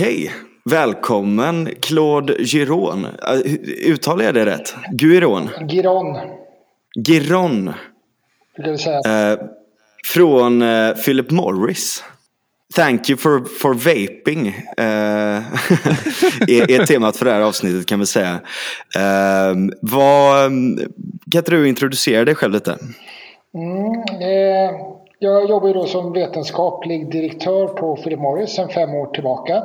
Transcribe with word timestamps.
Okej, 0.00 0.30
välkommen 0.64 1.68
Claude 1.80 2.34
Giron. 2.44 3.04
Uh, 3.04 3.90
Uttalar 3.92 4.24
jag 4.24 4.34
det 4.34 4.46
rätt? 4.46 4.74
Guiron? 4.92 5.48
Giron, 5.68 6.18
Giron. 7.06 7.72
vi 8.70 8.78
säga. 8.78 9.32
Eh, 9.32 9.38
från 10.04 10.62
eh, 10.62 10.92
Philip 10.92 11.30
Morris. 11.30 12.04
Thank 12.74 13.10
you 13.10 13.16
for, 13.16 13.44
for 13.44 13.74
vaping. 13.74 14.48
eh, 14.76 14.84
är, 16.48 16.70
är 16.70 16.86
temat 16.86 17.16
för 17.16 17.24
det 17.24 17.32
här 17.32 17.40
avsnittet 17.40 17.86
kan 17.86 18.00
vi 18.00 18.06
säga. 18.06 18.40
Eh, 18.96 19.54
vad, 19.82 20.50
kan 21.32 21.38
inte 21.38 21.50
du 21.50 21.68
introducera 21.68 22.24
dig 22.24 22.34
själv 22.34 22.52
lite? 22.52 22.78
Mm, 23.54 23.92
eh, 24.20 24.70
jag 25.18 25.48
jobbar 25.48 25.68
ju 25.68 25.74
då 25.74 25.86
som 25.86 26.12
vetenskaplig 26.12 27.12
direktör 27.12 27.66
på 27.66 27.96
Philip 27.96 28.20
Morris 28.20 28.50
sedan 28.50 28.68
fem 28.68 28.90
år 28.90 29.06
tillbaka. 29.06 29.62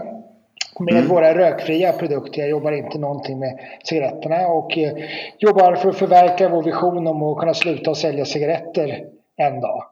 Med 0.79 1.05
våra 1.05 1.37
rökfria 1.37 1.91
produkter. 1.91 2.41
Jag 2.41 2.49
jobbar 2.49 2.71
inte 2.71 2.97
någonting 2.97 3.39
med 3.39 3.59
cigaretterna 3.83 4.47
och 4.47 4.77
eh, 4.77 4.93
jobbar 5.37 5.75
för 5.75 5.89
att 5.89 5.97
förverkliga 5.97 6.49
vår 6.49 6.63
vision 6.63 7.07
om 7.07 7.23
att 7.23 7.37
kunna 7.37 7.53
sluta 7.53 7.91
att 7.91 7.97
sälja 7.97 8.25
cigaretter 8.25 9.05
en 9.37 9.61
dag. 9.61 9.83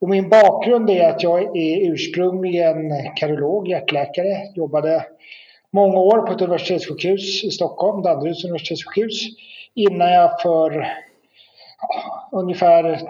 Och 0.00 0.08
min 0.08 0.28
bakgrund 0.28 0.90
är 0.90 1.08
att 1.08 1.22
jag 1.22 1.56
är 1.56 1.92
ursprungligen 1.92 2.92
kardiolog, 3.16 3.68
hjärtläkare. 3.68 4.36
Jobbade 4.54 5.06
många 5.70 5.98
år 5.98 6.26
på 6.26 6.32
ett 6.32 6.42
universitetssjukhus 6.42 7.44
i 7.44 7.50
Stockholm, 7.50 8.02
Danderyds 8.02 8.44
universitetssjukhus. 8.44 9.22
Innan 9.74 10.12
jag 10.12 10.40
för 10.42 10.86
ja, 11.80 12.28
ungefär 12.32 13.00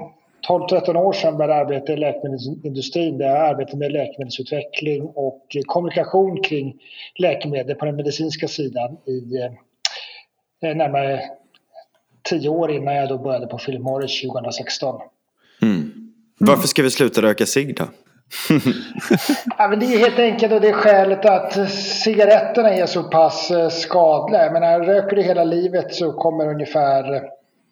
12-13 0.48 0.96
år 0.96 1.12
sedan 1.12 1.36
började 1.36 1.54
arbeta 1.54 1.92
i 1.92 1.96
läkemedelsindustrin 1.96 3.18
där 3.18 3.26
jag 3.26 3.36
arbetade 3.36 3.78
med 3.78 3.92
läkemedelsutveckling 3.92 5.02
och 5.02 5.56
kommunikation 5.66 6.42
kring 6.42 6.74
läkemedel 7.18 7.74
på 7.74 7.84
den 7.84 7.96
medicinska 7.96 8.48
sidan 8.48 8.96
i 9.06 9.36
eh, 10.66 10.76
närmare 10.76 11.20
10 12.30 12.48
år 12.48 12.70
innan 12.70 12.94
jag 12.94 13.08
då 13.08 13.18
började 13.18 13.46
på 13.46 13.58
Philip 13.58 13.82
Morris 13.82 14.22
2016. 14.22 15.00
Varför 16.38 16.68
ska 16.68 16.82
vi 16.82 16.90
sluta 16.90 17.22
röka 17.22 17.46
cigg 17.46 17.76
då? 17.76 17.84
Ja, 19.58 19.68
men 19.68 19.80
det 19.80 19.86
är 19.86 19.98
helt 19.98 20.18
enkelt 20.18 20.52
och 20.52 20.60
det 20.60 20.68
är 20.68 20.72
skälet 20.72 21.24
att 21.24 21.70
cigaretterna 21.74 22.70
är 22.70 22.86
så 22.86 23.02
pass 23.02 23.50
eh, 23.50 23.68
skadliga. 23.68 24.42
Jag 24.42 24.52
menar, 24.52 24.80
röker 24.80 25.16
du 25.16 25.22
hela 25.22 25.44
livet 25.44 25.94
så 25.94 26.12
kommer 26.12 26.48
ungefär, 26.48 27.22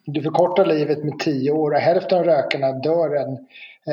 du 0.05 0.21
förkortar 0.21 0.65
livet 0.65 1.03
med 1.03 1.19
10 1.19 1.51
år 1.51 1.71
och 1.71 1.79
hälften 1.79 2.17
av 2.17 2.25
rökarna 2.25 2.71
dör 2.71 3.15
en 3.15 3.31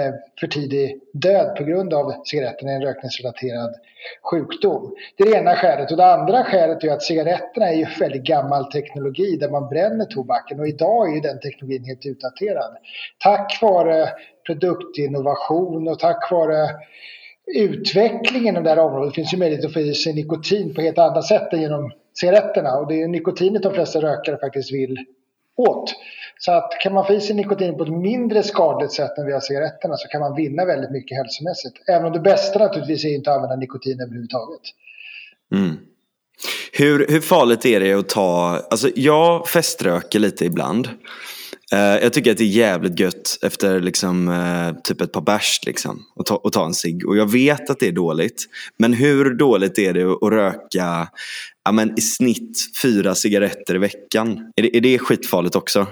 eh, 0.00 0.14
för 0.40 0.46
tidig 0.46 1.00
död 1.12 1.56
på 1.56 1.64
grund 1.64 1.94
av 1.94 2.12
cigaretterna, 2.24 2.72
en 2.72 2.82
rökningsrelaterad 2.82 3.74
sjukdom. 4.22 4.94
Det 5.16 5.24
är 5.24 5.30
det 5.30 5.36
ena 5.36 5.56
skälet. 5.56 5.90
Och 5.90 5.96
det 5.96 6.12
andra 6.12 6.44
skälet 6.44 6.84
är 6.84 6.92
att 6.92 7.02
cigaretterna 7.02 7.68
är 7.68 7.74
ju 7.74 7.86
väldigt 8.00 8.24
gammal 8.24 8.72
teknologi 8.72 9.36
där 9.36 9.50
man 9.50 9.68
bränner 9.68 10.04
tobaken 10.04 10.60
och 10.60 10.68
idag 10.68 11.10
är 11.10 11.14
ju 11.14 11.20
den 11.20 11.40
teknologin 11.40 11.84
helt 11.84 12.06
utdaterad. 12.06 12.76
Tack 13.18 13.58
vare 13.62 14.08
produktinnovation 14.46 15.88
och 15.88 15.98
tack 15.98 16.30
vare 16.30 16.68
utvecklingen 17.56 18.48
inom 18.48 18.64
det 18.64 18.70
här 18.70 18.78
området 18.78 19.14
finns 19.14 19.34
ju 19.34 19.38
möjlighet 19.38 19.64
att 19.64 19.72
få 19.72 19.80
i 19.80 19.94
sig 19.94 20.14
nikotin 20.14 20.74
på 20.74 20.80
helt 20.80 20.98
andra 20.98 21.22
sätt 21.22 21.52
än 21.52 21.60
genom 21.60 21.92
cigaretterna 22.14 22.78
och 22.78 22.88
det 22.88 22.94
är 22.94 22.98
ju 22.98 23.06
nikotinet 23.06 23.62
de 23.62 23.74
flesta 23.74 24.00
rökare 24.00 24.38
faktiskt 24.38 24.72
vill 24.72 24.98
åt. 25.56 25.94
Så 26.38 26.52
att 26.52 26.72
kan 26.80 26.94
man 26.94 27.06
få 27.06 27.12
i 27.12 27.20
sig 27.20 27.36
nikotin 27.36 27.76
på 27.76 27.82
ett 27.82 27.92
mindre 27.92 28.42
skadligt 28.42 28.92
sätt 28.92 29.18
än 29.18 29.26
via 29.26 29.40
cigaretterna 29.40 29.96
så 29.96 30.08
kan 30.08 30.20
man 30.20 30.36
vinna 30.36 30.64
väldigt 30.64 30.90
mycket 30.90 31.16
hälsomässigt. 31.16 31.88
Även 31.88 32.06
om 32.06 32.12
det 32.12 32.20
bästa 32.20 32.58
naturligtvis 32.58 33.04
är 33.04 33.14
inte 33.14 33.30
att 33.30 33.36
använda 33.36 33.56
nikotin 33.56 34.00
överhuvudtaget. 34.00 34.60
Mm. 35.54 35.76
Hur, 36.72 37.06
hur 37.08 37.20
farligt 37.20 37.66
är 37.66 37.80
det 37.80 37.92
att 37.92 38.08
ta, 38.08 38.60
alltså 38.70 38.88
jag 38.94 39.48
feströker 39.48 40.18
lite 40.18 40.44
ibland. 40.44 40.88
Eh, 41.72 41.78
jag 42.02 42.12
tycker 42.12 42.30
att 42.30 42.38
det 42.38 42.44
är 42.44 42.46
jävligt 42.46 43.00
gött 43.00 43.38
efter 43.42 43.80
liksom, 43.80 44.28
eh, 44.28 44.82
typ 44.82 45.00
ett 45.00 45.12
par 45.12 45.20
bärs 45.20 45.60
liksom, 45.66 46.02
att 46.16 46.26
ta, 46.26 46.34
och 46.34 46.52
ta 46.52 46.66
en 46.66 46.74
cigg. 46.74 47.08
Och 47.08 47.16
jag 47.16 47.32
vet 47.32 47.70
att 47.70 47.80
det 47.80 47.88
är 47.88 47.92
dåligt. 47.92 48.44
Men 48.78 48.92
hur 48.92 49.34
dåligt 49.34 49.78
är 49.78 49.92
det 49.92 50.04
att 50.04 50.32
röka 50.32 51.08
ja, 51.64 51.72
men 51.72 51.98
i 51.98 52.00
snitt 52.00 52.58
fyra 52.82 53.14
cigaretter 53.14 53.74
i 53.74 53.78
veckan? 53.78 54.52
Är 54.56 54.62
det, 54.62 54.76
är 54.76 54.80
det 54.80 54.98
skitfarligt 54.98 55.56
också? 55.56 55.86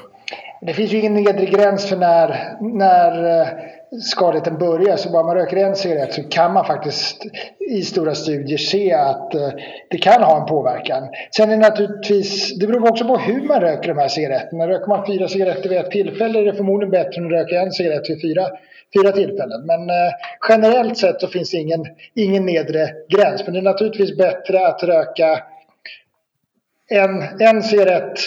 Det 0.66 0.74
finns 0.74 0.92
ju 0.92 0.98
ingen 0.98 1.14
nedre 1.14 1.46
gräns 1.46 1.88
för 1.88 1.96
när, 1.96 2.56
när 2.78 3.40
eh, 3.40 3.48
skadligheten 4.02 4.58
börjar. 4.58 4.96
Så 4.96 5.10
bara 5.10 5.22
man 5.22 5.36
röker 5.36 5.56
en 5.56 5.76
cigarett 5.76 6.14
så 6.14 6.22
kan 6.22 6.52
man 6.52 6.64
faktiskt 6.64 7.26
i 7.70 7.82
stora 7.82 8.14
studier 8.14 8.58
se 8.58 8.92
att 8.92 9.34
eh, 9.34 9.50
det 9.88 9.98
kan 9.98 10.22
ha 10.22 10.40
en 10.40 10.46
påverkan. 10.46 11.08
Sen 11.36 11.50
är 11.50 11.56
det 11.56 11.62
naturligtvis, 11.62 12.58
det 12.58 12.66
beror 12.66 12.90
också 12.90 13.04
på 13.04 13.16
hur 13.16 13.42
man 13.42 13.60
röker 13.60 13.88
de 13.88 13.98
här 13.98 14.08
cigaretterna. 14.08 14.68
Röker 14.68 14.88
man 14.88 15.06
fyra 15.06 15.28
cigaretter 15.28 15.68
vid 15.68 15.78
ett 15.78 15.90
tillfälle 15.90 16.38
är 16.38 16.44
det 16.44 16.54
förmodligen 16.54 16.90
bättre 16.90 17.20
än 17.20 17.26
att 17.26 17.32
röka 17.32 17.60
en 17.60 17.72
cigarett 17.72 18.10
vid 18.10 18.22
fyra, 18.22 18.46
fyra 18.98 19.12
tillfällen. 19.12 19.66
Men 19.66 19.90
eh, 19.90 20.12
generellt 20.48 20.98
sett 20.98 21.20
så 21.20 21.26
finns 21.26 21.50
det 21.50 21.56
ingen, 21.56 21.86
ingen 22.14 22.46
nedre 22.46 22.90
gräns. 23.08 23.44
Men 23.44 23.52
det 23.52 23.60
är 23.60 23.62
naturligtvis 23.62 24.16
bättre 24.16 24.66
att 24.66 24.82
röka 24.82 25.42
en, 26.90 27.22
en 27.40 27.62
cigarett 27.62 28.18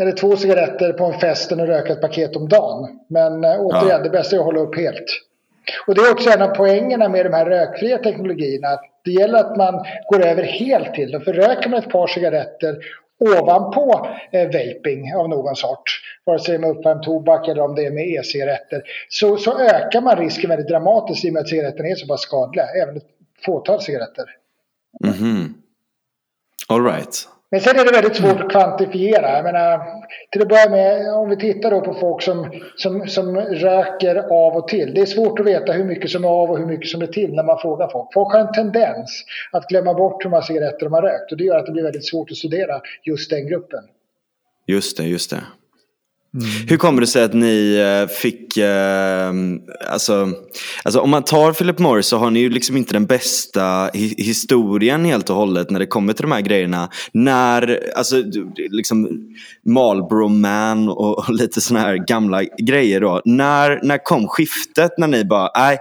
eller 0.00 0.12
två 0.12 0.36
cigaretter 0.36 0.92
på 0.92 1.04
en 1.04 1.20
fest 1.20 1.52
än 1.52 1.60
att 1.60 1.68
röka 1.68 1.92
ett 1.92 2.00
paket 2.00 2.36
om 2.36 2.48
dagen. 2.48 3.00
Men 3.08 3.44
äh, 3.44 3.60
återigen, 3.60 3.88
Ja. 3.88 3.98
det 3.98 4.10
bästa 4.10 4.36
är 4.36 4.40
att 4.40 4.44
hålla 4.46 4.60
upp 4.60 4.76
helt. 4.76 5.04
Och 5.86 5.94
det 5.94 6.00
är 6.00 6.12
också 6.12 6.30
en 6.30 6.42
av 6.42 6.48
poängerna 6.48 7.08
med 7.08 7.26
de 7.26 7.32
här 7.32 7.46
rökfria 7.46 7.98
teknologierna. 7.98 8.68
Att 8.68 8.82
det 9.04 9.10
gäller 9.10 9.38
att 9.38 9.56
man 9.56 9.84
går 10.10 10.26
över 10.26 10.42
helt 10.42 10.94
till 10.94 11.10
det. 11.10 11.20
För 11.20 11.32
röker 11.32 11.70
man 11.70 11.78
ett 11.78 11.90
par 11.90 12.06
cigaretter 12.06 12.76
ovanpå 13.38 14.08
eh, 14.32 14.46
vaping 14.46 15.14
av 15.14 15.28
någon 15.28 15.56
sort, 15.56 15.82
vare 16.24 16.38
sig 16.38 16.58
med 16.58 16.70
uppvärmd 16.70 17.02
tobak 17.02 17.48
eller 17.48 17.62
om 17.62 17.74
det 17.74 17.86
är 17.86 17.90
med 17.90 18.08
e-cigaretter, 18.08 18.82
så, 19.08 19.36
så 19.36 19.58
ökar 19.58 20.00
man 20.00 20.16
risken 20.16 20.50
väldigt 20.50 20.68
dramatiskt 20.68 21.24
i 21.24 21.28
och 21.28 21.32
med 21.32 21.40
att 21.40 21.48
cigaretterna 21.48 21.88
är 21.88 21.94
så 21.94 22.06
pass 22.06 22.20
skadliga. 22.20 22.66
Även 22.82 22.96
ett 22.96 23.06
fåtal 23.46 23.80
cigaretter. 23.82 24.24
Mhm. 25.04 25.54
All 26.68 26.84
right. 26.84 27.28
Men 27.50 27.60
sen 27.60 27.78
är 27.78 27.84
det 27.84 27.92
väldigt 27.92 28.16
svårt 28.16 28.40
att 28.40 28.50
kvantifiera. 28.50 29.36
Jag 29.36 29.44
menar, 29.44 29.80
till 30.30 30.42
att 30.42 30.48
börja 30.48 30.70
med, 30.70 31.14
om 31.14 31.30
vi 31.30 31.36
tittar 31.36 31.70
då 31.70 31.80
på 31.80 31.94
folk 31.94 32.22
som, 32.22 32.60
som, 32.76 33.08
som 33.08 33.36
röker 33.36 34.16
av 34.16 34.56
och 34.56 34.68
till. 34.68 34.94
Det 34.94 35.00
är 35.00 35.06
svårt 35.06 35.40
att 35.40 35.46
veta 35.46 35.72
hur 35.72 35.84
mycket 35.84 36.10
som 36.10 36.24
är 36.24 36.28
av 36.28 36.50
och 36.50 36.58
hur 36.58 36.66
mycket 36.66 36.88
som 36.88 37.02
är 37.02 37.06
till 37.06 37.34
när 37.34 37.42
man 37.42 37.58
frågar 37.58 37.88
folk. 37.88 38.08
Folk 38.14 38.32
har 38.32 38.40
en 38.40 38.52
tendens 38.52 39.24
att 39.52 39.68
glömma 39.68 39.94
bort 39.94 40.24
hur 40.24 40.30
många 40.30 40.42
cigaretter 40.42 40.86
de 40.86 40.92
har 40.92 41.02
rökt 41.02 41.32
och 41.32 41.38
det 41.38 41.44
gör 41.44 41.58
att 41.58 41.66
det 41.66 41.72
blir 41.72 41.82
väldigt 41.82 42.08
svårt 42.08 42.30
att 42.30 42.36
studera 42.36 42.80
just 43.02 43.30
den 43.30 43.46
gruppen. 43.46 43.84
Just 44.66 44.96
det, 44.96 45.04
just 45.04 45.30
det. 45.30 45.42
Mm. 46.34 46.46
Hur 46.68 46.76
kommer 46.76 47.00
det 47.00 47.06
sig 47.06 47.24
att 47.24 47.34
ni 47.34 47.74
eh, 47.76 48.14
fick, 48.14 48.56
eh, 48.56 49.32
alltså, 49.90 50.28
alltså 50.84 51.00
om 51.00 51.10
man 51.10 51.22
tar 51.22 51.52
Philip 51.52 51.78
Morris 51.78 52.06
så 52.06 52.16
har 52.16 52.30
ni 52.30 52.40
ju 52.40 52.50
liksom 52.50 52.76
inte 52.76 52.92
den 52.92 53.06
bästa 53.06 53.90
hi- 53.92 54.14
historien 54.22 55.04
helt 55.04 55.30
och 55.30 55.36
hållet 55.36 55.70
när 55.70 55.78
det 55.80 55.86
kommer 55.86 56.12
till 56.12 56.22
de 56.22 56.32
här 56.32 56.40
grejerna. 56.40 56.88
När, 57.12 57.80
alltså 57.96 58.16
liksom 58.70 59.08
Marlboro 59.66 60.28
Man 60.28 60.88
och, 60.88 61.18
och 61.18 61.34
lite 61.34 61.60
sådana 61.60 61.86
här 61.86 61.96
gamla 61.96 62.42
grejer 62.44 63.00
då. 63.00 63.22
När, 63.24 63.80
när 63.82 64.04
kom 64.04 64.28
skiftet 64.28 64.98
när 64.98 65.06
ni 65.08 65.24
bara, 65.24 65.50
nej 65.54 65.78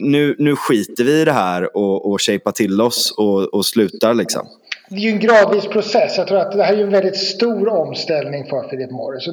nu, 0.00 0.36
nu 0.38 0.56
skiter 0.56 1.04
vi 1.04 1.20
i 1.20 1.24
det 1.24 1.32
här 1.32 1.76
och, 1.76 2.10
och 2.12 2.22
shapar 2.22 2.52
till 2.52 2.80
oss 2.80 3.14
och, 3.16 3.54
och 3.54 3.66
slutar 3.66 4.14
liksom. 4.14 4.46
Det 4.92 4.96
är 4.96 5.00
ju 5.00 5.10
en 5.10 5.18
gradvis 5.18 5.66
process. 5.66 6.18
Jag 6.18 6.26
tror 6.26 6.38
att 6.38 6.52
det 6.52 6.62
här 6.62 6.72
är 6.72 6.76
ju 6.76 6.82
en 6.82 6.90
väldigt 6.90 7.16
stor 7.16 7.68
omställning 7.68 8.44
för 8.44 8.62
Philip 8.62 8.90
Morris. 8.90 9.28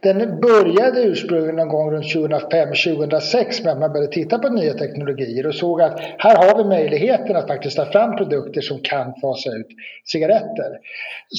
Den 0.00 0.40
började 0.40 1.02
ursprungligen 1.02 1.56
någon 1.56 1.68
gång 1.68 1.90
runt 1.90 2.04
2005-2006 2.04 3.64
med 3.64 3.72
att 3.72 3.78
man 3.78 3.92
började 3.92 4.12
titta 4.12 4.38
på 4.38 4.48
nya 4.48 4.74
teknologier 4.74 5.46
och 5.46 5.54
såg 5.54 5.82
att 5.82 6.00
här 6.18 6.36
har 6.36 6.58
vi 6.58 6.64
möjligheten 6.68 7.36
att 7.36 7.46
faktiskt 7.46 7.76
ta 7.76 7.84
fram 7.84 8.16
produkter 8.16 8.60
som 8.60 8.78
kan 8.78 9.14
fasa 9.20 9.50
ut 9.50 9.68
cigaretter. 10.04 10.78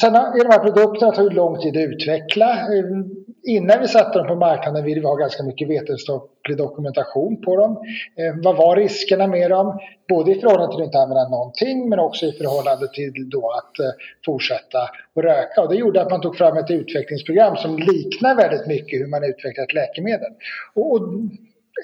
Sen 0.02 0.16
är 0.16 0.44
de 0.44 0.52
här 0.52 0.60
produkterna 0.60 1.12
tagit 1.12 1.34
lång 1.34 1.62
tid 1.62 1.78
att 1.78 1.90
utveckla. 1.90 2.52
Ehm, 2.52 3.12
innan 3.44 3.82
vi 3.82 3.88
satte 3.88 4.18
dem 4.20 4.28
på 4.28 4.36
marknaden 4.36 4.86
ville 4.86 5.00
vi 5.00 5.08
ha 5.08 5.16
ganska 5.16 5.44
mycket 5.44 5.70
vetenskap 5.70 6.33
vetenskaplig 6.44 6.58
dokumentation 6.58 7.42
på 7.42 7.58
dem. 7.58 7.78
Eh, 8.18 8.36
vad 8.44 8.58
var 8.58 8.76
riskerna 8.76 9.28
med 9.28 9.52
dem? 9.52 9.80
Både 10.10 10.32
i 10.32 10.40
förhållande 10.40 10.76
till 10.76 10.82
att 10.82 10.86
inte 10.86 10.98
använda 10.98 11.30
någonting 11.30 11.90
men 11.90 12.00
också 12.00 12.26
i 12.26 12.32
förhållande 12.32 12.88
till 12.94 13.30
då 13.30 13.52
att 13.52 13.80
eh, 13.80 13.86
fortsätta 14.26 14.80
att 14.82 15.24
röka. 15.24 15.62
Och 15.62 15.70
det 15.70 15.76
gjorde 15.76 16.02
att 16.02 16.12
man 16.12 16.22
tog 16.22 16.38
fram 16.38 16.58
ett 16.58 16.72
utvecklingsprogram 16.72 17.56
som 17.58 17.78
liknar 17.78 18.36
väldigt 18.36 18.68
mycket 18.68 19.00
hur 19.00 19.08
man 19.08 19.24
utvecklar 19.24 19.64
ett 19.64 19.74
läkemedel. 19.74 20.32
Och, 20.76 20.92
och 20.92 21.02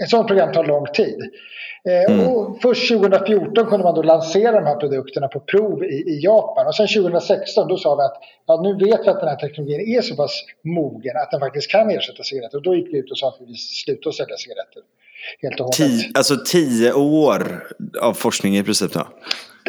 ett 0.03 0.09
sådant 0.09 0.27
program 0.27 0.51
tar 0.51 0.63
lång 0.63 0.85
tid. 0.85 1.19
Eh, 1.83 2.29
och 2.29 2.61
först 2.61 2.89
2014 2.89 3.65
kunde 3.65 3.83
man 3.83 3.95
då 3.95 4.01
lansera 4.01 4.51
de 4.51 4.65
här 4.65 4.75
produkterna 4.75 5.27
på 5.27 5.39
prov 5.39 5.83
i, 5.83 5.87
i 5.87 6.19
Japan. 6.23 6.67
Och 6.67 6.75
sen 6.75 6.87
2016 6.87 7.67
då 7.67 7.77
sa 7.77 7.95
vi 7.95 8.01
att 8.01 8.17
ja, 8.47 8.61
nu 8.61 8.85
vet 8.85 9.05
vi 9.05 9.09
att 9.09 9.19
den 9.19 9.29
här 9.29 9.35
teknologin 9.35 9.97
är 9.97 10.01
så 10.01 10.15
pass 10.15 10.43
mogen 10.63 11.17
att 11.17 11.31
den 11.31 11.39
faktiskt 11.39 11.71
kan 11.71 11.89
ersätta 11.89 12.23
cigaretter. 12.23 12.57
Och 12.57 12.63
då 12.63 12.75
gick 12.75 12.93
vi 12.93 12.97
ut 12.97 13.11
och 13.11 13.17
sa 13.17 13.27
att 13.27 13.37
vi 13.39 13.45
vill 13.45 13.57
sluta 13.57 14.11
sälja 14.11 14.37
cigaretter. 14.37 14.83
Helt 15.41 15.59
och 15.59 15.65
hållet. 15.65 15.75
Tio, 15.75 16.11
alltså 16.13 16.35
tio 16.45 16.93
år 16.93 17.67
av 18.01 18.13
forskning 18.13 18.57
i 18.57 18.63
princip 18.63 18.93
då? 18.93 19.07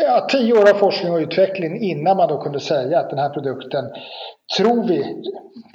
Ja, 0.03 0.27
tio 0.31 0.53
år 0.53 0.71
av 0.71 0.75
forskning 0.75 1.13
och 1.13 1.19
utveckling 1.19 1.81
innan 1.81 2.17
man 2.17 2.29
då 2.29 2.43
kunde 2.43 2.61
säga 2.61 3.01
att 3.01 3.11
den 3.11 3.19
här 3.19 3.29
produkten 3.29 3.85
tror 4.57 4.89
vi 4.89 5.23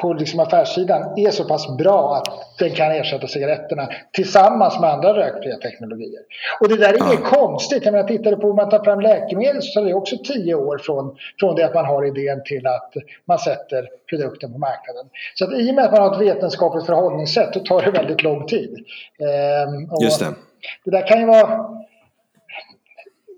på 0.02 0.14
liksom 0.14 0.40
affärssidan 0.40 1.14
är 1.20 1.32
så 1.32 1.44
pass 1.44 1.78
bra 1.78 2.16
att 2.16 2.60
den 2.60 2.72
kan 2.72 2.92
ersätta 2.92 3.28
cigaretterna 3.28 3.88
tillsammans 4.14 4.80
med 4.80 4.90
andra 4.90 5.14
rökfria 5.14 5.56
teknologier. 5.56 6.22
Och 6.60 6.70
det 6.70 6.78
där 6.78 6.94
är 6.94 6.98
ja. 6.98 7.18
konstigt. 7.24 7.86
Jag 7.86 7.92
menar, 7.92 8.08
tittar 8.08 8.32
du 8.32 8.38
på 8.38 8.48
hur 8.48 8.54
man 8.54 8.70
tar 8.70 8.84
fram 8.84 9.02
läkemedel 9.02 9.62
så 9.62 9.80
tar 9.80 9.88
det 9.88 9.94
också 9.94 10.16
tio 10.18 10.56
år 10.56 10.78
från, 10.78 11.16
från 11.40 11.56
det 11.56 11.66
att 11.66 11.74
man 11.74 11.86
har 11.86 12.06
idén 12.06 12.44
till 12.44 12.68
att 12.68 12.94
man 13.28 13.40
sätter 13.40 13.88
produkten 14.10 14.54
på 14.54 14.58
marknaden. 14.58 15.06
Så 15.36 15.46
att 15.46 15.54
i 15.54 15.72
och 15.72 15.76
med 15.76 15.86
att 15.86 15.92
man 15.92 16.02
har 16.02 16.14
ett 16.16 16.22
vetenskapligt 16.22 16.86
förhållningssätt 16.86 17.54
då 17.54 17.60
tar 17.60 17.82
det 17.82 17.92
väldigt 17.92 18.24
lång 18.24 18.48
tid. 18.48 18.76
Ehm, 19.20 20.02
Just 20.02 20.20
det. 20.20 20.34
Det 20.86 20.92
där 20.92 21.08
kan 21.08 21.20
ju 21.20 21.26
vara 21.26 21.70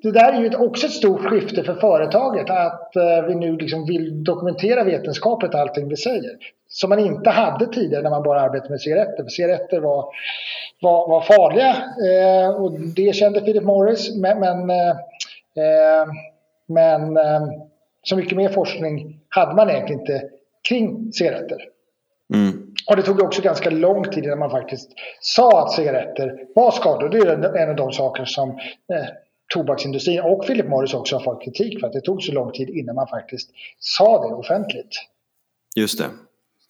det 0.03 0.11
där 0.11 0.33
är 0.33 0.41
ju 0.41 0.55
också 0.55 0.87
ett 0.87 0.93
stort 0.93 1.21
skifte 1.21 1.63
för 1.63 1.75
företaget 1.75 2.49
att 2.49 2.95
eh, 2.95 3.25
vi 3.27 3.35
nu 3.35 3.57
liksom 3.57 3.85
vill 3.85 4.23
dokumentera 4.23 4.83
vetenskapligt 4.83 5.55
allting 5.55 5.89
vi 5.89 5.97
säger. 5.97 6.31
Som 6.67 6.89
man 6.89 6.99
inte 6.99 7.29
hade 7.29 7.65
tidigare 7.65 8.03
när 8.03 8.09
man 8.09 8.23
bara 8.23 8.41
arbetade 8.41 8.69
med 8.69 8.81
cigaretter. 8.81 9.23
För 9.23 9.29
cigaretter 9.29 9.79
var, 9.79 10.05
var, 10.81 11.09
var 11.09 11.21
farliga 11.21 11.75
eh, 12.11 12.49
och 12.49 12.79
det 12.79 13.15
kände 13.15 13.41
Philip 13.41 13.63
Morris. 13.63 14.15
Men, 14.15 14.39
men, 14.39 14.69
eh, 14.69 14.89
eh 14.89 16.07
men 16.67 17.17
eh, 17.17 17.47
så 18.03 18.15
mycket 18.15 18.37
mer 18.37 18.49
forskning 18.49 19.19
hade 19.29 19.55
man 19.55 19.69
egentligen 19.69 20.01
inte 20.01 20.23
kring 20.69 21.11
cigaretter. 21.11 21.57
Mm. 22.33 22.73
Och 22.89 22.95
det 22.95 23.01
tog 23.01 23.21
också 23.21 23.41
ganska 23.41 23.69
lång 23.69 24.03
tid 24.03 24.23
innan 24.23 24.39
man 24.39 24.51
faktiskt 24.51 24.91
sa 25.19 25.63
att 25.63 25.71
cigaretter 25.71 26.39
var 26.55 26.71
skadliga. 26.71 27.35
Det 27.35 27.47
är 27.47 27.63
en 27.63 27.69
av 27.69 27.75
de 27.75 27.91
saker 27.91 28.25
som 28.25 28.49
eh, 28.49 29.07
tobaksindustrin 29.53 30.21
och 30.21 30.45
Philip 30.47 30.69
Morris 30.69 30.93
också 30.93 31.15
har 31.15 31.23
fått 31.23 31.43
kritik 31.43 31.79
för 31.79 31.87
att 31.87 31.93
det 31.93 32.01
tog 32.01 32.23
så 32.23 32.31
lång 32.31 32.51
tid 32.51 32.69
innan 32.69 32.95
man 32.95 33.07
faktiskt 33.07 33.49
sa 33.79 34.27
det 34.27 34.35
offentligt. 34.35 34.95
Just 35.75 35.97
det. 35.97 36.09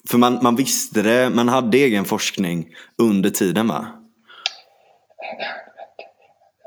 För 0.10 0.18
man, 0.18 0.40
man 0.44 0.56
visste 0.56 1.02
det, 1.02 1.30
man 1.30 1.50
hade 1.50 1.78
egen 1.78 2.06
forskning 2.06 2.68
under 2.98 3.30
tiden 3.30 3.68
va? 3.68 3.88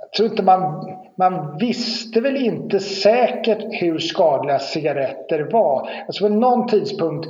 Jag 0.01 0.13
tror 0.13 0.29
inte 0.29 0.43
man, 0.43 0.87
man 1.19 1.59
visste 1.59 2.21
väl 2.21 2.37
inte 2.37 2.81
säkert 2.81 3.83
hur 3.83 3.99
skadliga 3.99 4.59
cigaretter 4.59 5.49
var. 5.53 5.91
Alltså 6.07 6.29
på 6.29 6.35
någon 6.35 6.69
tidpunkt 6.69 7.29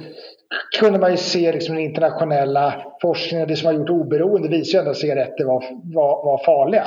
kunde 0.81 0.99
man 0.99 1.11
ju 1.11 1.17
se 1.17 1.53
liksom 1.53 1.75
den 1.75 1.85
internationella 1.85 2.83
forskningen, 3.03 3.49
det 3.49 3.57
som 3.57 3.67
har 3.67 3.73
gjort 3.73 3.91
oberoende 3.91 4.49
visar 4.49 4.73
ju 4.73 4.79
ändå 4.79 4.91
att 4.91 4.97
cigaretter 4.97 5.45
var, 5.45 5.65
var, 5.95 6.25
var 6.25 6.45
farliga. 6.45 6.87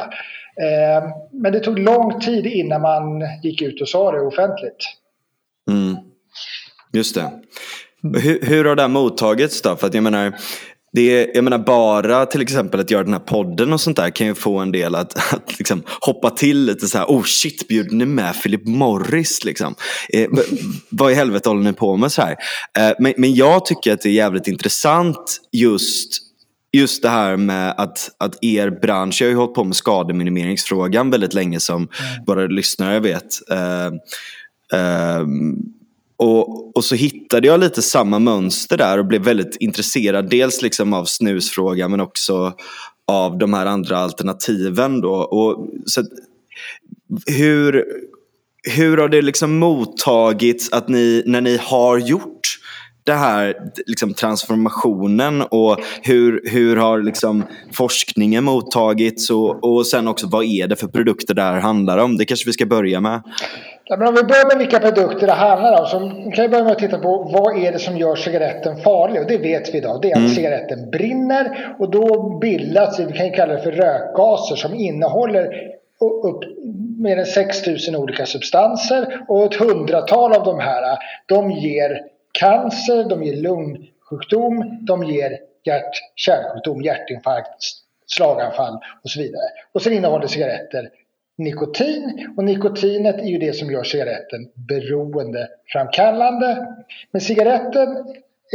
Eh, 0.61 1.09
men 1.31 1.51
det 1.51 1.59
tog 1.59 1.79
lång 1.79 2.19
tid 2.19 2.45
innan 2.45 2.81
man 2.81 3.03
gick 3.43 3.61
ut 3.61 3.81
och 3.81 3.89
sa 3.89 4.11
det 4.11 4.21
offentligt. 4.21 4.85
Mm. 5.71 5.97
Just 6.93 7.15
det. 7.15 7.31
Hur, 8.19 8.45
hur 8.45 8.65
har 8.65 8.75
det 8.75 8.87
mottagits 8.87 9.61
då? 9.61 9.75
För 9.75 9.87
att 9.87 9.93
jag 9.93 10.03
menar, 10.03 10.33
det 10.93 11.01
är, 11.01 11.31
jag 11.35 11.43
menar 11.43 11.57
bara 11.57 12.25
till 12.25 12.41
exempel 12.41 12.79
att 12.79 12.91
göra 12.91 13.03
den 13.03 13.13
här 13.13 13.19
podden 13.19 13.73
och 13.73 13.81
sånt 13.81 13.97
där 13.97 14.09
kan 14.09 14.27
ju 14.27 14.35
få 14.35 14.57
en 14.59 14.71
del 14.71 14.95
att, 14.95 15.33
att 15.33 15.59
liksom 15.59 15.83
hoppa 16.01 16.29
till 16.29 16.65
lite 16.65 16.87
så 16.87 16.97
här. 16.97 17.05
Oh 17.05 17.23
shit, 17.23 17.67
bjuder 17.67 17.95
ni 17.95 18.05
med 18.05 18.41
Philip 18.41 18.67
Morris 18.67 19.43
liksom? 19.43 19.75
Eh, 20.09 20.29
vad 20.89 21.11
i 21.11 21.15
helvete 21.15 21.49
håller 21.49 21.63
ni 21.63 21.73
på 21.73 21.97
med 21.97 22.11
så 22.11 22.21
här? 22.21 22.35
Eh, 22.77 22.93
men, 22.99 23.13
men 23.17 23.33
jag 23.33 23.65
tycker 23.65 23.93
att 23.93 24.01
det 24.01 24.09
är 24.09 24.13
jävligt 24.13 24.47
intressant 24.47 25.41
just 25.51 26.23
just 26.75 27.01
det 27.01 27.09
här 27.09 27.37
med 27.37 27.75
att, 27.77 28.09
att 28.17 28.43
er 28.43 28.69
bransch, 28.81 29.21
jag 29.21 29.27
har 29.27 29.31
ju 29.31 29.37
hållit 29.37 29.53
på 29.53 29.63
med 29.63 29.75
skademinimeringsfrågan 29.75 31.09
väldigt 31.09 31.33
länge 31.33 31.59
som 31.59 31.75
mm. 31.75 31.89
bara 32.25 32.47
lyssnare 32.47 32.99
vet. 32.99 33.39
Uh, 33.51 33.93
uh, 34.79 35.27
och, 36.23 36.77
och 36.77 36.83
så 36.83 36.95
hittade 36.95 37.47
jag 37.47 37.59
lite 37.59 37.81
samma 37.81 38.19
mönster 38.19 38.77
där 38.77 38.97
och 38.97 39.05
blev 39.05 39.21
väldigt 39.21 39.57
intresserad. 39.59 40.29
Dels 40.29 40.61
liksom 40.61 40.93
av 40.93 41.05
snusfrågan 41.05 41.91
men 41.91 41.99
också 41.99 42.53
av 43.07 43.37
de 43.37 43.53
här 43.53 43.65
andra 43.65 43.97
alternativen. 43.97 45.01
Då. 45.01 45.13
Och, 45.13 45.67
så, 45.85 46.03
hur, 47.25 47.85
hur 48.75 48.97
har 48.97 49.09
det 49.09 49.21
liksom 49.21 49.59
mottagits 49.59 50.73
att 50.73 50.89
ni, 50.89 51.23
när 51.25 51.41
ni 51.41 51.57
har 51.61 51.97
gjort 51.97 52.59
den 53.05 53.17
här 53.17 53.55
liksom, 53.85 54.13
transformationen 54.13 55.41
och 55.41 55.79
hur, 56.01 56.41
hur 56.49 56.75
har 56.75 57.01
liksom, 57.01 57.43
forskningen 57.73 58.43
mottagits 58.43 59.29
och, 59.29 59.63
och 59.63 59.87
sen 59.87 60.07
också 60.07 60.27
vad 60.27 60.45
är 60.45 60.67
det 60.67 60.75
för 60.75 60.87
produkter 60.87 61.33
det 61.33 61.41
här 61.41 61.59
handlar 61.59 61.97
om? 61.97 62.17
Det 62.17 62.25
kanske 62.25 62.45
vi 62.45 62.53
ska 62.53 62.65
börja 62.65 63.01
med. 63.01 63.21
Ja, 63.85 63.97
men 63.97 64.07
om 64.07 64.15
vi 64.15 64.23
börjar 64.23 64.47
med 64.47 64.57
vilka 64.57 64.79
produkter 64.79 65.27
det 65.27 65.33
handlar 65.33 65.81
om 65.81 65.87
så 65.87 65.99
kan 66.35 66.43
vi 66.43 66.49
börja 66.49 66.63
med 66.63 66.71
att 66.71 66.79
titta 66.79 66.99
på 66.99 67.17
vad 67.17 67.63
är 67.63 67.71
det 67.71 67.79
som 67.79 67.97
gör 67.97 68.15
cigaretten 68.15 68.77
farlig 68.77 69.21
och 69.21 69.27
det 69.27 69.37
vet 69.37 69.73
vi 69.73 69.77
idag. 69.77 70.01
Det 70.01 70.07
är 70.07 70.11
att 70.11 70.17
mm. 70.17 70.29
cigaretten 70.29 70.89
brinner 70.91 71.75
och 71.79 71.91
då 71.91 72.29
bildas, 72.41 72.99
vi 72.99 73.13
kan 73.13 73.31
kalla 73.31 73.53
det 73.53 73.61
för 73.61 73.71
rökgaser 73.71 74.55
som 74.55 74.73
innehåller 74.73 75.73
upp 76.23 76.43
mer 76.99 77.17
än 77.17 77.25
6000 77.25 77.95
olika 77.95 78.25
substanser 78.25 79.25
och 79.27 79.45
ett 79.45 79.55
hundratal 79.55 80.33
av 80.33 80.43
de 80.43 80.59
här 80.59 80.97
de 81.25 81.51
ger 81.51 82.01
cancer, 82.31 83.09
de 83.09 83.23
ger 83.23 83.35
lungsjukdom, 83.35 84.85
de 84.85 85.03
ger 85.03 85.39
hjärt-kärlsjukdom, 85.63 86.81
hjärtinfarkt, 86.81 87.63
slaganfall 88.07 88.79
och 89.03 89.09
så 89.09 89.19
vidare. 89.19 89.43
Och 89.71 89.81
sen 89.81 89.93
innehåller 89.93 90.27
cigaretter 90.27 90.89
nikotin 91.37 92.33
och 92.37 92.43
nikotinet 92.43 93.19
är 93.19 93.27
ju 93.27 93.37
det 93.37 93.53
som 93.53 93.71
gör 93.71 93.83
cigaretten 93.83 94.49
beroendeframkallande. 94.53 96.67
Men 97.11 97.21
cigaretten 97.21 98.05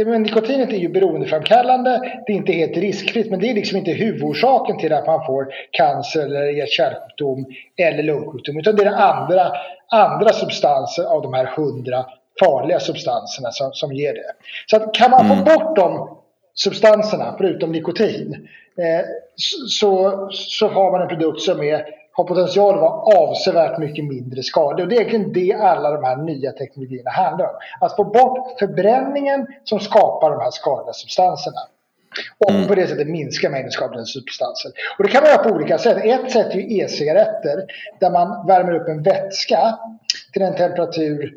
men 0.05 0.23
nikotinet 0.23 0.69
är 0.69 0.77
ju 0.77 0.89
beroendeframkallande, 0.89 2.21
det 2.25 2.33
är 2.33 2.37
inte 2.37 2.51
helt 2.51 2.77
riskfritt 2.77 3.31
men 3.31 3.39
det 3.39 3.49
är 3.49 3.53
liksom 3.53 3.77
inte 3.77 3.91
huvudorsaken 3.91 4.77
till 4.77 4.93
att 4.93 5.07
man 5.07 5.25
får 5.25 5.47
cancer 5.71 6.25
eller 6.25 6.43
hjärt-kärlsjukdom 6.43 7.45
eller 7.77 8.03
lungsjukdom 8.03 8.57
utan 8.57 8.75
det 8.75 8.83
är 8.83 8.87
andra, 8.87 9.51
andra 9.91 10.33
substanser 10.33 11.03
av 11.03 11.21
de 11.21 11.33
här 11.33 11.45
hundra 11.45 12.05
farliga 12.39 12.79
substanserna 12.79 13.51
som, 13.51 13.73
som 13.73 13.93
ger 13.93 14.13
det. 14.13 14.33
Så 14.65 14.75
att 14.75 14.93
kan 14.93 15.11
man 15.11 15.27
få 15.27 15.33
mm. 15.33 15.45
bort 15.45 15.75
de 15.75 16.17
substanserna, 16.53 17.35
förutom 17.37 17.71
nikotin, 17.71 18.47
eh, 18.77 19.05
så, 19.67 20.27
så 20.31 20.67
har 20.67 20.91
man 20.91 21.01
en 21.01 21.07
produkt 21.07 21.41
som 21.41 21.63
är, 21.63 21.85
har 22.11 22.23
potential 22.23 22.75
att 22.75 22.81
vara 22.81 23.19
avsevärt 23.19 23.77
mycket 23.77 24.05
mindre 24.05 24.43
skadlig. 24.43 24.83
Och 24.83 24.89
det 24.89 24.95
är 24.95 25.01
egentligen 25.01 25.33
det 25.33 25.53
alla 25.53 25.91
de 25.91 26.03
här 26.03 26.17
nya 26.17 26.51
teknologierna 26.51 27.11
handlar 27.11 27.45
om. 27.45 27.55
Att 27.81 27.95
få 27.95 28.03
bort 28.03 28.59
förbränningen 28.59 29.47
som 29.63 29.79
skapar 29.79 30.29
de 30.29 30.39
här 30.39 30.51
skadliga 30.51 30.93
substanserna. 30.93 31.59
Och 32.37 32.51
mm. 32.51 32.67
på 32.67 32.75
det 32.75 32.87
sättet 32.87 33.07
minska 33.07 33.49
mängden 33.49 33.71
skadliga 33.71 34.05
substanser. 34.05 34.71
Och 34.97 35.03
det 35.03 35.09
kan 35.09 35.23
man 35.23 35.31
göra 35.31 35.43
på 35.43 35.49
olika 35.49 35.77
sätt. 35.77 36.05
Ett 36.05 36.31
sätt 36.31 36.55
är 36.55 36.81
e-cigaretter 36.81 37.65
där 37.99 38.11
man 38.11 38.47
värmer 38.47 38.73
upp 38.73 38.87
en 38.87 39.03
vätska 39.03 39.77
till 40.33 40.41
en 40.41 40.55
temperatur 40.55 41.35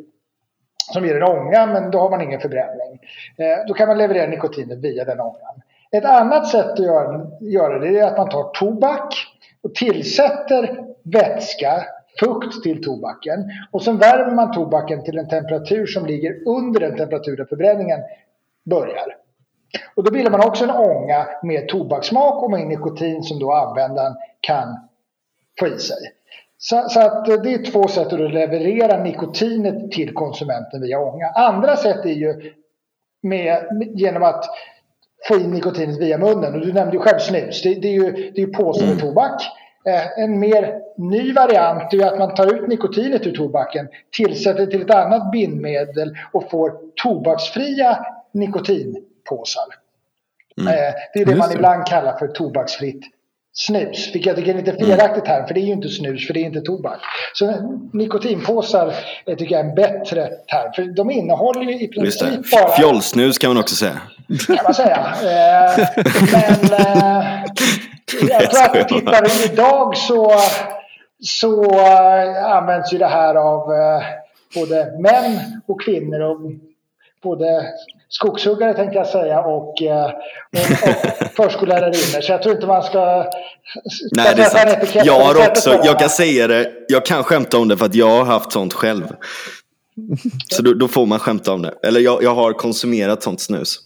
som 0.92 1.06
ger 1.06 1.16
en 1.16 1.22
ånga 1.22 1.66
men 1.66 1.90
då 1.90 1.98
har 1.98 2.10
man 2.10 2.20
ingen 2.20 2.40
förbränning. 2.40 2.98
Eh, 3.36 3.66
då 3.68 3.74
kan 3.74 3.88
man 3.88 3.98
leverera 3.98 4.26
nikotinet 4.26 4.78
via 4.78 5.04
den 5.04 5.20
ångan. 5.20 5.62
Ett 5.90 6.04
annat 6.04 6.48
sätt 6.48 6.70
att 6.70 6.78
göra, 6.78 7.26
göra 7.40 7.78
det 7.78 7.98
är 7.98 8.06
att 8.06 8.16
man 8.16 8.28
tar 8.28 8.50
tobak 8.50 9.14
och 9.62 9.74
tillsätter 9.74 10.84
vätska, 11.02 11.84
fukt 12.20 12.62
till 12.62 12.82
tobaken 12.82 13.50
och 13.70 13.82
sen 13.82 13.98
värmer 13.98 14.34
man 14.34 14.52
tobaken 14.52 15.04
till 15.04 15.18
en 15.18 15.28
temperatur 15.28 15.86
som 15.86 16.06
ligger 16.06 16.48
under 16.48 16.80
den 16.80 16.96
temperatur 16.96 17.36
där 17.36 17.44
förbränningen 17.44 18.00
börjar. 18.64 19.16
Och 19.94 20.04
då 20.04 20.10
bildar 20.10 20.30
man 20.30 20.48
också 20.48 20.64
en 20.64 20.70
ånga 20.70 21.26
med 21.42 21.68
tobakssmak 21.68 22.42
och 22.42 22.50
med 22.50 22.66
nikotin 22.66 23.22
som 23.22 23.38
då 23.38 23.52
användaren 23.52 24.14
kan 24.40 24.76
få 25.58 25.66
i 25.66 25.78
sig. 25.78 26.12
Så, 26.58 26.88
så, 26.88 27.00
att 27.00 27.28
eh, 27.28 27.34
det 27.34 27.54
är 27.54 27.72
två 27.72 27.88
sätt 27.88 28.12
att 28.12 28.32
leverera 28.32 29.02
nikotinet 29.02 29.92
till 29.92 30.14
konsumenten 30.14 30.80
via 30.80 30.98
ånga. 30.98 31.28
Andra 31.28 31.76
sätt 31.76 32.04
är 32.04 32.10
ju 32.10 32.52
med, 33.22 33.82
genom 33.94 34.22
att 34.22 34.44
få 35.28 35.36
in 35.36 35.50
nikotinet 35.50 36.00
via 36.00 36.18
munnen. 36.18 36.54
Och 36.54 36.60
du 36.60 36.72
nämnde 36.72 36.96
ju 36.96 37.02
själv 37.02 37.18
snus. 37.18 37.62
Det, 37.62 37.74
det 37.74 37.88
är 37.88 37.92
ju, 37.92 38.32
det 38.34 38.42
är 38.42 38.46
påse 38.46 38.86
med 38.86 39.00
tobak. 39.00 39.42
Eh, 39.84 40.18
en 40.18 40.38
mer 40.38 40.80
ny 40.96 41.32
variant 41.32 41.94
är 41.94 42.06
att 42.06 42.18
man 42.18 42.34
tar 42.34 42.54
ut 42.54 42.68
nikotinet 42.68 43.26
ur 43.26 43.36
tobaken, 43.36 43.88
tillsätter 44.16 44.66
till 44.66 44.82
ett 44.82 44.90
annat 44.90 45.32
bindmedel 45.32 46.16
och 46.32 46.50
får 46.50 46.72
tobaksfria 47.02 48.06
nikotinpåsar. 48.32 49.64
Mm. 50.60 50.74
Eh, 50.74 50.94
det 51.14 51.20
är 51.20 51.26
det 51.26 51.36
man 51.36 51.52
ibland 51.52 51.86
kallar 51.86 52.18
för 52.18 52.26
tobaksfritt 52.26 53.02
snus. 53.54 54.10
Vilket 54.14 54.26
jag 54.26 54.36
tycker 54.36 54.54
är 54.54 54.58
lite 54.58 54.84
felaktigt 54.84 55.28
här, 55.28 55.46
för 55.46 55.54
det 55.54 55.60
är 55.60 55.66
ju 55.66 55.72
inte 55.72 55.88
snus, 55.88 56.26
för 56.26 56.34
det 56.34 56.40
är 56.40 56.44
inte 56.44 56.60
tobak. 56.60 56.98
Så 57.34 57.54
nikotinpåsar 57.92 58.94
tycker 59.26 59.54
jag 59.54 59.64
är 59.64 59.68
en 59.68 59.74
bättre 59.74 60.26
term, 60.26 60.72
för 60.74 60.82
de 60.96 61.10
innehåller 61.10 61.62
ju 61.62 61.80
i 61.80 61.88
princip 61.88 62.50
bara... 62.50 62.76
Fjollsnus 62.76 63.38
kan 63.38 63.50
man 63.50 63.56
också 63.56 63.74
säga. 63.74 64.00
kan 64.46 64.64
man 64.64 64.74
säga. 64.74 65.14
Eh, 65.22 65.88
men 66.32 66.80
eh, 66.80 67.26
jag 68.28 68.50
tror 68.50 68.80
att 68.80 68.88
tittar 68.88 69.52
idag 69.52 69.96
så, 69.96 70.32
så 71.20 71.64
uh, 71.64 72.44
används 72.44 72.92
ju 72.92 72.98
det 72.98 73.06
här 73.06 73.34
av 73.34 73.70
uh, 73.70 74.02
både 74.54 75.00
män 75.00 75.40
och 75.66 75.80
kvinnor 75.82 76.20
och 76.20 76.40
både 77.22 77.66
skogshuggare 78.12 78.74
tänkte 78.74 78.98
jag 78.98 79.06
säga 79.06 79.40
och, 79.40 79.74
uh, 79.82 80.04
och, 80.04 81.26
och 81.26 81.34
förskollärarinnor. 81.36 82.20
Så 82.20 82.32
jag 82.32 82.42
tror 82.42 82.54
inte 82.54 82.66
man 82.66 82.82
ska... 82.82 83.30
Nej, 84.12 84.32
det 84.36 84.42
är 84.42 84.50
sant. 84.50 85.04
Jag 85.04 85.20
har 85.20 85.48
också, 85.50 85.80
jag 85.84 85.98
kan 85.98 86.10
säga 86.10 86.46
det, 86.46 86.70
jag 86.88 87.06
kan 87.06 87.24
skämta 87.24 87.58
om 87.58 87.68
det 87.68 87.76
för 87.76 87.86
att 87.86 87.94
jag 87.94 88.08
har 88.08 88.24
haft 88.24 88.52
sånt 88.52 88.72
själv. 88.72 89.04
Så 90.48 90.62
då, 90.62 90.74
då 90.74 90.88
får 90.88 91.06
man 91.06 91.18
skämta 91.18 91.52
om 91.52 91.62
det. 91.62 91.74
Eller 91.82 92.00
jag, 92.00 92.22
jag 92.22 92.34
har 92.34 92.52
konsumerat 92.52 93.22
sånt 93.22 93.40
snus. 93.40 93.78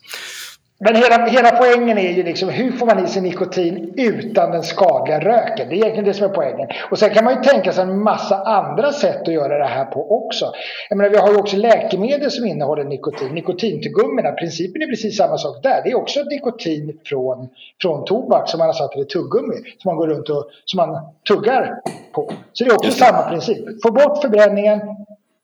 Men 0.79 0.97
hela, 0.97 1.27
hela 1.27 1.51
poängen 1.51 1.99
är 1.99 2.13
ju 2.13 2.23
liksom 2.23 2.49
hur 2.49 2.73
får 2.73 2.87
man 2.87 3.05
i 3.05 3.09
sig 3.09 3.23
nikotin 3.23 3.95
utan 3.97 4.51
den 4.51 4.63
skadliga 4.63 5.21
röken? 5.21 5.69
Det 5.69 5.75
är 5.75 5.77
egentligen 5.77 6.05
det 6.05 6.15
som 6.15 6.31
är 6.31 6.35
poängen. 6.35 6.69
Och 6.91 6.99
sen 6.99 7.11
kan 7.11 7.25
man 7.25 7.35
ju 7.35 7.43
tänka 7.43 7.73
sig 7.73 7.83
en 7.83 8.03
massa 8.03 8.37
andra 8.37 8.93
sätt 8.93 9.23
att 9.23 9.35
göra 9.35 9.59
det 9.59 9.65
här 9.65 9.85
på 9.85 10.27
också. 10.27 10.53
Jag 10.89 10.97
menar, 10.97 11.11
vi 11.11 11.17
har 11.17 11.31
ju 11.31 11.37
också 11.37 11.57
läkemedel 11.57 12.31
som 12.31 12.47
innehåller 12.47 12.85
nikotin. 12.85 13.35
Nikotintuggummirna, 13.35 14.33
principen 14.33 14.83
är 14.83 14.87
precis 14.87 15.17
samma 15.17 15.39
sak 15.39 15.63
där. 15.63 15.81
Det 15.85 15.91
är 15.91 15.95
också 15.95 16.23
nikotin 16.23 16.99
från, 17.05 17.49
från 17.83 18.05
tobak 18.05 18.51
som 18.51 18.59
man 18.59 18.69
har 18.69 18.75
satt 18.75 18.97
i 18.97 19.05
tuggummi. 19.05 19.57
Som 19.79 19.89
man 19.89 19.97
går 19.97 20.07
runt 20.07 20.29
och 20.29 20.51
som 20.65 20.77
man 20.77 21.05
tuggar 21.29 21.81
på. 22.13 22.33
Så 22.53 22.65
det 22.65 22.71
är 22.71 22.75
också 22.75 22.91
samma 22.91 23.23
princip. 23.23 23.83
Få 23.83 23.93
bort 23.93 24.23
förbränningen 24.23 24.81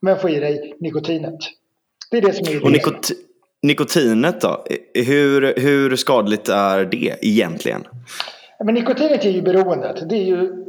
men 0.01 0.17
få 0.17 0.29
i 0.29 0.41
dig 0.41 0.75
nikotinet. 0.81 1.39
Det 2.11 2.17
är 2.17 2.23
det 2.23 2.33
som 2.33 2.47
är 2.47 2.51
idén. 2.51 2.73
Nikotinet 3.63 4.41
då? 4.41 4.65
Hur, 4.95 5.61
hur 5.61 5.97
skadligt 5.97 6.49
är 6.49 6.85
det 6.85 7.17
egentligen? 7.23 7.85
Men 8.65 8.75
nikotinet 8.75 9.25
ger 9.25 9.33
ju 9.33 9.43
beroendet. 9.43 10.09
Det 10.09 10.17
är 10.17 10.25
ju 10.25 10.63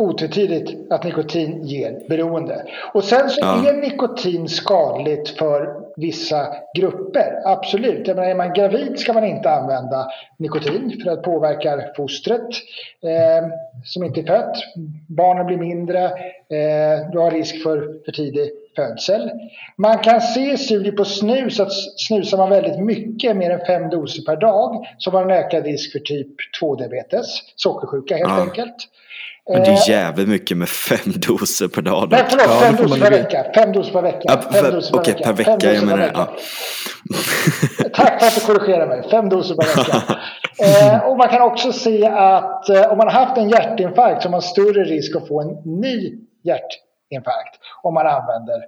otvetydigt 0.00 0.92
att 0.92 1.04
nikotin 1.04 1.66
ger 1.66 2.08
beroende. 2.08 2.64
Och 2.94 3.04
sen 3.04 3.30
så 3.30 3.40
ja. 3.40 3.68
är 3.68 3.72
nikotin 3.72 4.48
skadligt 4.48 5.28
för 5.28 5.80
vissa 5.96 6.46
grupper. 6.78 7.42
Absolut. 7.44 8.06
Jag 8.08 8.16
menar, 8.16 8.30
är 8.30 8.34
man 8.34 8.52
gravid 8.54 8.98
ska 8.98 9.12
man 9.12 9.24
inte 9.24 9.50
använda 9.50 10.06
nikotin 10.36 11.00
för 11.04 11.10
att 11.10 11.22
påverka 11.22 11.80
fostret 11.96 12.48
eh, 13.02 13.48
som 13.84 14.04
inte 14.04 14.20
är 14.20 14.26
fött. 14.26 14.56
Barnen 15.08 15.46
blir 15.46 15.56
mindre. 15.56 16.04
Eh, 16.04 17.10
du 17.12 17.18
har 17.18 17.30
risk 17.30 17.62
för 17.62 18.04
för 18.04 18.12
tidig 18.12 18.50
födsel. 18.76 19.30
Man 19.76 19.98
kan 19.98 20.20
se 20.20 20.52
i 20.52 20.58
studier 20.58 20.92
på 20.92 21.04
snus 21.04 21.60
att 21.60 21.72
snusar 21.96 22.38
man 22.38 22.50
väldigt 22.50 22.78
mycket, 22.78 23.36
mer 23.36 23.50
än 23.50 23.66
fem 23.66 23.90
doser 23.90 24.22
per 24.22 24.36
dag, 24.36 24.86
så 24.98 25.10
har 25.10 25.20
man 25.20 25.30
en 25.30 25.44
ökad 25.44 25.64
risk 25.64 25.92
för 25.92 25.98
typ 25.98 26.28
2-diabetes, 26.62 27.26
sockersjuka 27.56 28.16
helt 28.16 28.30
ja. 28.30 28.40
enkelt. 28.40 28.76
Men 29.52 29.62
det 29.62 29.68
är 29.68 29.72
eh, 29.72 29.88
jävligt 29.88 30.28
mycket 30.28 30.56
med 30.56 30.68
fem 30.68 30.98
doser 31.14 31.68
per 31.68 31.82
dag. 31.82 32.08
Nej, 32.10 32.24
förlåt, 32.28 32.46
ja, 32.48 32.60
fem 32.60 32.76
doser 32.76 33.00
per 33.00 33.10
vecka. 33.10 33.46
Fem 33.54 33.72
doser 33.72 33.92
per 33.92 34.02
vecka. 34.02 34.20
Ja, 34.22 34.40
fem 34.52 34.74
doser 34.74 34.92
per, 34.92 35.00
okay, 35.00 35.14
vecka. 35.14 35.24
per 35.24 35.32
vecka. 35.32 35.58
Fem 35.60 35.74
jag 35.74 35.84
menar, 35.84 36.10
ja. 36.14 36.36
Tack 37.94 38.20
för 38.20 38.26
att 38.26 38.34
du 38.34 38.40
korrigerar 38.40 38.86
mig. 38.86 39.10
Fem 39.10 39.28
doser 39.28 39.54
per 39.54 39.76
vecka. 39.76 40.18
eh, 40.94 41.08
och 41.08 41.16
man 41.16 41.28
kan 41.28 41.42
också 41.42 41.72
se 41.72 42.06
att 42.06 42.68
eh, 42.68 42.92
om 42.92 42.98
man 42.98 43.08
har 43.08 43.24
haft 43.24 43.38
en 43.38 43.48
hjärtinfarkt 43.48 44.22
så 44.22 44.28
har 44.28 44.30
man 44.30 44.42
större 44.42 44.84
risk 44.84 45.16
att 45.16 45.28
få 45.28 45.40
en 45.40 45.80
ny 45.80 46.18
hjärtinfarkt 47.10 47.60
om 47.82 47.94
man 47.94 48.06
använder 48.06 48.66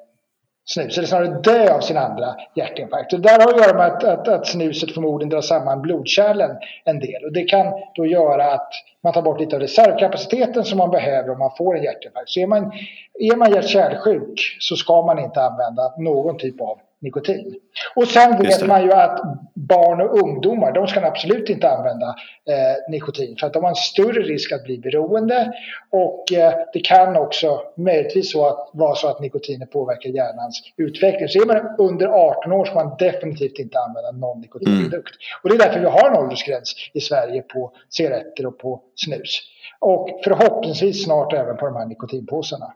snus. 0.64 0.98
Eller 0.98 1.08
snarare 1.08 1.40
dö 1.40 1.74
av 1.74 1.80
sin 1.80 1.96
andra 1.96 2.34
hjärtinfarkt. 2.54 3.10
Det 3.10 3.18
där 3.18 3.40
har 3.40 3.48
att 3.52 3.66
göra 3.66 3.76
med 3.76 3.86
att, 3.86 4.04
att, 4.04 4.28
att, 4.28 4.46
snuset 4.46 4.94
förmodligen 4.94 5.30
drar 5.30 5.40
samman 5.40 5.82
blodkärlen 5.82 6.56
en 6.84 7.00
del. 7.00 7.24
Och 7.24 7.32
det 7.32 7.44
kan 7.44 7.66
då 7.94 8.06
göra 8.06 8.52
att 8.52 8.72
man 9.02 9.12
tar 9.12 9.22
bort 9.22 9.40
lite 9.40 9.56
av 9.56 9.62
reservkapaciteten 9.62 10.64
som 10.64 10.78
man 10.78 10.90
behöver 10.90 11.30
om 11.30 11.38
man 11.38 11.50
får 11.58 11.76
en 11.76 11.84
hjärtinfarkt. 11.84 12.30
Så 12.30 12.40
är 12.40 12.46
man, 12.46 12.72
är 13.18 13.36
man 13.36 13.52
hjärt-kärlsjuk 13.52 14.56
så 14.60 14.76
ska 14.76 15.02
man 15.02 15.18
inte 15.18 15.42
använda 15.42 15.94
någon 15.98 16.38
typ 16.38 16.60
av 16.60 16.78
nikotin. 17.02 17.54
Och 17.94 18.08
sen 18.08 18.42
vet 18.42 18.66
man 18.66 18.82
ju 18.82 18.92
att 18.92 19.20
barn 19.54 20.00
och 20.00 20.18
ungdomar, 20.18 20.72
de 20.72 20.86
ska 20.86 21.06
absolut 21.06 21.48
inte 21.48 21.70
använda 21.70 22.06
eh, 22.48 22.90
nikotin 22.90 23.36
för 23.36 23.46
att 23.46 23.52
de 23.52 23.62
har 23.62 23.70
en 23.70 23.76
större 23.76 24.22
risk 24.22 24.52
att 24.52 24.64
bli 24.64 24.78
beroende 24.78 25.52
och 25.90 26.32
eh, 26.32 26.54
det 26.72 26.80
kan 26.80 27.16
också 27.16 27.60
möjligtvis 27.76 28.32
så 28.32 28.46
att, 28.46 28.70
vara 28.72 28.94
så 28.94 29.08
att 29.08 29.20
nikotinet 29.20 29.70
påverkar 29.70 30.10
hjärnans 30.10 30.62
utveckling. 30.76 31.28
Så 31.28 31.42
är 31.42 31.46
man 31.46 31.74
under 31.78 32.06
18 32.06 32.52
år 32.52 32.64
ska 32.64 32.74
man 32.74 32.96
definitivt 32.98 33.58
inte 33.58 33.78
använda 33.78 34.10
någon 34.10 34.40
nikotinprodukt. 34.40 34.94
Mm. 34.94 35.40
Och 35.42 35.48
det 35.48 35.54
är 35.54 35.58
därför 35.58 35.80
vi 35.80 35.86
har 35.86 36.10
en 36.10 36.16
åldersgräns 36.16 36.74
i 36.92 37.00
Sverige 37.00 37.42
på 37.42 37.72
cigaretter 37.90 38.46
och 38.46 38.58
på 38.58 38.82
snus. 38.94 39.40
Och 39.78 40.20
förhoppningsvis 40.24 41.04
snart 41.04 41.32
även 41.32 41.56
på 41.56 41.66
de 41.66 41.76
här 41.76 41.86
nikotinpåsarna. 41.86 42.72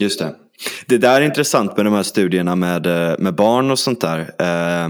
Just 0.00 0.18
det. 0.20 0.34
Det 0.86 0.98
där 0.98 1.20
är 1.20 1.24
intressant 1.24 1.76
med 1.76 1.86
de 1.86 1.94
här 1.94 2.02
studierna 2.02 2.56
med, 2.56 2.86
eh, 2.86 3.14
med 3.18 3.34
barn 3.34 3.70
och 3.70 3.78
sånt 3.78 4.00
där. 4.00 4.20
Eh, 4.38 4.88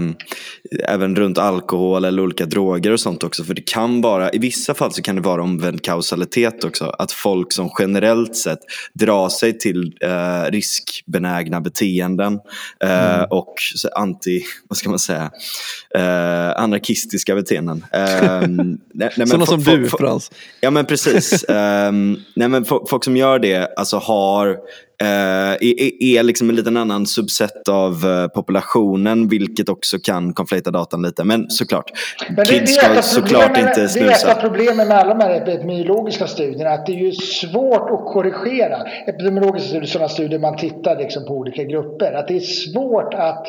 även 0.87 1.15
runt 1.15 1.37
alkohol 1.37 2.05
eller 2.05 2.23
olika 2.23 2.45
droger 2.45 2.91
och 2.91 2.99
sånt 2.99 3.23
också. 3.23 3.43
För 3.43 3.53
det 3.53 3.61
kan 3.61 4.01
vara, 4.01 4.31
i 4.31 4.37
vissa 4.37 4.73
fall 4.73 4.93
så 4.93 5.01
kan 5.01 5.15
det 5.15 5.21
vara 5.21 5.43
omvänd 5.43 5.83
kausalitet 5.83 6.63
också. 6.63 6.85
Att 6.85 7.11
folk 7.11 7.53
som 7.53 7.69
generellt 7.79 8.35
sett 8.35 8.59
drar 8.93 9.29
sig 9.29 9.57
till 9.57 9.93
eh, 10.01 10.51
riskbenägna 10.51 11.61
beteenden 11.61 12.39
eh, 12.83 13.15
mm. 13.15 13.27
och 13.29 13.53
anti, 13.95 14.43
vad 14.67 14.77
ska 14.77 14.89
man 14.89 14.99
säga, 14.99 15.31
eh, 15.95 16.61
anarkistiska 16.61 17.35
beteenden. 17.35 17.85
Ehm, 17.91 18.55
nej, 18.93 19.09
nej, 19.17 19.27
Sådana 19.27 19.45
som 19.45 19.63
du 19.63 19.89
Frans. 19.89 20.31
Ja 20.61 20.71
men 20.71 20.85
precis. 20.85 21.45
Ehm, 21.49 22.17
nej, 22.35 22.47
men 22.47 22.65
folk 22.65 23.03
som 23.03 23.17
gör 23.17 23.39
det 23.39 23.73
alltså 23.77 23.97
har 23.97 24.57
Uh, 25.03 25.56
är, 25.61 26.03
är 26.03 26.23
liksom 26.23 26.49
en 26.49 26.55
liten 26.55 26.77
annan 26.77 27.05
subset 27.05 27.67
av 27.69 28.05
uh, 28.05 28.27
populationen 28.27 29.27
vilket 29.27 29.69
också 29.69 29.97
kan 29.99 30.33
konflikta 30.33 30.71
datan 30.71 31.01
lite. 31.01 31.23
Men 31.23 31.49
såklart, 31.49 31.91
Men 32.29 32.35
det, 32.35 32.45
kids 32.45 32.75
ska 32.75 33.01
såklart 33.01 33.57
inte 33.57 33.87
snusa. 33.87 34.05
Det 34.05 34.11
är 34.11 34.31
ett 34.31 34.37
av 34.37 34.41
problemen 34.41 34.87
med 34.87 34.97
alla 34.97 35.13
de 35.13 35.23
här 35.23 35.41
epidemiologiska 35.41 36.27
studierna 36.27 36.69
att 36.69 36.85
det 36.85 36.91
är 36.91 37.03
ju 37.05 37.11
svårt 37.11 37.89
att 37.91 38.13
korrigera. 38.13 38.77
Epidemiologiska 39.07 39.67
studier, 39.67 39.87
sådana 39.87 40.09
studier 40.09 40.39
man 40.39 40.57
tittar 40.57 40.97
liksom 40.97 41.25
på 41.25 41.33
olika 41.33 41.63
grupper. 41.63 42.13
Att 42.13 42.27
det 42.27 42.35
är 42.35 42.39
svårt 42.39 43.13
att 43.13 43.47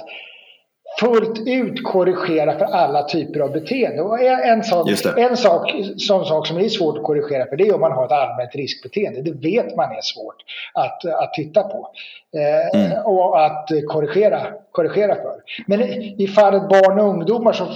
fullt 1.00 1.48
ut 1.48 1.84
korrigera 1.84 2.58
för 2.58 2.64
alla 2.64 3.02
typer 3.02 3.40
av 3.40 3.52
beteende. 3.52 4.02
Och 4.02 4.20
en 4.20 4.64
sak, 4.64 4.88
en 5.16 5.36
sak, 5.36 5.74
sån 5.96 6.24
sak 6.24 6.46
som 6.46 6.58
är 6.58 6.68
svårt 6.68 6.98
att 6.98 7.04
korrigera 7.04 7.46
för 7.46 7.56
det 7.56 7.68
är 7.68 7.74
om 7.74 7.80
man 7.80 7.92
har 7.92 8.04
ett 8.04 8.12
allmänt 8.12 8.54
riskbeteende. 8.54 9.22
Det 9.22 9.32
vet 9.32 9.76
man 9.76 9.92
är 9.92 10.00
svårt 10.02 10.36
att, 10.74 11.04
att 11.04 11.34
titta 11.34 11.62
på 11.62 11.90
eh, 12.36 12.80
mm. 12.80 13.06
och 13.06 13.44
att 13.44 13.68
korrigera, 13.88 14.46
korrigera 14.70 15.14
för. 15.14 15.42
Men 15.66 15.82
i 16.20 16.28
fallet 16.28 16.68
barn 16.68 17.00
och 17.00 17.08
ungdomar 17.08 17.52
så 17.52 17.66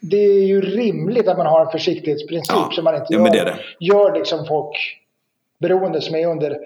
det 0.00 0.24
är 0.24 0.44
ju 0.44 0.60
rimligt 0.60 1.28
att 1.28 1.38
man 1.38 1.46
har 1.46 1.60
en 1.60 1.70
försiktighetsprincip 1.72 2.56
ja. 2.56 2.70
så 2.72 2.82
man 2.82 2.94
inte 2.94 3.14
gör, 3.14 3.26
ja, 3.26 3.32
det 3.32 3.44
det. 3.44 3.86
gör 3.86 4.14
liksom 4.14 4.46
folk 4.46 4.76
beroende 5.58 6.00
som 6.00 6.14
är 6.14 6.26
under 6.26 6.58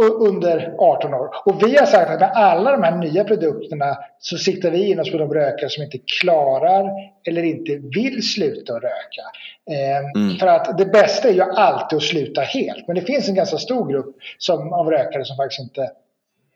under 0.00 0.74
18 0.78 1.14
år. 1.14 1.28
Och 1.44 1.62
vi 1.62 1.76
har 1.76 1.86
sagt 1.86 2.10
att 2.10 2.20
med 2.20 2.30
alla 2.34 2.70
de 2.70 2.82
här 2.82 2.96
nya 2.96 3.24
produkterna 3.24 3.98
så 4.18 4.38
siktar 4.38 4.70
vi 4.70 4.90
in 4.90 5.00
oss 5.00 5.12
på 5.12 5.18
de 5.18 5.34
rökare 5.34 5.70
som 5.70 5.82
inte 5.82 5.98
klarar 6.20 6.90
eller 7.26 7.42
inte 7.42 7.76
vill 7.76 8.22
sluta 8.22 8.74
röka. 8.74 9.22
Eh, 9.70 10.22
mm. 10.22 10.36
För 10.36 10.46
att 10.46 10.78
det 10.78 10.86
bästa 10.86 11.28
är 11.28 11.32
ju 11.32 11.42
alltid 11.42 11.96
att 11.96 12.02
sluta 12.02 12.40
helt. 12.40 12.86
Men 12.86 12.96
det 12.96 13.02
finns 13.02 13.28
en 13.28 13.34
ganska 13.34 13.58
stor 13.58 13.88
grupp 13.92 14.16
som, 14.38 14.72
av 14.72 14.90
rökare 14.90 15.24
som 15.24 15.36
faktiskt 15.36 15.60
inte 15.60 15.90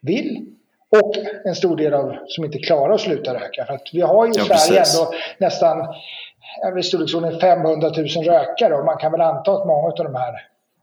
vill. 0.01 0.47
Och 0.91 1.15
en 1.45 1.55
stor 1.55 1.77
del 1.77 1.95
av 1.95 2.17
som 2.27 2.45
inte 2.45 2.59
klarar 2.59 2.95
att 2.95 3.01
sluta 3.01 3.35
röka. 3.35 3.65
För 3.65 3.75
att 3.75 3.89
vi 3.93 4.01
har 4.01 4.27
ju 4.27 4.33
i 4.33 4.35
ja, 4.49 4.57
Sverige 4.57 4.81
ändå 4.81 5.15
nästan 5.39 5.95
i 6.79 6.83
storleksordningen 6.83 7.41
500 7.41 7.89
000 7.97 8.07
rökare 8.07 8.75
och 8.75 8.85
man 8.85 8.97
kan 8.97 9.13
väl 9.13 9.21
anta 9.21 9.53
att 9.53 9.67
många 9.67 9.89
av 9.89 9.97
de 9.97 10.15
här 10.15 10.35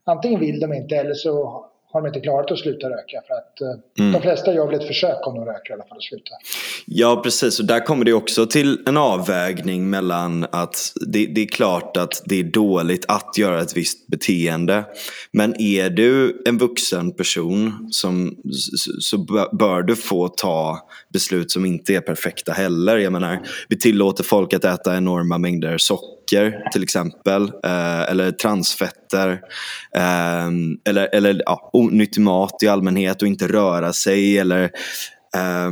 antingen 0.05 0.39
vill 0.39 0.59
de 0.59 0.73
inte 0.73 0.95
eller 0.95 1.13
så 1.13 1.65
har 1.93 2.01
de 2.01 2.07
inte 2.07 2.19
klarat 2.19 2.51
att 2.51 2.59
sluta 2.59 2.87
röka. 2.87 3.21
För 3.27 3.33
att 3.33 3.61
eh, 3.61 4.03
mm. 4.03 4.13
de 4.13 4.21
flesta 4.21 4.53
gör 4.53 4.65
väl 4.65 4.75
ett 4.79 4.87
försök 4.87 5.27
om 5.27 5.35
de 5.35 5.45
röker 5.45 5.71
i 5.71 5.73
alla 5.73 5.83
fall 5.83 5.97
att 5.97 6.03
sluta. 6.03 6.31
Ja 6.85 7.21
precis 7.23 7.59
och 7.59 7.65
där 7.65 7.79
kommer 7.79 8.05
det 8.05 8.13
också 8.13 8.45
till 8.45 8.79
en 8.85 8.97
avvägning 8.97 9.89
mellan 9.89 10.45
att 10.51 10.93
det, 11.07 11.25
det, 11.25 11.41
är 11.41 11.47
klart 11.47 11.97
att 11.97 12.23
det 12.25 12.39
är 12.39 12.43
dåligt 12.43 13.05
att 13.07 13.37
göra 13.37 13.61
ett 13.61 13.77
visst 13.77 14.07
beteende. 14.07 14.85
Men 15.31 15.61
är 15.61 15.89
du 15.89 16.43
en 16.45 16.57
vuxen 16.57 17.11
person 17.11 17.87
som, 17.91 18.37
så 18.99 19.17
bör 19.51 19.81
du 19.81 19.95
få 19.95 20.27
ta 20.27 20.87
beslut 21.13 21.51
som 21.51 21.65
inte 21.65 21.95
är 21.95 22.01
perfekta 22.01 22.51
heller. 22.51 22.97
Jag 22.97 23.13
menar, 23.13 23.39
vi 23.69 23.79
tillåter 23.79 24.23
folk 24.23 24.53
att 24.53 24.65
äta 24.65 24.97
enorma 24.97 25.37
mängder 25.37 25.77
socker 25.77 26.22
socker 26.23 26.69
till 26.71 26.83
exempel, 26.83 27.43
eh, 27.63 28.01
eller 28.01 28.31
transfetter, 28.31 29.41
eh, 29.95 30.47
eller, 30.85 31.15
eller 31.15 31.41
ja, 31.45 31.69
onyttig 31.73 32.21
mat 32.21 32.63
i 32.63 32.67
allmänhet 32.67 33.21
och 33.21 33.27
inte 33.27 33.47
röra 33.47 33.93
sig 33.93 34.37
eller 34.37 34.63
eh, 35.35 35.71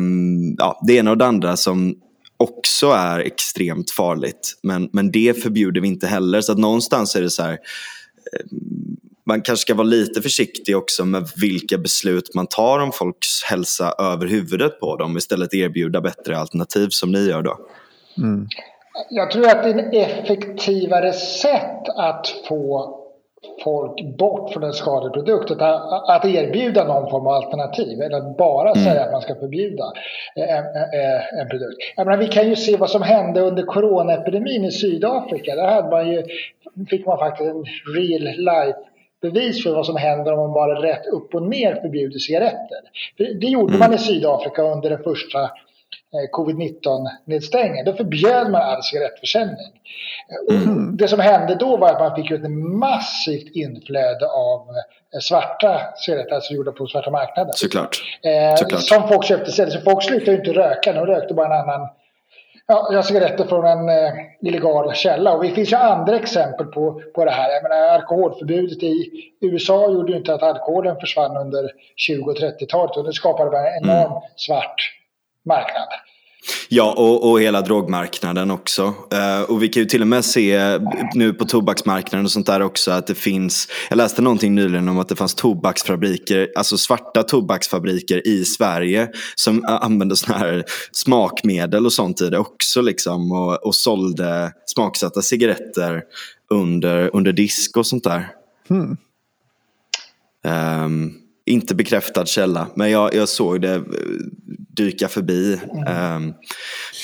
ja, 0.58 0.82
det 0.88 0.94
ena 0.94 1.12
och 1.12 1.18
det 1.18 1.26
andra 1.26 1.58
som 1.58 1.96
också 2.38 2.90
är 2.90 3.20
extremt 3.20 3.92
farligt. 3.92 4.60
Men, 4.64 4.90
men 4.94 5.12
det 5.12 5.44
förbjuder 5.44 5.82
vi 5.82 5.88
inte 5.88 6.08
heller. 6.08 6.42
Så 6.42 6.52
att 6.52 6.58
någonstans 6.58 7.16
är 7.16 7.22
det 7.22 7.30
så 7.30 7.44
här, 7.44 7.52
ehm, 7.52 8.98
man 9.26 9.42
kanske 9.42 9.62
ska 9.62 9.74
vara 9.74 9.88
lite 9.88 10.22
försiktig 10.22 10.78
också 10.78 11.06
med 11.06 11.30
vilka 11.36 11.78
beslut 11.78 12.36
man 12.36 12.48
tar 12.48 12.80
om 12.80 12.92
folks 12.92 13.44
hälsa 13.44 13.94
över 14.00 14.28
huvudet 14.28 14.80
på 14.80 14.98
dem. 14.98 15.18
Istället 15.18 15.54
erbjuda 15.54 16.02
bättre 16.02 16.38
alternativ 16.38 16.90
som 16.90 17.12
ni 17.12 17.28
gör 17.28 17.42
då. 17.42 17.58
Mm. 18.18 18.48
Jag 19.10 19.32
tror 19.32 19.48
att 19.48 19.64
det 19.64 19.70
är 19.70 19.80
ett 19.80 19.94
effektivare 19.94 21.14
sätt 21.14 21.90
att 21.96 22.28
få 22.48 22.98
folk 23.64 24.18
bort 24.18 24.54
från 24.54 24.64
en 24.64 24.74
skadlig 24.74 25.14
produkt. 25.14 25.52
Att, 25.52 26.26
erbjuda 26.26 26.84
någon 26.84 27.10
form 27.10 27.28
av 27.28 27.34
alternativ 27.34 28.02
eller 28.02 28.18
att 28.18 28.38
bara 28.38 28.72
mm. 28.72 28.84
säga 28.84 29.04
att 29.04 29.12
man 29.12 29.22
ska 29.22 29.36
förbjuda 29.36 29.84
en, 30.36 30.44
en, 30.44 31.40
en 31.40 31.50
produkt. 31.50 31.78
Jag 31.96 32.06
menar, 32.06 32.20
vi 32.20 32.28
kan 32.28 32.50
ju 32.50 32.56
se 32.56 32.78
vad 32.78 32.90
som 32.90 33.02
hände 33.02 33.42
under 33.42 33.64
coronaepidemin 33.64 34.66
i 34.66 34.72
Sydafrika. 34.72 35.56
Där 35.56 35.68
hade 35.68 35.90
man 35.90 36.12
ju, 36.12 36.24
fick 36.90 37.06
man 37.06 37.18
faktiskt 37.18 37.50
en 37.50 37.66
real 37.96 38.22
life 38.22 38.80
bevis 39.22 39.64
för 39.64 39.76
vad 39.76 39.86
som 39.86 39.96
händer 39.96 40.34
om 40.34 40.40
man 40.40 40.54
bara 40.54 40.82
rätt 40.82 41.06
upp 41.06 41.36
och 41.36 41.44
ner 41.44 41.76
förbjuder 41.76 42.20
cigaretter. 42.20 42.80
Det 43.18 43.48
gjorde 43.48 43.76
mm. 43.76 43.80
man 43.80 43.94
i 43.94 43.98
Sydafrika 43.98 44.62
under 44.62 44.90
den 44.90 45.04
första 45.04 45.40
Eh, 45.40 45.71
covid-19-nedstängningen. 46.32 47.86
Då 47.86 47.94
förbjöd 47.94 48.52
man 48.52 48.62
all 48.62 48.84
cigarettförsäljning. 48.84 49.72
Mm. 50.50 50.98
Det 50.98 51.08
som 51.08 51.20
hände 51.20 51.56
då 51.56 51.78
var 51.78 51.90
att 51.90 52.00
man 52.00 52.16
fick 52.16 52.32
ett 52.32 52.52
massivt 52.80 53.56
inflöde 53.56 54.26
av 54.28 54.60
eh, 55.16 55.20
svarta 55.20 55.82
cigaretter, 55.96 56.36
alltså 56.36 56.54
gjorda 56.54 56.72
på 56.72 56.88
svarta 56.88 57.12
marknaden. 57.12 57.54
Såklart. 57.56 58.04
Eh, 58.24 58.56
Såklart. 58.56 58.82
Som 58.82 59.08
folk 59.08 59.24
köpte 59.24 59.50
istället. 59.50 59.74
Så 59.74 59.82
folk 59.82 60.04
slutade 60.04 60.38
inte 60.38 60.54
röka, 60.54 60.94
de 60.94 61.06
rökte 61.06 61.34
bara 61.34 61.46
en 61.46 61.70
annan 61.70 61.90
Ja, 62.68 63.04
cigaretter 63.04 63.44
från 63.44 63.66
en 63.66 63.90
eh, 63.90 64.14
illegal 64.42 64.94
källa. 64.94 65.34
Och 65.34 65.44
det 65.44 65.50
finns 65.50 65.72
ju 65.72 65.76
andra 65.76 66.16
exempel 66.16 66.66
på, 66.66 67.02
på 67.16 67.26
det 67.26 67.32
här. 67.32 67.50
Jag 67.50 67.64
menar, 67.64 67.88
alkoholförbudet 67.88 68.84
i 68.84 69.10
USA 69.42 69.92
gjorde 69.92 70.12
ju 70.12 70.18
inte 70.18 70.34
att 70.34 70.44
alkoholen 70.44 70.96
försvann 71.00 71.38
under 71.38 71.72
20 71.96 72.32
och 72.32 72.38
30-talet. 72.38 72.98
Och 72.98 73.04
det 73.04 73.14
skapade 73.14 73.50
bara 73.50 73.70
en 73.70 73.84
enorm 73.84 74.12
mm. 74.12 74.22
svart 74.36 75.01
marknad. 75.46 75.88
Ja, 76.70 76.94
och, 76.98 77.32
och 77.32 77.42
hela 77.42 77.62
drogmarknaden 77.62 78.52
också. 78.52 78.84
Uh, 78.84 79.42
och 79.50 79.64
vi 79.64 79.68
kan 79.68 79.84
ju 79.84 79.90
till 79.90 80.02
och 80.02 80.08
med 80.08 80.26
se 80.26 80.80
nu 81.14 81.34
på 81.34 81.46
tobaksmarknaden 81.46 82.26
och 82.26 82.32
sånt 82.32 82.46
där 82.46 82.62
också 82.62 82.92
att 82.92 83.08
det 83.08 83.16
finns, 83.16 83.68
jag 83.90 83.98
läste 83.98 84.22
någonting 84.22 84.56
nyligen 84.56 84.90
om 84.90 85.00
att 85.00 85.10
det 85.10 85.16
fanns 85.16 85.36
tobaksfabriker, 85.36 86.52
alltså 86.56 86.78
svarta 86.78 87.24
tobaksfabriker 87.24 88.28
i 88.28 88.46
Sverige 88.46 89.10
som 89.36 89.66
använde 89.66 90.16
såna 90.16 90.38
här 90.38 90.64
smakmedel 90.92 91.86
och 91.86 91.94
sånt 91.94 92.22
i 92.22 92.30
det 92.30 92.38
också 92.38 92.82
liksom 92.82 93.32
och, 93.32 93.66
och 93.66 93.76
sålde 93.76 94.54
smaksatta 94.66 95.22
cigaretter 95.22 96.04
under, 96.50 97.16
under 97.16 97.34
disk 97.34 97.78
och 97.78 97.86
sånt 97.86 98.04
där. 98.04 98.28
Hmm. 98.70 98.98
Um, 100.86 101.21
inte 101.52 101.76
bekräftad 101.76 102.26
källa, 102.26 102.68
men 102.76 102.92
jag, 102.92 103.16
jag 103.16 103.30
såg 103.30 103.62
det 103.62 103.84
dyka 104.76 105.08
förbi. 105.08 105.60
Mm. 105.88 106.16
Um, 106.16 106.34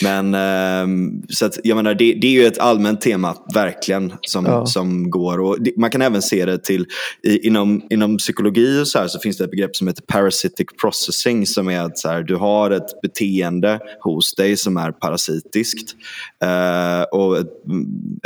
men 0.02 0.36
um, 0.84 1.24
så 1.30 1.46
att, 1.46 1.60
jag 1.64 1.76
menar, 1.76 1.94
det, 1.94 2.14
det, 2.14 2.28
är 2.28 2.32
ju 2.32 2.46
ett 2.46 2.60
allmänt 2.60 3.02
tema, 3.02 3.36
verkligen, 3.54 4.14
som, 4.22 4.46
ja. 4.46 4.66
som 4.66 5.10
går. 5.10 5.40
Och 5.40 5.62
det, 5.62 5.78
man 5.78 5.90
kan 5.90 6.02
även 6.02 6.22
se 6.22 6.46
det 6.46 6.64
till, 6.64 6.86
i, 7.24 7.48
inom, 7.48 7.82
inom 7.90 8.18
psykologi 8.18 8.82
och 8.82 8.88
så, 8.88 9.00
här, 9.00 9.08
så 9.08 9.20
finns 9.20 9.38
det 9.38 9.44
ett 9.44 9.52
begrepp 9.52 9.76
som 9.76 9.88
heter 9.88 10.02
parasitic 10.02 10.68
processing 10.82 11.46
som 11.46 11.70
är 11.70 11.82
att 11.82 11.98
så 11.98 12.10
här, 12.10 12.24
du 12.24 12.36
har 12.36 12.72
ett 12.72 13.02
beteende 13.02 13.80
hos 14.00 14.36
dig 14.36 14.58
som 14.58 14.78
är 14.78 14.92
parasitiskt. 14.92 15.96
Uh, 16.44 17.20
och 17.20 17.38
ett, 17.38 17.48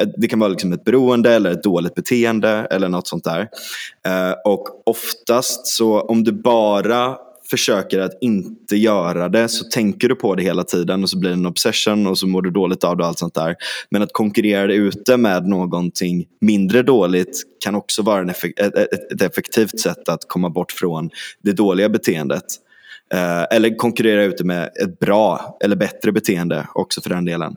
ett, 0.01 0.13
det 0.17 0.27
kan 0.27 0.39
vara 0.39 0.49
liksom 0.49 0.73
ett 0.73 0.83
beroende 0.83 1.33
eller 1.33 1.51
ett 1.51 1.63
dåligt 1.63 1.95
beteende 1.95 2.67
eller 2.71 2.89
något 2.89 3.07
sånt 3.07 3.23
där. 3.23 3.41
Uh, 4.07 4.33
och 4.45 4.67
oftast 4.85 5.67
så 5.67 5.99
om 6.11 6.23
du 6.23 6.31
bara 6.31 7.17
försöker 7.49 7.99
att 7.99 8.17
inte 8.21 8.75
göra 8.75 9.29
det 9.29 9.47
så 9.47 9.65
tänker 9.65 10.09
du 10.09 10.15
på 10.15 10.35
det 10.35 10.43
hela 10.43 10.63
tiden 10.63 11.03
och 11.03 11.09
så 11.09 11.19
blir 11.19 11.29
det 11.29 11.35
en 11.35 11.45
obsession 11.45 12.07
och 12.07 12.17
så 12.17 12.27
mår 12.27 12.41
du 12.41 12.51
dåligt 12.51 12.83
av 12.83 12.97
det 12.97 13.03
och 13.03 13.07
allt 13.07 13.19
sånt 13.19 13.33
där. 13.33 13.55
Men 13.89 14.01
att 14.01 14.13
konkurrera 14.13 14.67
dig 14.67 14.77
ute 14.77 15.17
med 15.17 15.47
någonting 15.47 16.25
mindre 16.41 16.83
dåligt 16.83 17.41
kan 17.63 17.75
också 17.75 18.01
vara 18.01 18.21
en 18.21 18.29
ett, 18.29 18.75
ett, 19.11 19.21
effektivt 19.21 19.79
sätt 19.79 20.09
att 20.09 20.27
komma 20.27 20.49
bort 20.49 20.71
från 20.71 21.09
det 21.43 21.51
dåliga 21.51 21.89
beteendet. 21.89 22.45
Eh, 23.13 23.43
eller 23.51 23.77
konkurrera 23.77 24.23
ute 24.23 24.43
med 24.43 24.69
ett 24.83 24.99
bra 24.99 25.57
eller 25.63 25.75
bättre 25.75 26.11
beteende 26.11 26.67
också 26.73 27.01
för 27.01 27.09
den 27.09 27.25
delen. 27.25 27.55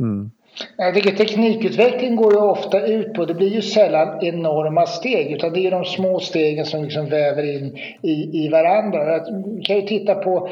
Mm. 0.00 0.30
Jag 0.76 0.94
tycker 0.94 1.10
teknikutveckling 1.10 2.16
går 2.16 2.32
ju 2.32 2.38
ofta 2.38 2.86
ut 2.86 3.14
på, 3.14 3.24
det 3.24 3.34
blir 3.34 3.48
ju 3.48 3.62
sällan 3.62 4.24
enorma 4.24 4.86
steg 4.86 5.32
utan 5.32 5.52
det 5.52 5.66
är 5.66 5.70
de 5.70 5.84
små 5.84 6.20
stegen 6.20 6.66
som 6.66 6.84
liksom 6.84 7.08
väver 7.08 7.54
in 7.56 7.78
i, 8.02 8.44
i 8.44 8.48
varandra. 8.48 9.24
Vi 9.56 9.62
kan 9.62 9.76
ju 9.76 9.82
titta 9.82 10.14
på, 10.14 10.48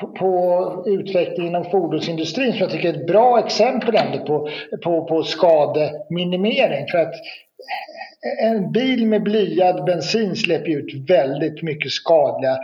på, 0.00 0.06
på 0.06 0.84
utvecklingen 0.86 1.46
inom 1.46 1.64
fordonsindustrin 1.64 2.52
som 2.52 2.60
jag 2.60 2.70
tycker 2.70 2.88
är 2.88 2.98
ett 2.98 3.06
bra 3.06 3.38
exempel 3.38 3.96
ändå 3.96 4.18
på, 4.26 4.48
på, 4.82 5.04
på 5.04 5.22
skademinimering. 5.22 6.86
För 6.90 6.98
att 6.98 7.14
en 8.42 8.72
bil 8.72 9.06
med 9.06 9.22
blyad 9.22 9.84
bensin 9.84 10.36
släpper 10.36 10.70
ut 10.70 11.10
väldigt 11.10 11.62
mycket 11.62 11.90
skadliga 11.90 12.58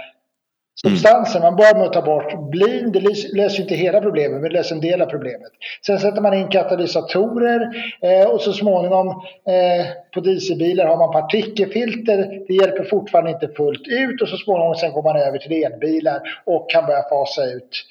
substansen. 0.85 1.43
Man 1.43 1.57
börjar 1.57 1.75
med 1.75 1.87
att 1.87 1.93
ta 1.93 2.03
bort 2.03 2.51
blin. 2.51 2.93
Det 2.93 3.01
löser 3.35 3.63
inte 3.63 3.75
hela 3.75 4.01
problemet, 4.01 4.33
men 4.33 4.43
det 4.43 4.57
löser 4.57 4.75
en 4.75 4.81
del 4.81 5.03
av 5.03 5.07
problemet. 5.07 5.53
Sen 5.87 5.99
sätter 5.99 6.21
man 6.21 6.35
in 6.35 6.49
katalysatorer 6.49 7.69
eh, 8.03 8.29
och 8.29 8.41
så 8.41 8.53
småningom 8.53 9.09
eh, 9.09 9.87
på 10.15 10.21
dieselbilar 10.21 10.87
har 10.87 10.97
man 10.97 11.13
partikelfilter. 11.13 12.45
Det 12.49 12.55
hjälper 12.55 12.85
fortfarande 12.85 13.31
inte 13.31 13.49
fullt 13.49 13.89
ut 13.89 14.23
och 14.23 14.29
så 14.29 14.37
småningom 14.37 14.75
sen 14.75 14.93
går 14.93 15.03
man 15.03 15.17
över 15.17 15.39
till 15.39 15.65
elbilar 15.65 16.21
och 16.45 16.71
kan 16.71 16.87
börja 16.87 17.03
fasa 17.03 17.45
ut 17.45 17.85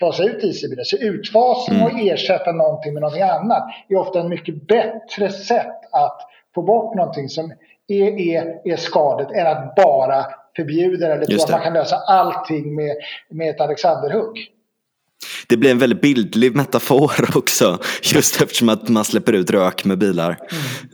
fasa 0.00 0.24
ut 0.24 0.40
dieselbilar. 0.40 0.84
Så 0.84 0.96
utfasning 0.96 1.82
och 1.82 1.90
mm. 1.90 2.08
ersätta 2.08 2.52
någonting 2.52 2.94
med 2.94 3.00
någonting 3.00 3.22
annat 3.22 3.62
är 3.88 3.96
ofta 3.96 4.20
en 4.20 4.28
mycket 4.28 4.66
bättre 4.66 5.28
sätt 5.30 5.78
att 5.92 6.20
få 6.54 6.62
bort 6.62 6.94
någonting 6.94 7.28
som 7.28 7.52
är, 7.88 8.20
är, 8.20 8.60
är 8.64 8.76
skadligt 8.76 9.30
än 9.30 9.46
att 9.46 9.74
bara 9.74 10.26
förbjuder 10.60 11.10
eller 11.10 11.26
tror 11.26 11.42
att 11.42 11.50
man 11.50 11.62
kan 11.62 11.72
lösa 11.72 11.96
allting 11.96 12.74
med, 12.74 12.96
med 13.30 13.50
ett 13.50 13.60
Alexanderhugg. 13.60 14.46
Det 15.48 15.56
blir 15.56 15.70
en 15.70 15.78
väldigt 15.78 16.00
bildlig 16.00 16.56
metafor 16.56 17.12
också. 17.36 17.78
Just 18.02 18.42
eftersom 18.42 18.68
att 18.68 18.88
man 18.88 19.04
släpper 19.04 19.32
ut 19.32 19.50
rök 19.50 19.84
med 19.84 19.98
bilar 19.98 20.26
mm. 20.26 20.42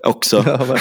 också. 0.05 0.45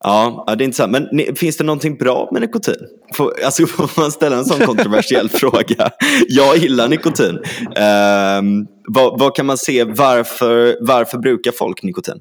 Ja, 0.00 0.44
ja, 0.46 0.54
det 0.54 0.64
är 0.64 0.66
intressant. 0.66 0.92
Men 0.92 1.36
finns 1.36 1.56
det 1.56 1.64
någonting 1.64 1.96
bra 1.96 2.28
med 2.32 2.42
nikotin? 2.42 2.74
Får, 3.14 3.44
alltså, 3.44 3.66
får 3.66 4.00
man 4.00 4.12
ställa 4.12 4.36
en 4.36 4.44
sån 4.44 4.66
kontroversiell 4.66 5.28
fråga? 5.28 5.90
Jag 6.28 6.56
gillar 6.56 6.88
nikotin. 6.88 7.38
Um, 7.38 8.66
vad, 8.88 9.18
vad, 9.20 9.36
kan 9.36 9.46
man 9.46 9.58
se, 9.58 9.84
varför, 9.84 10.76
varför 10.80 11.18
brukar 11.18 11.52
folk 11.52 11.82
nikotin? 11.82 12.20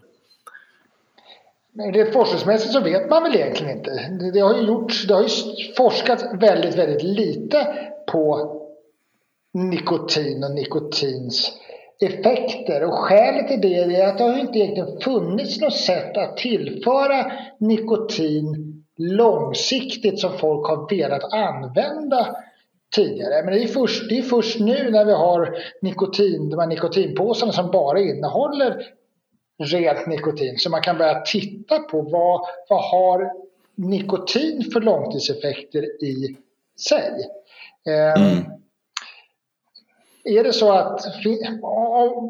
Men 1.77 2.11
forskningsmässigt 2.11 2.73
så 2.73 2.79
vet 2.79 3.09
man 3.09 3.23
väl 3.23 3.35
egentligen 3.35 3.77
inte. 3.77 3.91
Det, 4.19 4.31
det, 4.31 4.39
har 4.39 4.55
ju 4.55 4.67
gjorts, 4.67 5.07
det 5.07 5.13
har 5.13 5.21
ju 5.21 5.29
forskats 5.77 6.23
väldigt, 6.33 6.75
väldigt 6.75 7.03
lite 7.03 7.67
på 8.11 8.51
nikotin 9.53 10.43
och 10.43 10.51
nikotins 10.51 11.51
effekter. 12.01 12.83
Och 12.83 12.93
skälet 12.93 13.47
till 13.47 13.61
det 13.61 13.75
är 13.75 14.07
att 14.07 14.17
det 14.17 14.23
har 14.23 14.39
inte 14.39 14.59
egentligen 14.59 14.99
funnits 15.01 15.61
något 15.61 15.73
sätt 15.73 16.17
att 16.17 16.37
tillföra 16.37 17.31
nikotin 17.59 18.75
långsiktigt 18.97 20.19
som 20.19 20.37
folk 20.37 20.67
har 20.67 20.89
velat 20.89 21.33
använda 21.33 22.35
tidigare. 22.95 23.43
Men 23.43 23.53
det 23.53 23.63
är 23.63 23.67
först, 23.67 24.09
det 24.09 24.17
är 24.17 24.21
först 24.21 24.59
nu 24.59 24.91
när 24.91 25.05
vi 25.05 25.13
har 25.13 25.57
nikotin, 25.81 26.49
de 26.49 26.59
här 26.59 26.67
nikotinpåsarna 26.67 27.51
som 27.51 27.71
bara 27.71 27.99
innehåller 27.99 28.85
rent 29.57 30.07
nikotin. 30.07 30.57
Så 30.57 30.69
man 30.69 30.81
kan 30.81 30.97
börja 30.97 31.21
titta 31.21 31.79
på 31.79 32.01
vad, 32.01 32.41
vad 32.69 32.83
har 32.83 33.31
nikotin 33.75 34.71
för 34.73 34.81
långtidseffekter 34.81 36.03
i 36.03 36.35
sig. 36.89 37.29
Ehm, 37.89 38.23
mm. 38.23 38.43
Är 40.27 40.43
det 40.43 40.53
så 40.53 40.71
att, 40.71 41.01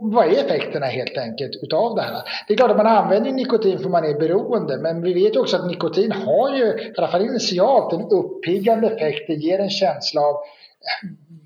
vad 0.02 0.26
är 0.26 0.46
effekterna 0.46 0.86
helt 0.86 1.18
enkelt 1.18 1.64
utav 1.64 1.96
det 1.96 2.02
här? 2.02 2.24
Det 2.48 2.54
är 2.54 2.58
klart 2.58 2.72
att 2.72 2.78
man 2.78 2.88
använder 2.88 3.32
nikotin 3.32 3.80
för 3.80 3.90
man 3.90 4.06
är 4.06 4.20
beroende 4.20 4.78
men 4.78 5.02
vi 5.02 5.14
vet 5.14 5.36
också 5.36 5.58
att 5.58 5.68
nikotin 5.68 6.12
har 6.12 6.56
ju, 6.56 6.66
i 6.66 6.94
alla 6.98 7.08
fall 7.08 7.22
initialt, 7.22 7.94
en 7.94 8.10
uppiggande 8.10 8.88
effekt. 8.88 9.28
Det 9.28 9.34
ger 9.34 9.60
en 9.60 9.70
känsla 9.70 10.22
av 10.22 10.36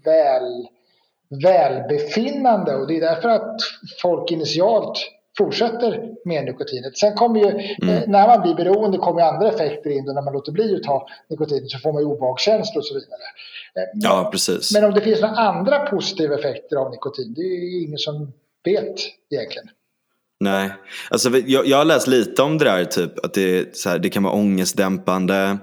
väl, 0.05 0.67
välbefinnande 1.43 2.75
och 2.75 2.87
det 2.87 2.97
är 2.97 3.01
därför 3.01 3.29
att 3.29 3.55
folk 4.01 4.31
initialt 4.31 4.97
fortsätter 5.39 5.91
med 6.25 6.45
nikotinet. 6.45 6.97
Sen 6.97 7.13
kommer 7.15 7.39
ju, 7.39 7.49
mm. 7.49 7.89
Eh, 7.89 8.03
när 8.07 8.27
man 8.27 8.41
blir 8.41 8.55
beroende 8.55 8.97
kommer 8.97 9.21
andra 9.21 9.47
effekter 9.47 9.89
in. 9.89 10.05
när 10.05 10.21
man 10.21 10.33
låter 10.33 10.51
bli 10.51 10.75
att 10.75 10.83
ta 10.83 11.07
nikotinet 11.29 11.71
så 11.71 11.79
får 11.79 11.93
man 11.93 12.01
ju 12.01 12.07
obehagskänslor 12.07 12.81
och 12.81 12.85
så 12.85 12.93
vidare. 12.93 13.25
Eh, 13.75 13.89
ja, 13.93 14.29
precis. 14.31 14.73
Men 14.73 14.83
om 14.85 14.93
det 14.93 15.01
finns 15.01 15.21
några 15.21 15.35
andra 15.35 15.79
positiva 15.79 16.35
effekter 16.35 16.75
av 16.75 16.91
nikotin, 16.91 17.33
det 17.33 17.41
är 17.41 17.83
ingen 17.83 17.97
som 17.97 18.33
vet 18.63 18.95
egentligen. 19.29 19.69
Nej, 20.41 20.71
alltså 21.09 21.37
jag, 21.37 21.67
jag 21.67 21.77
har 21.77 21.85
läst 21.85 22.07
lite 22.07 22.41
om 22.41 22.57
det 22.57 22.65
där, 22.65 22.85
typ, 22.85 23.25
att 23.25 23.33
det, 23.33 23.85
här, 23.85 23.99
det 23.99 24.09
kan 24.09 24.23
vara 24.23 24.33
ångestdämpande. 24.33 25.57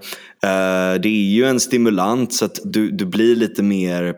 Uh, 0.44 1.00
det 1.00 1.08
är 1.08 1.32
ju 1.32 1.44
en 1.44 1.60
stimulans 1.60 2.38
så 2.38 2.44
att 2.44 2.58
du, 2.64 2.90
du 2.90 3.06
blir 3.06 3.36
lite 3.36 3.62
mer, 3.62 4.14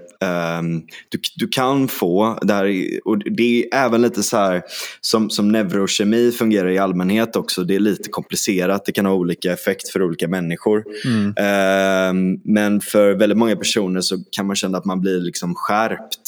um, 0.58 0.86
du, 1.08 1.18
du 1.36 1.48
kan 1.48 1.88
få, 1.88 2.38
det 2.42 2.54
här, 2.54 2.84
och 3.04 3.18
det 3.18 3.62
är 3.62 3.74
även 3.74 4.02
lite 4.02 4.22
så 4.22 4.36
här 4.36 4.62
som, 5.00 5.30
som 5.30 5.48
neurokemi 5.48 6.32
fungerar 6.32 6.68
i 6.68 6.78
allmänhet 6.78 7.36
också, 7.36 7.64
det 7.64 7.74
är 7.74 7.80
lite 7.80 8.08
komplicerat, 8.08 8.84
det 8.84 8.92
kan 8.92 9.06
ha 9.06 9.14
olika 9.14 9.52
effekt 9.52 9.88
för 9.88 10.02
olika 10.02 10.28
människor. 10.28 10.84
Mm. 11.04 11.26
Uh, 11.28 12.38
men 12.44 12.80
för 12.80 13.14
väldigt 13.14 13.38
många 13.38 13.56
personer 13.56 14.00
så 14.00 14.16
kan 14.30 14.46
man 14.46 14.56
känna 14.56 14.78
att 14.78 14.84
man 14.84 15.00
blir 15.00 15.20
liksom 15.20 15.54
skärpt 15.54 16.20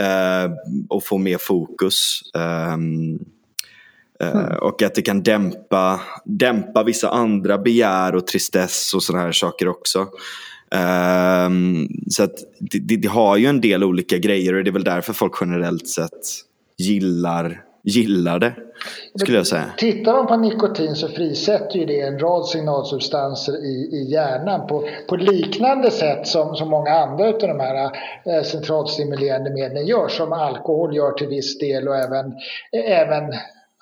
uh, 0.00 0.52
och 0.88 1.04
får 1.04 1.18
mer 1.18 1.38
fokus. 1.38 2.20
Um, 2.74 3.18
Mm. 4.22 4.58
Och 4.58 4.82
att 4.82 4.94
det 4.94 5.02
kan 5.02 5.22
dämpa, 5.22 6.00
dämpa 6.24 6.82
vissa 6.82 7.08
andra 7.08 7.58
begär 7.58 8.14
och 8.14 8.26
tristess 8.26 8.94
och 8.94 9.02
sådana 9.02 9.24
här 9.24 9.32
saker 9.32 9.68
också. 9.68 10.06
Um, 11.46 11.88
så 12.10 12.22
att 12.22 12.34
det, 12.58 12.78
det, 12.78 12.96
det, 12.96 13.08
har 13.08 13.36
ju 13.36 13.46
en 13.46 13.60
del 13.60 13.84
olika 13.84 14.18
grejer 14.18 14.54
och 14.54 14.64
det 14.64 14.70
är 14.70 14.72
väl 14.72 14.84
därför 14.84 15.12
folk 15.12 15.32
generellt 15.40 15.88
sett 15.88 16.20
gillar, 16.78 17.62
gillar 17.84 18.38
det. 18.38 18.54
Skulle 19.14 19.36
jag 19.36 19.46
säga. 19.46 19.64
Tittar 19.76 20.12
man 20.12 20.26
på 20.26 20.36
nikotin 20.36 20.94
så 20.94 21.08
frisätter 21.08 21.78
ju 21.78 21.86
det 21.86 22.00
en 22.00 22.18
rad 22.18 22.46
signalsubstanser 22.46 23.52
i, 23.52 23.88
i 23.92 24.10
hjärnan 24.12 24.66
på, 24.66 24.88
på 25.08 25.16
liknande 25.16 25.90
sätt 25.90 26.26
som, 26.26 26.56
som 26.56 26.68
många 26.68 26.90
andra 26.90 27.26
av 27.26 27.38
de 27.38 27.60
här 27.60 27.84
eh, 28.26 28.42
centralstimulerande 28.42 29.50
medlen 29.50 29.86
gör. 29.86 30.08
Som 30.08 30.32
alkohol 30.32 30.96
gör 30.96 31.12
till 31.12 31.28
viss 31.28 31.58
del 31.58 31.88
och 31.88 31.96
även, 31.96 32.34
även 32.86 33.32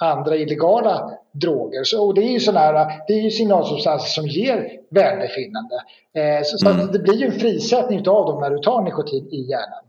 andra 0.00 0.36
illegala 0.36 1.10
droger. 1.32 1.84
Så, 1.84 2.06
och 2.06 2.14
det 2.14 2.20
är 2.20 2.32
ju 2.32 2.40
sådana 2.40 2.60
här, 2.60 3.02
det 3.08 3.12
är 3.12 3.22
ju 3.22 3.30
signalsubstanser 3.30 4.08
som 4.08 4.26
ger 4.26 4.80
välbefinnande. 4.90 5.74
Eh, 6.12 6.42
så, 6.44 6.68
mm. 6.68 6.86
så 6.86 6.92
det 6.92 6.98
blir 6.98 7.16
ju 7.16 7.26
en 7.26 7.40
frisättning 7.40 7.98
av 7.98 8.26
dem 8.26 8.40
när 8.40 8.50
du 8.50 8.58
tar 8.58 8.82
nikotin 8.82 9.28
i 9.30 9.40
hjärnan. 9.50 9.84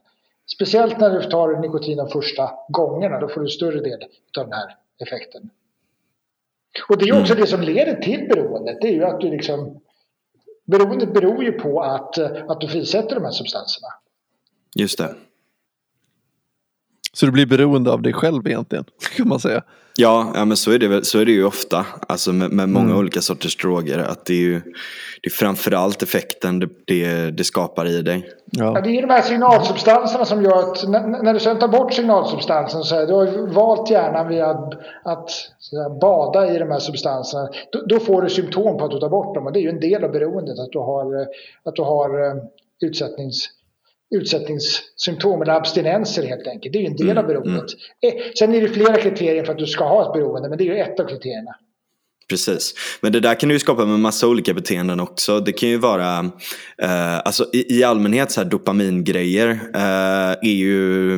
Speciellt 0.56 1.00
när 1.00 1.10
du 1.10 1.30
tar 1.30 1.60
nikotin 1.60 1.98
de 1.98 2.10
första 2.10 2.52
gångerna, 2.70 3.20
då 3.20 3.28
får 3.28 3.42
du 3.42 3.48
större 3.48 3.80
del 3.80 4.04
av 4.38 4.44
den 4.44 4.54
här 4.54 4.76
effekten. 5.02 5.50
Och 6.90 6.98
det 6.98 7.10
är 7.10 7.22
också 7.22 7.34
mm. 7.34 7.42
det 7.42 7.48
som 7.48 7.62
leder 7.62 7.96
till 7.96 8.28
beroendet, 8.28 8.78
det 8.82 8.88
är 8.88 8.94
ju 8.94 9.04
att 9.04 9.22
du 9.22 9.30
liksom 9.30 9.82
Beroendet 10.66 11.14
beror 11.14 11.44
ju 11.44 11.52
på 11.52 11.82
att, 11.82 12.18
att 12.50 12.62
du 12.62 12.68
frisätter 12.68 13.16
de 13.16 13.24
här 13.24 13.32
substanserna. 13.32 13.88
Just 14.76 14.98
det. 14.98 15.16
Så 17.14 17.26
du 17.26 17.32
blir 17.32 17.46
beroende 17.46 17.92
av 17.92 18.02
dig 18.02 18.14
själv 18.14 18.48
egentligen, 18.48 18.86
kan 19.18 19.28
man 19.28 19.40
säga. 19.40 19.64
Ja, 19.96 20.32
ja 20.36 20.46
men 20.46 20.58
så 20.58 20.72
är, 20.72 20.80
det, 20.80 21.06
så 21.06 21.20
är 21.20 21.26
det 21.26 21.32
ju 21.32 21.46
ofta. 21.46 21.86
Alltså 22.08 22.34
med, 22.34 22.52
med 22.52 22.70
många 22.70 22.86
mm. 22.86 22.98
olika 22.98 23.22
sorters 23.22 23.58
droger. 23.58 24.00
Att 24.00 24.26
det 24.26 24.34
är 24.34 24.38
ju 24.38 24.62
det 25.24 25.28
är 25.28 25.32
framförallt 25.32 26.04
effekten 26.04 26.60
det, 26.60 26.70
det, 26.86 27.32
det 27.32 27.44
skapar 27.44 27.88
i 27.88 28.02
dig. 28.02 28.30
Ja. 28.52 28.72
ja. 28.76 28.82
det 28.82 28.98
är 28.98 29.02
de 29.02 29.10
här 29.10 29.22
signalsubstanserna 29.22 30.26
som 30.26 30.44
gör 30.44 30.60
att 30.60 30.90
när, 30.90 31.24
när 31.24 31.34
du 31.34 31.40
sen 31.40 31.60
tar 31.60 31.68
bort 31.68 31.94
signalsubstansen 31.94 32.84
så 32.84 32.96
är 32.96 33.08
du 33.08 33.14
har 33.14 33.54
valt 33.54 33.90
hjärnan 33.90 34.28
vid 34.28 34.42
att, 34.42 34.74
att 35.04 35.30
säga, 35.70 35.90
bada 36.02 36.56
i 36.56 36.60
de 36.60 36.72
här 36.72 36.80
substanserna. 36.80 37.50
Då, 37.72 37.82
då, 37.86 38.00
får 38.00 38.22
du 38.22 38.30
symptom 38.30 38.78
på 38.78 38.86
att 38.86 38.92
du 38.92 39.00
tar 39.00 39.10
bort 39.10 39.36
dem 39.36 39.46
och 39.46 39.54
det 39.54 39.60
är 39.60 39.62
ju 39.62 39.70
en 39.70 39.80
del 39.80 40.04
av 40.04 40.12
beroendet 40.12 40.60
att 40.60 40.72
du 40.72 40.80
har, 40.80 41.28
att 41.64 41.76
du 41.76 41.82
har 41.82 42.28
eh, 42.28 42.44
utsättnings 42.82 43.50
utsättningssymptom 44.12 45.42
eller 45.42 45.54
abstinenser 45.54 46.24
helt 46.24 46.48
enkelt. 46.48 46.74
Det 46.74 46.80
är 46.80 46.82
ju 46.82 46.88
en 46.88 46.96
del 46.96 47.18
av 47.18 47.24
mm, 47.24 47.28
beroendet. 47.28 47.70
Mm. 48.02 48.24
Sen 48.40 48.56
är 48.56 48.62
det 48.62 48.70
flera 48.70 48.98
kriterier 48.98 49.44
för 49.44 49.52
att 49.52 49.60
du 49.60 49.66
ska 49.66 49.84
ha 49.84 50.08
ett 50.08 50.14
beroende, 50.14 50.50
men 50.50 50.58
det 50.58 50.64
är 50.64 50.66
ju 50.66 50.78
ett 50.78 51.00
av 51.00 51.08
kriterierna. 51.08 51.56
Precis, 52.32 52.74
men 53.02 53.12
det 53.12 53.20
där 53.20 53.36
kan 53.36 53.50
du 53.50 53.56
ju 53.56 53.60
skapa 53.60 53.86
med 53.86 54.00
massa 54.00 54.28
olika 54.28 54.54
beteenden 54.54 55.00
också. 55.00 55.40
Det 55.40 55.52
kan 55.52 55.70
ju 55.70 55.78
vara, 55.78 56.20
eh, 56.82 57.18
alltså 57.18 57.46
i, 57.54 57.78
i, 57.80 57.84
allmänhet 57.84 58.32
så 58.32 58.42
här 58.42 58.50
dopamingrejer 58.50 59.50
eh, 59.74 60.32
är 60.42 60.54
ju, 60.54 61.18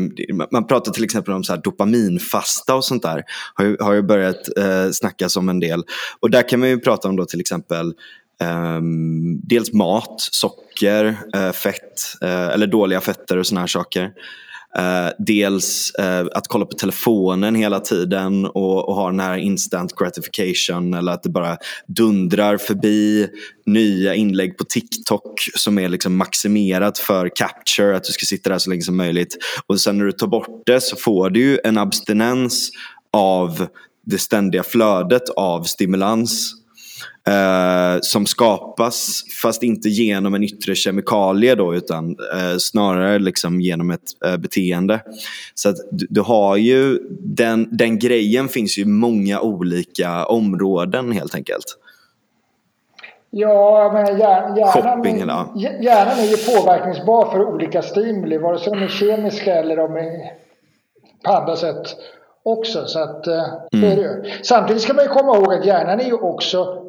man 0.52 0.68
pratar 0.68 0.92
till 0.92 1.04
exempel 1.04 1.34
om 1.34 1.44
så 1.44 1.54
här 1.54 1.62
dopaminfasta 1.62 2.76
och 2.76 2.86
sånt 2.86 3.04
där. 3.04 3.24
Har 3.54 3.66
ju, 3.66 3.78
har 3.80 3.94
ju 3.94 4.02
börjat 4.02 4.58
eh, 4.58 4.90
snackas 4.92 5.38
om 5.38 5.50
en 5.50 5.60
del. 5.60 5.84
Och 6.20 6.30
där 6.30 6.50
kan 6.50 6.60
man 6.60 6.70
ju 6.70 6.80
prata 6.80 7.08
om 7.08 7.16
då 7.16 7.26
till 7.26 7.40
exempel 7.40 7.94
Ehm, 8.44 9.40
dels 9.44 9.74
mat, 9.74 10.16
socker, 10.18 11.18
eh, 11.36 11.52
fett 11.52 12.02
eh, 12.22 12.48
eller 12.48 12.68
dåliga 12.68 13.02
fetter 13.02 13.38
och 13.38 13.48
såna 13.48 13.60
här 13.60 13.68
saker. 13.68 14.12
Eh, 14.78 15.10
dels 15.20 15.92
att 16.32 16.48
kolla 16.48 16.66
på 16.66 16.78
telefonen 16.78 17.56
hela 17.56 17.80
tiden 17.80 18.46
och, 18.46 18.90
och 18.90 18.96
ha 18.96 19.10
den 19.10 19.20
här 19.20 19.38
instant 19.38 19.96
gratification 19.96 20.94
eller 20.94 21.12
att 21.12 21.24
det 21.24 21.30
bara 21.30 21.58
dundrar 21.88 22.58
förbi 22.58 23.28
nya 23.66 24.16
inlägg 24.16 24.58
på 24.58 24.64
TikTok 24.64 25.50
som 25.56 25.80
är 25.80 25.90
liksom 25.90 26.16
maximerat 26.18 26.98
för 26.98 27.30
capture, 27.36 27.96
att 27.98 28.04
du 28.04 28.12
ska 28.12 28.26
sitta 28.26 28.50
där 28.50 28.58
så 28.58 28.70
länge 28.70 28.82
som 28.82 28.98
möjligt. 28.98 29.38
Och 29.68 29.82
sen 29.82 29.98
när 29.98 30.06
du 30.06 30.12
tar 30.12 30.28
bort 30.28 30.64
det 30.66 30.82
så 30.82 30.96
får 30.96 31.30
du 31.30 31.40
ju 31.40 31.60
en 31.64 31.78
abstinens 31.78 32.70
av 33.14 33.68
det 34.06 34.18
ständiga 34.18 34.64
flödet 34.64 35.30
av 35.30 35.64
stimulans 35.64 36.63
eh, 37.28 38.00
som 38.02 38.26
skapas 38.26 39.24
fast 39.42 39.64
inte 39.64 39.90
genom 39.90 40.34
en 40.34 40.44
yttre 40.44 40.76
kemikalie 40.76 41.56
då 41.56 41.76
utan 41.76 42.10
eh, 42.10 42.58
snarare 42.60 43.20
liksom 43.20 43.62
genom 43.62 43.92
ett 43.92 44.26
eh, 44.26 44.38
beteende. 44.38 45.00
Så 45.56 45.70
att 45.70 45.76
du, 45.92 46.08
du, 46.10 46.22
har 46.22 46.58
ju 46.58 47.00
den, 47.20 47.68
den 47.72 48.00
grejen 48.00 48.48
finns 48.48 48.78
ju 48.78 48.82
i 48.82 48.86
många 48.86 49.40
olika 49.42 50.26
områden 50.26 51.12
helt 51.12 51.36
enkelt. 51.36 51.78
Ja, 53.36 53.92
men 53.94 54.20
hjärnan, 54.20 54.56
hjärnan 55.82 56.20
är 56.20 56.28
ju 56.28 56.58
påverkningsbar 56.58 57.32
för 57.32 57.46
olika 57.46 57.82
stimuli, 57.82 58.38
vare 58.38 58.60
sig 58.60 58.74
de 58.74 58.84
är 58.84 58.88
kemiska 58.88 59.54
eller 59.56 59.78
de 59.78 59.96
är 59.96 60.44
på 61.24 61.32
andra 61.32 61.56
sätt 61.56 61.96
också. 62.44 62.86
Så 62.86 63.00
att, 63.00 63.28
mm. 63.28 63.92
är 63.92 63.96
det. 63.96 64.26
Samtidigt 64.44 64.82
ska 64.82 64.94
man 64.94 65.04
ju 65.04 65.10
komma 65.10 65.38
ihåg 65.38 65.54
att 65.54 65.66
hjärnan 65.66 66.00
är 66.00 66.06
ju 66.06 66.14
också 66.14 66.84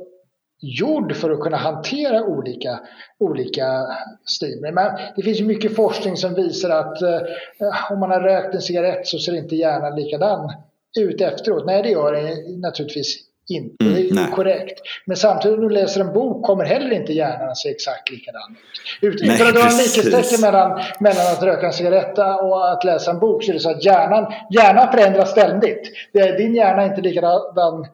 gjord 0.65 1.17
för 1.17 1.31
att 1.31 1.41
kunna 1.41 1.57
hantera 1.57 2.25
olika, 2.25 2.81
olika 3.19 3.87
stimuli. 4.25 4.73
Men 4.73 4.99
det 5.17 5.23
finns 5.23 5.41
ju 5.41 5.45
mycket 5.45 5.77
forskning 5.77 6.17
som 6.17 6.35
visar 6.35 6.71
att 6.71 7.03
eh, 7.03 7.93
om 7.93 8.01
man 8.01 8.11
har 8.11 8.21
rökt 8.21 8.55
en 8.55 8.63
cigarett 8.63 9.07
så 9.07 9.19
ser 9.19 9.35
inte 9.35 9.57
hjärnan 9.57 9.97
likadan 9.97 10.53
ut 10.99 11.21
efteråt. 11.21 11.67
Nej, 11.67 11.83
det 11.83 11.89
gör 11.89 12.13
den 12.13 12.61
naturligtvis 12.61 13.19
inte. 13.49 13.85
Mm, 13.85 14.15
det 14.15 14.21
är 14.21 14.31
korrekt. 14.31 14.81
Men 15.07 15.17
samtidigt 15.17 15.59
när 15.59 15.69
du 15.69 15.75
läser 15.75 16.01
en 16.01 16.13
bok 16.13 16.47
kommer 16.47 16.65
heller 16.65 16.91
inte 16.91 17.13
hjärnan 17.13 17.49
att 17.49 17.59
se 17.59 17.71
exakt 17.71 18.11
likadan 18.11 18.57
ut. 19.03 19.23
Utan 19.23 19.47
att 19.47 19.55
dra 19.55 19.61
en 19.61 19.77
likhetstecken 19.77 20.41
mellan, 20.41 20.81
mellan 21.01 21.27
att 21.33 21.43
röka 21.43 21.67
en 21.67 21.73
cigarett 21.73 22.19
och 22.19 22.73
att 22.73 22.85
läsa 22.85 23.11
en 23.11 23.19
bok 23.19 23.45
så 23.45 23.51
är 23.51 23.55
det 23.55 23.61
så 23.61 23.71
att 23.71 23.85
hjärnan, 23.85 24.33
hjärnan 24.51 24.93
förändras 24.93 25.31
ständigt. 25.31 25.93
Din 26.13 26.55
hjärna 26.55 26.83
är 26.83 26.87
inte 26.87 27.01
likadan 27.01 27.87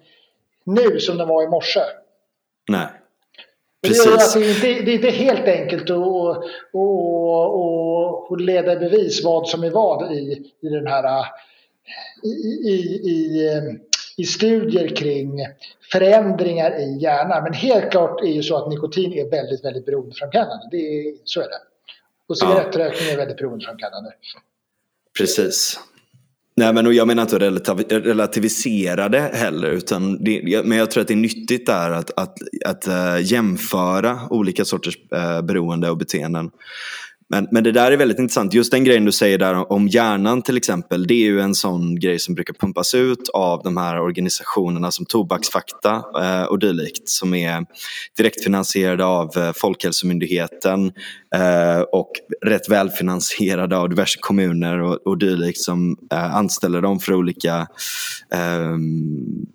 nu 0.65 1.01
som 1.01 1.19
den 1.19 1.29
var 1.29 1.43
i 1.43 1.49
morse. 1.49 1.81
Nej. 2.71 2.87
Precis. 3.83 4.05
Det 4.05 4.11
är, 4.11 4.13
alltså 4.13 4.41
inte, 4.41 4.67
det 4.67 4.91
är 4.91 4.95
inte 4.95 5.11
helt 5.11 5.49
enkelt 5.49 5.91
att, 5.91 5.97
att, 5.97 6.45
att 8.33 8.41
leda 8.41 8.73
i 8.73 8.77
bevis 8.77 9.25
vad 9.25 9.49
som 9.49 9.65
är 9.65 9.71
vad 9.71 10.13
i, 10.13 10.53
i 10.61 10.69
den 10.69 10.87
här 10.87 11.27
i, 12.23 12.29
i, 12.29 13.81
i, 14.17 14.25
studier 14.25 14.97
kring 14.97 15.47
förändringar 15.93 16.81
i 16.81 16.99
hjärnan. 17.01 17.43
Men 17.43 17.53
helt 17.53 17.91
klart 17.91 18.21
är 18.21 18.33
ju 18.33 18.43
så 18.43 18.57
att 18.57 18.69
nikotin 18.69 19.13
är 19.13 19.31
väldigt, 19.31 19.65
väldigt 19.65 19.87
beroendeframkallande. 19.87 20.69
Det 20.71 20.77
är, 20.77 21.15
så 21.25 21.41
är 21.41 21.49
det. 21.49 21.61
Och 22.27 22.39
cigarettrökning 22.39 23.09
är 23.09 23.17
väldigt 23.17 23.37
beroendeframkallande. 23.37 24.13
Precis. 25.19 25.81
Nej, 26.57 26.73
men 26.73 26.95
jag 26.95 27.07
menar 27.07 27.23
inte 27.23 27.39
relativisera 27.99 29.09
det 29.09 29.31
heller. 29.35 29.69
Utan 29.71 30.25
det, 30.25 30.63
men 30.65 30.79
jag 30.79 30.91
tror 30.91 31.01
att 31.01 31.09
det 31.09 31.15
är 31.15 31.17
nyttigt 31.17 31.67
där 31.67 31.91
att, 31.91 32.11
att, 32.17 32.37
att 32.65 32.87
eh, 32.87 33.33
jämföra 33.33 34.21
olika 34.31 34.65
sorters 34.65 34.99
eh, 35.13 35.43
beroende 35.43 35.91
och 35.91 35.97
beteenden. 35.97 36.51
Men, 37.31 37.49
men 37.51 37.65
det 37.65 37.73
där 37.73 37.93
är 37.93 37.97
väldigt 37.97 38.19
intressant. 38.19 38.55
Just 38.55 38.71
den 38.71 38.85
grejen 38.85 39.05
du 39.05 39.13
säger 39.13 39.39
där 39.39 39.73
om 39.73 39.89
hjärnan 39.89 40.43
till 40.43 40.57
exempel. 40.57 41.07
Det 41.07 41.15
är 41.15 41.27
ju 41.27 41.41
en 41.41 41.55
sån 41.55 42.01
grej 42.01 42.19
som 42.19 42.35
brukar 42.35 42.55
pumpas 42.55 42.95
ut 42.95 43.29
av 43.29 43.63
de 43.63 43.77
här 43.77 44.01
organisationerna 44.01 44.91
som 44.91 45.07
Tobaksfakta 45.07 46.03
eh, 46.23 46.43
och 46.43 46.59
dylikt. 46.59 47.09
Som 47.09 47.35
är 47.35 47.67
direktfinansierade 48.17 49.05
av 49.05 49.39
eh, 49.39 49.53
Folkhälsomyndigheten 49.53 50.93
eh, 51.35 51.81
och 51.81 52.11
rätt 52.43 52.69
välfinansierade 52.69 53.77
av 53.77 53.89
diverse 53.89 54.19
kommuner 54.21 54.83
och, 54.83 55.07
och 55.07 55.19
dylikt 55.19 55.61
som 55.61 55.97
eh, 56.13 56.37
anställer 56.37 56.81
dem 56.81 57.01
för 57.01 57.15
olika 57.15 57.67
ehm, 58.35 59.47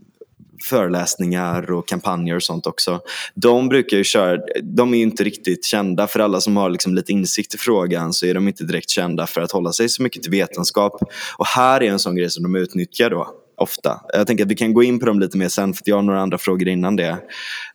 föreläsningar 0.63 1.71
och 1.71 1.87
kampanjer 1.87 2.35
och 2.35 2.43
sånt 2.43 2.67
också. 2.67 2.99
De 3.35 3.69
brukar 3.69 3.97
ju 3.97 4.03
köra, 4.03 4.41
de 4.63 4.93
är 4.93 4.97
ju 4.97 5.03
inte 5.03 5.23
riktigt 5.23 5.65
kända 5.65 6.07
för 6.07 6.19
alla 6.19 6.41
som 6.41 6.57
har 6.57 6.69
liksom 6.69 6.95
lite 6.95 7.11
insikt 7.11 7.55
i 7.55 7.57
frågan 7.57 8.13
så 8.13 8.25
är 8.25 8.33
de 8.33 8.47
inte 8.47 8.63
direkt 8.63 8.89
kända 8.89 9.27
för 9.27 9.41
att 9.41 9.51
hålla 9.51 9.71
sig 9.71 9.89
så 9.89 10.03
mycket 10.03 10.23
till 10.23 10.31
vetenskap. 10.31 11.01
Och 11.37 11.45
här 11.45 11.83
är 11.83 11.89
en 11.89 11.99
sån 11.99 12.15
grej 12.15 12.29
som 12.29 12.43
de 12.43 12.55
utnyttjar 12.55 13.09
då. 13.09 13.27
ofta. 13.57 14.01
Jag 14.13 14.27
tänker 14.27 14.43
att 14.43 14.51
vi 14.51 14.55
kan 14.55 14.73
gå 14.73 14.83
in 14.83 14.99
på 14.99 15.05
dem 15.05 15.19
lite 15.19 15.37
mer 15.37 15.49
sen 15.49 15.73
för 15.73 15.83
jag 15.85 15.95
har 15.95 16.01
några 16.01 16.21
andra 16.21 16.37
frågor 16.37 16.67
innan 16.67 16.95
det. 16.95 17.17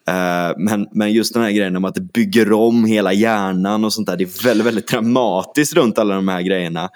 Eh, 0.09 0.53
men, 0.57 0.87
men 0.93 1.13
just 1.13 1.35
den 1.35 1.43
här 1.43 1.51
grejen 1.51 1.77
om 1.77 1.85
att 1.85 1.95
det 1.95 2.13
bygger 2.13 2.53
om 2.53 2.85
hela 2.85 3.13
hjärnan 3.13 3.85
och 3.85 3.93
sånt 3.93 4.07
där. 4.07 4.17
Det 4.17 4.25
är 4.25 4.45
väldigt, 4.45 4.67
väldigt 4.67 4.89
dramatiskt 4.89 5.75
runt 5.75 5.99
alla 5.99 6.15
de 6.15 6.29
här 6.29 6.43
grejerna. 6.43 6.89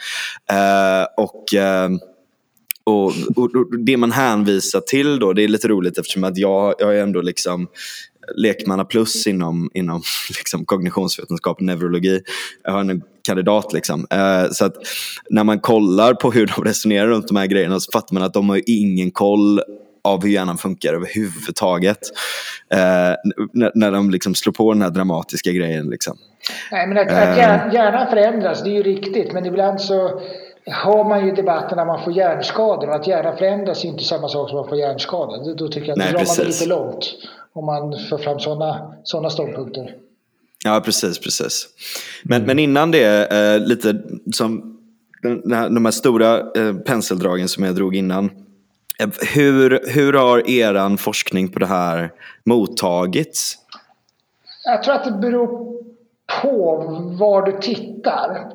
Eh, 0.51 1.07
och 1.16 1.55
eh, 1.55 1.90
och, 2.85 3.12
och, 3.37 3.55
och, 3.55 3.79
det 3.79 3.97
man 3.97 4.12
hänvisar 4.12 4.81
till 4.81 5.18
då, 5.18 5.33
det 5.33 5.44
är 5.44 5.49
lite 5.49 5.68
roligt 5.68 5.99
eftersom 5.99 6.25
att 6.25 6.37
jag, 6.37 6.75
jag 6.79 6.97
är 6.97 7.03
ändå 7.03 7.20
liksom 7.20 7.68
lekmanna 8.37 8.85
plus 8.85 9.27
inom, 9.27 9.70
inom 9.75 10.03
liksom 10.29 10.64
kognitionsvetenskap 10.64 11.57
och 11.57 11.62
neurologi. 11.62 12.20
Jag 12.64 12.73
har 12.73 12.81
en 12.81 13.03
kandidat. 13.27 13.73
Liksom. 13.73 14.07
Eh, 14.11 14.51
så 14.51 14.64
att 14.64 14.75
när 15.31 15.44
man 15.44 15.61
kollar 15.61 16.14
på 16.14 16.31
hur 16.33 16.47
de 16.57 16.64
resonerar 16.64 17.07
runt 17.07 17.29
de 17.29 17.37
här 17.37 17.47
grejerna 17.47 17.81
så 17.81 17.92
fattar 17.92 18.14
man 18.14 18.23
att 18.23 18.35
de 18.35 18.49
har 18.49 18.61
ingen 18.66 19.11
koll 19.11 19.61
av 20.05 20.23
hur 20.23 20.31
hjärnan 20.31 20.59
funkar 20.59 20.94
överhuvudtaget. 20.94 21.99
Eh, 22.73 23.12
när, 23.75 23.90
de 23.90 24.11
liksom 24.11 24.35
slår 24.35 24.53
på 24.53 24.73
den 24.73 24.83
här 24.83 24.90
dramatiska 24.90 25.53
grejen. 25.53 25.90
Liksom. 25.90 26.16
Nej, 26.73 26.87
men 26.87 26.99
att, 26.99 27.11
att 27.11 27.37
hjärnan 27.75 28.11
förändras, 28.11 28.64
det 28.64 28.70
är 28.70 28.75
ju 28.75 28.83
riktigt. 28.83 29.33
Men 29.33 29.47
ibland 29.47 29.81
så 29.81 30.20
har 30.66 31.05
man 31.05 31.27
ju 31.27 31.33
debatten 31.33 31.77
när 31.77 31.85
man 31.85 32.05
får 32.05 32.12
hjärnskador. 32.12 32.90
Att 32.90 33.07
hjärnan 33.07 33.37
förändras 33.37 33.85
är 33.85 33.88
inte 33.88 34.05
samma 34.05 34.29
sak 34.29 34.48
som 34.48 34.59
att 34.59 34.64
man 34.64 34.68
får 34.68 34.79
hjärnskada. 34.79 35.55
Då 35.55 35.68
tycker 35.68 35.88
jag 35.88 35.92
att 35.92 35.98
Nej, 35.98 36.12
det 36.12 36.18
drar 36.18 36.37
man 36.38 36.46
lite 36.46 36.66
långt 36.66 37.14
om 37.53 37.66
man 37.66 37.98
för 38.09 38.18
fram 38.18 38.40
sådana 38.40 38.94
såna 39.05 39.31
ståndpunkter. 39.31 39.94
Ja, 40.64 40.83
precis, 40.85 41.18
precis. 41.18 41.66
Men, 42.22 42.37
mm. 42.37 42.46
men 42.46 42.59
innan 42.59 42.90
det, 42.90 43.33
eh, 43.33 43.61
lite 43.61 44.03
som 44.33 44.79
de 45.70 45.85
här 45.85 45.90
stora 45.90 46.38
eh, 46.38 46.74
penseldragen 46.74 47.48
som 47.48 47.64
jag 47.64 47.74
drog 47.74 47.96
innan. 47.96 48.31
Eh, 48.98 49.09
hur, 49.35 49.81
hur 49.94 50.12
har 50.12 50.50
eran 50.50 50.98
forskning 50.98 51.48
på 51.48 51.59
det 51.59 51.66
här 51.66 52.12
mottagits? 52.44 53.59
Jag 54.64 54.83
tror 54.83 54.94
att 54.94 55.05
det 55.05 55.12
beror 55.12 55.74
på 56.42 56.76
var 57.18 57.42
du 57.42 57.52
tittar. 57.52 58.52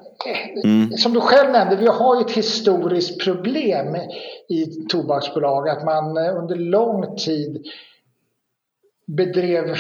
Mm. 0.63 0.91
Som 0.91 1.13
du 1.13 1.21
själv 1.21 1.51
nämnde, 1.51 1.75
vi 1.75 1.87
har 1.87 2.15
ju 2.15 2.21
ett 2.21 2.31
historiskt 2.31 3.23
problem 3.23 3.95
i 4.49 4.65
tobaksbolag. 4.89 5.69
Att 5.69 5.85
man 5.85 6.17
eh, 6.17 6.37
under 6.37 6.55
lång 6.55 7.15
tid 7.15 7.67
bedrev 9.07 9.75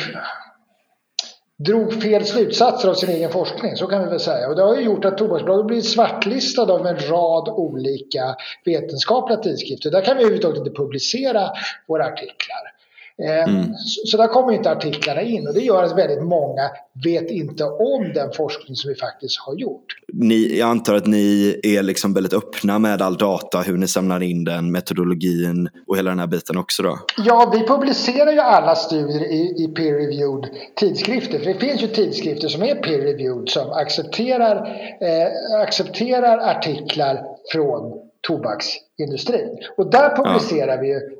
drog 1.65 2.01
fel 2.01 2.25
slutsatser 2.25 2.89
av 2.89 2.93
sin 2.93 3.09
egen 3.09 3.31
forskning, 3.31 3.75
så 3.75 3.87
kan 3.87 4.03
vi 4.03 4.09
väl 4.09 4.19
säga. 4.19 4.49
Och 4.49 4.55
det 4.55 4.61
har 4.61 4.75
ju 4.75 4.81
gjort 4.81 5.05
att 5.05 5.17
Tobaksbolaget 5.17 5.67
blivit 5.67 5.85
svartlistade 5.85 6.73
av 6.73 6.87
en 6.87 6.97
rad 6.97 7.49
olika 7.49 8.35
vetenskapliga 8.65 9.39
tidskrifter. 9.39 9.91
Där 9.91 10.01
kan 10.01 10.17
vi 10.17 10.23
överhuvudtaget 10.23 10.57
inte 10.57 10.71
publicera 10.71 11.49
våra 11.87 12.05
artiklar. 12.05 12.78
Ehm, 13.23 13.55
mm. 13.55 13.73
Så 14.05 14.17
där 14.17 14.27
kommer 14.27 14.53
inte 14.53 14.71
artiklarna 14.71 15.21
in 15.21 15.47
och 15.47 15.53
det 15.53 15.59
gör 15.59 15.83
att 15.83 15.97
väldigt 15.97 16.23
många 16.23 16.69
vet 17.03 17.31
inte 17.31 17.63
om 17.63 18.11
den 18.13 18.31
forskning 18.33 18.75
som 18.75 18.89
vi 18.89 18.95
faktiskt 18.95 19.39
har 19.39 19.55
gjort. 19.55 19.85
Ni, 20.13 20.57
jag 20.59 20.69
antar 20.69 20.95
att 20.95 21.07
ni 21.07 21.59
är 21.63 21.83
liksom 21.83 22.13
väldigt 22.13 22.33
öppna 22.33 22.79
med 22.79 23.01
all 23.01 23.17
data, 23.17 23.61
hur 23.61 23.77
ni 23.77 23.87
samlar 23.87 24.23
in 24.23 24.43
den, 24.43 24.71
metodologin 24.71 25.69
och 25.87 25.97
hela 25.97 26.09
den 26.09 26.19
här 26.19 26.27
biten 26.27 26.57
också 26.57 26.83
då? 26.83 26.99
Ja, 27.17 27.51
vi 27.53 27.67
publicerar 27.67 28.31
ju 28.31 28.39
alla 28.39 28.75
studier 28.75 29.31
i, 29.31 29.63
i 29.63 29.67
peer-reviewed 29.67 30.45
tidskrifter. 30.75 31.39
För 31.39 31.45
det 31.45 31.59
finns 31.59 31.83
ju 31.83 31.87
tidskrifter 31.87 32.47
som 32.47 32.63
är 32.63 32.75
peer-reviewed 32.75 33.49
som 33.49 33.71
accepterar, 33.71 34.55
eh, 35.01 35.61
accepterar 35.61 36.37
artiklar 36.37 37.25
från 37.51 37.93
tobaksindustrin. 38.27 39.57
Och 39.77 39.91
där 39.91 40.15
publicerar 40.15 40.75
ja. 40.75 40.81
vi 40.81 41.18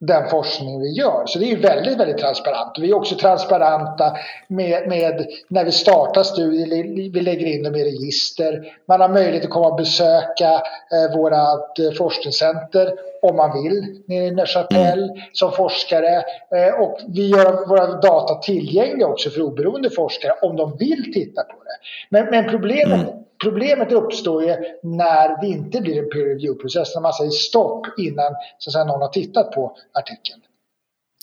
den 0.00 0.28
forskning 0.28 0.80
vi 0.80 0.92
gör. 0.92 1.22
Så 1.26 1.38
det 1.38 1.44
är 1.44 1.48
ju 1.48 1.60
väldigt, 1.60 2.00
väldigt 2.00 2.18
transparent. 2.18 2.78
Vi 2.78 2.90
är 2.90 2.96
också 2.96 3.14
transparenta 3.14 4.16
med, 4.48 4.88
med 4.88 5.26
när 5.48 5.64
vi 5.64 5.72
startar 5.72 6.22
studier, 6.22 7.10
vi 7.12 7.20
lägger 7.20 7.46
in 7.46 7.62
dem 7.62 7.74
i 7.74 7.84
register. 7.84 8.72
Man 8.88 9.00
har 9.00 9.08
möjlighet 9.08 9.44
att 9.44 9.50
komma 9.50 9.68
och 9.68 9.76
besöka 9.76 10.52
eh, 10.92 11.16
vårt 11.16 11.78
eh, 11.78 11.90
forskningscenter 11.98 12.92
om 13.22 13.36
man 13.36 13.62
vill 13.62 14.02
nere 14.06 14.24
i 14.24 14.30
Neuchâtel 14.30 15.02
mm. 15.02 15.16
som 15.32 15.52
forskare. 15.52 16.22
Eh, 16.56 16.80
och 16.80 16.98
vi 17.08 17.28
gör 17.28 17.68
våra 17.68 17.86
data 17.86 18.34
tillgängliga 18.34 19.06
också 19.06 19.30
för 19.30 19.42
oberoende 19.42 19.90
forskare 19.90 20.32
om 20.42 20.56
de 20.56 20.76
vill 20.76 21.12
titta 21.14 21.42
på 21.42 21.56
det. 21.64 21.78
Men, 22.08 22.30
men 22.30 22.50
problemet 22.50 23.00
mm. 23.00 23.24
Problemet 23.42 23.92
uppstår 23.92 24.42
ju 24.42 24.56
när 24.82 25.40
det 25.40 25.46
inte 25.46 25.80
blir 25.80 25.98
en 25.98 26.10
peer 26.10 26.24
review-process, 26.24 26.94
när 26.94 27.02
man 27.02 27.12
säger 27.12 27.30
stopp 27.30 27.86
innan 27.98 28.32
så 28.58 28.70
att 28.70 28.72
säga, 28.72 28.84
någon 28.84 29.02
har 29.02 29.08
tittat 29.08 29.52
på 29.52 29.76
artikeln. 29.92 30.40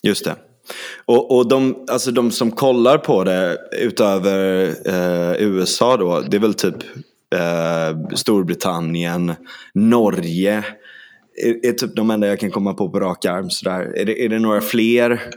Just 0.02 0.24
det. 0.24 0.34
Och, 1.04 1.36
och 1.36 1.48
de, 1.48 1.86
alltså 1.90 2.10
de 2.10 2.30
som 2.30 2.50
kollar 2.50 2.98
på 2.98 3.24
det 3.24 3.58
utöver 3.72 4.66
eh, 4.86 5.42
USA 5.42 5.96
då, 5.96 6.20
det 6.20 6.36
är 6.36 6.40
väl 6.40 6.54
typ 6.54 6.76
eh, 7.34 8.14
Storbritannien, 8.14 9.34
Norge, 9.74 10.64
är, 11.44 11.66
är 11.66 11.72
typ 11.72 11.96
de 11.96 12.10
enda 12.10 12.26
jag 12.26 12.40
kan 12.40 12.50
komma 12.50 12.74
på 12.74 12.90
på 12.90 13.00
rak 13.00 13.24
arm. 13.24 13.50
Sådär. 13.50 13.92
Är, 13.96 14.04
det, 14.04 14.24
är 14.24 14.28
det 14.28 14.38
några 14.38 14.60
fler? 14.60 15.30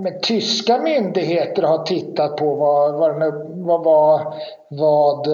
men, 0.00 0.20
tyska 0.20 0.78
myndigheter 0.78 1.62
har 1.62 1.82
tittat 1.82 2.36
på 2.36 2.54
vad, 2.54 2.94
vad, 2.94 3.84
vad, 3.84 4.34
vad, 4.70 5.28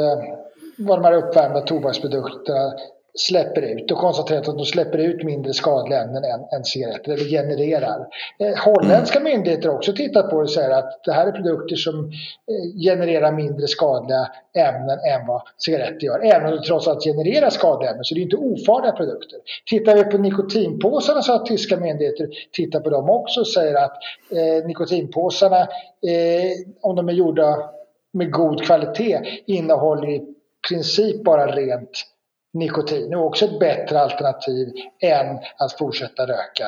vad 0.81 0.99
de 0.99 1.05
här 1.05 1.13
uppvärmda 1.13 1.61
tobaksprodukterna 1.61 2.73
släpper 3.15 3.63
ut 3.63 3.91
och 3.91 3.99
konstaterat 3.99 4.49
att 4.49 4.59
de 4.59 4.67
släpper 4.67 4.99
ut 4.99 5.25
mindre 5.25 5.53
skadliga 5.53 6.03
ämnen 6.03 6.25
än, 6.25 6.41
än 6.53 6.65
cigaretter, 6.65 7.13
eller 7.13 7.25
genererar. 7.25 8.07
Eh, 8.39 8.65
holländska 8.65 9.19
mm. 9.19 9.33
myndigheter 9.33 9.69
har 9.69 9.77
också 9.77 9.93
tittat 9.93 10.31
på 10.31 10.37
det 10.37 10.43
och 10.43 10.51
säger 10.51 10.71
att 10.71 11.01
det 11.05 11.13
här 11.13 11.27
är 11.27 11.33
produkter 11.33 11.77
som 11.77 11.99
eh, 12.05 12.81
genererar 12.83 13.33
mindre 13.33 13.67
skadliga 13.67 14.27
ämnen 14.57 14.99
än 14.99 15.27
vad 15.27 15.43
cigaretter 15.59 16.07
gör. 16.07 16.25
Även 16.25 16.53
om 16.53 16.57
det 16.57 16.63
trots 16.63 16.89
allt 16.89 17.05
genererar 17.05 17.51
skadliga 17.51 17.91
ämnen, 17.91 18.05
så 18.05 18.15
det 18.15 18.21
är 18.21 18.23
inte 18.23 18.37
ofarliga 18.37 18.93
produkter. 18.93 19.39
Tittar 19.67 19.97
vi 19.97 20.05
på 20.05 20.19
nikotinpåsarna 20.19 21.23
så 21.23 21.33
har 21.33 21.39
tyska 21.47 21.77
myndigheter 21.77 22.29
tittat 22.53 22.85
på 22.85 22.91
dem 22.91 23.11
också 23.11 23.41
och 23.41 23.49
säger 23.49 23.75
att 23.75 23.97
eh, 24.31 24.67
nikotinpåsarna, 24.67 25.61
eh, 25.61 26.53
om 26.81 26.97
de 26.97 27.09
är 27.09 27.13
gjorda 27.13 27.71
med 28.13 28.33
god 28.33 28.63
kvalitet, 28.63 29.21
innehåller 29.47 30.21
princip 30.69 31.25
bara 31.25 31.47
rent 31.47 32.07
nikotin 32.53 33.15
och 33.15 33.27
också 33.27 33.45
ett 33.45 33.59
bättre 33.59 34.01
alternativ 34.01 34.69
än 35.01 35.39
att 35.59 35.73
fortsätta 35.73 36.27
röka 36.27 36.67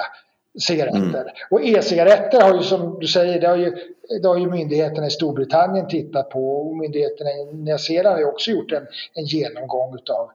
cigaretter. 0.61 1.20
Mm. 1.20 1.35
Och 1.50 1.62
e-cigaretter 1.62 2.40
har 2.40 2.55
ju 2.55 2.62
som 2.62 2.98
du 3.00 3.07
säger, 3.07 3.40
det 3.40 3.46
har 3.46 3.57
ju, 3.57 3.76
det 4.22 4.28
har 4.28 4.37
ju 4.37 4.50
myndigheterna 4.50 5.07
i 5.07 5.11
Storbritannien 5.11 5.88
tittat 5.88 6.31
på 6.31 6.57
och 6.57 6.76
myndigheterna 6.76 7.31
i 7.31 7.44
Nya 7.55 7.78
Zeeland 7.78 8.16
har 8.16 8.24
också 8.24 8.50
gjort 8.50 8.72
en, 8.72 8.87
en 9.14 9.24
genomgång 9.24 9.98
av 10.11 10.31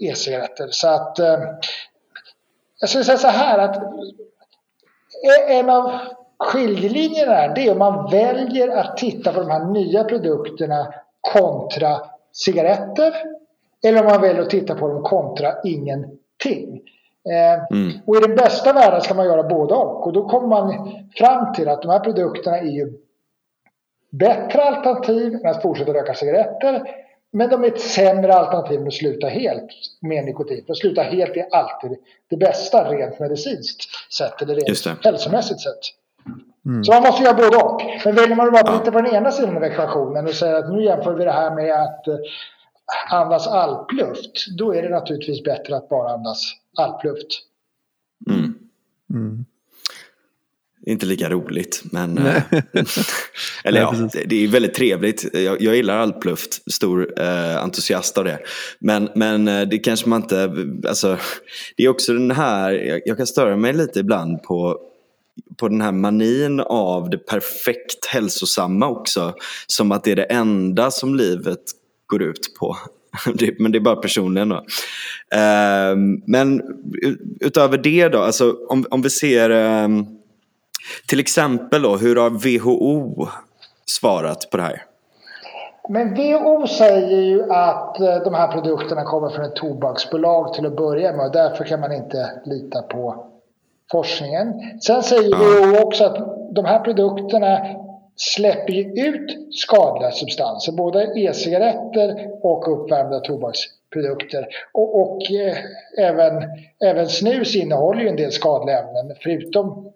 e-cigaretter. 0.00 0.68
Så 0.70 0.88
att 0.88 1.18
eh, 1.18 1.38
jag 2.80 2.88
skulle 2.88 3.04
säga 3.04 3.18
så 3.18 3.28
här 3.28 3.58
att 3.58 3.82
en 5.48 5.70
av 5.70 5.98
skiljelinjerna 6.38 7.32
är 7.32 7.54
det 7.54 7.66
är 7.66 7.72
om 7.72 7.78
man 7.78 8.10
väljer 8.10 8.68
att 8.68 8.96
titta 8.96 9.32
på 9.32 9.40
de 9.40 9.50
här 9.50 9.64
nya 9.64 10.04
produkterna 10.04 10.94
kontra 11.32 12.00
cigaretter 12.36 13.14
eller 13.84 14.00
om 14.00 14.06
man 14.06 14.20
väljer 14.20 14.42
att 14.42 14.50
titta 14.50 14.74
på 14.74 14.88
dem 14.88 15.02
kontra 15.02 15.54
ingenting. 15.64 16.80
Eh, 17.28 17.76
mm. 17.76 17.92
Och 18.06 18.16
i 18.16 18.20
den 18.20 18.36
bästa 18.36 18.72
världen 18.72 19.00
ska 19.00 19.14
man 19.14 19.26
göra 19.26 19.42
både 19.42 19.74
och. 19.74 20.06
Och 20.06 20.12
då 20.12 20.28
kommer 20.28 20.48
man 20.48 20.92
fram 21.16 21.52
till 21.52 21.68
att 21.68 21.82
de 21.82 21.90
här 21.90 22.00
produkterna 22.00 22.58
är 22.58 22.64
ju 22.64 22.92
bättre 24.10 24.62
alternativ 24.62 25.34
än 25.34 25.46
att 25.46 25.62
fortsätta 25.62 25.94
röka 25.94 26.14
cigaretter. 26.14 26.82
Men 27.30 27.50
de 27.50 27.64
är 27.64 27.68
ett 27.68 27.80
sämre 27.80 28.34
alternativ 28.34 28.80
än 28.80 28.86
att 28.86 28.94
sluta 28.94 29.26
helt 29.26 29.70
med 30.00 30.24
nikotin. 30.24 30.64
För 30.66 30.72
att 30.72 30.78
sluta 30.78 31.02
helt 31.02 31.36
är 31.36 31.46
alltid 31.54 31.98
det 32.28 32.36
bästa 32.36 32.92
rent 32.92 33.18
medicinskt 33.18 33.82
sett 34.18 34.42
eller 34.42 34.54
rent 34.54 35.04
hälsomässigt 35.04 35.60
sett. 35.60 35.80
Mm. 36.66 36.84
Så 36.84 36.92
man 36.92 37.02
måste 37.02 37.22
göra 37.22 37.34
både 37.34 37.56
och. 37.56 37.82
Men 38.04 38.14
väljer 38.14 38.36
man 38.36 38.46
att 38.46 38.52
bara 38.52 38.78
titta 38.78 38.92
på 38.92 39.00
den 39.00 39.14
ena 39.14 39.30
sidan 39.30 39.56
av 39.56 39.64
ekvationen 39.64 40.26
och 40.26 40.34
säga 40.34 40.56
att 40.56 40.70
nu 40.72 40.84
jämför 40.84 41.14
vi 41.14 41.24
det 41.24 41.32
här 41.32 41.54
med 41.54 41.82
att 41.82 42.08
eh, 42.08 42.16
andas 43.10 43.46
alpluft. 43.46 44.46
Då 44.58 44.74
är 44.74 44.82
det 44.82 44.88
naturligtvis 44.88 45.44
bättre 45.44 45.76
att 45.76 45.88
bara 45.88 46.12
andas 46.12 46.52
alpluft. 46.76 47.26
Mm. 48.30 48.54
Mm. 49.10 49.44
Inte 50.86 51.06
lika 51.06 51.30
roligt 51.30 51.82
men 51.84 52.18
eh, 52.18 52.42
Eller 53.64 53.80
ja, 53.80 53.94
det, 54.12 54.24
det, 54.24 54.44
är 54.44 54.48
väldigt 54.48 54.74
trevligt. 54.74 55.34
Jag, 55.34 55.60
jag 55.60 55.76
gillar 55.76 55.98
alpluft, 55.98 56.72
stor 56.72 57.20
eh, 57.20 57.62
entusiast 57.62 58.18
av 58.18 58.24
det. 58.24 58.38
Men, 58.78 59.08
men 59.14 59.48
eh, 59.48 59.68
det 59.68 59.78
kanske 59.78 60.08
man 60.08 60.22
inte, 60.22 60.50
alltså 60.88 61.18
Det 61.76 61.84
är 61.84 61.88
också 61.88 62.12
den 62.12 62.30
här, 62.30 62.72
jag, 62.72 63.00
jag 63.04 63.16
kan 63.16 63.26
störa 63.26 63.56
mig 63.56 63.72
lite 63.72 64.00
ibland 64.00 64.42
på 64.42 64.80
på 65.56 65.68
den 65.68 65.80
här 65.80 65.92
manin 65.92 66.60
av 66.60 67.10
det 67.10 67.18
perfekt 67.18 68.06
hälsosamma 68.06 68.88
också. 68.88 69.34
Som 69.66 69.92
att 69.92 70.04
det 70.04 70.12
är 70.12 70.16
det 70.16 70.22
enda 70.22 70.90
som 70.90 71.14
livet 71.14 71.62
går 72.06 72.22
ut 72.22 72.54
på. 72.60 72.76
men 73.58 73.72
det 73.72 73.78
är 73.78 73.80
bara 73.80 73.96
personligen 73.96 74.48
då. 74.48 74.64
Ehm, 75.30 76.22
men 76.26 76.62
utöver 77.40 77.78
det 77.78 78.08
då, 78.08 78.18
alltså 78.18 78.56
om, 78.68 78.84
om 78.90 79.02
vi 79.02 79.10
ser 79.10 79.50
ehm, 79.50 80.06
till 81.08 81.20
exempel 81.20 81.82
då, 81.82 81.96
hur 81.96 82.16
har 82.16 82.30
WHO 82.30 83.28
svarat 83.86 84.50
på 84.50 84.56
det 84.56 84.62
här? 84.62 84.82
Men 85.88 86.14
WHO 86.14 86.66
säger 86.66 87.22
ju 87.22 87.52
att 87.52 88.00
eh, 88.00 88.16
de 88.24 88.34
här 88.34 88.52
produkterna 88.52 89.04
kommer 89.04 89.28
från 89.28 89.44
ett 89.44 89.56
tobaksbolag 89.56 90.54
till 90.54 90.66
att 90.66 90.76
börja 90.76 91.12
med 91.12 91.26
och 91.26 91.32
därför 91.32 91.64
kan 91.64 91.80
man 91.80 91.92
inte 91.92 92.30
lita 92.44 92.82
på 92.82 93.26
forskningen. 93.90 94.54
Sen 94.80 95.02
säger. 95.02 95.36
WHO 95.36 95.86
också 95.86 96.04
att 96.04 96.16
de 96.54 96.64
här 96.64 96.78
produkterna 96.78 97.66
släpper 98.16 98.72
ut 99.08 99.54
skadliga 99.54 100.10
substanser, 100.10 100.72
både 100.72 101.12
e-cigaretter 101.16 102.28
och 102.42 102.72
uppvärmda 102.72 103.20
tobaksprodukter. 103.20 104.46
Och, 104.72 105.00
och 105.00 105.30
eh, 105.30 105.56
även, 105.98 106.42
även 106.84 107.08
snus 107.08 107.56
innehåller 107.56 108.00
ju 108.00 108.08
en 108.08 108.16
del 108.16 108.32
skadliga 108.32 108.78
ämnen 108.78 109.16
förutom 109.20 109.92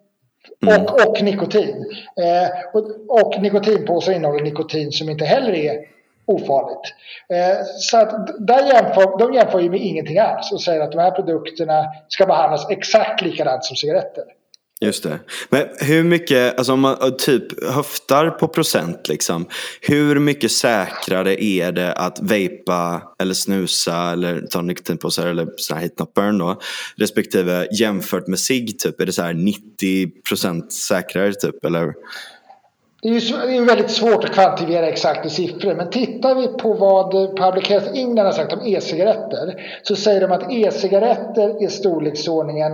Mm. 0.62 0.82
Och, 0.82 1.08
och 1.08 1.22
nikotin. 1.22 1.84
Eh, 2.16 2.48
och, 2.74 2.84
och 3.08 3.42
nikotinpåsar 3.42 4.12
innehåller 4.12 4.44
nikotin 4.44 4.92
som 4.92 5.10
inte 5.10 5.24
heller 5.24 5.52
är 5.52 5.78
ofarligt. 6.26 6.94
Eh, 7.28 7.64
så 7.78 7.96
att 7.96 8.46
där 8.46 8.66
jämför, 8.66 9.18
de 9.18 9.34
jämför 9.34 9.60
ju 9.60 9.70
med 9.70 9.80
ingenting 9.80 10.18
alls 10.18 10.52
och 10.52 10.62
säger 10.62 10.80
att 10.80 10.92
de 10.92 10.98
här 10.98 11.10
produkterna 11.10 11.84
ska 12.08 12.26
behandlas 12.26 12.70
exakt 12.70 13.22
likadant 13.22 13.64
som 13.64 13.76
cigaretter. 13.76 14.24
Just 14.82 15.02
det. 15.02 15.18
Men 15.48 15.66
hur 15.80 16.04
mycket, 16.04 16.58
alltså 16.58 16.72
om 16.72 16.80
man 16.80 17.16
typ 17.18 17.64
höftar 17.64 18.30
på 18.30 18.48
procent 18.48 19.08
liksom. 19.08 19.46
Hur 19.80 20.18
mycket 20.18 20.52
säkrare 20.52 21.44
är 21.44 21.72
det 21.72 21.92
att 21.92 22.20
vejpa 22.20 23.02
eller 23.18 23.34
snusa 23.34 24.12
eller 24.12 24.40
ta 24.40 24.62
nikotinpåsar 24.62 25.26
eller 25.26 25.48
sån 25.56 25.76
här 25.76 25.84
hit 25.84 25.98
not 25.98 26.14
burn 26.14 26.38
då. 26.38 26.60
Respektive 26.96 27.68
jämfört 27.80 28.26
med 28.26 28.38
sig 28.38 28.66
typ. 28.66 29.00
Är 29.00 29.06
det 29.06 29.12
så 29.12 29.22
här 29.22 29.34
90 29.34 30.10
procent 30.28 30.72
säkrare 30.72 31.34
typ 31.34 31.64
eller? 31.64 31.92
Det 33.02 33.08
är 33.08 33.12
ju 33.12 33.36
det 33.46 33.56
är 33.56 33.64
väldigt 33.64 33.90
svårt 33.90 34.24
att 34.24 34.30
kvantifiera 34.30 34.88
exakta 34.88 35.28
siffror 35.28 35.74
men 35.74 35.90
tittar 35.90 36.34
vi 36.34 36.46
på 36.48 36.72
vad 36.72 37.12
Public 37.36 37.68
Health 37.68 37.90
England 37.94 38.26
har 38.26 38.32
sagt 38.32 38.52
om 38.52 38.66
e-cigaretter 38.66 39.62
så 39.82 39.96
säger 39.96 40.20
de 40.20 40.32
att 40.32 40.52
e-cigaretter 40.52 41.64
är 41.64 41.68
storleksordningen 41.68 42.72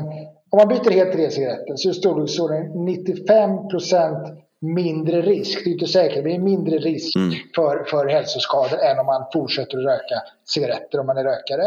om 0.51 0.59
man 0.59 0.69
byter 0.69 0.91
helt 0.91 1.12
till 1.12 1.21
e-cigaretter 1.21 1.77
så 1.77 1.89
är 1.89 1.93
storleksordningen 1.93 2.85
95 2.85 3.69
procent 3.69 4.39
mindre 4.61 5.23
risk. 5.23 5.65
Det 5.65 5.71
är 5.71 5.73
inte 5.73 5.87
säkert, 5.87 6.17
men 6.17 6.25
det 6.25 6.35
är 6.35 6.39
mindre 6.39 6.79
risk 6.79 7.17
mm. 7.17 7.31
för, 7.55 7.85
för 7.85 8.07
hälsoskador 8.07 8.79
än 8.79 8.99
om 8.99 9.07
man 9.07 9.25
fortsätter 9.33 9.79
att 9.79 9.85
röka 9.85 10.23
cigaretter 10.45 11.01
om 11.01 11.07
man 11.07 11.17
är 11.17 11.25
rökare. 11.25 11.65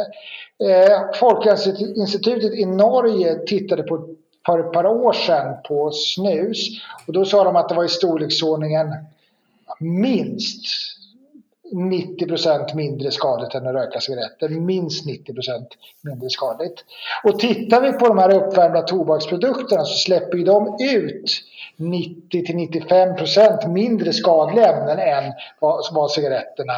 Eh, 0.63 1.13
Folkhälsoinstitutet 1.13 2.53
i 2.53 2.65
Norge 2.65 3.35
tittade 3.35 3.83
på 3.83 4.15
för 4.49 4.59
ett 4.59 4.71
par 4.71 4.85
år 4.85 5.13
sedan 5.13 5.55
på 5.67 5.91
snus 5.91 6.67
och 7.07 7.13
då 7.13 7.25
sa 7.25 7.43
de 7.43 7.55
att 7.55 7.69
det 7.69 7.75
var 7.75 7.83
i 7.85 7.89
storleksordningen 7.89 8.93
minst 9.79 10.65
90% 11.73 12.75
mindre 12.75 13.11
skadligt 13.11 13.55
än 13.55 13.67
att 13.67 13.73
röka 13.73 13.99
cigaretter. 13.99 14.49
Minst 14.49 15.05
90% 15.05 15.65
mindre 16.01 16.29
skadligt. 16.29 16.85
Och 17.23 17.39
tittar 17.39 17.81
vi 17.81 17.91
på 17.91 18.07
de 18.07 18.17
här 18.17 18.33
uppvärmda 18.33 18.81
tobaksprodukterna 18.81 19.85
så 19.85 19.97
släpper 19.97 20.37
ju 20.37 20.43
de 20.43 20.77
ut 20.79 21.41
90 21.75 22.21
95% 22.31 23.67
mindre 23.67 24.13
skadliga 24.13 24.67
ämnen 24.67 24.99
än 24.99 25.33
vad, 25.59 25.85
vad 25.91 26.11
cigaretterna 26.11 26.73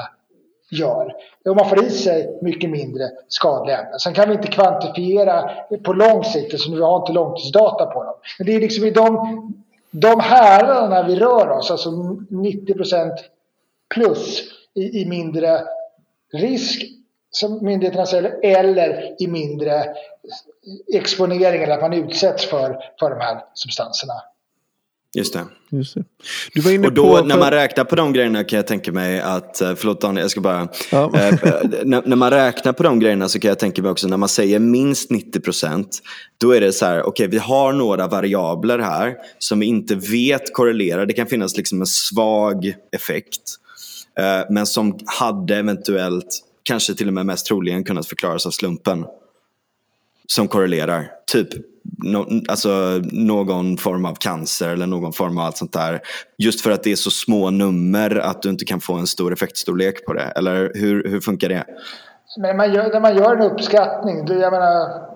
gör. 0.72 1.16
Och 1.46 1.56
man 1.56 1.70
får 1.70 1.84
i 1.84 1.90
sig 1.90 2.40
mycket 2.42 2.70
mindre 2.70 3.10
skadliga 3.28 3.78
ämnen. 3.78 4.00
Sen 4.00 4.14
kan 4.14 4.30
vi 4.30 4.36
inte 4.36 4.48
kvantifiera 4.48 5.52
på 5.84 5.94
lång 5.94 6.24
sikt, 6.24 6.60
så 6.60 6.72
vi 6.72 6.82
har 6.82 7.00
inte 7.00 7.12
långtidsdata 7.12 7.86
på 7.86 8.04
dem. 8.04 8.14
Men 8.38 8.48
det 8.48 8.56
är 8.56 8.60
liksom 8.60 8.86
i 8.86 8.92
de, 8.92 9.54
de 9.92 10.20
härarna 10.20 11.04
vi 11.08 11.16
rör 11.16 11.50
oss, 11.50 11.72
alltså 11.72 11.90
90% 11.90 13.12
plus 13.94 14.42
i, 14.74 15.02
i 15.02 15.06
mindre 15.06 15.62
risk 16.34 16.82
som 17.32 17.66
myndigheterna 17.66 18.06
säger 18.06 18.40
eller 18.44 19.22
i 19.22 19.28
mindre 19.28 19.86
exponering 20.94 21.64
eller 21.64 21.74
att 21.74 21.82
man 21.82 21.94
utsätts 21.94 22.46
för, 22.46 22.84
för 23.00 23.10
de 23.10 23.20
här 23.20 23.44
substanserna. 23.54 24.14
Just 25.14 25.34
det. 25.34 25.46
Just 25.70 25.96
det. 25.96 26.04
Du 26.54 26.62
var 26.62 26.72
inne 26.72 26.88
och 26.88 26.94
då 26.94 27.18
på, 27.18 27.26
när 27.26 27.38
man 27.38 27.52
räknar 27.52 27.84
på 27.84 27.96
de 27.96 28.14
grejerna 28.14 28.44
kan 28.44 28.58
jag 28.58 28.68
tänka 28.68 28.92
mig 28.92 29.22
att, 29.22 29.62
eh, 29.62 29.76
förlåt 29.76 30.02
Daniel, 30.02 30.22
jag 30.22 30.32
ska 30.32 30.42
bara. 30.42 30.68
Ja. 30.92 31.12
äh, 31.16 31.40
när, 31.84 32.08
när, 32.08 32.16
man 32.16 32.32
räknar 32.32 32.74
på 32.74 32.84
de 32.84 33.00
grejerna 33.00 33.30
så 33.30 33.40
kan 33.40 33.50
jag 33.50 33.60
tänka 33.60 33.82
mig 33.82 33.92
också 33.92 34.08
när 34.08 34.18
man 34.18 34.30
säger 34.30 34.60
minst 34.60 35.12
90% 35.12 35.88
Då 36.38 36.52
är 36.52 36.62
det 36.62 36.74
så 36.74 36.86
här, 36.86 37.00
okej 37.00 37.10
okay, 37.10 37.28
vi 37.28 37.38
har 37.38 37.74
några 37.74 38.08
variabler 38.08 38.80
här 38.80 39.16
som 39.40 39.60
vi 39.60 39.66
inte 39.66 39.96
vet 39.96 40.54
korrelerar. 40.54 41.06
Det 41.06 41.14
kan 41.14 41.28
finnas 41.28 41.58
liksom 41.58 41.82
en 41.82 41.88
svag 41.88 42.74
effekt. 42.92 43.42
Eh, 44.20 44.46
men 44.50 44.66
som 44.66 45.00
hade 45.06 45.56
eventuellt, 45.56 46.40
kanske 46.64 46.94
till 46.94 47.08
och 47.08 47.14
med 47.14 47.26
mest 47.26 47.46
troligen 47.46 47.84
kunnat 47.84 48.08
förklaras 48.08 48.46
av 48.46 48.52
slumpen. 48.52 49.06
Som 50.28 50.48
korrelerar. 50.48 51.08
Typ 51.32 51.71
no, 52.04 52.26
alltså, 52.48 53.02
någon 53.12 53.78
form 53.78 54.06
av 54.06 54.16
cancer 54.16 54.70
eller 54.70 54.88
någon 54.88 55.14
form 55.14 55.38
av 55.38 55.46
allt 55.46 55.58
sånt 55.58 55.74
där. 55.74 56.02
Just 56.38 56.62
för 56.62 56.72
att 56.72 56.84
det 56.84 56.92
är 56.92 56.96
så 56.96 57.12
små 57.12 57.50
nummer 57.50 58.16
att 58.16 58.42
du 58.42 58.50
inte 58.50 58.66
kan 58.66 58.82
få 58.82 58.94
en 58.94 59.08
stor 59.08 59.34
effektstorlek 59.34 60.06
på 60.06 60.14
det. 60.14 60.34
Eller 60.36 60.72
hur, 60.76 61.10
hur 61.10 61.22
funkar 61.22 61.50
det? 61.50 61.66
Men 62.38 62.58
man 62.58 62.74
gör, 62.74 62.90
när 62.94 63.00
man 63.00 63.18
gör 63.18 63.36
en 63.36 63.52
uppskattning, 63.52 64.28
jag 64.28 64.54
menar, 64.54 65.12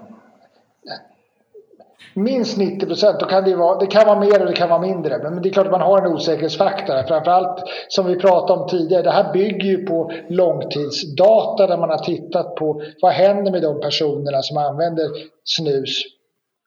minst 2.15 2.57
90 2.57 2.87
procent, 2.87 3.19
då 3.19 3.25
kan 3.25 3.43
det, 3.43 3.55
vara, 3.55 3.79
det 3.79 3.87
kan 3.87 4.07
vara 4.07 4.19
mer 4.19 4.41
och 4.41 4.47
det 4.47 4.53
kan 4.53 4.69
vara 4.69 4.81
mindre. 4.81 5.17
Men 5.17 5.41
det 5.41 5.49
är 5.49 5.53
klart 5.53 5.65
att 5.65 5.71
man 5.71 5.81
har 5.81 6.01
en 6.01 6.13
osäkerhetsfaktor. 6.13 7.07
Framförallt 7.07 7.63
som 7.87 8.05
vi 8.05 8.15
pratade 8.15 8.61
om 8.61 8.67
tidigare, 8.69 9.03
det 9.03 9.11
här 9.11 9.33
bygger 9.33 9.65
ju 9.65 9.85
på 9.85 10.11
långtidsdata 10.29 11.67
där 11.67 11.77
man 11.77 11.89
har 11.89 11.97
tittat 11.97 12.55
på 12.55 12.81
vad 13.01 13.11
händer 13.11 13.51
med 13.51 13.61
de 13.61 13.81
personerna 13.81 14.41
som 14.41 14.57
använder 14.57 15.07
snus 15.43 16.14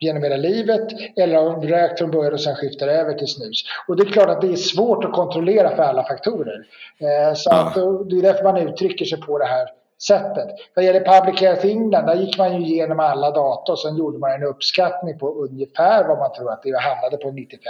genom 0.00 0.22
hela 0.22 0.36
livet 0.36 0.88
eller 1.16 1.36
har 1.36 1.60
rökt 1.60 1.98
från 1.98 2.10
början 2.10 2.32
och 2.32 2.40
sen 2.40 2.56
skiftar 2.56 2.88
över 2.88 3.14
till 3.14 3.28
snus. 3.28 3.64
Och 3.88 3.96
det 3.96 4.02
är 4.02 4.12
klart 4.12 4.28
att 4.28 4.40
det 4.40 4.52
är 4.52 4.56
svårt 4.56 5.04
att 5.04 5.12
kontrollera 5.12 5.76
för 5.76 5.82
alla 5.82 6.04
faktorer. 6.04 6.66
Eh, 6.98 7.34
så 7.34 7.50
att, 7.50 7.74
det 8.10 8.18
är 8.18 8.22
därför 8.22 8.44
man 8.44 8.56
uttrycker 8.56 9.04
sig 9.04 9.20
på 9.20 9.38
det 9.38 9.46
här 9.46 9.68
sättet. 10.02 10.48
Vad 10.74 10.84
gäller 10.84 11.20
Public 11.20 11.40
Health 11.40 11.66
England, 11.66 12.06
där 12.06 12.14
gick 12.14 12.38
man 12.38 12.54
ju 12.54 12.66
igenom 12.66 13.00
alla 13.00 13.30
data 13.30 13.72
och 13.72 13.78
sen 13.78 13.96
gjorde 13.96 14.18
man 14.18 14.32
en 14.32 14.42
uppskattning 14.42 15.18
på 15.18 15.34
ungefär 15.34 16.08
vad 16.08 16.18
man 16.18 16.32
tror 16.32 16.52
att 16.52 16.62
det 16.62 16.78
handlade 16.78 17.16
på 17.16 17.30
95 17.30 17.60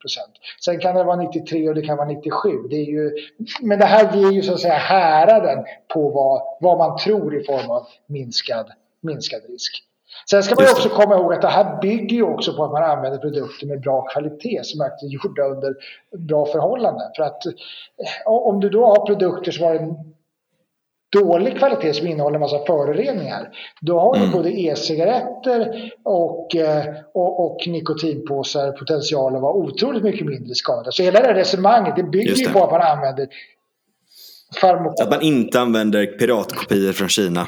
procent. 0.00 0.32
Sen 0.64 0.80
kan 0.80 0.94
det 0.94 1.04
vara 1.04 1.16
93 1.16 1.68
och 1.68 1.74
det 1.74 1.82
kan 1.82 1.96
vara 1.96 2.08
97. 2.08 2.50
Det 2.70 2.76
är 2.76 2.84
ju, 2.84 3.12
men 3.62 3.78
det 3.78 3.84
här 3.84 4.16
ger 4.16 4.30
ju 4.30 4.42
så 4.42 4.54
att 4.54 4.60
säga 4.60 4.74
häraden 4.74 5.64
på 5.94 6.08
vad, 6.08 6.42
vad 6.60 6.78
man 6.78 6.98
tror 6.98 7.40
i 7.40 7.44
form 7.44 7.70
av 7.70 7.86
minskad, 8.06 8.70
minskad 9.00 9.40
risk. 9.48 9.83
Sen 10.30 10.42
ska 10.42 10.54
man 10.54 10.64
också 10.64 10.88
komma 10.88 11.14
ihåg 11.14 11.32
att 11.32 11.42
det 11.42 11.48
här 11.48 11.80
bygger 11.80 12.16
ju 12.16 12.22
också 12.22 12.56
på 12.56 12.64
att 12.64 12.72
man 12.72 12.82
använder 12.82 13.18
produkter 13.18 13.66
med 13.66 13.80
bra 13.80 14.02
kvalitet 14.02 14.64
som 14.64 14.80
är 14.80 14.90
gjorda 15.02 15.42
under 15.42 15.74
bra 16.18 16.46
förhållanden. 16.46 17.10
För 17.16 17.22
att 17.22 17.46
eh, 17.46 17.52
om 18.26 18.60
du 18.60 18.70
då 18.70 18.86
har 18.86 19.06
produkter 19.06 19.52
som 19.52 19.64
har 19.64 19.74
en 19.74 19.94
dålig 21.12 21.58
kvalitet 21.58 21.92
som 21.92 22.06
innehåller 22.06 22.34
en 22.34 22.40
massa 22.40 22.58
föroreningar. 22.58 23.48
Då 23.80 23.98
har 24.00 24.16
mm. 24.16 24.30
både 24.30 24.60
e-cigaretter 24.60 25.90
och, 26.02 26.56
eh, 26.56 26.94
och, 27.14 27.44
och 27.44 27.66
nikotinpåsar 27.66 28.72
potential 28.72 29.36
att 29.36 29.42
vara 29.42 29.52
otroligt 29.54 30.02
mycket 30.02 30.26
mindre 30.26 30.54
skadade. 30.54 30.92
Så 30.92 31.02
hela 31.02 31.20
det 31.20 31.26
här 31.26 31.34
resonemanget 31.34 31.96
det 31.96 32.02
bygger 32.02 32.34
ju 32.34 32.48
på 32.48 32.64
att 32.64 32.70
man 32.70 32.82
använder 32.82 33.28
farmoko. 34.58 35.02
Att 35.02 35.10
man 35.10 35.22
inte 35.22 35.60
använder 35.60 36.06
piratkopior 36.06 36.92
från 36.92 37.08
Kina. 37.08 37.46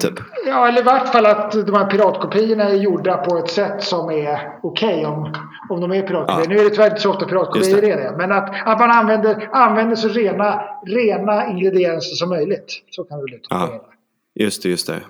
Typ. 0.00 0.14
Ja, 0.46 0.68
eller 0.68 0.80
i 0.80 0.82
vart 0.82 1.08
fall 1.08 1.26
att 1.26 1.52
de 1.52 1.74
här 1.74 1.86
piratkopiorna 1.86 2.64
är 2.64 2.74
gjorda 2.74 3.16
på 3.16 3.38
ett 3.38 3.50
sätt 3.50 3.82
som 3.82 4.10
är 4.10 4.58
okej 4.62 4.94
okay 4.94 5.04
om, 5.04 5.34
om 5.68 5.80
de 5.80 5.92
är 5.92 6.02
piratkopior. 6.02 6.42
Ja. 6.42 6.48
Nu 6.48 6.58
är 6.58 6.64
det 6.64 6.70
tyvärr 6.70 6.90
inte 6.90 7.00
så 7.00 7.10
ofta 7.10 7.26
piratkopior 7.26 7.80
det. 7.80 7.90
är 7.90 7.96
det. 7.96 8.16
Men 8.16 8.32
att, 8.32 8.50
att 8.66 8.78
man 8.78 8.90
använder, 8.90 9.48
använder 9.52 9.96
så 9.96 10.08
rena, 10.08 10.62
rena 10.86 11.50
ingredienser 11.50 12.16
som 12.16 12.28
möjligt. 12.28 12.82
Så 12.90 13.04
kan 13.04 13.18
vi 13.18 13.24
uttrycka 13.24 13.46
ja. 13.50 13.90
Just 14.34 14.62
det, 14.62 14.68
just 14.68 14.86
det. 14.86 15.00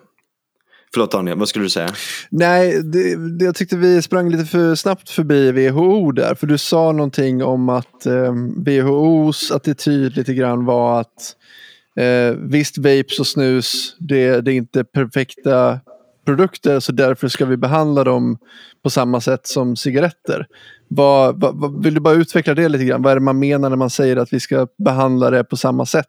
Förlåt 0.95 1.13
Daniel, 1.13 1.39
vad 1.39 1.49
skulle 1.49 1.65
du 1.65 1.71
säga? 1.71 1.89
Nej, 2.31 2.83
det, 2.83 3.17
det, 3.39 3.45
jag 3.45 3.55
tyckte 3.55 3.77
vi 3.77 4.03
sprang 4.03 4.31
lite 4.31 4.45
för 4.45 4.75
snabbt 4.75 5.11
förbi 5.11 5.53
WHO 5.53 6.13
där. 6.13 6.35
För 6.35 6.47
du 6.47 6.59
sa 6.59 6.93
någonting 6.93 7.43
om 7.43 7.69
att 7.69 8.07
eh, 8.07 8.33
WHOs 8.57 9.51
attityd 9.51 10.17
lite 10.17 10.35
grann 10.35 10.65
var 10.65 11.01
att 11.01 11.37
Eh, 11.97 12.35
visst, 12.37 12.79
vapes 12.79 13.21
och 13.21 13.27
snus, 13.27 13.97
det, 13.99 14.41
det, 14.41 14.53
är 14.53 14.55
inte 14.55 14.85
perfekta 14.85 15.81
produkter 16.27 16.81
så 16.81 16.93
därför 16.93 17.29
ska 17.29 17.47
vi 17.47 17.57
behandla 17.57 18.05
dem 18.05 18.39
på 18.83 18.91
samma 18.91 19.21
sätt 19.21 19.47
som 19.47 19.77
cigaretter. 19.77 20.47
Vad, 20.89 21.41
vad, 21.41 21.85
vill 21.85 21.95
du 21.95 22.01
bara 22.01 22.15
utveckla 22.15 22.55
det 22.55 22.69
lite 22.69 22.85
grann? 22.85 23.03
Vad 23.03 23.11
är 23.11 23.17
det 23.17 23.23
man 23.23 23.39
menar 23.39 23.71
när 23.71 23.77
man 23.77 23.91
säger 23.91 24.17
att 24.17 24.33
vi 24.33 24.41
ska 24.41 24.67
behandla 24.85 25.31
det 25.31 25.45
på 25.45 25.57
samma 25.57 25.87
sätt? 25.87 26.07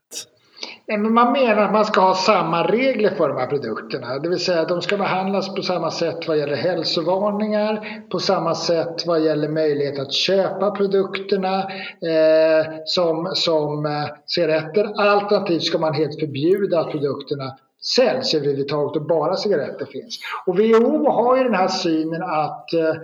Man 0.87 1.31
menar 1.31 1.61
att 1.61 1.71
man 1.71 1.85
ska 1.85 2.01
ha 2.01 2.15
samma 2.15 2.63
regler 2.63 3.09
för 3.09 3.29
de 3.29 3.37
här 3.37 3.47
produkterna. 3.47 4.19
Det 4.19 4.29
vill 4.29 4.39
säga 4.39 4.61
att 4.61 4.69
de 4.69 4.81
ska 4.81 4.97
behandlas 4.97 5.55
på 5.55 5.61
samma 5.61 5.91
sätt 5.91 6.27
vad 6.27 6.37
gäller 6.37 6.55
hälsovarningar, 6.55 8.03
på 8.09 8.19
samma 8.19 8.55
sätt 8.55 9.07
vad 9.07 9.21
gäller 9.21 9.49
möjlighet 9.49 9.99
att 9.99 10.13
köpa 10.13 10.71
produkterna 10.71 11.59
eh, 11.59 12.65
som, 12.85 13.31
som 13.35 13.85
eh, 13.85 13.91
cigaretter. 14.25 14.93
Alternativt 14.95 15.63
ska 15.63 15.77
man 15.77 15.93
helt 15.93 16.19
förbjuda 16.19 16.79
att 16.79 16.91
produkterna 16.91 17.57
säljs 17.95 18.33
överhuvudtaget 18.33 18.95
och 18.95 19.07
bara 19.07 19.35
cigaretter 19.35 19.85
finns. 19.85 20.19
Och 20.45 20.59
WHO 20.59 21.11
har 21.11 21.37
ju 21.37 21.43
den 21.43 21.55
här 21.55 21.67
synen 21.67 22.23
att, 22.23 22.73
eh, 22.73 22.95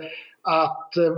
att 0.42 0.96
eh, 0.96 1.12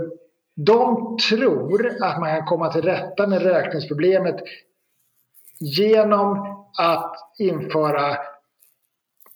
de 0.55 1.17
tror 1.29 1.87
att 2.01 2.19
man 2.19 2.29
kan 2.29 2.45
komma 2.45 2.71
till 2.71 2.81
rätta 2.81 3.27
med 3.27 3.41
rökningsproblemet 3.41 4.35
genom 5.59 6.37
att 6.77 7.15
införa 7.39 8.17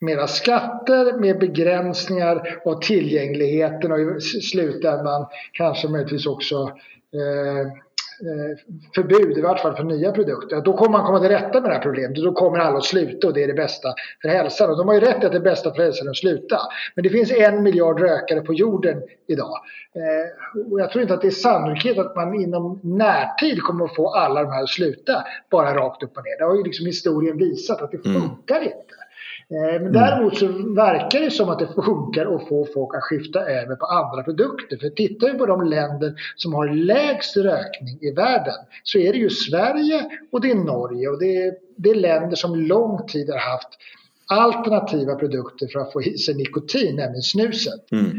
mera 0.02 0.28
skatter 0.28 1.20
mer 1.20 1.36
begränsningar 1.40 2.62
av 2.66 2.82
tillgängligheten 2.82 3.92
och 3.92 4.00
i 4.00 4.22
slutändan 4.22 5.26
kanske 5.54 5.88
möjligtvis 5.88 6.26
också 6.26 6.72
Eh, 7.14 7.72
förbud, 8.96 9.38
i 9.38 9.42
vart 9.42 9.60
fall 9.60 9.76
för 9.76 9.84
nya 9.84 10.12
produkter, 10.12 10.62
då 10.62 10.78
kommer 10.78 10.92
man 10.92 11.06
komma 11.06 11.20
till 11.20 11.30
rätta 11.30 11.62
med 11.62 11.70
det 11.70 11.76
här 11.76 11.82
problemet. 11.82 12.16
Då 12.16 12.34
kommer 12.34 12.60
alla 12.60 12.78
att 12.78 12.86
sluta 12.86 13.28
och 13.28 13.34
det 13.34 13.44
är 13.44 13.48
det 13.48 13.54
bästa 13.54 13.94
för 14.22 14.30
hälsan. 14.30 14.70
Och 14.70 14.78
de 14.78 14.88
har 14.88 14.96
ju 14.96 15.00
rätt 15.00 15.24
att 15.24 15.32
det 15.32 15.40
bästa 15.40 15.74
för 15.74 15.84
hälsan 15.84 16.08
är 16.08 16.12
att 16.12 16.18
sluta. 16.18 16.60
Men 16.96 17.04
det 17.04 17.10
finns 17.10 17.32
en 17.32 17.64
miljard 17.64 18.00
rökare 18.00 18.42
på 18.42 18.54
jorden 18.54 19.02
idag. 19.28 19.58
Eh, 19.96 20.72
och 20.72 20.80
jag 20.80 20.92
tror 20.92 21.02
inte 21.02 21.14
att 21.14 21.22
det 21.22 21.28
är 21.28 21.32
sannolikhet 21.32 21.98
att 21.98 22.16
man 22.16 22.36
inom 22.36 22.80
närtid 22.84 23.62
kommer 23.62 23.86
att 23.86 23.96
få 23.96 24.10
alla 24.10 24.44
de 24.44 24.52
här 24.52 24.64
att 24.64 24.70
sluta 24.70 25.24
bara 25.52 25.76
rakt 25.76 26.04
upp 26.04 26.18
och 26.18 26.24
ner. 26.24 26.38
Det 26.38 26.44
har 26.44 26.56
ju 26.56 26.64
liksom 26.64 26.86
historien 26.86 27.38
visat 27.38 27.82
att 27.82 27.92
det 27.92 28.06
mm. 28.06 28.22
funkar 28.22 28.56
mm. 28.56 28.68
inte. 28.68 28.96
Eh, 29.52 29.82
men 29.82 29.82
mm. 29.82 29.94
däremot 29.94 30.38
så 30.38 30.48
verkar 30.76 31.20
det 31.20 31.32
som 31.32 31.50
att 31.50 31.60
det 31.60 31.68
funkar 31.68 32.36
att 32.36 32.48
få 32.48 32.68
folk 32.74 32.96
att 32.96 33.04
skifta 33.04 33.40
över 33.40 33.76
på 33.76 33.86
andra 33.86 34.24
produkter. 34.24 34.78
För 34.78 34.90
tittar 34.90 35.32
vi 35.32 35.38
på 35.38 35.46
de 35.46 35.64
länder 35.64 36.14
som 36.36 36.54
har 36.54 36.68
lägst 36.68 37.38
rökning 37.38 37.98
i 38.02 38.12
världen 38.12 38.56
så 38.84 38.98
är 38.98 39.14
det 39.14 39.20
ju 39.20 39.30
Sverige 39.30 40.10
och 40.32 40.42
det 40.42 40.52
är 40.52 40.56
Norge 40.56 41.10
och 41.10 41.20
det 41.20 41.38
är, 41.38 41.54
det 41.76 41.90
är 41.90 41.96
länder 41.96 42.36
som 42.36 42.56
lång 42.56 43.08
tid 43.08 43.30
har 43.30 43.52
haft 43.52 43.70
alternativa 44.28 45.16
produkter 45.16 45.68
för 45.68 45.80
att 45.80 45.94
få 45.94 46.04
i 46.04 46.18
sig 46.18 46.36
nikotin, 46.36 46.96
nämligen 46.96 47.22
snuset. 47.22 47.92
Mm. 47.92 48.12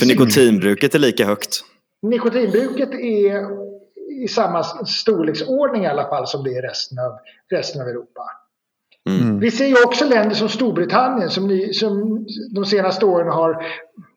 För 0.00 0.06
nikotinbruket 0.06 0.94
är 0.94 0.98
lika 0.98 1.24
högt? 1.24 1.64
Nikotinbruket 2.02 2.90
är 2.90 3.68
i 4.24 4.28
samma 4.28 4.64
storleksordning 4.86 5.84
i 5.84 5.86
alla 5.86 6.08
fall 6.08 6.26
som 6.26 6.44
det 6.44 6.50
är 6.50 6.58
i 6.58 6.68
resten 6.68 6.98
av, 6.98 7.12
resten 7.50 7.82
av 7.82 7.88
Europa. 7.88 8.22
Mm. 9.08 9.40
Vi 9.40 9.50
ser 9.50 9.66
ju 9.66 9.74
också 9.84 10.04
länder 10.04 10.34
som 10.34 10.48
Storbritannien 10.48 11.30
som, 11.30 11.46
ni, 11.46 11.74
som 11.74 12.26
de 12.54 12.64
senaste 12.64 13.06
åren 13.06 13.28
har 13.28 13.66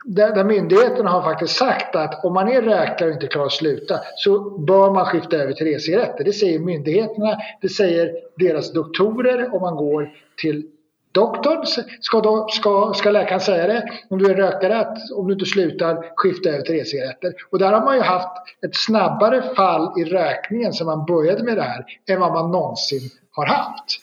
där, 0.05 0.35
där 0.35 0.43
myndigheterna 0.43 1.09
har 1.09 1.21
faktiskt 1.21 1.55
sagt 1.55 1.95
att 1.95 2.25
om 2.25 2.33
man 2.33 2.47
är 2.47 2.61
rökare 2.61 3.09
och 3.09 3.13
inte 3.13 3.27
klarar 3.27 3.45
att 3.45 3.51
sluta 3.51 3.99
så 4.15 4.59
bör 4.59 4.91
man 4.91 5.05
skifta 5.05 5.35
över 5.35 5.53
till 5.53 5.67
e-cigaretter. 5.67 6.23
Det 6.23 6.33
säger 6.33 6.59
myndigheterna, 6.59 7.37
det 7.61 7.69
säger 7.69 8.11
deras 8.37 8.73
doktorer 8.73 9.55
om 9.55 9.61
man 9.61 9.75
går 9.75 10.09
till 10.41 10.65
doktorn. 11.11 11.65
Ska, 12.01 12.21
då, 12.21 12.47
ska, 12.49 12.93
ska 12.95 13.11
läkaren 13.11 13.39
säga 13.41 13.67
det 13.67 13.89
om 14.09 14.19
du 14.19 14.31
är 14.31 14.35
rökare 14.35 14.79
att 14.79 14.97
om 15.15 15.27
du 15.27 15.33
inte 15.33 15.45
slutar 15.45 16.11
skifta 16.15 16.49
över 16.49 16.61
till 16.61 16.75
e-cigaretter. 16.75 17.33
Och 17.49 17.59
där 17.59 17.71
har 17.71 17.85
man 17.85 17.95
ju 17.95 18.01
haft 18.01 18.29
ett 18.65 18.75
snabbare 18.75 19.41
fall 19.55 19.99
i 19.99 20.03
rökningen 20.03 20.73
sen 20.73 20.87
man 20.87 21.05
började 21.05 21.43
med 21.43 21.57
det 21.57 21.63
här 21.63 21.85
än 22.09 22.19
vad 22.19 22.33
man 22.33 22.51
någonsin 22.51 23.09
har 23.31 23.45
haft. 23.45 23.99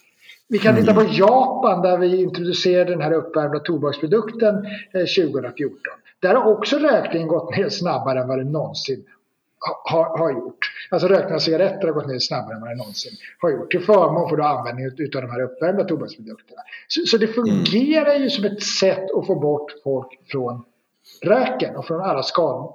Vi 0.48 0.58
kan 0.58 0.76
titta 0.76 0.94
på 0.94 1.00
mm. 1.00 1.12
Japan 1.12 1.82
där 1.82 1.98
vi 1.98 2.22
introducerade 2.22 2.90
den 2.90 3.00
här 3.00 3.12
uppvärmda 3.12 3.58
tobaksprodukten 3.58 4.54
2014. 4.92 5.52
Eh, 5.52 5.72
där 6.20 6.34
har 6.34 6.52
också 6.52 6.76
rökningen 6.78 7.28
gått 7.28 7.56
ner 7.56 7.68
snabbare 7.68 8.20
än 8.20 8.28
vad 8.28 8.38
den 8.38 8.52
någonsin 8.52 9.04
har, 9.84 10.18
har 10.18 10.32
gjort. 10.32 10.58
Alltså 10.90 11.08
rökning 11.08 11.34
av 11.34 11.38
cigaretter 11.38 11.86
har 11.86 11.94
gått 11.94 12.06
ner 12.06 12.18
snabbare 12.18 12.54
än 12.54 12.60
vad 12.60 12.70
det 12.70 12.76
någonsin 12.76 13.12
har 13.38 13.50
gjort. 13.50 13.70
Till 13.70 13.80
förmån 13.80 14.28
för 14.28 14.36
då 14.36 14.42
användningen 14.44 14.92
av 15.16 15.22
de 15.22 15.30
här 15.30 15.42
uppvärmda 15.42 15.84
tobaksprodukterna. 15.84 16.60
Så, 16.88 17.06
så, 17.06 17.16
det 17.16 17.26
fungerar 17.26 18.14
ju 18.14 18.30
som 18.30 18.44
ett 18.44 18.62
sätt 18.62 19.10
att 19.16 19.26
få 19.26 19.34
bort 19.34 19.72
folk 19.84 20.08
från 20.30 20.64
röken 21.22 21.76
och 21.76 21.86
från 21.86 22.00
alla 22.00 22.22
skador 22.22 22.74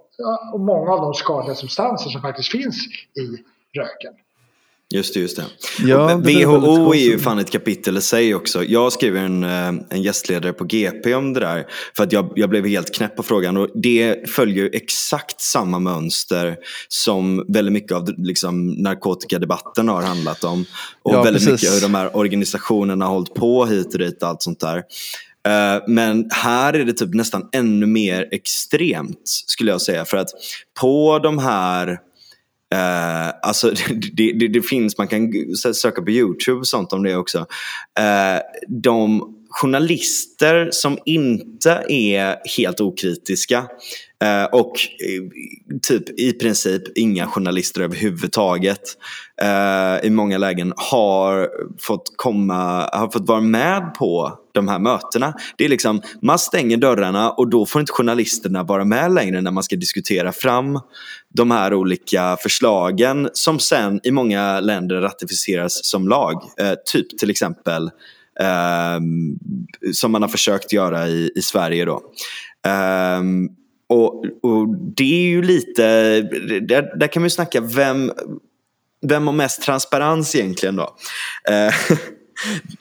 och 0.53 0.59
många 0.59 0.91
av 0.91 1.01
de 1.01 1.13
skadliga 1.13 1.55
substanser 1.55 2.09
som 2.09 2.21
faktiskt 2.21 2.51
finns 2.51 2.75
i 3.15 3.43
röken. 3.79 4.13
Just 4.93 5.13
det, 5.13 5.19
just 5.19 5.37
det. 5.37 5.45
Ja, 5.79 6.21
det 6.23 6.45
WHO 6.45 6.93
är 6.93 6.99
ju 6.99 7.19
fan 7.19 7.39
ett 7.39 7.51
kapitel 7.51 7.97
i 7.97 8.01
sig 8.01 8.35
också. 8.35 8.63
Jag 8.63 8.93
skriver 8.93 9.21
en, 9.21 9.43
eh, 9.43 9.67
en 9.89 10.01
gästledare 10.01 10.53
på 10.53 10.63
GP 10.63 11.13
om 11.13 11.33
det 11.33 11.39
där. 11.39 11.65
För 11.95 12.03
att 12.03 12.11
jag, 12.11 12.31
jag 12.35 12.49
blev 12.49 12.65
helt 12.65 12.95
knäpp 12.95 13.15
på 13.15 13.23
frågan. 13.23 13.57
Och 13.57 13.69
det 13.73 14.29
följer 14.29 14.69
exakt 14.73 15.41
samma 15.41 15.79
mönster 15.79 16.55
som 16.87 17.45
väldigt 17.47 17.73
mycket 17.73 17.91
av 17.91 18.09
liksom, 18.17 18.67
narkotikadebatten 18.67 19.89
har 19.89 20.01
handlat 20.01 20.43
om. 20.43 20.65
Och 21.03 21.13
ja, 21.13 21.23
väldigt 21.23 21.45
precis. 21.45 21.63
mycket 21.63 21.75
hur 21.75 21.81
de 21.81 21.95
här 21.95 22.17
organisationerna 22.17 23.05
har 23.05 23.13
hållit 23.13 23.33
på 23.33 23.65
hit 23.65 23.93
och 23.93 23.99
dit 23.99 24.23
och 24.23 24.29
allt 24.29 24.41
sånt 24.41 24.59
där. 24.59 24.77
Eh, 25.47 25.83
men 25.87 26.29
här 26.31 26.73
är 26.73 26.85
det 26.85 26.93
typ 26.93 27.13
nästan 27.13 27.49
ännu 27.51 27.85
mer 27.85 28.27
extremt 28.31 29.21
skulle 29.47 29.71
jag 29.71 29.81
säga. 29.81 30.05
För 30.05 30.17
att 30.17 30.29
på 30.81 31.19
de 31.19 31.37
här 31.37 31.99
Uh, 32.73 33.31
alltså 33.41 33.71
det, 34.13 34.31
det, 34.31 34.47
det, 34.47 34.61
finns, 34.61 34.97
man 34.97 35.07
kan 35.07 35.31
söka 35.73 36.01
på 36.01 36.11
YouTube 36.11 36.59
och 36.59 36.67
sånt 36.67 36.93
om 36.93 37.03
det 37.03 37.15
också. 37.15 37.39
Uh, 37.39 38.41
de 38.67 39.35
journalister 39.49 40.69
som 40.71 40.97
inte 41.05 41.83
är 41.89 42.57
helt 42.57 42.81
okritiska 42.81 43.57
uh, 44.23 44.45
och 44.51 44.73
typ 45.87 46.19
i 46.19 46.33
princip 46.33 46.97
inga 46.97 47.27
journalister 47.27 47.81
överhuvudtaget 47.81 48.81
i 50.03 50.09
många 50.09 50.37
lägen 50.37 50.73
har 50.75 51.49
fått 51.81 52.13
komma, 52.15 52.89
har 52.93 53.11
fått 53.11 53.27
vara 53.27 53.41
med 53.41 53.93
på 53.99 54.39
de 54.53 54.67
här 54.67 54.79
mötena. 54.79 55.33
Det 55.57 55.65
är 55.65 55.69
liksom, 55.69 56.01
man 56.21 56.39
stänger 56.39 56.77
dörrarna 56.77 57.31
och 57.31 57.49
då 57.49 57.65
får 57.65 57.81
inte 57.81 57.93
journalisterna 57.93 58.63
vara 58.63 58.85
med 58.85 59.13
längre 59.13 59.41
när 59.41 59.51
man 59.51 59.63
ska 59.63 59.75
diskutera 59.75 60.31
fram 60.31 60.79
de 61.33 61.51
här 61.51 61.73
olika 61.73 62.37
förslagen 62.41 63.29
som 63.33 63.59
sen 63.59 63.99
i 64.03 64.11
många 64.11 64.59
länder 64.59 64.95
ratificeras 64.95 65.85
som 65.85 66.07
lag. 66.07 66.43
Eh, 66.57 66.73
typ 66.85 67.17
till 67.17 67.29
exempel 67.29 67.91
eh, 68.39 68.99
som 69.93 70.11
man 70.11 70.21
har 70.21 70.29
försökt 70.29 70.73
göra 70.73 71.07
i, 71.07 71.31
i 71.35 71.41
Sverige. 71.41 71.85
Då. 71.85 72.01
Eh, 72.67 73.21
och, 73.89 74.25
och, 74.43 74.67
det 74.95 75.23
är 75.23 75.27
ju 75.27 75.41
lite, 75.41 75.83
där, 76.61 76.97
där 76.97 77.07
kan 77.07 77.21
man 77.21 77.25
ju 77.25 77.29
snacka 77.29 77.61
vem, 77.61 78.11
vem 79.01 79.27
har 79.27 79.33
mest 79.33 79.61
transparens 79.61 80.35
egentligen 80.35 80.75
då? 80.75 80.95
Eh, 81.49 81.73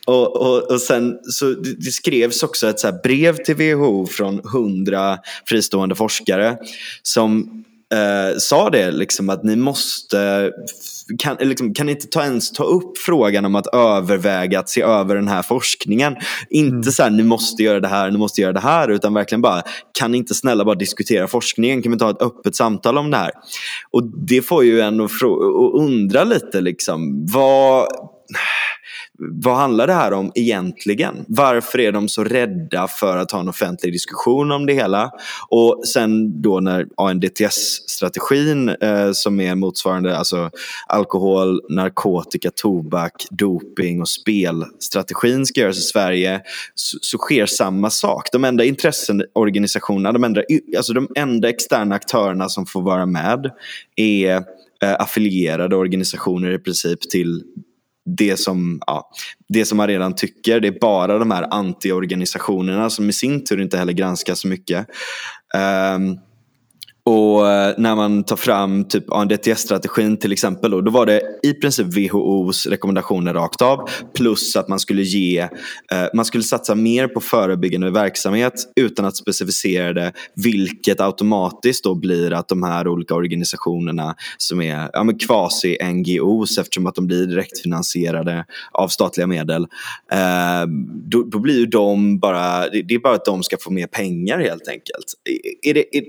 Och, 0.07 0.37
och, 0.37 0.71
och 0.71 0.81
sen 0.81 1.19
så 1.23 1.51
det 1.55 1.93
skrevs 1.93 2.43
också 2.43 2.69
ett 2.69 2.81
så 2.81 2.93
brev 3.03 3.37
till 3.37 3.55
WHO 3.55 4.07
från 4.07 4.41
hundra 4.45 5.19
fristående 5.47 5.95
forskare 5.95 6.57
som 7.03 7.65
eh, 7.95 8.39
sa 8.39 8.71
det 8.71 8.91
liksom 8.91 9.31
att 9.31 9.45
ni 9.45 9.57
måste 9.57 10.51
kan, 11.19 11.37
liksom, 11.41 11.75
kan 11.75 11.89
inte 11.89 12.07
ta, 12.07 12.23
ens 12.23 12.53
ta 12.53 12.65
upp 12.65 12.99
frågan 12.99 13.45
om 13.45 13.55
att 13.55 13.67
överväga 13.67 14.61
att 14.61 14.69
se 14.69 14.83
över 14.83 15.15
den 15.15 15.29
här 15.29 15.43
forskningen. 15.43 16.17
Inte 16.51 16.75
mm. 16.75 16.83
så 16.83 17.03
här, 17.03 17.11
ni 17.11 17.23
måste 17.23 17.63
göra 17.63 17.81
det 17.81 17.89
här, 17.89 18.11
ni 18.11 18.19
måste 18.19 18.41
göra 18.41 18.53
det 18.53 18.61
här, 18.61 18.89
utan 18.89 19.15
verkligen 19.15 19.43
bara, 19.43 19.63
kan 19.99 20.13
ni 20.13 20.19
inte 20.19 20.35
snälla 20.35 20.65
bara 20.65 20.75
diskutera 20.75 21.29
forskningen? 21.29 21.83
Kan 21.83 21.93
vi 21.93 21.99
ta 21.99 22.11
ett 22.11 22.23
öppet 22.23 22.57
samtal 22.57 22.99
om 22.99 23.11
det 23.11 23.17
här? 23.17 23.31
Och 23.91 24.03
det 24.05 24.43
får 24.43 24.65
ju 24.65 24.81
en 24.81 25.01
att, 25.01 25.11
att 25.23 25.75
undra 25.75 26.25
lite, 26.25 26.61
liksom, 26.61 27.27
vad 27.27 27.89
vad 29.31 29.57
handlar 29.57 29.87
det 29.87 29.93
här 29.93 30.13
om 30.13 30.33
egentligen? 30.35 31.25
Varför 31.29 31.81
är 31.81 31.93
de 31.93 32.09
så 32.09 32.25
rädda 32.25 32.89
för 32.89 33.17
att 33.17 33.33
ha 33.33 33.41
en 33.41 33.49
offentlig 33.49 33.93
diskussion 33.93 34.53
om 34.53 34.67
det 34.67 34.73
hela? 34.73 35.11
Och 35.49 35.83
sen 35.87 36.43
då 36.43 36.61
när 36.61 36.87
ANDTS-strategin 36.97 38.69
eh, 38.69 39.13
som 39.13 39.41
är 39.41 39.55
motsvarande 39.55 40.17
alltså 40.17 40.51
alkohol, 40.87 41.61
narkotika, 41.69 42.51
tobak, 42.55 43.27
doping 43.31 44.01
och 44.01 44.09
spelstrategin 44.09 45.47
ska 45.47 45.61
göras 45.61 45.79
i 45.79 45.83
Sverige 45.83 46.41
så, 46.75 46.99
så 47.01 47.19
sker 47.19 47.47
samma 47.47 47.91
sak. 47.91 48.29
De 48.33 48.45
enda 48.45 48.65
intresseorganisationerna, 48.65 50.13
de 50.13 50.25
enda, 50.25 50.43
alltså 50.77 50.93
de 50.93 51.09
enda 51.17 51.49
externa 51.49 51.95
aktörerna 51.95 52.49
som 52.49 52.67
får 52.67 52.83
vara 52.83 53.07
med 53.07 53.51
är 53.97 54.37
eh, 54.83 54.95
affilierade 54.99 55.77
organisationer 55.77 56.51
i 56.51 56.59
princip 56.59 57.01
till 57.01 57.43
det 58.05 58.37
som, 58.37 58.81
ja, 58.87 59.11
det 59.49 59.65
som 59.65 59.77
man 59.77 59.87
redan 59.87 60.15
tycker. 60.15 60.61
Det 60.61 60.69
är 60.69 60.81
bara 60.81 61.19
de 61.19 61.31
här 61.31 61.47
antiorganisationerna 61.51 62.91
som 62.91 63.09
i 63.09 63.13
sin 63.13 63.45
tur 63.45 63.61
inte 63.61 63.79
heller 63.79 63.93
granskas 63.93 64.41
så 64.41 64.49
mycket. 64.49 64.87
Um, 65.97 66.19
och 67.05 67.49
eh, 67.51 67.75
när 67.79 67.97
man 67.97 68.25
tar 68.25 68.37
fram 68.37 68.85
typ 68.85 69.11
ANDTS-strategin 69.11 70.17
till 70.17 70.33
exempel, 70.33 70.71
då, 70.71 70.81
då 70.81 70.91
var 70.91 71.07
det 71.07 71.23
i 71.43 71.55
princip 71.55 71.87
WHOs 71.87 72.67
rekommendationer 72.67 73.35
rakt 73.35 73.63
av. 73.63 73.89
Plus 74.17 74.57
att 74.57 74.69
man 74.69 74.79
skulle 74.81 75.03
ge, 75.03 75.39
eh, 75.39 75.49
man 76.15 76.25
skulle 76.25 76.45
satsa 76.45 76.75
mer 76.75 77.09
på 77.09 77.21
förebyggande 77.21 77.91
verksamhet 77.91 78.53
utan 78.77 79.05
att 79.05 79.17
specificera 79.17 79.93
det. 79.93 80.13
Vilket 80.35 81.01
automatiskt 81.01 81.85
då 81.85 81.95
blir 81.95 82.33
att 82.33 82.49
de 82.49 82.63
här 82.63 82.89
olika 82.89 83.15
organisationerna 83.15 84.15
som 84.37 84.63
är 84.63 84.91
ja, 84.93 85.05
quasi-NGOs 85.19 86.59
eftersom 86.59 86.87
att 86.87 86.95
de 86.95 87.07
blir 87.07 87.27
direktfinansierade 87.27 88.45
av 88.73 88.89
statliga 88.89 89.27
medel. 89.27 89.63
Eh, 90.13 90.67
då, 91.11 91.23
då, 91.23 91.39
blir 91.39 91.59
ju 91.59 91.67
de 91.67 92.19
bara, 92.19 92.69
det 92.69 92.95
är 92.95 92.99
bara 92.99 93.15
att 93.15 93.25
de 93.25 93.43
ska 93.43 93.57
få 93.61 93.71
mer 93.71 93.87
pengar 93.87 94.39
helt 94.39 94.69
enkelt. 94.69 95.15
Är 95.63 95.75
det, 95.75 95.97
är, 95.97 96.05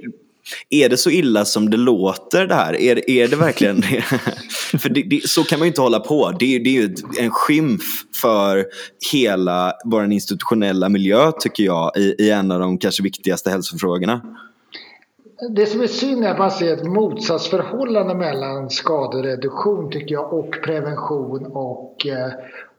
är 0.70 0.90
det 0.90 0.98
så 0.98 1.10
illa 1.10 1.46
som 1.46 1.70
det 1.70 1.78
låter 1.78 2.48
det 2.48 2.56
här? 2.56 2.82
Är, 2.82 3.10
är 3.10 3.28
det 3.28 3.36
verkligen 3.36 3.82
det? 3.82 4.02
för 4.78 4.90
det, 4.90 5.04
det, 5.04 5.30
så 5.30 5.44
kan 5.44 5.60
man 5.60 5.66
ju 5.66 5.68
inte 5.68 5.82
hålla 5.82 6.00
på. 6.00 6.32
Det, 6.40 6.60
det 6.60 6.70
är 6.70 6.82
ju 6.82 6.96
en 7.20 7.32
skymf 7.32 7.84
för 8.22 8.66
hela 9.12 9.74
vår 9.86 10.12
institutionella 10.12 10.90
miljö 10.90 11.32
tycker 11.40 11.64
jag 11.64 11.98
i, 11.98 12.16
i 12.20 12.30
en 12.30 12.52
av 12.52 12.60
de 12.60 12.78
kanske 12.78 13.04
viktigaste 13.04 13.50
hälsofrågorna. 13.50 14.22
Det 15.50 15.66
som 15.66 15.82
är 15.82 15.88
synd 15.88 16.24
är 16.26 16.30
att 16.30 16.38
man 16.38 16.52
ser 16.52 16.74
ett 16.74 16.88
motsatsförhållande 16.88 18.16
mellan 18.16 18.70
skadereduktion 18.70 19.92
tycker 19.92 20.14
jag 20.16 20.34
och 20.34 20.56
prevention 20.64 21.46
och, 21.46 22.08
eh, 22.08 22.32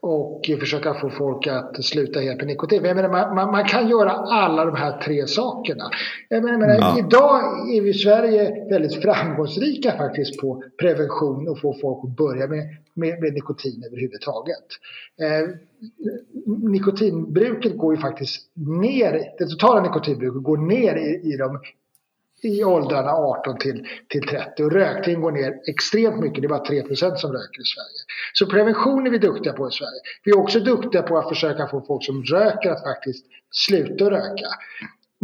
och 0.05 0.45
försöka 0.59 0.93
få 0.93 1.09
folk 1.09 1.47
att 1.47 1.85
sluta 1.85 2.19
helt 2.19 2.37
med 2.37 2.47
nikotin. 2.47 2.83
Jag 2.83 2.95
menar, 2.95 3.09
man, 3.09 3.35
man, 3.35 3.51
man, 3.51 3.65
kan 3.65 3.89
göra 3.89 4.11
alla 4.11 4.65
de 4.65 4.75
här 4.75 5.01
tre 5.01 5.27
sakerna. 5.27 5.83
Jag 6.29 6.43
menar, 6.43 6.67
ja. 6.67 6.99
Idag 6.99 7.41
är 7.75 7.81
vi 7.81 7.89
i 7.89 7.93
Sverige 7.93 8.67
väldigt 8.69 9.01
framgångsrika 9.01 9.91
faktiskt 9.91 10.41
på 10.41 10.63
prevention 10.79 11.47
och 11.47 11.59
få 11.59 11.73
folk 11.81 11.99
att 12.03 12.17
börja 12.17 12.47
med, 12.47 12.63
med, 12.93 13.21
med 13.21 13.33
nikotin 13.33 13.83
överhuvudtaget. 13.87 14.65
Eh, 15.21 15.49
nikotinbruket 16.71 17.77
går 17.77 17.95
ju 17.95 18.01
faktiskt 18.01 18.51
ner, 18.53 19.11
det 19.37 19.45
totala 19.45 19.81
nikotinbruket 19.81 20.43
går 20.43 20.57
ner 20.57 20.95
i, 20.95 21.33
i 21.33 21.37
de 21.37 21.59
i 22.45 22.63
åldrarna 22.63 23.11
18 23.11 23.57
till, 23.57 23.87
till 24.09 24.27
30 24.27 24.63
och 24.63 24.71
rökningen 24.71 25.21
går 25.21 25.31
ner 25.31 25.53
extremt 25.67 26.19
mycket. 26.19 26.41
Det 26.41 26.45
är 26.45 26.49
bara 26.49 26.63
3% 26.63 27.15
som 27.15 27.31
röker 27.31 27.61
i 27.61 27.65
Sverige. 27.65 28.01
Så 28.33 28.45
prevention 28.45 29.07
är 29.07 29.11
vi 29.11 29.17
duktiga 29.17 29.53
på 29.53 29.67
i 29.67 29.71
Sverige. 29.71 30.01
Vi 30.23 30.31
är 30.31 30.37
också 30.37 30.59
duktiga 30.59 31.01
på 31.01 31.17
att 31.17 31.29
försöka 31.29 31.67
få 31.67 31.81
folk 31.81 32.05
som 32.05 32.23
röker 32.23 32.71
att 32.71 32.83
faktiskt 32.83 33.25
sluta 33.51 34.11
röka. 34.11 34.47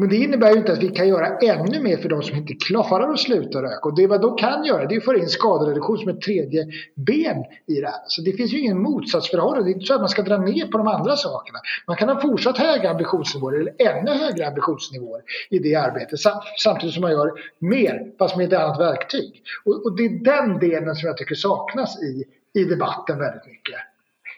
Men 0.01 0.09
det 0.09 0.15
innebär 0.15 0.51
ju 0.51 0.57
inte 0.57 0.73
att 0.73 0.83
vi 0.83 0.87
kan 0.87 1.07
göra 1.07 1.37
ännu 1.37 1.79
mer 1.79 1.97
för 1.97 2.09
de 2.09 2.23
som 2.23 2.37
inte 2.37 2.53
klarar 2.53 3.13
att 3.13 3.19
sluta 3.19 3.61
röka. 3.61 3.87
Och 3.87 3.95
det 3.95 4.07
vad 4.07 4.21
de 4.21 4.35
kan 4.35 4.65
göra 4.65 4.85
det 4.85 4.95
är 4.95 4.97
att 4.97 5.05
föra 5.05 5.17
in 5.17 5.27
skadereduktion 5.29 5.97
som 5.97 6.09
ett 6.09 6.21
tredje 6.21 6.67
ben 6.95 7.43
i 7.67 7.81
det 7.81 7.87
här. 7.87 8.01
Så 8.07 8.21
det 8.21 8.31
finns 8.31 8.53
ju 8.53 8.59
ingen 8.59 8.81
motsatsförhållande. 8.81 9.63
Det 9.63 9.71
är 9.71 9.73
inte 9.73 9.85
så 9.85 9.93
att 9.93 9.99
man 9.99 10.09
ska 10.09 10.21
dra 10.21 10.37
ner 10.37 10.65
på 10.67 10.77
de 10.77 10.87
andra 10.87 11.15
sakerna. 11.15 11.59
Man 11.87 11.97
kan 11.97 12.09
ha 12.09 12.21
fortsatt 12.21 12.57
höga 12.57 12.89
ambitionsnivåer 12.89 13.53
eller 13.53 13.73
ännu 13.77 14.11
högre 14.11 14.47
ambitionsnivåer 14.47 15.21
i 15.49 15.59
det 15.59 15.75
arbetet 15.75 16.19
samtidigt 16.57 16.93
som 16.93 17.01
man 17.01 17.11
gör 17.11 17.31
mer 17.59 18.11
fast 18.19 18.37
med 18.37 18.53
ett 18.53 18.59
annat 18.59 18.79
verktyg. 18.79 19.43
Och, 19.65 19.85
och 19.85 19.95
det 19.95 20.05
är 20.05 20.09
den 20.09 20.59
delen 20.59 20.95
som 20.95 21.07
jag 21.07 21.17
tycker 21.17 21.35
saknas 21.35 22.03
i, 22.03 22.25
i 22.59 22.63
debatten 22.63 23.19
väldigt 23.19 23.45
mycket. 23.47 23.79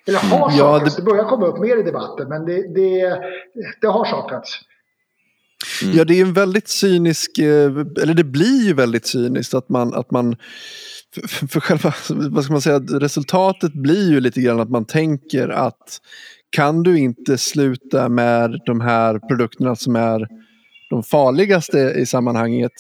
Eller 0.08 0.20
har 0.20 0.30
saknats. 0.30 0.58
Ja, 0.58 0.80
det... 0.80 0.96
det 0.96 1.12
börjar 1.12 1.24
komma 1.24 1.46
upp 1.46 1.60
mer 1.60 1.78
i 1.78 1.84
debatten 1.84 2.30
men 2.30 2.46
det, 2.46 2.68
det, 2.76 3.20
det 3.82 3.88
har 3.88 4.06
saknats. 4.06 4.60
Mm. 5.84 5.98
Ja, 5.98 6.06
det 6.06 6.20
är 6.20 6.22
en 6.22 6.34
väldigt 6.34 6.68
cynisk, 6.68 7.38
eh, 7.38 7.72
eller 8.02 8.14
det 8.14 8.24
blir 8.24 8.66
ju 8.66 8.74
väldigt 8.74 9.06
cyniskt 9.06 9.54
att 9.54 9.70
man, 9.70 9.94
att 9.94 10.12
man 10.12 10.36
för, 11.28 11.60
själva, 11.60 11.94
vad 12.10 12.44
ska 12.44 12.54
man 12.54 12.62
säga, 12.62 12.80
resultatet 12.80 13.74
blir 13.74 14.12
ju 14.12 14.20
lite 14.20 14.42
grann 14.42 14.60
att 14.60 14.70
man 14.70 14.86
tänker 14.86 15.50
att 15.50 16.00
kan 16.50 16.84
du 16.84 17.00
inte 17.00 17.38
sluta 17.38 18.10
med 18.10 18.60
de 18.66 18.82
här 18.82 19.20
produkterna 19.20 19.76
som 19.76 19.96
är 19.96 20.28
de 20.90 21.04
farligaste 21.04 21.78
i 21.78 22.06
sammanhanget 22.06 22.72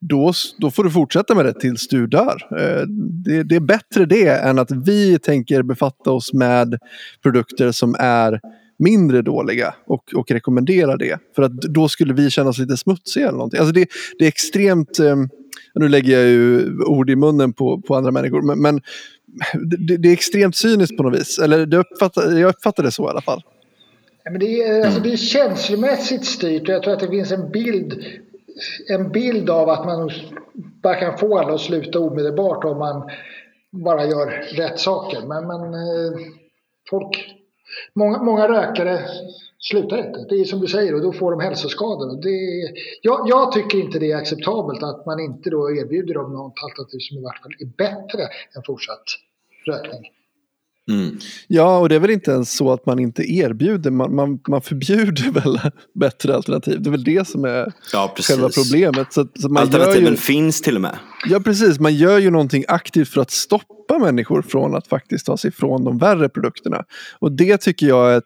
då, 0.00 0.32
då 0.58 0.70
får 0.70 0.84
du 0.84 0.90
fortsätta 0.90 1.34
med 1.34 1.44
det 1.44 1.60
tills 1.60 1.88
du 1.88 2.06
dör. 2.06 2.36
Eh, 2.50 2.86
det, 3.24 3.42
det, 3.42 3.56
är 3.56 3.60
bättre 3.60 4.06
det 4.06 4.28
än 4.28 4.58
att 4.58 4.70
vi 4.70 5.18
tänker 5.18 5.62
befatta 5.62 6.10
oss 6.10 6.32
med 6.32 6.78
produkter 7.22 7.72
som 7.72 7.96
är 7.98 8.40
mindre 8.78 9.22
dåliga 9.22 9.74
och, 9.86 10.14
och 10.16 10.30
rekommendera 10.30 10.96
det. 10.96 11.18
För 11.36 11.42
att 11.42 11.52
då 11.52 11.88
skulle 11.88 12.14
vi 12.14 12.30
känna 12.30 12.50
oss 12.50 12.58
lite 12.58 12.76
smutsiga 12.76 13.26
eller 13.28 13.38
någonting. 13.38 13.60
Alltså 13.60 13.72
det, 13.72 13.88
det 14.18 14.24
är 14.24 14.28
extremt, 14.28 14.98
eh, 14.98 15.16
nu 15.74 15.88
lägger 15.88 16.18
jag 16.18 16.28
ju 16.28 16.78
ord 16.82 17.10
i 17.10 17.16
munnen 17.16 17.52
på, 17.52 17.80
på 17.80 17.94
andra 17.94 18.10
människor, 18.10 18.42
men, 18.42 18.62
men 18.62 18.80
det, 19.78 19.96
det, 19.96 20.08
är 20.08 20.12
extremt 20.12 20.56
cyniskt 20.56 20.96
på 20.96 21.02
något 21.02 21.20
vis. 21.20 21.38
Eller 21.38 21.66
det 21.66 21.76
uppfattar, 21.76 22.38
jag 22.38 22.48
uppfattar 22.48 22.82
det 22.82 22.90
så 22.90 23.06
i 23.06 23.10
alla 23.10 23.20
fall. 23.20 23.42
Ja, 24.24 24.30
men 24.30 24.40
det, 24.40 24.62
är, 24.62 24.80
eh, 24.80 24.86
alltså 24.86 25.00
det 25.00 25.12
är 25.12 25.16
känslomässigt 25.16 26.24
styrt 26.24 26.62
och 26.62 26.74
jag 26.74 26.82
tror 26.82 26.94
att 26.94 27.00
det 27.00 27.08
finns 27.08 27.32
en 27.32 27.50
bild, 27.50 28.04
en 28.88 29.12
bild 29.12 29.50
av 29.50 29.68
att 29.68 29.86
man 29.86 30.10
bara 30.82 30.94
kan 30.94 31.18
få 31.18 31.38
alla 31.38 31.54
att 31.54 31.60
sluta 31.60 31.98
omedelbart 31.98 32.64
om 32.64 32.78
man 32.78 33.10
bara 33.72 34.06
gör 34.06 34.26
rätt 34.56 34.78
saker. 34.78 35.20
Men, 35.20 35.46
men 35.46 35.74
eh, 35.74 36.18
folk 36.90 37.37
Många, 37.92 38.22
många 38.22 38.48
rökare 38.48 39.00
slutar 39.58 39.98
inte. 39.98 40.26
Det 40.28 40.34
är 40.40 40.44
som 40.44 40.60
du 40.60 40.66
säger 40.66 40.94
och 40.94 41.02
då 41.02 41.12
får 41.12 41.30
de 41.30 41.40
hälsoskador. 41.40 42.22
Det 42.22 42.28
är, 42.28 42.70
jag, 43.02 43.28
jag, 43.28 43.52
tycker 43.52 43.78
inte 43.78 43.98
det 43.98 44.12
är 44.12 44.16
acceptabelt 44.16 44.82
att 44.82 45.06
man 45.06 45.20
inte 45.20 45.50
då 45.50 45.70
erbjuder 45.70 46.14
dem 46.14 46.32
något 46.32 46.62
alternativ 46.62 46.98
som 46.98 47.18
i 47.18 47.22
vart 47.22 47.42
fall 47.42 47.52
är 47.58 47.66
bättre 47.66 48.22
än 48.56 48.62
fortsatt 48.66 49.04
rökning. 49.66 50.12
Mm. 50.88 51.18
Ja, 51.46 51.78
och 51.78 51.88
det 51.88 51.94
är 51.94 51.98
väl 51.98 52.10
inte 52.10 52.30
ens 52.30 52.56
så 52.56 52.72
att 52.72 52.86
man 52.86 52.98
inte 52.98 53.32
erbjuder, 53.32 53.90
man, 53.90 54.14
man, 54.14 54.40
man 54.48 54.62
förbjuder 54.62 55.30
väl 55.40 55.60
bättre 55.94 56.34
alternativ. 56.34 56.82
Det 56.82 56.88
är 56.88 56.90
väl 56.90 57.04
det 57.04 57.28
som 57.28 57.44
är 57.44 57.72
ja, 57.92 58.14
själva 58.16 58.48
problemet. 58.48 59.12
Så, 59.12 59.26
så 59.34 59.58
Alternativen 59.58 60.10
ju, 60.10 60.16
finns 60.16 60.60
till 60.60 60.74
och 60.74 60.82
med. 60.82 60.98
Ja, 61.28 61.40
precis. 61.40 61.80
Man 61.80 61.94
gör 61.94 62.18
ju 62.18 62.30
någonting 62.30 62.64
aktivt 62.68 63.08
för 63.08 63.20
att 63.20 63.30
stoppa 63.30 63.98
människor 63.98 64.42
från 64.42 64.74
att 64.74 64.86
faktiskt 64.86 65.26
ta 65.26 65.36
sig 65.36 65.48
ifrån 65.48 65.84
de 65.84 65.98
värre 65.98 66.28
produkterna. 66.28 66.84
Och 67.18 67.32
det 67.32 67.56
tycker 67.56 67.88
jag 67.88 68.14
är 68.14 68.22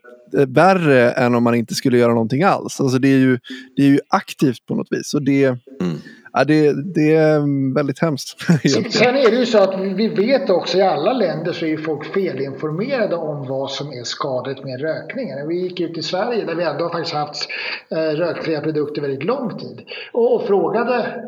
värre 0.47 1.11
än 1.11 1.35
om 1.35 1.43
man 1.43 1.55
inte 1.55 1.75
skulle 1.75 1.99
göra 1.99 2.13
någonting 2.13 2.43
alls. 2.43 2.81
Alltså 2.81 2.99
det 2.99 3.09
är 3.09 3.19
ju, 3.19 3.39
det 3.77 3.83
är 3.83 3.87
ju 3.87 4.01
aktivt 4.09 4.67
på 4.67 4.75
något 4.75 4.89
vis. 4.91 5.15
Och 5.15 5.23
det, 5.23 5.45
mm. 5.45 5.99
Ja, 6.33 6.45
det, 6.45 6.93
det 6.95 7.15
är 7.15 7.37
mm, 7.37 7.75
väldigt 7.75 7.99
hemskt. 7.99 8.41
Sen 8.93 9.17
är 9.17 9.31
det 9.31 9.37
ju 9.37 9.47
så 9.47 9.59
att 9.59 9.81
vi 9.81 10.09
vet 10.09 10.51
också 10.51 10.79
i 10.79 10.83
alla 10.83 11.13
länder 11.13 11.53
så 11.53 11.67
är 11.67 11.77
folk 11.77 12.05
felinformerade 12.15 13.17
om 13.17 13.49
vad 13.49 13.71
som 13.71 13.89
är 13.89 14.05
skadligt 14.05 14.65
med 14.65 14.81
rökningen. 14.81 15.49
Vi 15.49 15.61
gick 15.63 15.81
ut 15.81 15.99
i 15.99 16.03
Sverige 16.03 16.45
där 16.45 16.55
vi 16.55 16.65
ändå 16.65 16.89
faktiskt 16.89 17.15
haft 17.15 17.49
eh, 17.91 17.97
rökfria 17.97 18.61
produkter 18.61 19.03
väldigt 19.03 19.25
lång 19.25 19.59
tid 19.59 19.83
och 20.13 20.47
frågade 20.47 21.25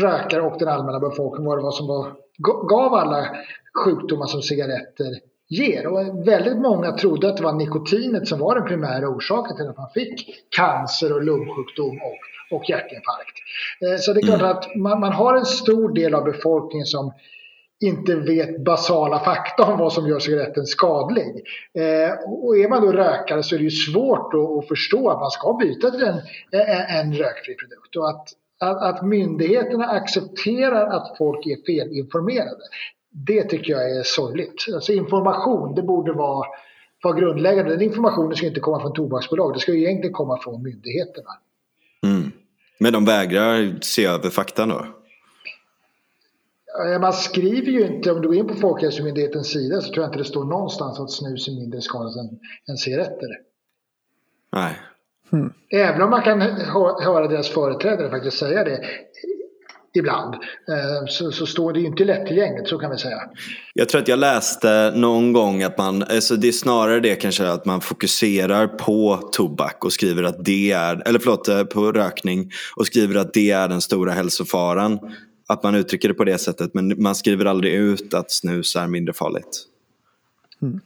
rökare 0.00 0.42
och 0.42 0.58
den 0.58 0.68
allmänna 0.68 1.00
befolkningen 1.00 1.48
vad 1.48 1.58
det 1.58 1.62
var 1.62 1.70
som 1.70 1.86
var, 1.86 2.12
gav 2.68 2.94
alla 2.94 3.26
sjukdomar 3.84 4.26
som 4.26 4.42
cigaretter 4.42 5.12
ger. 5.48 5.86
Och 5.86 6.28
väldigt 6.28 6.58
många 6.58 6.92
trodde 6.92 7.28
att 7.28 7.36
det 7.36 7.42
var 7.42 7.52
nikotinet 7.52 8.28
som 8.28 8.38
var 8.38 8.54
den 8.54 8.64
primära 8.64 9.08
orsaken 9.08 9.56
till 9.56 9.68
att 9.68 9.76
man 9.76 9.90
fick 9.94 10.44
cancer 10.56 11.12
och 11.12 11.22
lungsjukdom 11.22 11.96
och 11.96 12.18
och 12.52 12.68
hjärtinfarkt. 12.68 13.38
Eh, 13.80 13.96
så 13.98 14.12
det 14.12 14.20
är 14.20 14.22
klart 14.22 14.40
mm. 14.40 14.50
att 14.50 14.74
man, 14.76 15.00
man 15.00 15.12
har 15.12 15.36
en 15.36 15.46
stor 15.46 15.94
del 15.94 16.14
av 16.14 16.24
befolkningen 16.24 16.86
som 16.86 17.12
inte 17.82 18.14
vet 18.14 18.64
basala 18.64 19.20
fakta 19.20 19.64
om 19.64 19.78
vad 19.78 19.92
som 19.92 20.08
gör 20.08 20.18
cigaretten 20.18 20.66
skadlig. 20.66 21.44
Eh, 21.74 22.28
och 22.28 22.56
är 22.56 22.68
man 22.68 22.82
då 22.82 22.92
rökare 22.92 23.42
så 23.42 23.54
är 23.54 23.58
det 23.58 23.64
ju 23.64 23.70
svårt 23.70 24.34
att, 24.34 24.68
förstå 24.68 25.10
att 25.10 25.20
man 25.20 25.30
ska 25.30 25.52
byta 25.52 25.90
till 25.90 26.02
en, 26.02 26.20
en 26.88 27.14
rökfri 27.14 27.54
produkt. 27.54 27.96
Och 27.96 28.08
att, 28.08 28.28
att, 28.60 28.82
att 28.82 29.06
myndigheterna 29.06 29.86
accepterar 29.86 30.86
att 30.86 31.18
folk 31.18 31.46
är 31.46 31.56
felinformerade, 31.66 32.64
det 33.10 33.42
tycker 33.42 33.72
jag 33.72 33.90
är 33.90 34.02
sorgligt. 34.02 34.64
Alltså 34.74 34.92
information, 34.92 35.74
det 35.74 35.82
borde 35.82 36.12
vara, 36.12 36.46
vara 37.02 37.14
grundläggande. 37.14 37.70
Den 37.70 37.82
informationen 37.82 38.36
ska 38.36 38.46
inte 38.46 38.60
komma 38.60 38.80
från 38.80 38.92
tobaksbolag, 38.92 39.54
det 39.54 39.60
ska 39.60 39.72
ju 39.72 39.84
egentligen 39.84 40.14
komma 40.14 40.38
från 40.42 40.62
myndigheterna. 40.62 41.30
Mm. 42.06 42.32
Men 42.82 42.92
de 42.92 43.04
vägrar 43.04 43.78
se 43.80 44.06
över 44.06 44.30
fakta 44.30 44.66
då? 44.66 44.86
Man 47.00 47.12
skriver 47.12 47.72
ju 47.72 47.86
inte, 47.86 48.12
om 48.12 48.20
du 48.20 48.28
går 48.28 48.36
in 48.36 48.48
på 48.48 48.54
Folkhälsomyndighetens 48.54 49.50
sida 49.52 49.80
så 49.80 49.92
tror 49.92 50.04
jag 50.04 50.08
inte 50.08 50.18
det 50.18 50.24
står 50.24 50.44
någonstans 50.44 51.00
att 51.00 51.10
snus 51.10 51.48
är 51.48 51.52
mindre 51.52 51.80
skadligt 51.80 52.16
än, 52.16 52.38
än 52.68 52.76
cigaretter. 52.76 53.28
Nej. 54.52 54.78
Hmm. 55.30 55.52
Även 55.70 56.02
om 56.02 56.10
man 56.10 56.22
kan 56.22 56.40
höra 57.00 57.28
deras 57.28 57.48
företrädare 57.48 58.10
faktiskt 58.10 58.38
säga 58.38 58.64
det. 58.64 58.84
Ibland. 59.94 60.34
Eh, 60.34 61.06
så, 61.08 61.32
så 61.32 61.46
står 61.46 61.72
det 61.72 61.80
ju 61.80 61.86
inte 61.86 62.04
lättillgängligt, 62.04 62.68
så 62.68 62.78
kan 62.78 62.90
vi 62.90 62.98
säga. 62.98 63.20
Jag 63.74 63.88
tror 63.88 64.00
att 64.00 64.08
jag 64.08 64.18
läste 64.18 64.92
någon 64.96 65.32
gång 65.32 65.62
att 65.62 65.78
man, 65.78 66.02
alltså 66.02 66.36
det 66.36 66.48
är 66.48 66.52
snarare 66.52 67.00
det 67.00 67.14
kanske 67.14 67.48
att 67.48 67.64
man 67.64 67.80
fokuserar 67.80 68.66
på 68.66 69.28
tobak 69.32 69.84
och 69.84 69.92
skriver 69.92 70.22
att 70.22 70.44
det 70.44 70.72
är, 70.72 71.08
eller 71.08 71.18
förlåt, 71.18 71.48
eh, 71.48 71.64
på 71.64 71.92
rökning 71.92 72.50
och 72.76 72.86
skriver 72.86 73.14
att 73.14 73.34
det 73.34 73.50
är 73.50 73.68
den 73.68 73.80
stora 73.80 74.12
hälsofaran. 74.12 74.98
Att 75.48 75.62
man 75.62 75.74
uttrycker 75.74 76.08
det 76.08 76.14
på 76.14 76.24
det 76.24 76.38
sättet 76.38 76.74
men 76.74 77.02
man 77.02 77.14
skriver 77.14 77.44
aldrig 77.44 77.74
ut 77.74 78.14
att 78.14 78.30
snus 78.30 78.76
är 78.76 78.86
mindre 78.86 79.12
farligt. 79.12 79.66
Mm. 80.62 80.80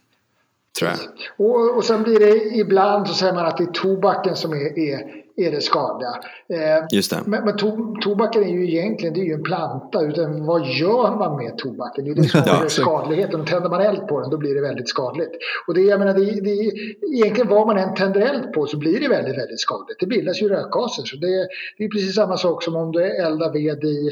Tror 0.78 0.90
jag. 0.90 0.98
Och, 1.46 1.76
och 1.76 1.84
sen 1.84 2.02
blir 2.02 2.20
det 2.20 2.56
ibland 2.56 3.08
så 3.08 3.14
säger 3.14 3.32
man 3.32 3.46
att 3.46 3.56
det 3.56 3.64
är 3.64 3.72
tobaken 3.72 4.36
som 4.36 4.52
är, 4.52 4.78
är 4.78 5.25
är 5.36 5.50
det 5.50 5.60
skadliga. 5.60 6.10
Eh, 6.48 6.84
Just 6.90 7.10
det. 7.10 7.22
Men, 7.26 7.44
men 7.44 7.56
to, 7.56 7.96
tobaken 8.00 8.42
är 8.42 8.48
ju 8.48 8.70
egentligen 8.70 9.14
det 9.14 9.20
är 9.20 9.24
ju 9.24 9.32
en 9.32 9.42
planta. 9.42 10.02
Utan 10.02 10.46
vad 10.46 10.66
gör 10.66 11.16
man 11.16 11.36
med 11.36 11.58
tobaken? 11.58 12.04
Det 12.04 12.10
är 12.10 12.14
det 12.14 12.28
som 12.28 12.40
är 12.46 12.46
ja, 12.46 12.68
skadligheten. 12.68 13.40
Och 13.40 13.46
tänder 13.46 13.70
man 13.70 13.80
eld 13.80 14.08
på 14.08 14.20
den 14.20 14.30
då 14.30 14.36
blir 14.36 14.54
det 14.54 14.60
väldigt 14.60 14.88
skadligt. 14.88 15.32
Och 15.66 15.74
det, 15.74 15.80
jag 15.80 15.98
menar, 15.98 16.14
det, 16.14 16.24
det, 16.24 16.72
egentligen 17.14 17.48
vad 17.48 17.66
man 17.66 17.78
än 17.78 17.94
tänder 17.94 18.20
eld 18.20 18.52
på 18.52 18.66
så 18.66 18.76
blir 18.78 19.00
det 19.00 19.08
väldigt, 19.08 19.38
väldigt 19.38 19.60
skadligt. 19.60 20.00
Det 20.00 20.06
bildas 20.06 20.42
ju 20.42 20.48
rökgaser. 20.48 21.02
Så 21.04 21.16
det, 21.16 21.48
det 21.78 21.84
är 21.84 21.88
precis 21.88 22.14
samma 22.14 22.36
sak 22.36 22.62
som 22.62 22.76
om 22.76 22.92
du 22.92 23.04
eldar 23.04 23.52
ved 23.52 23.84
i, 23.84 24.10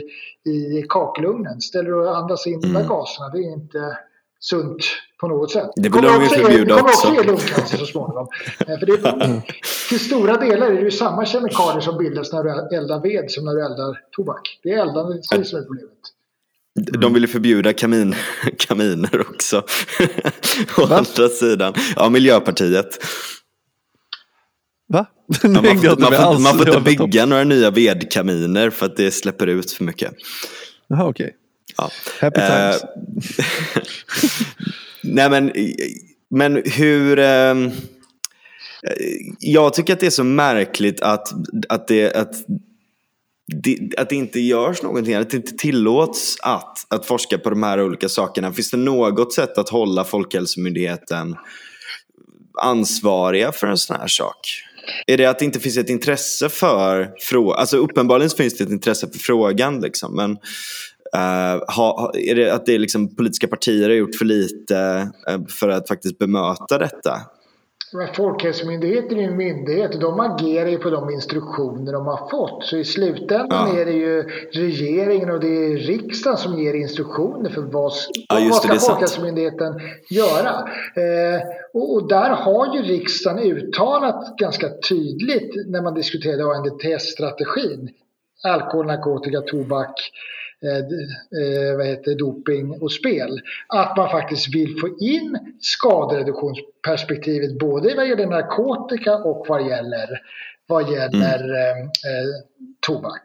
i 0.50 0.86
kakelugnen. 0.88 1.60
Ställer 1.60 1.90
du 1.90 2.08
och 2.08 2.16
andas 2.16 2.46
in 2.46 2.64
mm. 2.64 2.74
de 2.74 2.88
gaserna, 2.88 3.28
det 3.28 3.38
är 3.38 3.52
inte 3.52 3.98
sunt 4.44 4.84
på 5.20 5.28
något 5.28 5.50
sätt. 5.50 5.70
Det 5.76 5.88
vill 5.88 6.02
de 6.02 6.22
ju 6.22 6.28
förbjuda 6.28 6.74
också. 6.74 6.86
Det 6.86 6.92
kommer 6.92 6.92
också 6.92 7.14
ge 7.14 7.22
lungcancer 7.22 7.78
så 7.78 7.86
småningom. 7.86 8.28
Eh, 8.68 8.78
för 8.78 8.86
det, 8.86 9.42
till 9.88 10.00
stora 10.00 10.36
delar 10.36 10.66
är 10.66 10.74
det 10.74 10.80
ju 10.80 10.90
samma 10.90 11.26
kemikalier 11.26 11.80
som 11.80 11.98
bildas 11.98 12.32
när 12.32 12.44
du 12.44 12.76
eldar 12.76 13.00
ved 13.02 13.30
som 13.30 13.44
när 13.44 13.54
du 13.54 13.64
eldar 13.64 14.00
tobak. 14.10 14.60
Det 14.62 14.68
är 14.70 14.82
eldande 14.82 15.22
som 15.22 15.58
är 15.58 15.62
problemet. 15.62 15.90
De 17.00 17.12
vill 17.12 17.22
ju 17.22 17.28
förbjuda 17.28 17.72
kamin, 17.72 18.14
kaminer 18.58 19.20
också. 19.20 19.56
Å 20.78 20.82
andra 20.82 21.28
sidan. 21.28 21.74
Ja, 21.96 22.08
Miljöpartiet. 22.08 23.04
Va? 24.88 25.06
Ja, 25.42 25.48
man, 25.48 25.62
får, 25.64 26.00
man, 26.00 26.12
får, 26.12 26.38
man 26.42 26.58
får 26.58 26.68
inte 26.68 26.80
bygga 26.80 27.26
några 27.26 27.44
nya 27.44 27.70
vedkaminer 27.70 28.70
för 28.70 28.86
att 28.86 28.96
det 28.96 29.10
släpper 29.10 29.46
ut 29.46 29.70
för 29.70 29.84
mycket. 29.84 30.14
Jaha, 30.88 31.08
okej. 31.08 31.26
Okay. 31.26 31.36
Ja. 31.76 31.90
Happy 32.20 32.40
times. 32.40 32.82
Eh, 32.82 33.82
nej 35.02 35.30
men, 35.30 35.52
men 36.30 36.62
hur... 36.64 37.18
Eh, 37.18 37.54
jag 39.38 39.74
tycker 39.74 39.92
att 39.92 40.00
det 40.00 40.06
är 40.06 40.10
så 40.10 40.24
märkligt 40.24 41.00
att, 41.00 41.28
att, 41.68 41.88
det, 41.88 42.14
att, 42.14 42.32
det, 43.62 43.90
att 43.96 44.08
det 44.08 44.16
inte 44.16 44.40
görs 44.40 44.82
någonting. 44.82 45.14
Att 45.14 45.30
det 45.30 45.36
inte 45.36 45.56
tillåts 45.56 46.36
att, 46.42 46.86
att 46.88 47.06
forska 47.06 47.38
på 47.38 47.50
de 47.50 47.62
här 47.62 47.80
olika 47.80 48.08
sakerna. 48.08 48.52
Finns 48.52 48.70
det 48.70 48.76
något 48.76 49.32
sätt 49.32 49.58
att 49.58 49.68
hålla 49.68 50.04
Folkhälsomyndigheten 50.04 51.36
ansvariga 52.62 53.52
för 53.52 53.66
en 53.66 53.78
sån 53.78 53.96
här 54.00 54.08
sak? 54.08 54.36
Är 55.06 55.16
det 55.16 55.26
att 55.26 55.38
det 55.38 55.44
inte 55.44 55.60
finns 55.60 55.76
ett 55.76 55.88
intresse 55.88 56.48
för 56.48 57.10
frågan? 57.18 57.58
Alltså 57.58 57.76
uppenbarligen 57.76 58.30
finns 58.30 58.56
det 58.56 58.64
ett 58.64 58.70
intresse 58.70 59.08
för 59.12 59.18
frågan. 59.18 59.80
Liksom, 59.80 60.16
men 60.16 60.36
Uh, 61.16 61.74
ha, 61.76 62.12
är 62.14 62.34
det 62.34 62.54
att 62.54 62.66
det 62.66 62.74
är 62.74 62.78
liksom 62.78 63.16
politiska 63.16 63.48
partier 63.48 63.88
har 63.88 63.96
gjort 63.96 64.14
för 64.14 64.24
lite 64.24 65.08
uh, 65.30 65.46
för 65.46 65.68
att 65.68 65.88
faktiskt 65.88 66.18
bemöta 66.18 66.78
detta? 66.78 67.20
Folkhälsomyndigheten 68.14 69.18
är 69.18 69.22
ju 69.22 69.28
en 69.28 69.36
myndighet 69.36 69.94
och 69.94 70.00
de 70.00 70.20
agerar 70.20 70.68
ju 70.68 70.78
på 70.78 70.90
de 70.90 71.10
instruktioner 71.10 71.92
de 71.92 72.06
har 72.06 72.30
fått. 72.30 72.64
Så 72.64 72.76
i 72.76 72.84
slutändan 72.84 73.68
ja. 73.74 73.80
är 73.80 73.84
det 73.84 73.92
ju 73.92 74.22
regeringen 74.52 75.30
och 75.30 75.40
det 75.40 75.46
är 75.66 75.76
riksdagen 75.76 76.38
som 76.38 76.58
ger 76.58 76.74
instruktioner 76.74 77.50
för 77.50 77.62
vad, 77.62 77.92
ja, 78.28 78.48
vad 78.50 78.54
ska 78.54 78.74
Folkhälsomyndigheten 78.74 79.80
göra. 80.10 80.68
Eh, 80.96 81.42
och, 81.74 81.94
och, 81.94 82.08
där 82.08 82.30
har 82.30 82.76
ju 82.76 82.82
riksdagen 82.82 83.38
uttalat 83.38 84.36
ganska 84.38 84.68
tydligt 84.88 85.52
när 85.66 85.82
man 85.82 85.94
diskuterade 85.94 86.44
ANDTS-strategin, 86.44 87.88
alkohol, 88.44 88.86
narkotika, 88.86 89.40
tobak, 89.40 89.94
Eh, 90.64 90.76
eh, 90.78 91.76
vad 91.76 91.86
heter, 91.86 92.14
doping 92.14 92.82
och 92.82 92.92
spel. 92.92 93.40
Att 93.66 93.96
man 93.96 94.10
faktiskt 94.10 94.54
vill 94.54 94.80
få 94.80 94.88
in 95.00 95.38
skadereduktionsperspektivet 95.60 97.58
både 97.58 97.94
vad 97.94 98.08
gäller 98.08 98.26
narkotika 98.26 99.14
och 99.14 99.46
vad 99.48 99.68
gäller, 99.68 100.08
vad 100.66 100.92
gäller 100.92 101.44
mm. 101.44 101.80
eh, 101.80 101.84
eh 101.84 102.26
tobak. 102.80 103.22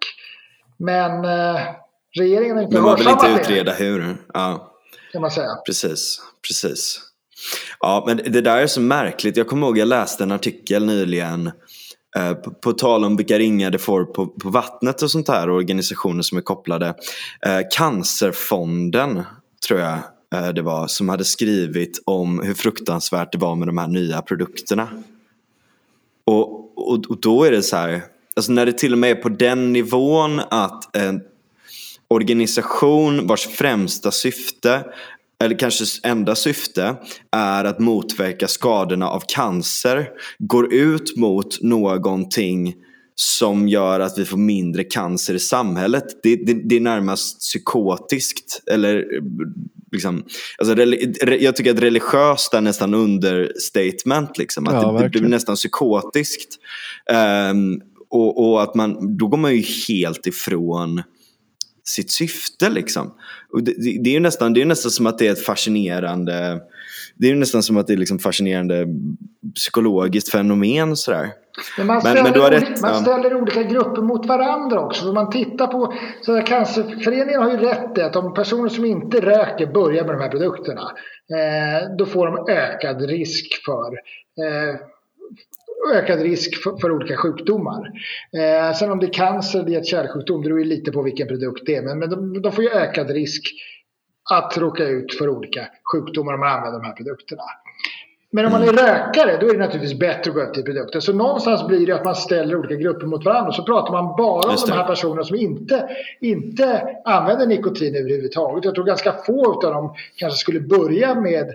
Men 0.78 1.26
eh, 1.26 1.62
regeringen 2.18 2.56
har 2.56 2.64
inte 2.64 2.76
Men 2.76 2.84
man 2.84 2.96
vill 2.96 3.08
inte 3.08 3.42
utreda 3.42 3.72
det. 3.72 3.84
hur. 3.84 4.18
Ja. 4.34 4.76
Kan 5.12 5.22
man 5.22 5.32
säga. 5.32 5.56
Precis, 5.66 6.22
precis. 6.48 7.00
Ja, 7.80 8.04
men 8.08 8.18
det 8.18 8.42
där 8.42 8.58
är 8.58 8.68
så 8.68 8.82
märkligt. 8.82 9.38
Jag 9.38 9.48
kommer 9.48 9.68
ihåg 9.68 9.78
jag 9.78 9.88
läste 9.88 10.24
en 10.24 10.32
artikel 10.32 10.86
nyligen 10.86 11.52
Eh, 12.16 12.34
på, 12.34 12.51
på 12.51 12.74
tal 12.74 13.05
om 13.05 13.18
vilka 13.18 13.39
ringar 13.39 13.72
det 13.72 13.78
får 13.78 14.05
på, 14.05 14.28
på 14.28 14.49
vattnet 14.49 15.01
och 15.01 15.12
sånt 15.12 15.28
här, 15.28 15.49
organisationer 15.49 16.22
som 16.22 16.38
är 16.38 16.41
kopplade. 16.41 16.88
Eh, 17.45 17.60
Cancerfonden 17.72 19.24
tror 19.68 19.80
jag 19.80 19.97
eh, 20.36 20.49
det 20.49 20.62
var, 20.62 20.88
som 20.88 21.10
hade 21.10 21.26
skrivit 21.26 22.01
om 22.05 22.39
hur 22.39 22.53
fruktansvärt 22.53 23.32
det 23.32 23.38
var 23.38 23.55
med 23.55 23.68
de 23.68 23.78
här 23.78 23.88
nya 23.88 24.22
produkterna. 24.22 24.88
Och, 26.26 26.78
och, 26.78 27.05
och 27.10 27.22
då 27.22 27.43
är 27.43 27.51
det 27.51 27.64
så 27.64 27.76
här, 27.76 28.01
alltså 28.36 28.51
när 28.51 28.66
det 28.66 28.78
till 28.78 28.93
och 28.93 28.99
med 28.99 29.12
är 29.12 29.16
på 29.16 29.30
den 29.30 29.74
nivån 29.74 30.39
att 30.49 30.95
en 30.95 31.22
organisation 32.07 33.28
vars 33.28 33.47
främsta 33.47 34.12
syfte 34.12 34.84
eller 35.44 35.60
kanske 35.60 35.86
enda 36.04 36.36
syfte, 36.36 36.96
är 37.32 37.66
att 37.66 37.80
motverka 37.80 38.48
skadorna 38.48 39.10
av 39.10 39.24
cancer, 39.28 40.10
går 40.40 40.74
ut 40.74 41.18
mot 41.18 41.62
någonting 41.62 42.76
som 43.16 43.68
gör 43.68 44.00
att 44.00 44.18
vi 44.18 44.26
får 44.26 44.38
mindre 44.38 44.84
cancer 44.84 45.34
i 45.34 45.40
samhället. 45.40 46.04
Det, 46.24 46.36
det, 46.36 46.54
det 46.54 46.76
är 46.76 46.80
närmast 46.80 47.40
psykotiskt. 47.40 48.62
Eller, 48.72 49.06
liksom, 49.92 50.24
alltså, 50.58 50.84
jag 51.40 51.56
tycker 51.56 51.72
att 51.72 51.80
religiöst 51.80 52.54
är 52.54 52.62
nästan 52.62 52.94
understatement. 52.94 54.38
Liksom, 54.38 54.68
att 54.68 54.74
ja, 54.74 54.92
det, 54.92 55.10
det, 55.10 55.20
blir 55.20 55.30
nästan 55.30 55.56
psykotiskt. 55.56 56.60
Um, 57.52 57.82
och, 58.10 58.50
och, 58.50 58.64
att 58.64 58.76
man, 58.76 59.18
då 59.18 59.28
går 59.28 59.38
man 59.38 59.56
ju 59.56 59.64
helt 59.88 60.28
ifrån 60.28 61.04
sitt 61.90 62.12
syfte. 62.12 62.70
Liksom. 62.70 63.14
Och 63.54 63.64
det, 63.64 63.74
det, 64.04 64.10
är 64.10 64.14
ju 64.14 64.20
nästan, 64.20 64.54
det 64.54 64.62
är 64.62 64.66
nästan 64.66 64.92
som 64.92 65.08
att 65.08 65.18
det 65.18 65.28
är 65.28 65.32
ett 65.32 65.46
fascinerande 65.46 66.62
det 67.20 67.32
är 67.32 67.36
nästan 67.36 67.64
som 67.64 67.78
att 67.78 67.88
det 67.88 67.94
är 67.94 67.98
liksom 67.98 68.20
fascinerande 68.20 68.88
psykologiskt 69.56 70.32
fenomen. 70.32 70.96
Sådär. 70.96 71.30
Men 71.78 71.88
man 71.88 72.02
ställer, 72.02 72.24
men, 72.24 72.32
men 72.32 72.52
rätt, 72.52 72.82
man 72.82 72.96
ställer 72.96 73.32
ja. 73.32 73.38
olika 73.38 73.64
grupper 73.64 74.02
mot 74.02 74.26
varandra 74.26 74.80
också. 74.80 75.10
Om 75.10 75.16
man 75.16 75.30
tittar 75.30 75.68
på 75.68 75.94
så 76.22 76.42
Cancerföreningen 76.42 77.42
har 77.42 77.52
ju 77.52 77.58
rätt 77.58 77.98
i 77.98 78.02
att 78.02 78.16
om 78.16 78.34
personer 78.34 78.70
som 78.70 78.86
inte 78.86 79.20
röker 79.20 79.74
börjar 79.74 80.06
med 80.06 80.16
de 80.16 80.22
här 80.22 80.30
produkterna 80.30 80.92
eh, 81.32 81.96
då 81.98 82.06
får 82.06 82.26
de 82.26 82.54
ökad 82.54 83.02
risk 83.02 83.66
för 83.66 83.94
eh, 84.46 84.76
ökad 85.96 86.22
risk 86.22 86.64
för, 86.64 86.78
för 86.78 86.92
olika 86.92 87.18
sjukdomar. 87.18 87.92
Eh, 88.38 88.74
sen 88.76 88.92
om 88.92 89.00
det 89.00 89.06
är 89.06 89.14
cancer, 89.14 89.64
det 89.64 89.76
är 89.76 89.80
ett 89.80 89.88
kärlsjukdom, 89.88 90.42
det 90.42 90.48
beror 90.48 90.60
ju 90.60 90.66
lite 90.66 90.92
på 90.92 91.02
vilken 91.02 91.28
produkt 91.28 91.64
det 91.66 91.76
är. 91.76 91.82
Men, 91.82 92.00
men 92.00 92.10
de, 92.10 92.42
de, 92.42 92.52
får 92.52 92.64
ju 92.64 92.70
ökad 92.70 93.10
risk 93.10 93.44
att 94.32 94.58
råka 94.58 94.88
ut 94.88 95.14
för 95.14 95.30
olika 95.30 95.68
sjukdomar 95.92 96.34
om 96.34 96.40
man 96.40 96.50
använder 96.50 96.80
de 96.80 96.86
här 96.86 96.94
produkterna. 96.94 97.44
Men 98.32 98.46
om 98.46 98.52
man 98.52 98.64
är 98.64 98.74
rökare 98.74 99.38
då 99.42 99.48
är 99.48 99.54
det 99.54 99.60
naturligtvis 99.60 100.00
bättre 100.00 100.32
att 100.32 100.36
gå 100.36 100.42
över 100.42 100.54
till 100.54 100.64
produkter. 100.64 101.00
Så 101.00 101.14
någonstans 101.14 101.68
blir 101.68 101.88
det 101.88 101.96
att 101.96 102.06
man 102.06 102.16
ställer 102.16 102.56
olika 102.56 102.76
grupper 102.76 103.08
mot 103.08 103.26
varandra. 103.26 103.52
Så 103.52 103.64
pratar 103.64 103.92
man 103.92 104.16
bara 104.18 104.50
om 104.50 104.58
de 104.68 104.72
här 104.72 104.88
personerna 104.88 105.24
som 105.24 105.36
inte, 105.36 105.90
inte 106.22 106.96
använder 107.06 107.48
nikotin 107.48 107.96
överhuvudtaget. 107.96 108.66
Jag 108.66 108.76
tror 108.76 108.86
ganska 108.86 109.14
få 109.26 109.54
av 109.54 109.74
dem 109.74 109.94
kanske 110.16 110.38
skulle 110.38 110.60
börja 110.60 111.16
med 111.16 111.54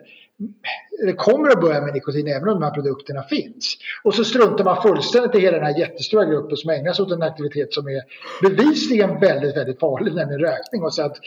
det 1.06 1.12
kommer 1.12 1.50
att 1.50 1.60
börja 1.60 1.80
med 1.80 1.94
nikotin 1.94 2.28
även 2.28 2.48
om 2.48 2.60
de 2.60 2.62
här 2.62 2.70
produkterna 2.70 3.22
finns. 3.22 3.76
Och 4.02 4.14
så 4.14 4.24
struntar 4.24 4.64
man 4.64 4.82
fullständigt 4.82 5.34
i 5.34 5.38
hela 5.40 5.56
den 5.56 5.66
här 5.66 5.78
jättestora 5.78 6.24
gruppen 6.24 6.56
som 6.56 6.70
ägnar 6.70 6.92
sig 6.92 7.02
åt 7.02 7.12
en 7.12 7.22
aktivitet 7.22 7.74
som 7.74 7.88
är 7.88 8.02
bevisligen 8.42 9.20
väldigt, 9.20 9.56
väldigt 9.56 9.80
farlig, 9.80 10.14
nämligen 10.14 10.40
rökning. 10.40 10.82
Och 10.82 10.94
säger 10.94 11.10
att 11.10 11.18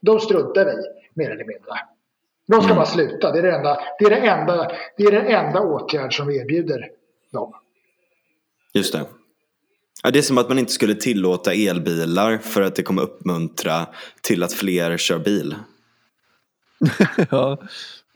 de 0.00 0.20
struntar 0.20 0.64
vi 0.64 0.72
mer 1.14 1.30
eller 1.30 1.44
mindre. 1.44 1.72
De 2.46 2.62
ska 2.62 2.74
bara 2.74 2.86
sluta. 2.86 3.32
Det 3.32 3.38
är, 3.38 3.42
det, 3.42 3.52
enda, 3.52 3.80
det, 3.98 4.04
är 4.04 4.10
det, 4.10 4.16
enda, 4.16 4.72
det 4.96 5.04
är 5.04 5.12
den 5.12 5.26
enda 5.26 5.60
åtgärd 5.60 6.16
som 6.16 6.26
vi 6.26 6.38
erbjuder 6.38 6.88
dem. 7.32 7.54
Just 8.74 8.92
det. 8.92 9.04
Ja, 10.02 10.10
det 10.10 10.18
är 10.18 10.22
som 10.22 10.38
att 10.38 10.48
man 10.48 10.58
inte 10.58 10.72
skulle 10.72 10.94
tillåta 10.94 11.52
elbilar 11.52 12.38
för 12.38 12.62
att 12.62 12.74
det 12.74 12.82
kommer 12.82 13.02
uppmuntra 13.02 13.86
till 14.22 14.42
att 14.42 14.52
fler 14.52 14.96
kör 14.96 15.18
bil. 15.18 15.54
ja, 17.30 17.58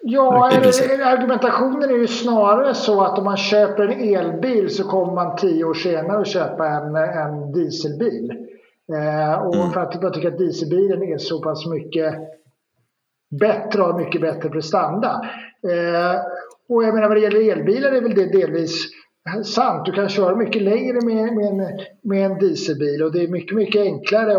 Ja, 0.08 0.46
argumentationen 1.04 1.90
är 1.90 1.98
ju 1.98 2.06
snarare 2.06 2.74
så 2.74 3.02
att 3.02 3.18
om 3.18 3.24
man 3.24 3.36
köper 3.36 3.88
en 3.88 4.14
elbil 4.14 4.70
så 4.70 4.84
kommer 4.84 5.12
man 5.12 5.36
tio 5.36 5.64
år 5.64 5.74
senare 5.74 6.20
att 6.20 6.26
köpa 6.26 6.68
en, 6.68 6.96
en 6.96 7.52
dieselbil. 7.52 8.30
Eh, 8.92 9.42
och 9.42 9.54
mm. 9.54 9.70
för 9.70 9.80
att 9.80 10.02
jag 10.02 10.14
tycker 10.14 10.28
att 10.28 10.38
dieselbilen 10.38 11.02
är 11.02 11.18
så 11.18 11.42
pass 11.42 11.66
mycket 11.66 12.14
bättre 13.40 13.82
och 13.82 14.00
mycket 14.00 14.20
bättre 14.20 14.48
prestanda. 14.48 15.30
Eh, 15.62 16.20
och 16.68 16.84
jag 16.84 16.94
menar 16.94 17.08
vad 17.08 17.16
det 17.16 17.20
gäller 17.20 17.52
elbilar 17.52 17.92
är 17.92 18.00
väl 18.00 18.14
det 18.14 18.26
delvis 18.26 18.86
sant. 19.44 19.86
Du 19.86 19.92
kan 19.92 20.08
köra 20.08 20.36
mycket 20.36 20.62
längre 20.62 21.00
med, 21.00 21.34
med, 21.36 21.46
en, 21.46 21.80
med 22.02 22.30
en 22.30 22.38
dieselbil 22.38 23.02
och 23.02 23.12
det 23.12 23.22
är 23.22 23.28
mycket, 23.28 23.56
mycket 23.56 23.82
enklare 23.82 24.36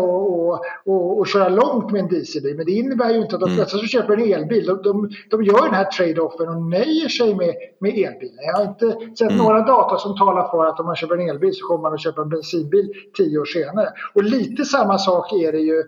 att 1.22 1.28
köra 1.28 1.48
långt 1.48 1.92
med 1.92 2.00
en 2.00 2.08
dieselbil. 2.08 2.56
Men 2.56 2.66
det 2.66 2.72
innebär 2.72 3.10
ju 3.10 3.20
inte 3.20 3.34
att 3.34 3.40
de 3.40 3.46
mm. 3.46 3.56
flesta 3.56 3.78
som 3.78 3.86
köper 3.86 4.12
en 4.12 4.32
elbil, 4.32 4.66
de, 4.66 4.82
de, 4.82 5.10
de 5.30 5.42
gör 5.42 5.64
den 5.64 5.74
här 5.74 5.84
trade-offen 5.84 6.48
och 6.48 6.62
nöjer 6.62 7.08
sig 7.08 7.34
med, 7.34 7.54
med 7.80 7.90
elbilen. 7.90 8.44
Jag 8.46 8.56
har 8.56 8.64
inte 8.64 9.16
sett 9.18 9.30
mm. 9.30 9.36
några 9.36 9.60
data 9.60 9.98
som 9.98 10.16
talar 10.16 10.48
för 10.48 10.66
att 10.66 10.80
om 10.80 10.86
man 10.86 10.96
köper 10.96 11.14
en 11.14 11.28
elbil 11.28 11.54
så 11.54 11.66
kommer 11.66 11.82
man 11.82 11.94
att 11.94 12.02
köpa 12.02 12.22
en 12.22 12.28
bensinbil 12.28 12.92
tio 13.16 13.38
år 13.38 13.44
senare. 13.44 13.88
Och 14.14 14.22
lite 14.22 14.64
samma 14.64 14.98
sak 14.98 15.32
är 15.32 15.52
det 15.52 15.60
ju 15.60 15.84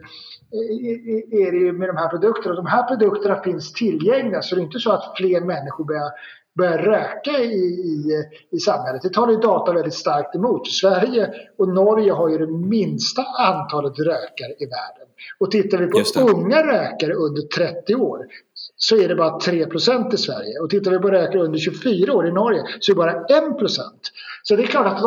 är 1.31 1.53
det 1.53 1.59
ju 1.59 1.73
med 1.73 1.89
de 1.89 1.97
här 1.97 2.09
produkterna. 2.09 2.55
De 2.55 2.67
här 2.67 2.83
produkterna 2.89 3.43
finns 3.43 3.73
tillgängliga 3.73 4.43
så 4.43 4.55
det 4.55 4.61
är 4.61 4.65
inte 4.65 4.79
så 4.79 4.93
att 4.93 5.13
fler 5.17 5.41
människor 5.41 5.85
börjar 5.85 6.11
börjar 6.61 6.79
röka 6.79 7.39
i, 7.39 7.55
i, 7.93 8.25
i 8.51 8.59
samhället. 8.59 9.03
Det 9.03 9.13
talar 9.13 9.43
data 9.43 9.73
väldigt 9.73 9.95
starkt 9.95 10.35
emot. 10.35 10.69
Sverige 10.69 11.31
och 11.59 11.69
Norge 11.69 12.13
har 12.13 12.29
ju 12.29 12.39
det 12.39 12.53
minsta 12.53 13.23
antalet 13.23 13.99
rökare 13.99 14.53
i 14.59 14.67
världen. 14.67 15.07
Och 15.39 15.51
tittar 15.51 15.79
vi 15.79 15.87
på 15.87 16.31
unga 16.31 16.67
rökare 16.67 17.15
under 17.15 17.43
30 17.43 17.95
år 17.95 18.27
så 18.77 18.97
är 18.97 19.09
det 19.09 19.15
bara 19.15 19.39
3% 19.39 20.15
i 20.15 20.17
Sverige. 20.17 20.59
Och 20.63 20.71
tittar 20.71 20.91
vi 20.91 20.99
på 20.99 21.11
rökare 21.11 21.43
under 21.43 21.59
24 21.59 22.15
år 22.15 22.27
i 22.27 22.33
Norge 22.33 22.63
så 22.81 22.93
är 22.93 22.95
det 22.95 22.99
bara 22.99 23.39
1 23.39 23.59
så 24.43 24.57
det 24.57 24.63
är 24.63 24.67
klart 24.67 24.87
att, 24.87 25.05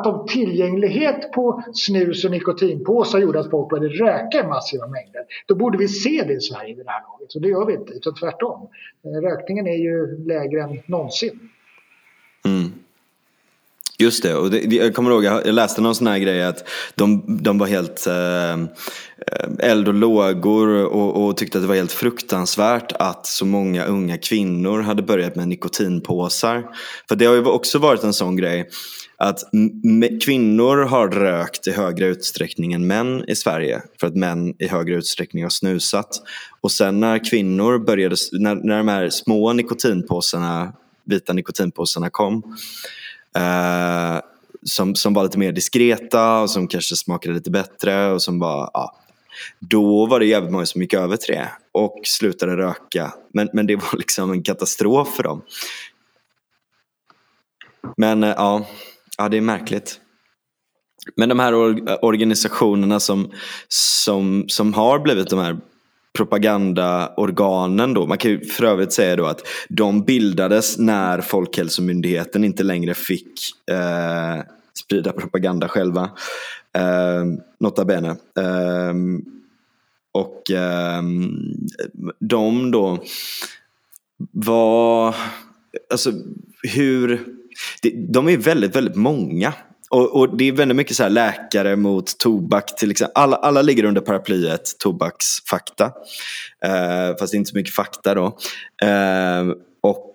att 0.00 0.06
om 0.06 0.26
tillgänglighet 0.26 1.32
på 1.32 1.62
snus 1.72 2.24
och 2.24 2.30
nikotinpåsar 2.30 3.18
gjorde 3.18 3.40
att 3.40 3.50
folk 3.50 3.70
började 3.70 3.88
röka 3.88 4.44
i 4.44 4.46
massiva 4.46 4.86
mängder, 4.86 5.22
då 5.46 5.54
borde 5.54 5.78
vi 5.78 5.88
se 5.88 6.24
det 6.26 6.32
i 6.32 6.40
Sverige 6.40 6.74
vid 6.74 6.86
det 6.86 6.90
här 6.90 7.02
laget. 7.02 7.32
Så 7.32 7.38
det 7.38 7.48
gör 7.48 7.66
vi 7.66 7.74
inte, 7.74 7.92
utan 7.92 8.14
tvärtom. 8.14 8.68
Eh, 9.04 9.20
rökningen 9.20 9.66
är 9.66 9.76
ju 9.76 10.24
lägre 10.26 10.62
än 10.62 10.78
någonsin. 10.86 11.50
Mm. 12.44 12.72
Just 13.98 14.22
det, 14.22 14.34
och 14.34 14.50
det, 14.50 14.76
jag 14.76 14.94
kommer 14.94 15.10
ihåg, 15.10 15.24
jag 15.24 15.54
läste 15.54 15.80
någon 15.80 15.94
sån 15.94 16.06
här 16.06 16.18
grej 16.18 16.42
att 16.42 16.68
de, 16.94 17.24
de 17.42 17.58
var 17.58 17.66
helt 17.66 18.06
eh, 18.06 18.58
eld 19.58 19.88
och 19.88 19.94
lågor 19.94 20.68
och, 20.68 21.26
och, 21.26 21.36
tyckte 21.36 21.58
att 21.58 21.64
det 21.64 21.68
var 21.68 21.74
helt 21.74 21.92
fruktansvärt 21.92 22.92
att 22.92 23.26
så 23.26 23.44
många 23.44 23.84
unga 23.84 24.18
kvinnor 24.18 24.80
hade 24.80 25.02
börjat 25.02 25.36
med 25.36 25.48
nikotinpåsar. 25.48 26.64
För 27.08 27.16
det 27.16 27.24
har 27.24 27.34
ju 27.34 27.44
också 27.44 27.78
varit 27.78 28.04
en 28.04 28.12
sån 28.12 28.36
grej 28.36 28.68
att 29.18 29.38
kvinnor 30.24 30.76
har 30.76 31.08
rökt 31.08 31.66
i 31.66 31.72
högre 31.72 32.06
utsträckning 32.06 32.72
än 32.72 32.86
män 32.86 33.24
i 33.28 33.36
Sverige 33.36 33.82
för 34.00 34.06
att 34.06 34.16
män 34.16 34.54
i 34.58 34.68
högre 34.68 34.94
utsträckning 34.94 35.42
har 35.42 35.50
snusat. 35.50 36.22
Och 36.60 36.72
sen 36.72 37.00
när 37.00 37.30
kvinnor 37.30 37.78
började, 37.78 38.16
när, 38.32 38.54
när 38.54 38.78
de 38.78 38.88
här 38.88 39.10
små 39.10 39.52
nikotinpåsarna, 39.52 40.72
vita 41.04 41.32
nikotinpåsarna 41.32 42.10
kom 42.10 42.56
Eh, 43.36 44.20
som, 44.62 44.94
som 44.94 45.14
var 45.14 45.22
lite 45.22 45.38
mer 45.38 45.52
diskreta 45.52 46.40
och 46.40 46.50
som 46.50 46.68
kanske 46.68 46.96
smakade 46.96 47.34
lite 47.34 47.50
bättre 47.50 48.12
och 48.12 48.22
som 48.22 48.38
var, 48.38 48.70
ja, 48.74 48.96
då 49.58 50.06
var 50.06 50.20
det 50.20 50.26
jävligt 50.26 50.52
många 50.52 50.66
som 50.66 50.82
gick 50.82 50.94
över 50.94 51.16
till 51.16 51.34
det 51.34 51.50
och 51.72 52.00
slutade 52.04 52.56
röka. 52.56 53.14
Men, 53.34 53.48
men 53.52 53.66
det 53.66 53.76
var 53.76 53.96
liksom 53.98 54.32
en 54.32 54.42
katastrof 54.42 55.08
för 55.16 55.22
dem. 55.22 55.42
Men 57.96 58.24
eh, 58.24 58.34
ja, 58.36 58.66
ja 59.18 59.28
det 59.28 59.36
är 59.36 59.40
märkligt. 59.40 60.00
Men 61.16 61.28
de 61.28 61.38
här 61.38 61.54
organisationerna 62.04 63.00
som, 63.00 63.32
som, 63.68 64.44
som 64.48 64.74
har 64.74 64.98
blivit 64.98 65.30
de 65.30 65.38
här 65.38 65.56
propagandaorganen 66.16 67.94
då. 67.94 68.06
Man 68.06 68.18
kan 68.18 68.30
ju 68.30 68.44
för 68.44 68.64
övrigt 68.64 68.92
säga 68.92 69.16
då 69.16 69.26
att 69.26 69.42
de 69.68 70.02
bildades 70.02 70.78
när 70.78 71.20
Folkhälsomyndigheten 71.20 72.44
inte 72.44 72.62
längre 72.62 72.94
fick 72.94 73.32
eh, 73.70 74.44
sprida 74.74 75.12
propaganda 75.12 75.68
själva. 75.68 76.10
Eh, 76.76 77.24
nota 77.60 77.84
bene. 77.84 78.08
Eh, 78.38 78.94
och 80.12 80.50
eh, 80.50 81.02
de 82.20 82.70
då 82.70 82.98
var, 84.32 85.14
alltså 85.90 86.12
hur, 86.62 87.26
de 88.08 88.28
är 88.28 88.36
väldigt, 88.36 88.76
väldigt 88.76 88.96
många. 88.96 89.52
Och, 89.96 90.16
och, 90.16 90.36
det 90.36 90.44
är 90.44 90.52
väldigt 90.52 90.76
mycket 90.76 90.96
så 90.96 91.02
här 91.02 91.10
läkare 91.10 91.76
mot 91.76 92.18
tobak 92.18 92.76
till 92.76 92.90
exempel. 92.90 93.22
Alla, 93.22 93.36
alla 93.36 93.62
ligger 93.62 93.84
under 93.84 94.00
paraplyet 94.00 94.78
tobaksfakta. 94.78 95.84
Eh, 96.64 97.16
fast 97.18 97.32
det 97.32 97.36
är 97.36 97.38
inte 97.38 97.50
så 97.50 97.56
mycket 97.56 97.74
fakta 97.74 98.14
då. 98.14 98.26
Eh, 98.82 99.44
och 99.82 100.12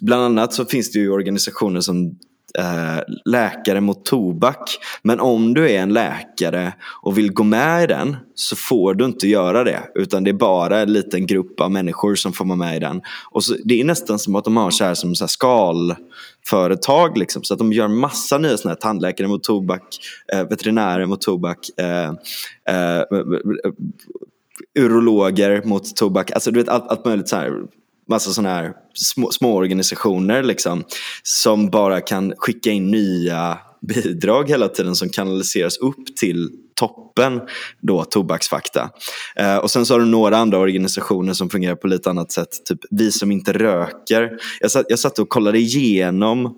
bland 0.00 0.22
annat 0.22 0.54
så 0.54 0.64
finns 0.64 0.92
det 0.92 0.98
ju 0.98 1.10
organisationer 1.10 1.80
som 1.80 2.18
eh, 2.58 2.98
Läkare 3.24 3.80
mot 3.80 4.04
tobak. 4.04 4.78
Men 5.02 5.20
om 5.20 5.54
du 5.54 5.70
är 5.70 5.82
en 5.82 5.92
läkare 5.92 6.72
och 7.02 7.18
vill 7.18 7.32
gå 7.32 7.42
med 7.42 7.84
i 7.84 7.86
den 7.86 8.16
så 8.34 8.56
får 8.56 8.94
du 8.94 9.04
inte 9.04 9.28
göra 9.28 9.64
det. 9.64 9.80
Utan 9.94 10.24
det 10.24 10.30
är 10.30 10.34
bara 10.34 10.80
en 10.80 10.92
liten 10.92 11.26
grupp 11.26 11.60
av 11.60 11.70
människor 11.70 12.14
som 12.14 12.32
får 12.32 12.44
vara 12.44 12.56
med 12.56 12.76
i 12.76 12.78
den. 12.78 13.00
Och 13.30 13.44
så, 13.44 13.54
det 13.64 13.80
är 13.80 13.84
nästan 13.84 14.18
som 14.18 14.36
att 14.36 14.44
de 14.44 14.56
har 14.56 14.70
så 14.70 14.84
här 14.84 14.94
som 14.94 15.14
så 15.14 15.24
här 15.24 15.28
skalföretag. 15.28 17.18
Liksom, 17.18 17.42
så 17.42 17.54
att 17.54 17.58
de 17.58 17.72
gör 17.72 17.88
massa 17.88 18.38
nya 18.38 18.56
såna 18.56 18.70
här 18.70 18.80
tandläkare 18.80 19.28
mot 19.28 19.42
tobak, 19.42 19.82
eh, 20.32 20.48
veterinärer 20.48 21.06
mot 21.06 21.20
tobak. 21.20 21.58
Eh, 21.76 22.12
eh, 22.76 23.02
urologer 24.78 25.62
mot 25.64 25.96
tobak. 25.96 26.30
Alltså 26.30 26.50
du 26.50 26.60
vet 26.60 26.68
allt, 26.68 26.88
allt 26.88 27.04
möjligt 27.04 27.28
så 27.28 27.36
här 27.36 27.52
massa 28.10 28.30
sådana 28.30 28.54
här 28.54 28.72
små, 28.94 29.30
små 29.30 29.56
organisationer 29.56 30.42
liksom, 30.42 30.84
som 31.22 31.70
bara 31.70 32.00
kan 32.00 32.34
skicka 32.36 32.70
in 32.70 32.90
nya 32.90 33.58
bidrag 33.80 34.48
hela 34.48 34.68
tiden 34.68 34.94
som 34.94 35.08
kanaliseras 35.08 35.76
upp 35.76 36.16
till 36.16 36.50
toppen 36.74 37.40
då 37.80 38.04
tobaksfakta. 38.04 38.90
Eh, 39.36 39.56
och 39.56 39.70
sen 39.70 39.86
så 39.86 39.94
har 39.94 40.00
du 40.00 40.06
några 40.06 40.36
andra 40.36 40.58
organisationer 40.58 41.32
som 41.32 41.50
fungerar 41.50 41.74
på 41.74 41.86
lite 41.86 42.10
annat 42.10 42.32
sätt. 42.32 42.64
Typ 42.68 42.78
Vi 42.90 43.12
som 43.12 43.30
inte 43.32 43.52
röker. 43.52 44.38
Jag 44.60 44.70
satt, 44.70 44.86
jag 44.88 44.98
satt 44.98 45.18
och 45.18 45.28
kollade 45.28 45.58
igenom 45.58 46.54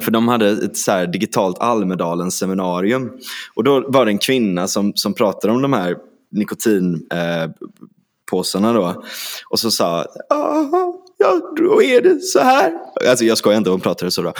för 0.00 0.10
de 0.10 0.28
hade 0.28 0.48
ett 0.50 0.76
så 0.76 1.06
digitalt 1.06 1.58
Almedalen-seminarium. 1.58 3.10
Och 3.54 3.64
då 3.64 3.84
var 3.88 4.04
det 4.04 4.10
en 4.10 4.18
kvinna 4.18 4.68
som, 4.68 4.92
som 4.94 5.14
pratade 5.14 5.52
om 5.52 5.62
de 5.62 5.72
här 5.72 5.96
nikotin 6.32 7.06
eh, 7.12 7.50
påsarna 8.32 8.72
då. 8.72 9.02
Och 9.48 9.58
så 9.58 9.70
sa 9.70 10.06
ja, 11.18 11.40
då 11.56 11.82
är 11.82 12.00
det 12.00 12.20
så 12.20 12.40
här. 12.40 12.72
Alltså 13.08 13.24
jag 13.24 13.38
skojar 13.38 13.58
inte, 13.58 13.70
hon 13.70 13.80
pratade 13.80 14.10
så. 14.10 14.32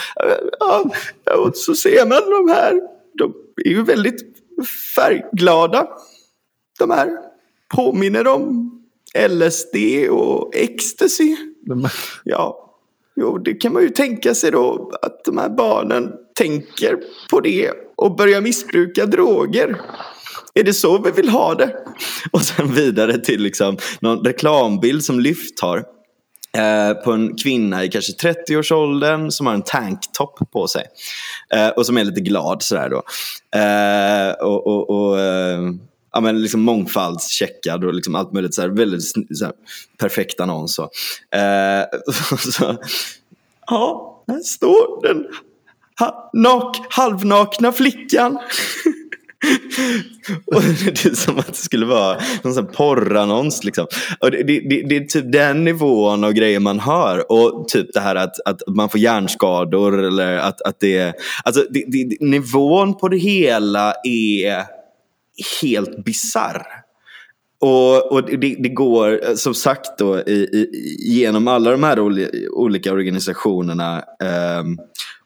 Ja, 0.61 0.84
och 1.38 1.57
så 1.57 1.74
ser 1.74 2.07
man 2.07 2.47
de 2.47 2.53
här, 2.53 2.80
de 3.18 3.34
är 3.64 3.70
ju 3.70 3.84
väldigt 3.84 4.22
färgglada. 4.97 5.88
De 6.78 6.90
här 6.90 7.09
påminner 7.74 8.26
om 8.26 8.70
LSD 9.28 9.76
och 10.11 10.57
ecstasy. 10.57 11.36
Ja, 12.24 12.74
jo, 13.16 13.38
det 13.38 13.55
kan 13.55 13.72
man 13.72 13.82
ju 13.82 13.88
tänka 13.88 14.34
sig 14.34 14.51
då 14.51 14.90
att 15.03 15.24
de 15.24 15.38
här 15.38 15.49
barnen 15.49 16.12
tänker 16.34 16.99
på 17.30 17.40
det 17.40 17.70
och 17.97 18.16
börjar 18.16 18.40
missbruka 18.40 19.07
droger. 19.07 19.80
Är 20.55 20.62
det 20.64 20.74
så 20.74 20.98
vi 20.98 21.11
vill 21.11 21.28
ha 21.28 21.55
det? 21.55 21.76
Och 22.30 22.42
sen 22.42 22.74
vidare 22.74 23.18
till 23.18 23.42
liksom 23.42 23.78
någon 24.00 24.24
reklambild 24.24 25.05
som 25.05 25.20
Lyft 25.20 25.61
har. 25.61 25.84
Eh, 26.57 26.94
på 26.94 27.12
en 27.12 27.36
kvinna 27.36 27.84
i 27.84 27.88
kanske 27.88 28.12
30-årsåldern 28.12 29.30
som 29.30 29.46
har 29.46 29.55
en 29.55 29.62
tanktop 29.62 30.53
på 30.53 30.66
sig. 30.66 30.84
Eh, 31.55 31.68
och 31.68 31.86
som 31.86 31.98
är 31.98 32.05
lite 32.05 32.20
glad 32.20 32.62
sådär 32.62 32.88
då. 32.88 33.03
Eh, 33.59 34.48
och, 34.48 34.66
och, 34.66 34.90
och 34.90 35.20
eh, 35.20 35.61
ja, 36.12 36.20
men 36.20 36.42
liksom 36.42 36.61
mångfaldscheckad 36.61 37.84
och 37.84 37.94
liksom 37.94 38.14
allt 38.14 38.32
möjligt. 38.32 38.55
Så 38.55 38.68
väldigt 38.68 39.03
så 39.38 39.53
perfekt 39.98 40.40
annons. 40.40 40.74
Så. 40.74 40.82
Eh, 41.36 41.84
så, 42.38 42.78
ja, 43.66 44.24
här 44.28 44.40
står 44.40 45.03
den 45.03 45.26
ha, 45.98 46.30
nak, 46.32 46.76
halvnakna 46.90 47.72
flickan 47.72 48.38
och 50.47 50.62
det 50.62 50.86
är 50.88 50.93
typ 50.93 51.16
som 51.16 51.38
att 51.38 51.47
det 51.47 51.55
skulle 51.55 51.86
vara 51.86 52.20
någon 52.43 52.55
sån 52.55 52.66
porrannons. 52.66 53.64
Liksom. 53.64 53.86
Och 54.20 54.30
det, 54.30 54.43
det, 54.43 54.61
det, 54.61 54.82
det, 54.88 54.97
är 54.97 55.05
typ 55.05 55.32
den 55.32 55.64
nivån 55.64 56.24
av 56.24 56.32
grejer 56.32 56.61
man 56.61 56.80
hör. 56.80 57.32
Och 57.32 57.68
typ 57.68 57.93
det 57.93 58.01
här 58.01 58.14
att, 58.16 58.40
att 58.45 58.62
man 58.66 58.88
får 58.88 59.01
hjärnskador. 59.01 60.05
Eller 60.05 60.36
att, 60.36 60.62
att 60.62 60.80
det, 60.80 61.14
alltså 61.45 61.64
det, 61.70 61.84
det, 61.88 62.16
nivån 62.20 62.99
på 62.99 63.09
det 63.09 63.18
hela 63.18 63.95
är 64.05 64.64
helt 65.62 66.05
bizarr. 66.05 66.66
Och, 67.61 68.12
och 68.12 68.30
det, 68.30 68.57
det, 68.59 68.68
går 68.68 69.36
som 69.36 69.55
sagt 69.55 69.99
då 69.99 70.18
i, 70.18 70.32
i, 70.32 70.68
genom 70.99 71.49
alla 71.49 71.70
de 71.70 71.82
här 71.82 72.01
olika 72.51 72.93
organisationerna. 72.93 74.03
Um, 74.61 74.78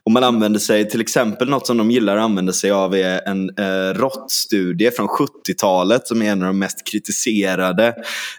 och 0.07 0.13
man 0.13 0.25
använder 0.25 0.61
sig, 0.61 0.89
till 0.89 1.01
exempel 1.01 1.49
något 1.49 1.67
som 1.67 1.77
de 1.77 1.91
gillar 1.91 2.17
att 2.17 2.23
använda 2.23 2.53
sig 2.53 2.71
av 2.71 2.95
är 2.95 3.29
en 3.29 3.51
eh, 3.59 3.95
råttstudie 3.95 4.91
från 4.91 5.09
70-talet 5.09 6.07
som 6.07 6.23
är 6.23 6.33
en 6.33 6.43
av 6.43 6.47
de 6.47 6.59
mest 6.59 6.87
kritiserade 6.87 7.95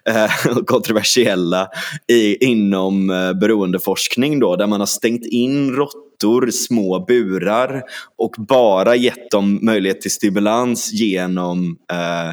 eh, 0.09 0.47
och 0.57 0.67
kontroversiella 0.67 1.67
i, 2.07 2.45
inom 2.45 3.09
eh, 3.09 3.33
beroendeforskning 3.33 4.39
då, 4.39 4.55
där 4.55 4.67
man 4.67 4.79
har 4.79 4.87
stängt 4.87 5.25
in 5.25 5.71
råttor 5.71 6.49
i 6.49 6.51
små 6.51 7.05
burar 7.07 7.83
och 8.17 8.35
bara 8.37 8.95
gett 8.95 9.31
dem 9.31 9.59
möjlighet 9.61 10.01
till 10.01 10.11
stimulans 10.11 10.93
genom 10.93 11.77
eh, 11.91 12.29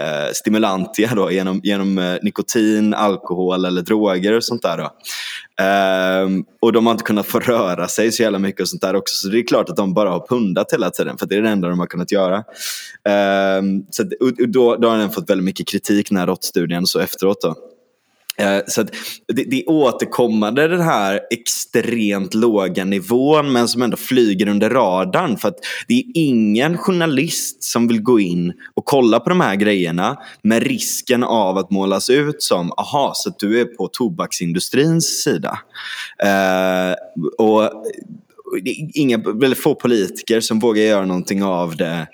eh, 0.00 0.32
stimulantia 0.32 1.14
då, 1.14 1.30
genom, 1.30 1.60
genom 1.64 1.98
eh, 1.98 2.16
nikotin, 2.22 2.94
alkohol 2.94 3.64
eller 3.64 3.82
droger 3.82 4.32
och 4.32 4.44
sånt 4.44 4.62
där. 4.62 4.78
Då. 4.78 4.90
Um, 5.62 6.44
och 6.60 6.72
de 6.72 6.86
har 6.86 6.92
inte 6.92 7.04
kunnat 7.04 7.26
få 7.26 7.40
röra 7.40 7.88
sig 7.88 8.12
så 8.12 8.22
jävla 8.22 8.38
mycket 8.38 8.60
och 8.60 8.68
sånt 8.68 8.82
där 8.82 8.96
också. 8.96 9.16
Så 9.16 9.28
det 9.28 9.38
är 9.38 9.46
klart 9.46 9.70
att 9.70 9.76
de 9.76 9.94
bara 9.94 10.10
har 10.10 10.26
pundat 10.28 10.72
hela 10.72 10.90
tiden 10.90 11.18
för 11.18 11.26
det 11.26 11.36
är 11.36 11.42
det 11.42 11.48
enda 11.48 11.68
de 11.68 11.78
har 11.78 11.86
kunnat 11.86 12.12
göra. 12.12 12.36
Um, 13.58 13.86
så 13.90 14.02
då, 14.48 14.76
då 14.76 14.88
har 14.88 14.98
den 14.98 15.10
fått 15.10 15.30
väldigt 15.30 15.44
mycket 15.44 15.68
kritik, 15.68 16.08
den 16.08 16.18
här 16.18 16.26
råttstudien, 16.26 16.86
så 16.86 16.98
efteråt. 16.98 17.40
Då. 17.40 17.54
Eh, 18.36 18.58
så 18.66 18.84
så 18.84 18.84
det, 19.32 19.44
det 19.44 19.60
är 19.60 19.70
återkommande 19.70 20.68
den 20.68 20.80
här 20.80 21.20
extremt 21.30 22.34
låga 22.34 22.84
nivån 22.84 23.52
men 23.52 23.68
som 23.68 23.82
ändå 23.82 23.96
flyger 23.96 24.48
under 24.48 24.70
radarn. 24.70 25.36
För 25.36 25.48
att 25.48 25.58
det 25.88 25.94
är 25.94 26.04
ingen 26.14 26.78
journalist 26.78 27.64
som 27.64 27.88
vill 27.88 28.02
gå 28.02 28.20
in 28.20 28.52
och 28.74 28.84
kolla 28.84 29.20
på 29.20 29.28
de 29.28 29.40
här 29.40 29.54
grejerna 29.54 30.18
med 30.42 30.62
risken 30.62 31.24
av 31.24 31.58
att 31.58 31.70
målas 31.70 32.10
ut 32.10 32.42
som 32.42 32.72
aha, 32.72 33.12
så 33.14 33.28
att 33.28 33.38
du 33.38 33.60
är 33.60 33.64
på 33.64 33.88
tobaksindustrins 33.88 35.22
sida. 35.22 35.58
Uh, 36.24 36.94
och 37.38 37.70
det 38.62 38.70
är 38.70 38.90
inga, 38.94 39.18
väldigt 39.18 39.58
få 39.58 39.74
politiker 39.74 40.40
som 40.40 40.58
vågar 40.58 40.82
göra 40.82 41.06
någonting 41.06 41.42
av 41.44 41.76
det. 41.76 42.06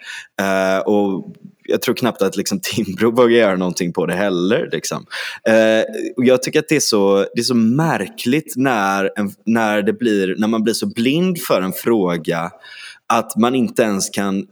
Uh, 0.43 0.79
och 0.79 1.35
jag 1.71 1.83
tror 1.83 1.95
knappt 1.95 2.23
att 2.23 2.37
liksom 2.37 2.61
Timbro 2.63 3.11
vågar 3.11 3.37
göra 3.37 3.57
någonting 3.57 3.93
på 3.93 4.07
det 4.07 4.15
heller. 4.15 4.69
Liksom. 4.73 5.07
Eh, 5.49 5.85
och 6.17 6.25
jag 6.25 6.43
tycker 6.43 6.59
att 6.59 6.69
det 6.69 6.77
är 6.77 6.81
så, 6.81 7.27
det 7.35 7.41
är 7.41 7.45
så 7.45 7.55
märkligt 7.55 8.55
när, 8.57 9.11
en, 9.17 9.33
när, 9.47 9.83
det 9.83 9.93
blir, 9.93 10.35
när 10.39 10.49
man 10.49 10.63
blir 10.63 10.75
så 10.75 10.87
blind 10.87 11.39
för 11.39 11.63
en 11.63 11.73
fråga 11.73 12.51
att 13.07 13.37
man 13.37 13.55
inte 13.55 13.83
ens 13.83 14.11
kan 14.11 14.47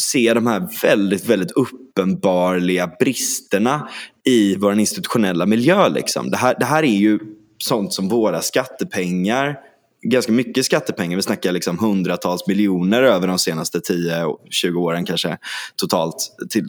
se 0.00 0.34
de 0.34 0.46
här 0.46 0.68
väldigt, 0.82 1.26
väldigt 1.26 1.50
uppenbarliga 1.50 2.90
bristerna 2.98 3.88
i 4.24 4.56
vår 4.56 4.78
institutionella 4.78 5.46
miljö. 5.46 5.88
Liksom. 5.88 6.30
Det, 6.30 6.36
här, 6.36 6.56
det 6.58 6.64
här 6.64 6.82
är 6.82 6.96
ju 6.96 7.18
sånt 7.58 7.92
som 7.92 8.08
våra 8.08 8.42
skattepengar 8.42 9.56
ganska 10.02 10.32
mycket 10.32 10.64
skattepengar. 10.64 11.16
Vi 11.16 11.22
snackar 11.22 11.52
liksom 11.52 11.78
hundratals 11.78 12.46
miljoner 12.46 13.02
över 13.02 13.28
de 13.28 13.38
senaste 13.38 13.78
10-20 13.78 14.74
åren 14.76 15.04
kanske 15.04 15.38
totalt 15.76 16.36
till 16.50 16.66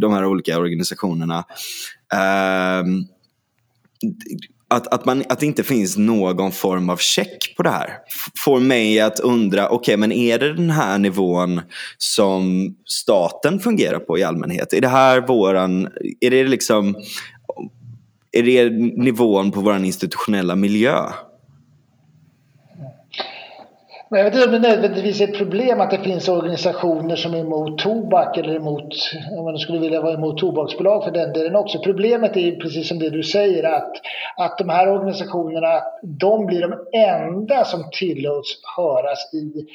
de 0.00 0.12
här 0.12 0.24
olika 0.24 0.58
organisationerna. 0.58 1.44
Ehm, 2.14 3.04
att, 4.70 4.94
att, 4.94 5.04
man, 5.04 5.24
att 5.28 5.40
det 5.40 5.46
inte 5.46 5.62
finns 5.62 5.96
någon 5.96 6.52
form 6.52 6.90
av 6.90 6.96
check 6.96 7.56
på 7.56 7.62
det 7.62 7.70
här 7.70 7.98
får 8.44 8.60
mig 8.60 9.00
att 9.00 9.20
undra, 9.20 9.68
okej 9.68 9.76
okay, 9.76 9.96
men 9.96 10.12
är 10.12 10.38
det 10.38 10.52
den 10.52 10.70
här 10.70 10.98
nivån 10.98 11.60
som 11.98 12.74
staten 12.86 13.60
fungerar 13.60 13.98
på 13.98 14.18
i 14.18 14.22
allmänhet? 14.22 14.72
Är 14.72 14.80
det 14.80 14.88
här 14.88 15.20
våran, 15.20 15.88
är 16.20 16.30
det 16.30 16.44
liksom, 16.44 16.96
är 18.32 18.42
det 18.42 18.70
nivån 19.04 19.52
på 19.52 19.60
vår 19.60 19.76
institutionella 19.76 20.56
miljö? 20.56 21.12
Jag 24.12 24.24
vet 24.24 24.34
inte 24.34 24.46
om 24.46 24.52
det 24.52 24.68
nödvändigtvis 24.68 25.20
är 25.20 25.28
ett 25.28 25.38
problem 25.38 25.80
att 25.80 25.90
det 25.90 25.98
finns 25.98 26.28
organisationer 26.28 27.16
som 27.16 27.34
är 27.34 27.38
emot 27.38 27.78
tobak 27.78 28.36
eller 28.38 28.54
emot, 28.54 28.94
om 29.38 29.44
man 29.44 29.58
skulle 29.58 29.78
vilja 29.78 30.02
vara 30.02 30.14
emot 30.14 30.38
tobaksbolag 30.38 31.04
för 31.04 31.10
den 31.10 31.32
delen 31.32 31.56
också. 31.56 31.78
Problemet 31.78 32.36
är 32.36 32.40
ju 32.40 32.56
precis 32.56 32.88
som 32.88 32.98
det 32.98 33.10
du 33.10 33.22
säger 33.22 33.64
att, 33.64 33.92
att 34.36 34.58
de 34.58 34.68
här 34.68 34.88
organisationerna, 34.88 35.80
de 36.02 36.46
blir 36.46 36.60
de 36.60 36.98
enda 36.98 37.64
som 37.64 37.84
tillåts 37.92 38.48
höras 38.76 39.34
i, 39.34 39.66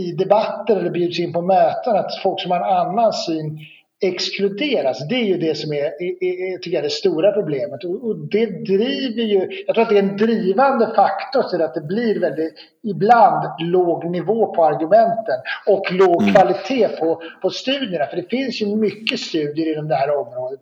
i 0.00 0.12
debatter 0.12 0.76
eller 0.76 0.90
bjuds 0.90 1.18
in 1.18 1.32
på 1.32 1.42
möten. 1.42 1.96
Att 1.96 2.18
folk 2.22 2.40
som 2.40 2.50
har 2.50 2.58
en 2.58 2.88
annan 2.88 3.12
syn 3.12 3.58
exkluderas. 4.00 5.08
Det 5.08 5.14
är 5.14 5.24
ju 5.24 5.38
det 5.38 5.54
som 5.54 5.72
är, 5.72 5.84
är, 5.84 6.58
tycker 6.58 6.76
jag, 6.76 6.84
det 6.84 6.90
stora 6.90 7.32
problemet. 7.32 7.84
Och, 7.84 8.04
och, 8.04 8.16
det 8.16 8.46
driver 8.46 9.22
ju, 9.22 9.64
jag 9.66 9.74
tror 9.74 9.84
att 9.84 9.90
det 9.90 9.98
är 9.98 10.02
en 10.02 10.16
drivande 10.16 10.94
faktor 10.94 11.42
till 11.42 11.62
att 11.62 11.74
det 11.74 11.80
blir 11.80 12.20
väldigt, 12.20 12.54
ibland 12.82 13.60
låg 13.60 14.10
nivå 14.10 14.54
på 14.54 14.64
argumenten 14.64 15.36
och 15.66 15.92
låg 15.92 16.22
mm. 16.22 16.34
kvalitet 16.34 16.88
på, 16.88 17.22
på 17.42 17.50
studierna. 17.50 18.06
För 18.06 18.16
det 18.16 18.30
finns 18.30 18.62
ju 18.62 18.76
mycket 18.76 19.20
studier 19.20 19.72
inom 19.72 19.88
det 19.88 19.94
här 19.94 20.16
området 20.16 20.60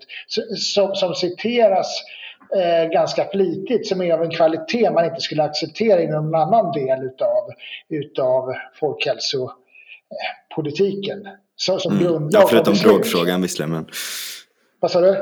som, 0.57 0.95
som 0.95 1.15
citeras 1.15 2.03
eh, 2.57 2.85
ganska 2.91 3.25
flitigt 3.25 3.87
som 3.87 4.03
är 4.03 4.13
av 4.13 4.23
en 4.23 4.31
kvalitet 4.31 4.91
man 4.91 5.05
inte 5.05 5.21
skulle 5.21 5.43
acceptera 5.43 6.03
inom 6.03 6.31
någon 6.31 6.41
annan 6.41 6.73
del 6.73 7.05
utav, 7.05 7.51
utav 7.89 8.55
folkhälsopolitiken. 8.81 11.29
Så, 11.57 11.79
som 11.79 11.99
mm. 11.99 12.29
Ja, 12.31 12.47
förutom 12.51 12.75
drogfrågan 12.75 13.43
visserligen. 13.43 13.71
Men... 13.71 13.87
Vad 14.81 14.91
sa 14.91 15.01
du? 15.01 15.17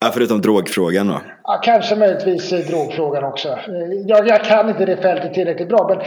Ja, 0.00 0.10
förutom 0.14 0.40
drogfrågan 0.40 1.08
då? 1.08 1.20
Ja, 1.44 1.60
kanske 1.64 1.96
möjligtvis 1.96 2.50
drogfrågan 2.50 3.24
också. 3.24 3.48
Eh, 3.48 4.06
jag, 4.06 4.28
jag 4.28 4.44
kan 4.44 4.68
inte 4.68 4.84
det 4.84 4.96
fältet 4.96 5.34
tillräckligt 5.34 5.68
bra. 5.68 5.88
Men 5.88 5.98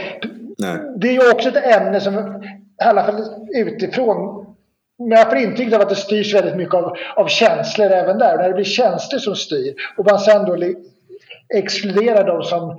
Nej. 0.58 0.94
det 0.96 1.08
är 1.08 1.12
ju 1.12 1.30
också 1.30 1.48
ett 1.48 1.80
ämne 1.80 2.00
som, 2.00 2.14
i 2.14 2.84
alla 2.84 3.04
fall 3.04 3.24
utifrån, 3.54 4.46
men 4.98 5.18
jag 5.18 5.28
får 5.28 5.38
intrycket 5.38 5.74
av 5.74 5.80
att 5.80 5.88
det 5.88 5.94
styrs 5.94 6.34
väldigt 6.34 6.56
mycket 6.56 6.74
av, 6.74 6.96
av 7.16 7.26
känslor 7.28 7.90
även 7.90 8.18
där. 8.18 8.36
När 8.36 8.48
det 8.48 8.54
blir 8.54 8.64
känslor 8.64 9.18
som 9.18 9.36
styr 9.36 9.74
och 9.96 10.06
man 10.10 10.18
sen 10.18 10.44
då 10.44 10.56
exkluderar 11.54 12.26
de 12.26 12.42
som 12.42 12.78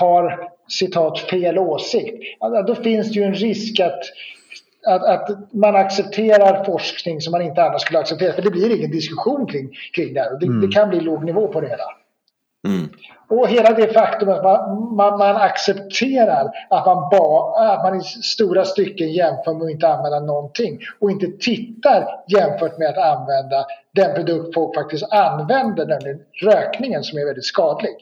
har 0.00 0.48
citat 0.68 1.18
fel 1.18 1.58
åsikt. 1.58 2.22
Då 2.66 2.74
finns 2.74 3.08
det 3.08 3.14
ju 3.14 3.24
en 3.24 3.34
risk 3.34 3.80
att 3.80 4.00
att, 4.86 5.04
att, 5.04 5.52
man 5.52 5.76
accepterar 5.76 6.64
forskning 6.64 7.20
som 7.20 7.30
man 7.30 7.42
inte 7.42 7.62
annars 7.62 7.82
skulle 7.82 7.98
acceptera. 7.98 8.32
För 8.32 8.42
det 8.42 8.50
blir 8.50 8.76
ingen 8.76 8.90
diskussion 8.90 9.46
kring, 9.46 9.70
kring 9.94 10.14
det 10.14 10.20
här. 10.20 10.38
Det, 10.40 10.46
mm. 10.46 10.60
det 10.60 10.68
kan 10.68 10.88
bli 10.88 11.00
låg 11.00 11.24
nivå 11.24 11.48
på 11.48 11.60
det 11.60 11.68
hela. 11.68 11.84
Mm. 12.66 12.88
Och 13.28 13.48
hela 13.48 13.70
det 13.70 13.92
faktum 13.92 14.28
att 14.28 14.42
man, 14.42 14.94
man, 14.96 15.18
man 15.18 15.36
accepterar 15.36 16.50
att 16.70 16.86
man, 16.86 17.08
ba, 17.10 17.54
att 17.56 17.82
man 17.82 18.00
i 18.00 18.02
stora 18.04 18.64
stycken 18.64 19.12
jämför 19.12 19.54
med 19.54 19.64
att 19.64 19.70
inte 19.70 19.88
använda 19.88 20.20
någonting 20.20 20.80
och 20.98 21.10
inte 21.10 21.26
tittar 21.26 22.06
jämfört 22.28 22.78
med 22.78 22.88
att 22.88 23.18
använda 23.18 23.66
den 23.94 24.14
produkt 24.14 24.54
folk 24.54 24.74
faktiskt 24.74 25.12
använder, 25.12 25.86
nämligen 25.86 26.20
rökningen 26.42 27.02
som 27.04 27.18
är 27.18 27.24
väldigt 27.24 27.44
skadlig. 27.44 27.96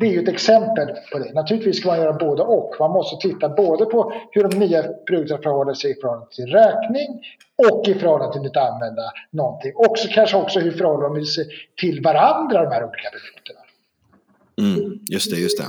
Det 0.00 0.06
är 0.06 0.12
ju 0.12 0.22
ett 0.22 0.28
exempel 0.28 0.88
på 1.12 1.18
det. 1.18 1.32
Naturligtvis 1.34 1.76
ska 1.76 1.88
man 1.88 1.98
göra 1.98 2.12
både 2.12 2.42
och. 2.42 2.74
Man 2.80 2.90
måste 2.90 3.28
titta 3.28 3.48
både 3.48 3.84
på 3.84 4.12
hur 4.30 4.48
de 4.48 4.58
nya 4.58 4.82
produkterna 4.82 5.42
förhåller 5.42 5.74
sig 5.74 5.90
i 5.90 5.94
förhållande 5.94 6.26
till 6.34 6.46
räkning 6.46 7.08
och 7.70 7.88
i 7.88 7.94
förhållande 7.94 8.38
till 8.38 8.46
att 8.46 8.72
använda 8.72 9.02
någonting. 9.30 9.72
Och 9.74 9.96
kanske 10.14 10.36
också 10.36 10.60
hur 10.60 10.72
förhåller 10.72 11.08
de 11.08 11.24
sig 11.24 11.44
till 11.80 12.02
varandra, 12.02 12.64
de 12.64 12.70
här 12.72 12.84
olika 12.84 13.08
produkterna. 13.10 13.60
Mm, 14.60 14.98
just 15.10 15.30
det, 15.30 15.36
just 15.36 15.58
det. 15.58 15.64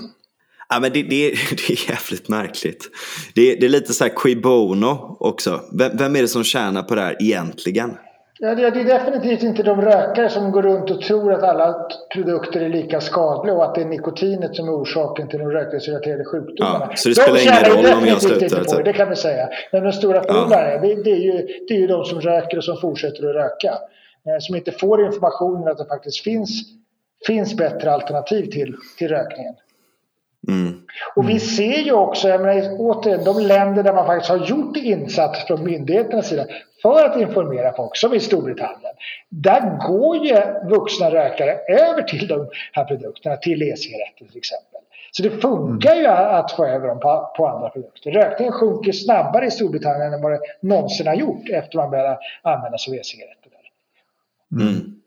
Ja, 0.70 0.80
men 0.80 0.92
det, 0.94 1.04
det, 1.04 1.30
det 1.68 1.74
är 1.74 1.90
jävligt 1.90 2.30
märkligt. 2.30 2.90
Det, 3.36 3.56
det 3.56 3.66
är 3.66 3.70
lite 3.70 3.94
så 3.94 4.04
här 4.04 4.12
qui 4.16 4.36
bono 4.36 5.18
också. 5.20 5.62
Vem, 5.80 5.98
vem 5.98 6.16
är 6.16 6.22
det 6.22 6.28
som 6.28 6.44
tjänar 6.44 6.84
på 6.84 6.96
det 6.96 7.02
här 7.02 7.18
egentligen? 7.20 7.98
Ja, 8.42 8.56
det 8.56 8.64
är 8.64 8.86
definitivt 8.86 9.44
inte 9.44 9.64
de 9.64 9.82
rökare 9.82 10.30
som 10.30 10.52
går 10.52 10.62
runt 10.62 10.92
och 10.92 11.02
tror 11.02 11.34
att 11.34 11.44
alla 11.44 11.90
produkter 12.14 12.62
är 12.62 12.70
lika 12.70 13.02
skadliga 13.02 13.56
och 13.56 13.66
att 13.66 13.76
det 13.76 13.82
är 13.82 13.86
nikotinet 13.86 14.56
som 14.56 14.68
är 14.68 14.72
orsaken 14.72 15.28
till 15.28 15.40
de 15.40 15.52
rökningsrelaterade 15.52 16.26
sjukdomarna. 16.26 16.88
Ja, 16.90 16.96
så 16.96 17.10
det 17.10 17.16
spelar 17.16 17.42
ingen 17.42 17.86
roll 17.86 17.98
om 18.02 18.08
jag 18.08 18.22
slutar? 18.22 18.64
På 18.64 18.78
det, 18.78 18.84
det 18.84 18.94
kan 18.94 19.10
vi 19.10 19.16
säga. 19.16 19.50
Men 19.72 19.84
de 19.84 19.94
stora 19.94 20.24
förlorarna, 20.24 20.72
ja. 20.72 20.80
det, 20.82 21.04
det, 21.04 21.12
är 21.12 21.20
ju, 21.20 21.48
det 21.68 21.74
är 21.74 21.80
ju 21.80 21.88
de 21.88 22.06
som 22.06 22.22
röker 22.22 22.58
och 22.58 22.64
som 22.64 22.78
fortsätter 22.78 23.30
att 23.30 23.36
röka. 23.36 23.74
Eh, 24.28 24.40
som 24.40 24.56
inte 24.56 24.72
får 24.72 25.06
informationen 25.06 25.68
att 25.68 25.78
det 25.78 25.86
faktiskt 25.86 26.24
finns, 26.24 26.50
finns 27.28 27.58
bättre 27.58 27.92
alternativ 27.92 28.46
till, 28.46 28.76
till 28.98 29.08
rökningen. 29.08 29.56
Mm. 30.50 30.82
Och 31.16 31.30
vi 31.30 31.40
ser 31.40 31.80
ju 31.80 31.92
också, 31.92 32.30
jag 32.30 32.42
menar, 32.42 32.76
återigen, 32.80 33.24
de 33.24 33.40
länder 33.40 33.84
där 33.84 33.94
man 33.94 34.06
faktiskt 34.06 34.30
har 34.30 34.38
gjort 34.38 34.78
insats 34.78 35.48
från 35.48 35.64
myndigheternas 35.64 36.28
sida 36.28 36.46
för 36.82 37.06
att 37.06 37.18
informera 37.18 37.74
folk, 37.74 37.98
som 37.98 38.14
i 38.14 38.20
Storbritannien. 38.20 38.94
Där 39.30 39.88
går 39.88 40.18
ju 40.18 40.36
vuxna 40.70 41.12
rökare 41.12 41.58
över 41.68 42.02
till 42.02 42.28
de 42.28 42.50
här 42.74 42.86
produkterna, 42.86 43.36
till 43.36 43.64
e-cigaretter 43.64 44.26
till 44.26 44.38
exempel. 44.38 44.80
Så 45.12 45.24
det 45.24 45.30
funkar 45.30 45.96
ju 45.96 46.08
att 46.08 46.52
få 46.52 46.66
över 46.66 46.88
dem 46.88 47.00
på, 47.00 47.32
på, 47.38 47.48
andra 47.48 47.70
produkter. 47.70 48.12
Rökningen 48.12 48.54
sjunker 48.54 48.92
snabbare 48.92 49.46
i 49.46 49.52
Storbritannien 49.52 50.14
än 50.14 50.22
vad 50.22 50.32
det 50.32 50.40
någonsin 50.62 51.08
har 51.08 51.16
gjort 51.16 51.50
efter 51.50 51.78
man 51.78 51.90
började 51.90 52.18
använda 52.42 52.78
sig 52.78 52.94
av 52.94 53.00
e-cigaretter. 53.00 53.40
Mm. 54.52 54.99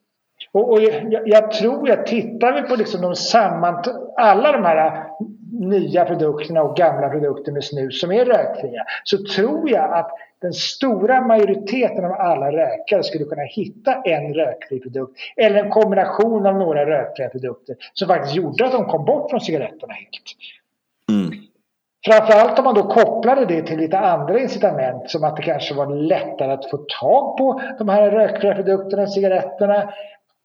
Och, 0.52 0.72
och 0.72 0.80
jag, 0.80 1.22
jag, 1.28 1.50
tror 1.50 1.90
att 1.90 2.06
tittar 2.06 2.52
vi 2.52 2.68
på 2.68 2.76
liksom 2.76 3.00
de 3.00 3.16
sammant 3.16 3.88
alla 4.16 4.52
de 4.52 4.64
här 4.64 5.04
nya 5.52 6.04
produkterna 6.04 6.62
och 6.62 6.76
gamla 6.76 7.08
produkter 7.08 7.52
med 7.52 7.64
snus 7.64 8.00
som 8.00 8.12
är 8.12 8.24
rökfria 8.24 8.84
så 9.04 9.18
tror 9.36 9.70
jag 9.70 9.92
att 9.92 10.10
den 10.42 10.52
stora 10.52 11.20
majoriteten 11.20 12.04
av 12.04 12.12
alla 12.12 12.52
rökare 12.52 13.02
skulle 13.02 13.24
kunna 13.24 13.42
hitta 13.42 13.94
en 13.94 14.34
rökfri 14.34 14.80
produkt 14.80 15.18
eller 15.36 15.64
en 15.64 15.70
kombination 15.70 16.46
av 16.46 16.54
några 16.54 16.86
rökfria 16.86 17.28
produkter 17.28 17.76
som 17.92 18.08
faktiskt 18.08 18.34
gjorde 18.34 18.66
att 18.66 18.72
de 18.72 18.84
kom 18.84 19.04
bort 19.04 19.30
från 19.30 19.40
cigaretterna 19.40 19.92
helt. 19.92 20.08
Mm. 21.10 21.42
Framförallt 22.06 22.58
om 22.58 22.64
man 22.64 22.74
då 22.74 22.82
kopplade 22.82 23.46
det 23.46 23.62
till 23.62 23.78
lite 23.78 23.98
andra 23.98 24.40
incitament 24.40 25.10
som 25.10 25.24
att 25.24 25.36
det 25.36 25.42
kanske 25.42 25.74
var 25.74 25.86
lättare 25.86 26.52
att 26.52 26.70
få 26.70 26.76
tag 27.00 27.38
på 27.38 27.62
de 27.78 27.88
här 27.88 28.10
rökfria 28.10 28.54
produkterna, 28.54 29.06
cigaretterna 29.06 29.92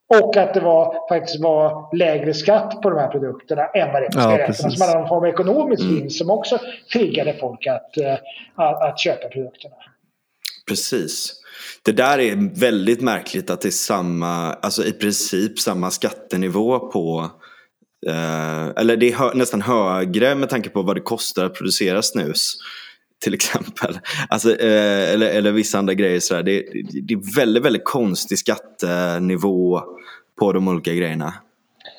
och 0.08 0.36
att 0.36 0.54
det 0.54 0.60
var, 0.60 1.08
faktiskt 1.08 1.40
var 1.40 1.96
lägre 1.96 2.34
skatt 2.34 2.82
på 2.82 2.90
de 2.90 2.98
här 2.98 3.08
produkterna 3.08 3.66
än 3.66 3.92
vad 3.92 4.02
det 4.02 4.12
cigaretterna. 4.12 4.46
Ja, 4.48 4.70
så 4.70 4.78
man 4.78 4.88
hade 4.88 5.00
någon 5.00 5.08
form 5.08 5.24
av 5.24 5.28
ekonomisk 5.28 5.82
mm. 5.82 5.94
vinst 5.94 6.18
som 6.18 6.30
också 6.30 6.58
triggade 6.92 7.34
folk 7.40 7.66
att, 7.66 7.94
uh, 8.00 8.12
att, 8.54 8.82
att 8.82 8.98
köpa 8.98 9.28
produkterna. 9.28 9.74
Precis. 10.68 11.34
Det 11.82 11.92
där 11.92 12.18
är 12.18 12.60
väldigt 12.60 13.00
märkligt 13.00 13.50
att 13.50 13.60
det 13.60 13.68
är 13.68 13.70
samma, 13.70 14.52
alltså 14.52 14.84
i 14.84 14.92
princip 14.92 15.58
samma 15.58 15.90
skattenivå 15.90 16.78
på 16.78 17.30
eh, 18.06 18.66
eller 18.76 18.96
det 18.96 19.08
är 19.08 19.16
hö 19.16 19.30
nästan 19.34 19.62
högre 19.62 20.34
med 20.34 20.48
tanke 20.48 20.68
på 20.68 20.82
vad 20.82 20.96
det 20.96 21.00
kostar 21.00 21.44
att 21.44 21.54
producera 21.54 22.02
snus. 22.02 22.54
Till 23.24 23.34
exempel. 23.34 23.98
Alltså, 24.28 24.48
eh, 24.48 25.12
eller, 25.12 25.26
eller 25.26 25.52
vissa 25.52 25.78
andra 25.78 25.94
grejer. 25.94 26.20
Sådär. 26.20 26.42
Det, 26.42 26.62
det, 27.02 27.14
är 27.14 27.36
väldigt, 27.36 27.64
väldigt 27.64 27.84
konstig 27.84 28.38
skattenivå 28.38 29.80
på 30.38 30.52
de 30.52 30.68
olika 30.68 30.92
grejerna. 30.92 31.34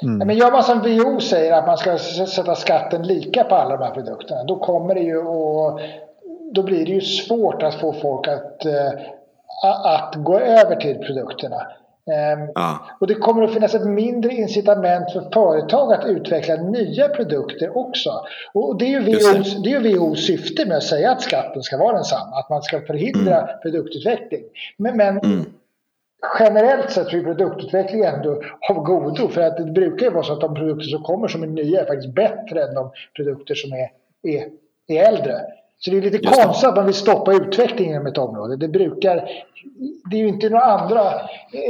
Mm. 0.04 0.28
Men 0.28 0.38
gör 0.38 0.52
man 0.52 0.64
som 0.64 0.80
WHO 0.80 1.20
säger 1.20 1.54
att 1.54 1.68
man 1.68 1.78
ska 1.78 1.98
sätta 2.28 2.56
skatten 2.56 3.08
lika 3.08 3.44
på 3.44 3.56
alla 3.56 3.78
de 3.78 3.84
här 3.84 3.94
produkterna. 3.94 4.44
Då 4.44 4.60
kommer 4.60 4.96
det 4.96 5.02
ju 5.02 5.20
att 5.20 5.80
då 6.54 6.64
blir 6.64 6.86
det 6.86 6.92
ju 6.92 7.02
svårt 7.02 7.64
att 7.64 7.80
få 7.80 7.94
folk 7.94 8.28
att, 8.28 8.66
eh, 8.66 8.92
att 9.86 10.16
gå 10.16 10.40
över 10.40 10.76
till 10.76 10.98
produkterna. 10.98 11.68
Ah. 12.56 12.76
Och 13.00 13.08
det 13.08 13.14
kommer 13.14 13.44
att 13.44 13.54
finnas 13.54 13.76
ett 13.76 13.88
mindre 13.88 14.32
incitament 14.32 15.12
för 15.14 15.30
företag 15.34 15.94
att 15.94 16.06
utveckla 16.06 16.56
nya 16.56 17.08
produkter 17.08 17.78
också. 17.78 18.10
Och 18.54 18.78
det 18.78 18.86
är 18.86 18.90
ju 18.90 19.00
WHOs, 19.00 19.64
det 19.64 19.74
är 19.74 19.80
WHOs 19.80 20.26
syfte 20.26 20.66
med 20.66 20.78
att 20.78 20.84
säga 20.84 21.12
att 21.12 21.22
skatten 21.22 21.64
ska 21.64 21.78
vara 21.78 21.96
densamma, 21.96 22.40
att 22.40 22.50
man 22.50 22.62
ska 22.62 22.82
förhindra 22.82 23.42
mm. 23.42 23.60
produktutveckling. 23.62 24.44
Men, 24.78 24.98
men 24.98 25.18
mm. 25.18 25.46
generellt 26.40 26.92
sett 26.92 27.14
är 27.14 27.24
produktutveckling 27.24 28.04
ändå 28.04 28.42
av 28.70 28.84
godo 28.84 29.28
för 29.28 29.42
att 29.42 29.58
det 29.58 29.64
brukar 29.64 30.06
ju 30.06 30.12
vara 30.12 30.24
så 30.24 30.34
att 30.34 30.42
de 30.42 30.56
produkter 30.56 30.86
som 30.86 31.04
kommer 31.04 31.28
som 31.28 31.44
är 31.44 31.48
nya 31.48 31.82
är 31.82 31.86
faktiskt 31.86 32.16
bättre 32.16 32.64
än 32.64 32.74
de 32.76 32.92
produkter 33.16 33.56
som 33.56 33.72
är, 33.74 33.90
är, 34.24 34.46
är 34.88 35.08
äldre. 35.08 35.42
Så 35.80 35.92
det 35.92 35.98
är 35.98 36.02
lite 36.02 36.18
konstigt 36.18 36.70
att 36.70 36.76
man 36.76 36.86
vill 36.86 36.96
stoppa 36.96 37.34
utvecklingen 37.34 37.94
inom 37.94 38.08
ett 38.08 38.18
område. 38.18 38.56
Det 38.56 38.68
brukar, 38.68 39.16
det 40.10 40.16
är 40.16 40.20
ju 40.20 40.28
inte 40.28 40.50
några 40.50 40.64
andra, 40.64 41.04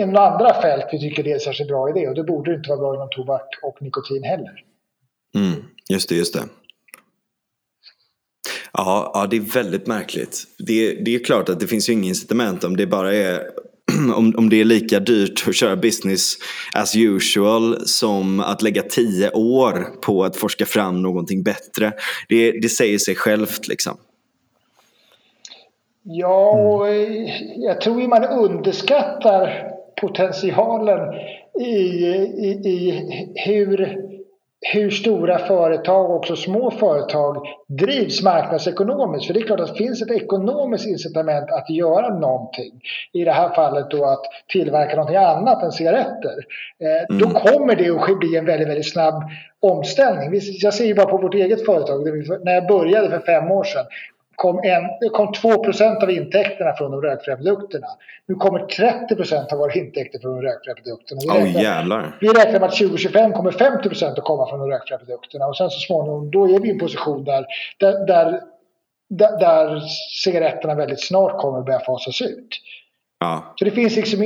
några 0.05 0.29
andra 0.29 0.61
fält 0.61 0.85
vi 0.91 0.99
tycker 0.99 1.23
det 1.23 1.29
är 1.29 1.33
en 1.33 1.39
särskilt 1.39 1.69
bra 1.69 1.89
idé 1.89 2.07
och 2.07 2.15
det 2.15 2.23
borde 2.23 2.53
inte 2.53 2.69
vara 2.69 2.79
bra 2.79 2.95
inom 2.95 3.09
tobak 3.11 3.47
och 3.63 3.81
nikotin 3.81 4.23
heller. 4.23 4.63
Mm, 5.35 5.63
just 5.89 6.09
det, 6.09 6.15
just 6.15 6.33
det. 6.33 6.43
Ja, 8.73 9.11
ja, 9.13 9.27
det 9.27 9.37
är 9.37 9.53
väldigt 9.53 9.87
märkligt. 9.87 10.43
Det, 10.57 10.93
det 10.93 11.15
är 11.15 11.23
klart 11.23 11.49
att 11.49 11.59
det 11.59 11.67
finns 11.67 11.89
ju 11.89 11.93
inget 11.93 12.07
incitament 12.07 12.63
om 12.63 12.77
det 12.77 12.87
bara 12.87 13.13
är 13.13 13.51
om, 14.15 14.33
om 14.37 14.49
det 14.49 14.61
är 14.61 14.65
lika 14.65 14.99
dyrt 14.99 15.45
att 15.47 15.55
köra 15.55 15.75
business 15.75 16.35
as 16.73 16.95
usual 16.95 17.87
som 17.87 18.39
att 18.39 18.61
lägga 18.61 18.81
tio 18.81 19.31
år 19.31 20.01
på 20.01 20.23
att 20.23 20.37
forska 20.37 20.65
fram 20.65 21.01
någonting 21.01 21.43
bättre. 21.43 21.91
Det, 22.29 22.51
det 22.51 22.69
säger 22.69 22.97
sig 22.97 23.15
självt 23.15 23.67
liksom. 23.67 23.97
Ja, 26.03 26.51
och 26.51 26.87
eh, 26.87 27.29
jag 27.57 27.81
tror 27.81 28.01
ju 28.01 28.07
man 28.07 28.23
underskattar 28.23 29.69
potentialen 30.01 31.15
i, 31.59 31.65
i, 31.65 32.61
i 32.65 33.03
hur 33.35 34.08
hur 34.61 34.89
stora 34.89 35.39
företag, 35.39 36.11
också 36.11 36.35
små 36.35 36.71
företag, 36.71 37.47
drivs 37.67 38.23
marknadsekonomiskt. 38.23 39.27
För 39.27 39.33
det 39.33 39.39
är 39.39 39.43
klart 39.43 39.59
att 39.59 39.67
det 39.67 39.83
finns 39.83 40.01
ett 40.01 40.11
ekonomiskt 40.11 40.87
incitament 40.87 41.51
att 41.51 41.69
göra 41.69 42.19
någonting. 42.19 42.81
I 43.13 43.23
det 43.23 43.31
här 43.31 43.49
fallet 43.49 43.91
då 43.91 44.05
att 44.05 44.21
tillverka 44.47 44.95
någonting 44.95 45.17
annat 45.17 45.63
än 45.63 45.71
cigaretter. 45.71 46.35
Eh, 46.83 47.15
mm. 47.15 47.21
Då 47.21 47.39
kommer 47.39 47.75
det 47.75 47.89
att 47.89 48.19
bli 48.19 48.37
en 48.37 48.45
väldigt, 48.45 48.67
väldigt 48.67 48.91
snabb 48.91 49.23
omställning. 49.59 50.41
Jag 50.61 50.73
ser 50.73 50.85
ju 50.85 50.95
bara 50.95 51.07
på 51.07 51.17
vårt 51.17 51.35
eget 51.35 51.65
företag. 51.65 52.03
När 52.43 52.53
jag 52.53 52.67
började 52.67 53.09
för 53.09 53.19
fem 53.19 53.51
år 53.51 53.63
sedan 53.63 53.85
kom, 54.39 54.59
en, 54.63 55.09
kom 55.11 55.27
2% 55.27 56.03
av 56.03 56.11
intäkterna 56.11 56.73
från 56.73 56.91
de 56.91 57.01
rökfria 57.01 57.35
produkterna. 57.35 57.87
Nu 58.25 58.35
kommer 58.35 58.59
30% 58.59 59.53
av 59.53 59.57
våra 59.57 59.73
intäkter 59.73 60.19
från 60.19 60.35
de 60.35 60.41
rökfria 60.41 60.75
produkterna. 60.75 61.21
Vi 61.21 61.27
räknar, 61.27 61.59
oh, 61.59 61.63
jävlar. 61.63 62.17
vi 62.21 62.27
räknar 62.27 62.59
med 62.59 62.63
att 62.63 62.77
2025 62.77 63.33
kommer 63.33 63.51
50 63.51 64.05
att 64.05 64.23
komma 64.23 64.49
från 64.49 64.59
de 64.59 64.69
rökfria 64.69 64.97
produkterna. 64.97 65.45
Och 65.45 65.57
sen 65.57 65.69
så 65.69 65.79
småningom, 65.79 66.31
då 66.31 66.55
är 66.55 66.59
vi 66.59 66.67
i 66.67 66.71
en 66.71 66.79
position 66.79 67.23
där, 67.23 67.45
där, 67.79 68.05
där, 69.09 69.39
där, 69.39 69.81
cigaretterna 70.23 70.75
väldigt 70.75 71.07
snart 71.07 71.41
kommer 71.41 71.59
att 71.59 71.65
börja 71.65 71.79
fasas 71.79 72.21
ut. 72.21 72.49
Ja. 73.19 73.53
Så 73.55 73.65
det 73.65 73.71
finns 73.71 73.95
liksom, 73.95 74.19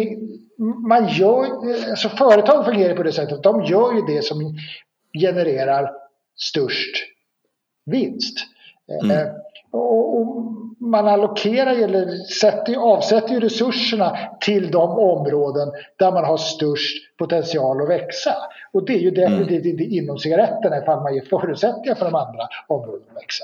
man 0.87 1.07
gör, 1.07 1.45
alltså 1.89 2.09
företag 2.09 2.65
fungerar 2.65 2.95
på 2.95 3.03
det 3.03 3.11
sättet 3.11 3.33
att 3.33 3.43
de 3.43 3.63
gör 3.63 3.93
ju 3.93 4.15
det 4.15 4.21
som 4.21 4.57
genererar 5.19 5.91
störst 6.35 6.95
vinst. 7.85 8.37
Mm. 9.03 9.27
Eh, 9.73 9.79
och, 9.79 10.53
man 10.79 11.07
allokerar 11.07 11.75
eller 11.75 12.17
sätter, 12.17 12.75
avsätter 12.75 13.39
resurserna 13.39 14.17
till 14.41 14.71
de 14.71 14.89
områden 14.89 15.71
där 15.99 16.11
man 16.11 16.25
har 16.25 16.37
störst 16.37 17.17
potential 17.17 17.81
att 17.81 17.89
växa. 17.89 18.35
Och 18.73 18.85
det 18.85 18.93
är 18.93 18.99
ju 18.99 19.11
definitivt 19.11 19.65
inte 19.65 19.83
mm. 19.83 19.97
inom 19.97 20.17
cigaretterna 20.19 20.77
ifall 20.77 21.03
man 21.03 21.15
ger 21.15 21.25
förutsättningar 21.29 21.95
för 21.95 22.05
de 22.05 22.15
andra 22.15 22.47
områdena 22.67 23.11
att 23.11 23.23
växa. 23.23 23.43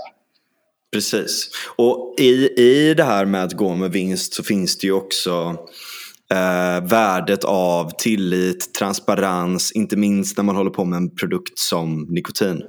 Precis. 0.91 1.49
Och 1.75 2.15
i, 2.19 2.61
i 2.61 2.93
det 2.93 3.03
här 3.03 3.25
med 3.25 3.43
att 3.43 3.53
gå 3.53 3.75
med 3.75 3.91
vinst 3.91 4.34
så 4.34 4.43
finns 4.43 4.77
det 4.77 4.88
ju 4.88 4.93
också 4.93 5.55
eh, 6.32 6.88
värdet 6.89 7.43
av 7.43 7.91
tillit, 7.97 8.73
transparens, 8.73 9.71
inte 9.71 9.97
minst 9.97 10.38
när 10.38 10.43
man 10.43 10.55
håller 10.55 10.71
på 10.71 10.86
med 10.86 10.97
en 10.97 11.15
produkt 11.15 11.59
som 11.59 12.07
nikotin. 12.09 12.63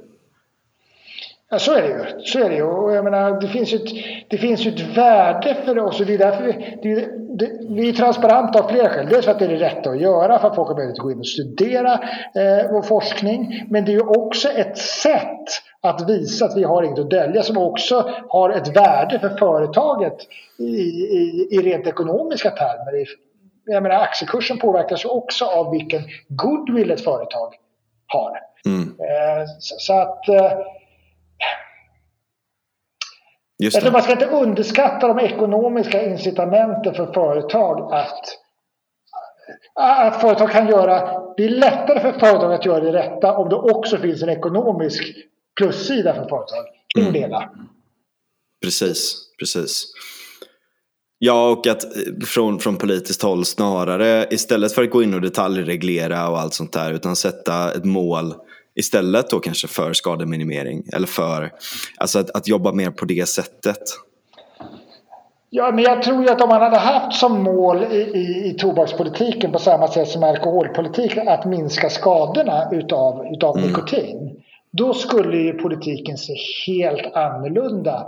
Ja, 1.53 1.59
så 1.59 1.73
är 1.73 1.81
det 1.81 1.87
ju. 1.87 2.23
Så 2.23 2.39
är 2.39 2.49
det 2.49 2.55
ju. 2.55 2.63
Och 2.63 2.93
jag 2.93 3.03
menar, 3.03 3.41
det, 3.41 3.47
finns 3.47 3.73
ju 3.73 3.77
ett, 3.77 3.89
det 4.29 4.37
finns 4.37 4.65
ett 4.65 4.97
värde 4.97 5.57
för 5.65 5.79
oss 5.79 5.99
och 5.99 6.05
det 6.05 6.13
är 6.13 6.17
därför 6.17 6.43
vi, 6.43 6.79
det, 6.83 7.07
det, 7.37 7.51
vi 7.69 7.89
är 7.89 7.93
transparenta 7.93 8.63
av 8.63 8.69
flera 8.69 8.89
skäl. 8.89 9.07
Dels 9.09 9.25
för 9.25 9.31
att 9.31 9.39
det 9.39 9.45
är 9.45 9.49
det 9.49 9.65
rätta 9.65 9.89
att 9.89 10.01
göra, 10.01 10.39
för 10.39 10.47
att 10.47 10.55
folk 10.55 10.67
har 10.67 10.75
möjlighet 10.75 10.99
att 10.99 11.03
gå 11.03 11.11
in 11.11 11.19
och 11.19 11.27
studera 11.27 11.93
eh, 12.35 12.71
vår 12.71 12.81
forskning. 12.81 13.67
Men 13.69 13.85
det 13.85 13.91
är 13.91 13.93
ju 13.93 14.07
också 14.07 14.49
ett 14.49 14.77
sätt 14.77 15.47
att 15.81 16.09
visa 16.09 16.45
att 16.45 16.57
vi 16.57 16.63
har 16.63 16.83
inget 16.83 16.99
att 16.99 17.09
dölja 17.09 17.43
som 17.43 17.57
också 17.57 18.11
har 18.29 18.49
ett 18.49 18.77
värde 18.77 19.19
för 19.19 19.29
företaget 19.29 20.17
i, 20.59 20.63
i, 20.63 21.47
i 21.51 21.57
rent 21.57 21.87
ekonomiska 21.87 22.49
termer. 22.49 23.05
Jag 23.65 23.83
menar, 23.83 23.95
aktiekursen 23.95 24.57
påverkas 24.57 25.05
ju 25.05 25.09
också 25.09 25.45
av 25.45 25.71
vilken 25.71 26.01
goodwill 26.27 26.91
ett 26.91 27.03
företag 27.03 27.53
har. 28.07 28.39
Mm. 28.65 28.81
Eh, 28.81 29.45
så, 29.59 29.75
så, 29.77 29.93
att 29.93 30.29
eh, 30.29 30.51
Just 33.61 33.81
tror 33.81 33.91
man 33.91 34.01
ska 34.01 34.11
inte 34.11 34.25
underskatta 34.25 35.07
de 35.07 35.19
ekonomiska 35.19 36.05
incitamenten 36.05 36.93
för 36.93 37.13
företag 37.13 37.93
att, 37.93 38.25
att 39.75 40.21
företag 40.21 40.51
kan 40.51 40.67
göra, 40.67 41.21
det 41.37 41.45
är 41.45 41.49
lättare 41.49 41.99
för 41.99 42.19
företag 42.19 42.53
att 42.53 42.65
göra 42.65 42.79
det 42.79 42.91
rätta 42.91 43.37
om 43.37 43.49
det 43.49 43.55
också 43.55 43.97
finns 43.97 44.21
en 44.21 44.29
ekonomisk 44.29 45.03
plussida 45.57 46.13
för 46.13 46.29
företag. 46.29 46.65
Mm. 46.97 47.31
Precis, 48.61 49.15
precis. 49.39 49.93
Ja, 51.17 51.49
och 51.49 51.67
att 51.67 51.83
eh, 51.83 52.25
från, 52.25 52.59
från 52.59 52.77
politiskt 52.77 53.21
håll 53.21 53.45
snarare 53.45 54.27
istället 54.31 54.73
för 54.73 54.83
att 54.83 54.91
gå 54.91 55.03
in 55.03 55.13
och 55.13 55.21
detaljreglera 55.21 56.29
och 56.29 56.39
allt 56.39 56.53
sånt 56.53 56.73
där 56.73 56.93
utan 56.93 57.15
sätta 57.15 57.73
ett 57.73 57.85
mål 57.85 58.33
istället 58.75 59.29
då 59.29 59.39
kanske 59.39 59.67
för 59.67 59.93
skademinimering 59.93 60.83
eller 60.93 61.07
för 61.07 61.51
alltså 61.97 62.19
att, 62.19 62.29
att 62.29 62.47
jobba 62.47 62.71
mer 62.71 62.91
på 62.91 63.05
det 63.05 63.29
sättet? 63.29 63.81
Ja, 65.49 65.71
men 65.71 65.83
jag 65.83 66.03
tror 66.03 66.23
ju 66.23 66.29
att 66.29 66.41
om 66.41 66.49
man 66.49 66.61
hade 66.61 66.77
haft 66.77 67.19
som 67.19 67.43
mål 67.43 67.83
i, 67.83 67.95
i, 67.95 68.49
i 68.49 68.53
tobakspolitiken 68.59 69.51
på 69.51 69.59
samma 69.59 69.87
sätt 69.87 70.07
som 70.07 70.23
alkoholpolitiken 70.23 71.27
att 71.27 71.45
minska 71.45 71.89
skadorna 71.89 72.69
utav, 72.71 73.25
utav 73.33 73.57
mm. 73.57 73.69
nikotin. 73.69 74.41
Då 74.71 74.93
skulle 74.93 75.37
ju 75.37 75.53
politiken 75.53 76.17
se 76.17 76.33
helt 76.67 77.15
annorlunda 77.15 78.07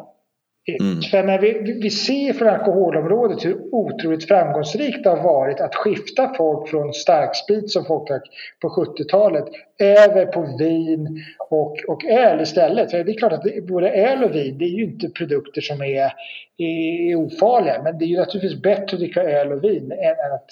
Mm. 0.67 1.01
För 1.01 1.23
när 1.23 1.39
vi, 1.39 1.79
vi 1.81 1.89
ser 1.89 2.33
från 2.33 2.47
alkoholområdet 2.47 3.45
hur 3.45 3.57
otroligt 3.71 4.27
framgångsrikt 4.27 5.03
det 5.03 5.09
har 5.09 5.23
varit 5.23 5.59
att 5.59 5.75
skifta 5.75 6.33
folk 6.37 6.69
från 6.69 6.93
starksprit 6.93 7.71
som 7.71 7.85
folk 7.85 8.07
drack 8.07 8.23
på 8.61 8.69
70-talet 8.69 9.45
över 9.79 10.25
på 10.25 10.57
vin 10.59 11.23
och, 11.49 11.77
och 11.87 12.05
öl 12.05 12.41
istället. 12.41 12.91
För 12.91 13.03
det 13.03 13.11
är 13.11 13.17
klart 13.17 13.33
att 13.33 13.43
det, 13.43 13.67
både 13.67 13.89
öl 13.89 14.23
och 14.23 14.35
vin 14.35 14.57
det 14.57 14.65
är 14.65 14.69
ju 14.69 14.83
inte 14.83 15.09
produkter 15.09 15.61
som 15.61 15.81
är, 15.81 16.11
är 16.57 17.15
ofarliga 17.15 17.81
men 17.83 17.97
det 17.97 18.05
är 18.05 18.07
ju 18.07 18.17
naturligtvis 18.17 18.61
bättre 18.61 18.83
att 18.83 18.99
dricka 18.99 19.23
öl 19.23 19.51
och 19.51 19.63
vin 19.63 19.91
än 19.91 20.33
att 20.33 20.49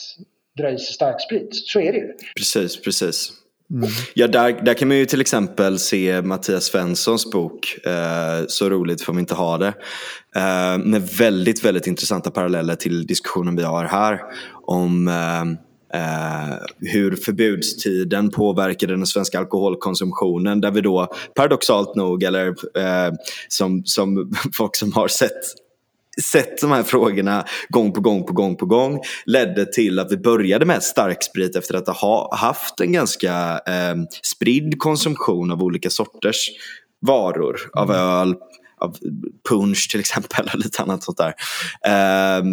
dra 0.57 0.69
i 0.69 0.77
sig 0.77 0.93
starksprit. 0.93 1.55
Så 1.55 1.79
är 1.79 1.91
det 1.91 1.97
ju. 1.97 2.13
Precis, 2.35 2.81
precis. 2.81 3.40
Mm. 3.71 3.89
Ja, 4.13 4.27
där, 4.27 4.61
där 4.65 4.73
kan 4.73 4.87
man 4.87 4.97
ju 4.97 5.05
till 5.05 5.21
exempel 5.21 5.79
se 5.79 6.21
Mattias 6.21 6.65
Svenssons 6.65 7.31
bok 7.31 7.77
eh, 7.85 8.45
Så 8.47 8.69
roligt 8.69 9.01
får 9.01 9.13
vi 9.13 9.19
inte 9.19 9.35
ha 9.35 9.57
det. 9.57 9.73
Eh, 10.35 10.77
med 10.77 11.07
väldigt, 11.17 11.65
väldigt 11.65 11.87
intressanta 11.87 12.31
paralleller 12.31 12.75
till 12.75 13.07
diskussionen 13.07 13.55
vi 13.55 13.63
har 13.63 13.85
här 13.85 14.19
om 14.65 15.07
eh, 15.07 15.41
eh 16.01 16.55
hur 16.79 17.15
förbudstiden 17.15 18.29
påverkade 18.29 18.95
den 18.95 19.05
svenska 19.05 19.39
alkoholkonsumtionen 19.39 20.61
där 20.61 20.71
vi 20.71 20.81
då 20.81 21.07
paradoxalt 21.35 21.95
nog 21.95 22.23
eller 22.23 22.47
eh, 22.47 23.13
som, 23.47 23.85
som 23.85 24.33
folk 24.53 24.75
som 24.75 24.93
har 24.93 25.07
sett 25.07 25.60
sett 26.21 26.61
de 26.61 26.71
här 26.71 26.83
frågorna 26.83 27.45
gång 27.69 27.91
på 27.91 28.01
gång 28.01 28.23
på 28.23 28.33
gång 28.33 28.55
på 28.55 28.65
gång 28.65 28.99
ledde 29.25 29.65
till 29.65 29.99
att 29.99 30.11
vi 30.11 30.17
började 30.17 30.65
med 30.65 30.83
starksprit 30.83 31.55
efter 31.55 31.75
att 31.75 31.87
ha 31.87 32.35
haft 32.35 32.79
en 32.79 32.91
ganska 32.91 33.61
eh, 33.67 33.95
spridd 34.23 34.79
konsumtion 34.79 35.51
av 35.51 35.63
olika 35.63 35.89
sorters 35.89 36.49
varor. 37.01 37.59
Av 37.73 37.91
mm. 37.91 38.01
öl, 38.01 38.35
av 38.79 38.97
punch 39.49 39.91
till 39.91 39.99
exempel 39.99 40.49
och 40.53 40.59
lite 40.59 40.81
annat 40.81 41.03
sånt 41.03 41.17
där. 41.17 41.33
Eh, 41.85 42.43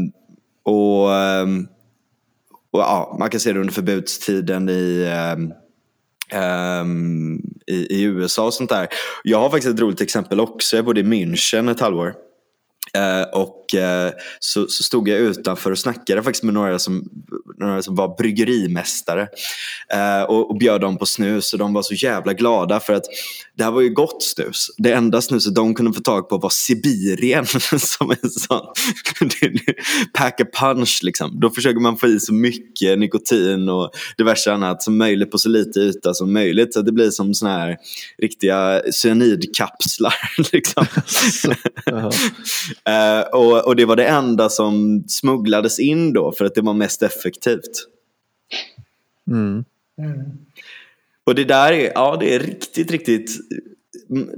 och, 0.62 1.14
ehm, 1.14 1.66
och 2.70 2.80
ja, 2.80 3.16
Man 3.18 3.30
kan 3.30 3.40
se 3.40 3.52
det 3.52 3.60
under 3.60 3.74
förbudstiden 3.74 4.68
i 4.68 5.06
Um, 6.34 7.42
i, 7.66 7.74
i, 7.74 8.02
USA 8.02 8.46
och 8.46 8.54
sånt 8.54 8.70
där. 8.70 8.88
Jag 9.24 9.38
har 9.38 9.50
faktiskt 9.50 9.74
ett 9.74 9.80
roligt 9.80 10.00
exempel 10.00 10.40
också. 10.40 10.76
Jag 10.76 10.84
bodde 10.84 11.00
i 11.00 11.04
München 11.04 11.70
ett 11.70 11.80
halvår. 11.80 12.14
Uh, 12.96 13.40
och 13.40 13.64
uh, 13.74 14.12
så, 14.38 14.66
så, 14.68 14.82
stod 14.82 15.08
jag 15.08 15.18
utanför 15.18 15.70
och 15.70 15.78
snackade 15.78 16.22
faktiskt 16.22 16.44
med 16.44 16.54
några 16.54 16.78
som, 16.78 17.08
några 17.58 17.82
som 17.82 17.94
var 17.94 18.16
bryggerimästare 18.16 19.28
uh, 19.94 20.22
och, 20.22 20.50
och 20.50 20.58
bjöd 20.58 20.80
dem 20.80 20.98
på 20.98 21.06
snus 21.06 21.52
och 21.52 21.58
de 21.58 21.72
var 21.72 21.82
så 21.82 21.94
jävla 21.94 22.32
glada 22.32 22.80
för 22.80 22.92
att 22.92 23.04
det 23.58 23.64
här 23.64 23.70
var 23.70 23.80
ju 23.80 23.88
gott 23.88 24.22
snus. 24.22 24.70
Det 24.78 24.92
enda 24.92 25.20
snuset 25.20 25.54
de 25.54 25.74
kunde 25.74 25.92
få 25.92 26.00
tag 26.00 26.28
på 26.28 26.38
var 26.38 26.50
Sibirien 26.50 27.46
som 27.78 28.10
en 28.10 28.30
sån 28.30 28.66
pack 30.12 30.40
a 30.40 30.44
punch 30.60 31.00
liksom. 31.02 31.40
Då 31.40 31.50
försöker 31.50 31.80
man 31.80 31.96
få 31.96 32.06
i 32.06 32.20
så 32.20 32.34
mycket 32.34 32.98
nikotin 32.98 33.68
och 33.68 33.90
diverse 34.18 34.52
annat 34.52 34.82
som 34.82 34.98
möjligt 34.98 35.30
på 35.30 35.38
så 35.38 35.48
lite 35.48 35.80
yta 35.80 36.14
som 36.14 36.32
möjligt 36.32 36.74
så 36.74 36.82
det 36.82 36.92
blir 36.92 37.10
som 37.10 37.34
såna 37.34 37.58
här 37.58 37.76
riktiga 38.22 38.82
cyanidkapslar 38.92 40.14
liksom. 40.52 40.86
Uh, 42.88 43.28
och, 43.32 43.66
och, 43.66 43.76
det 43.76 43.84
var 43.84 43.96
det 43.96 44.06
enda 44.06 44.48
som 44.48 45.04
smugglades 45.08 45.80
in 45.80 46.12
då 46.12 46.32
för 46.32 46.44
att 46.44 46.54
det 46.54 46.60
var 46.60 46.74
mest 46.74 47.02
effektivt. 47.02 47.86
Mm. 49.30 49.64
Mm. 49.98 50.20
Och 51.24 51.34
det 51.34 51.44
där 51.44 51.72
är, 51.72 51.92
ja, 51.94 52.16
det 52.20 52.34
är 52.34 52.38
riktigt, 52.38 52.90
riktigt 52.90 53.30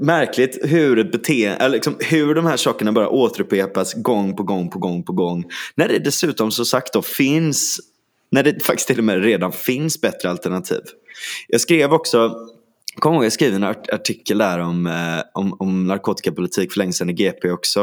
märkligt 0.00 0.58
hur, 0.62 0.98
ett 0.98 1.12
beteende, 1.12 1.68
liksom, 1.68 1.96
hur 2.00 2.34
de 2.34 2.46
här 2.46 2.56
sakerna 2.56 2.92
bara 2.92 3.08
återupprepas 3.08 3.94
gång 3.94 4.36
på 4.36 4.42
gång 4.42 4.70
på 4.70 4.78
gång 4.78 5.02
på 5.02 5.12
gång. 5.12 5.44
När 5.74 5.88
det 5.88 5.98
dessutom 5.98 6.50
så 6.50 6.64
sagt 6.64 6.92
då 6.92 7.02
finns, 7.02 7.80
när 8.30 8.42
det 8.42 8.64
faktiskt 8.64 8.88
till 8.88 8.98
och 8.98 9.04
med 9.04 9.24
redan 9.24 9.52
finns 9.52 10.00
bättre 10.00 10.30
alternativ. 10.30 10.82
Jag 11.48 11.60
skrev 11.60 11.92
också 11.92 12.34
kommer 12.98 13.16
ihåg 13.16 13.24
jag 13.24 13.32
skrev 13.32 13.54
en 13.54 13.64
artikel 13.64 14.38
där 14.38 14.58
om, 14.58 14.86
eh, 14.86 15.22
om, 15.34 15.56
om 15.58 15.86
narkotikapolitik 15.86 16.72
för 16.72 16.78
länge 16.78 16.92
sedan 16.92 17.10
i 17.10 17.12
GP 17.12 17.50
också. 17.50 17.80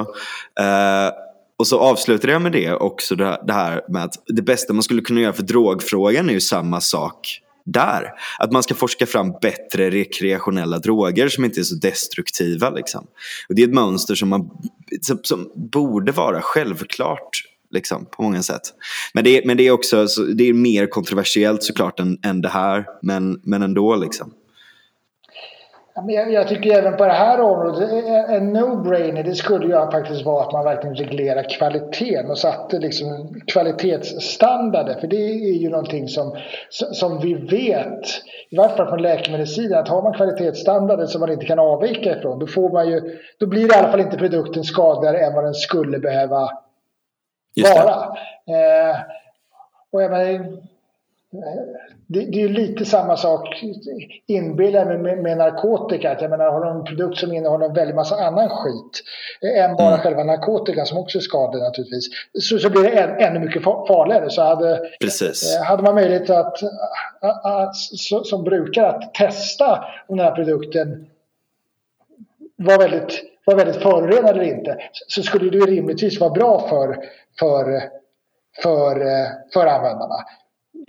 Eh, 0.59 1.11
och 1.57 1.67
så 1.67 1.79
avslutade 1.79 2.33
jag 2.33 2.41
med 2.41 2.51
det 2.51 2.73
också 2.73 3.15
det, 3.15 3.41
det 3.47 3.53
här 3.53 3.81
med 3.89 4.03
att 4.03 4.13
det 4.27 4.41
bästa 4.41 4.73
man 4.73 4.83
skulle 4.83 5.01
kunna 5.01 5.21
göra 5.21 5.33
för 5.33 5.43
drogfrågan 5.43 6.29
är 6.29 6.33
ju 6.33 6.41
samma 6.41 6.81
sak 6.81 7.41
där. 7.65 8.11
Att 8.39 8.51
man 8.51 8.63
ska 8.63 8.75
forska 8.75 9.05
fram 9.05 9.33
bättre 9.41 9.89
rekreationella 9.89 10.79
droger 10.79 11.29
som 11.29 11.45
inte 11.45 11.59
är 11.59 11.63
så 11.63 11.75
destruktiva. 11.75 12.69
Liksom. 12.69 13.07
Och 13.49 13.55
det 13.55 13.61
är 13.61 13.67
ett 13.67 13.73
mönster 13.73 14.15
som, 14.15 14.29
man, 14.29 14.49
som, 15.01 15.19
som 15.23 15.51
borde 15.55 16.11
vara 16.11 16.41
självklart 16.41 17.43
liksom, 17.71 18.05
på 18.05 18.23
många 18.23 18.43
sätt. 18.43 18.61
Men 19.13 19.23
det, 19.23 19.45
men 19.45 19.57
det 19.57 19.67
är 19.67 19.71
också 19.71 20.05
det 20.35 20.49
är 20.49 20.53
mer 20.53 20.87
kontroversiellt 20.87 21.63
såklart 21.63 21.99
än, 21.99 22.19
än 22.23 22.41
det 22.41 22.49
här, 22.49 22.85
men, 23.01 23.41
men 23.43 23.63
ändå. 23.63 23.95
Liksom. 23.95 24.31
Jag, 26.05 26.31
jag 26.31 26.47
tycker 26.47 26.77
även 26.77 26.97
på 26.97 27.05
det 27.05 27.11
här 27.11 27.41
området, 27.41 27.89
en 28.29 28.57
no-brainer 28.57 29.23
det 29.23 29.35
skulle 29.35 29.65
ju 29.65 29.91
faktiskt 29.91 30.25
vara 30.25 30.43
att 30.43 30.51
man 30.53 30.63
verkligen 30.63 30.95
reglerar 30.95 31.49
kvaliteten 31.49 32.29
och 32.29 32.37
satte 32.37 32.79
liksom 32.79 33.35
kvalitetsstandarder. 33.47 34.93
För 34.99 35.07
det 35.07 35.15
är 35.15 35.53
ju 35.53 35.69
någonting 35.69 36.07
som, 36.07 36.37
som 36.69 37.19
vi 37.19 37.33
vet, 37.33 38.05
i 38.49 38.57
varje 38.57 38.75
fall 38.75 38.87
från 38.87 39.01
läkemedelssidan, 39.01 39.79
att 39.79 39.89
har 39.89 40.01
man 40.01 40.13
kvalitetsstandarder 40.13 41.05
som 41.05 41.19
man 41.19 41.31
inte 41.31 41.45
kan 41.45 41.59
avvika 41.59 42.17
ifrån 42.17 42.39
då, 42.39 42.47
får 42.47 42.69
man 42.69 42.89
ju, 42.89 43.19
då 43.39 43.47
blir 43.47 43.67
det 43.67 43.75
i 43.75 43.77
alla 43.77 43.91
fall 43.91 44.01
inte 44.01 44.17
produkten 44.17 44.63
skadligare 44.63 45.19
än 45.19 45.33
vad 45.33 45.43
den 45.43 45.53
skulle 45.53 45.99
behöva 45.99 46.49
vara. 47.63 48.17
Eh, 48.47 48.95
och 49.91 50.03
jag 50.03 50.11
menar, 50.11 50.57
det, 52.07 52.25
det, 52.25 52.41
är 52.41 52.49
lite 52.49 52.85
samma 52.85 53.17
sak 53.17 53.63
inbillar 54.27 54.85
med, 54.85 54.99
med, 54.99 55.17
med 55.17 55.37
narkotika. 55.37 56.11
Att 56.11 56.21
jag 56.21 56.29
menar, 56.29 56.51
har 56.51 56.65
du 56.65 56.71
en 56.71 56.83
produkt 56.83 57.17
som 57.17 57.33
innehåller 57.33 57.65
en 57.65 57.73
väldig 57.73 57.95
massa 57.95 58.15
annan 58.15 58.49
skit 58.49 59.03
än 59.55 59.75
bara 59.75 59.87
mm. 59.87 59.99
själva 59.99 60.23
narkotikan 60.23 60.85
som 60.85 60.97
också 60.97 61.17
är 61.17 61.21
skadlig 61.21 61.61
naturligtvis. 61.61 62.05
Så, 62.39 62.59
så 62.59 62.69
blir 62.69 62.83
det 62.83 62.89
än, 62.89 63.19
ännu 63.19 63.39
mycket 63.39 63.63
farligare. 63.63 64.29
Så 64.29 64.41
hade, 64.41 64.89
Precis. 64.99 65.55
Eh, 65.55 65.63
hade 65.63 65.83
man 65.83 65.95
möjlighet 65.95 66.29
att, 66.29 66.63
att, 67.21 67.45
att 67.45 67.75
som 68.25 68.43
brukare 68.43 68.87
att 68.87 69.13
testa 69.13 69.85
om 70.07 70.17
den 70.17 70.25
här 70.25 70.35
produkten 70.35 71.09
var 72.55 72.77
väldigt, 72.77 73.23
var 73.45 73.55
väldigt 73.55 73.81
förorenad 73.83 74.29
eller 74.29 74.43
inte 74.43 74.77
så 75.07 75.23
skulle 75.23 75.49
det 75.49 75.65
rimligtvis 75.65 76.19
vara 76.19 76.29
bra 76.29 76.67
för, 76.69 76.97
för, 77.39 77.81
för, 78.63 79.01
eh, 79.01 79.27
för 79.53 79.67
användarna. 79.67 80.15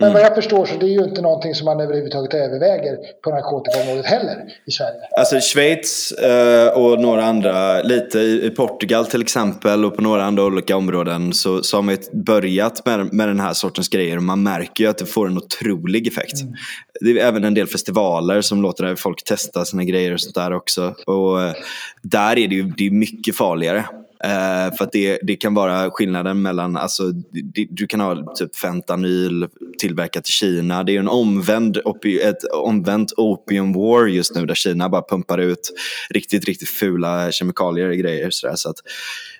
Men 0.01 0.13
vad 0.13 0.21
jag 0.21 0.35
förstår 0.35 0.65
så 0.65 0.77
det 0.77 0.85
är 0.85 0.89
ju 0.89 1.03
inte 1.03 1.21
någonting 1.21 1.55
som 1.55 1.65
man 1.65 1.79
överhuvudtaget 1.79 2.33
överväger 2.33 2.97
på 3.23 3.29
narkotikaområdet 3.29 4.05
heller 4.05 4.45
i 4.65 4.71
Sverige. 4.71 4.99
Alltså 5.17 5.39
Schweiz 5.39 6.11
eh, 6.11 6.67
och 6.67 7.01
några 7.01 7.23
andra, 7.23 7.81
lite 7.81 8.19
i 8.19 8.49
Portugal 8.49 9.05
till 9.05 9.21
exempel 9.21 9.85
och 9.85 9.95
på 9.95 10.01
några 10.01 10.23
andra 10.23 10.43
olika 10.43 10.77
områden 10.77 11.33
så, 11.33 11.63
så 11.63 11.77
har 11.77 11.81
man 11.81 11.97
börjat 12.13 12.85
med, 12.85 13.13
med 13.13 13.27
den 13.27 13.39
här 13.39 13.53
sortens 13.53 13.89
grejer 13.89 14.17
och 14.17 14.23
man 14.23 14.43
märker 14.43 14.83
ju 14.83 14.89
att 14.89 14.97
det 14.97 15.05
får 15.05 15.27
en 15.27 15.37
otrolig 15.37 16.07
effekt. 16.07 16.41
Mm. 16.41 16.53
Det 17.01 17.11
är 17.11 17.27
även 17.27 17.43
en 17.43 17.53
del 17.53 17.67
festivaler 17.67 18.41
som 18.41 18.61
låter 18.61 18.95
folk 18.95 19.23
testa 19.23 19.65
sina 19.65 19.83
grejer 19.83 20.13
och 20.13 20.21
sånt 20.21 20.35
där 20.35 20.53
också. 20.53 20.95
Och 21.07 21.41
eh, 21.41 21.53
där 22.01 22.39
är 22.39 22.47
det 22.47 22.55
ju 22.55 22.63
det 22.63 22.87
är 22.87 22.91
mycket 22.91 23.35
farligare. 23.35 23.85
Eh, 24.23 24.75
för 24.77 24.83
att 24.83 24.91
det, 24.91 25.19
det 25.21 25.35
kan 25.35 25.53
vara 25.53 25.91
skillnaden 25.91 26.41
mellan, 26.41 26.77
alltså, 26.77 27.03
det, 27.31 27.67
du 27.69 27.87
kan 27.87 27.99
ha 27.99 28.33
typ 28.35 28.55
fentanyl 28.55 29.47
tillverkat 29.79 30.29
i 30.29 30.31
Kina. 30.31 30.83
Det 30.83 30.95
är 30.95 30.99
en 30.99 31.07
omvänd, 31.07 31.77
ett 32.21 32.43
omvänt 32.53 33.13
opium 33.17 33.73
war 33.73 34.07
just 34.07 34.35
nu 34.35 34.45
där 34.45 34.55
Kina 34.55 34.89
bara 34.89 35.01
pumpar 35.01 35.37
ut 35.37 35.71
riktigt, 36.09 36.45
riktigt 36.45 36.69
fula 36.69 37.31
kemikalier 37.31 37.89
och 37.89 37.95
grejer. 37.95 38.29
Så, 38.29 38.51
så 38.55 38.69
att 38.69 38.77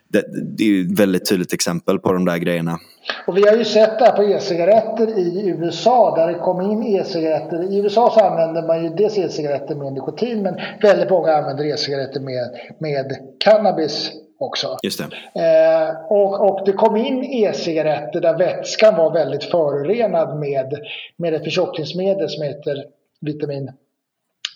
det, 0.08 0.26
det 0.58 0.64
är 0.64 0.82
ett 0.82 0.99
väldigt 0.99 1.30
tydligt 1.30 1.53
exempel 1.53 1.99
på 1.99 2.14
de 2.14 2.26
där 2.26 2.38
grejerna. 2.38 2.80
Och 3.28 3.38
vi 3.38 3.48
har 3.48 3.58
ju 3.58 3.66
sett 3.66 3.99
det 3.99 4.06
här 4.06 4.16
på 4.16 4.24
e-cigaretter 4.24 5.20
i 5.20 5.49
USA 5.49 6.16
där 6.16 6.28
det 6.28 6.40
kom 6.40 6.62
in 6.62 6.84
e-cigaretter. 6.84 7.74
I 7.74 7.78
USA 7.78 8.12
så 8.14 8.20
använder 8.20 8.68
man 8.68 8.84
ju 8.84 8.90
dels 8.90 9.18
e-cigaretter 9.18 9.76
med 9.76 9.94
nikotin 9.94 10.44
men 10.44 10.56
väldigt 10.82 11.10
många 11.10 11.34
använder 11.34 11.66
e-cigaretter 11.66 12.20
med, 12.20 12.49
med 12.80 13.06
cannabis 13.40 14.12
också. 14.40 14.78
Just 14.84 14.99
det. 14.99 15.41
Eh, 15.41 16.11
och, 16.11 16.49
och 16.49 16.66
det 16.66 16.72
kom 16.72 16.98
in 16.98 17.24
e-cigaretter 17.24 18.22
där 18.22 18.38
vätskan 18.38 18.95
var 18.95 19.14
väldigt 19.14 19.44
förorenad 19.44 20.40
med, 20.40 20.74
med 21.18 21.34
ett 21.34 21.44
förtjockningsmedel 21.44 22.30
som 22.30 22.44
heter 22.44 22.86
vitamin 23.22 23.72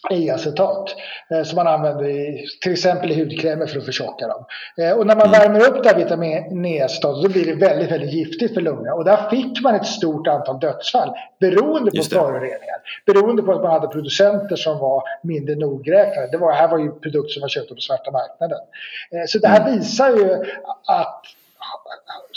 E-acetat 0.09 0.95
eh, 1.29 1.43
som 1.43 1.55
man 1.55 1.67
använder 1.67 2.05
i, 2.05 2.45
till 2.61 2.71
exempel 2.71 3.11
i 3.11 3.19
hudkrämer 3.19 3.65
för 3.65 3.79
att 3.79 3.85
förtjocka 3.85 4.27
dem. 4.27 4.45
Eh, 4.77 4.91
och 4.91 5.07
när 5.07 5.15
man 5.15 5.27
mm. 5.27 5.39
värmer 5.39 5.69
upp 5.69 5.83
det 5.83 5.89
här 5.89 5.95
vitamin 5.95 6.65
E-acetatet 6.65 7.23
då 7.23 7.29
blir 7.29 7.45
det 7.45 7.53
väldigt, 7.53 7.91
väldigt 7.91 8.13
giftigt 8.13 8.53
för 8.53 8.61
lungorna. 8.61 8.93
Och 8.93 9.05
där 9.05 9.29
fick 9.29 9.61
man 9.61 9.75
ett 9.75 9.85
stort 9.85 10.27
antal 10.27 10.59
dödsfall 10.59 11.11
beroende 11.39 11.91
på 11.91 12.03
föroreningar. 12.03 12.81
Beroende 13.05 13.43
på 13.43 13.51
att 13.51 13.61
man 13.61 13.71
hade 13.71 13.87
producenter 13.87 14.55
som 14.55 14.79
var 14.79 15.03
mindre 15.23 15.55
nogräknade. 15.55 16.27
Det 16.31 16.37
var, 16.37 16.53
här 16.53 16.67
var 16.67 16.77
ju 16.77 16.91
produkter 16.91 17.33
som 17.33 17.41
var 17.41 17.49
köpta 17.49 17.75
på 17.75 17.81
svarta 17.81 18.11
marknaden. 18.11 18.59
Eh, 19.11 19.25
så 19.27 19.39
det 19.39 19.47
här 19.47 19.61
mm. 19.61 19.79
visar 19.79 20.09
ju 20.09 20.33
att 20.87 21.23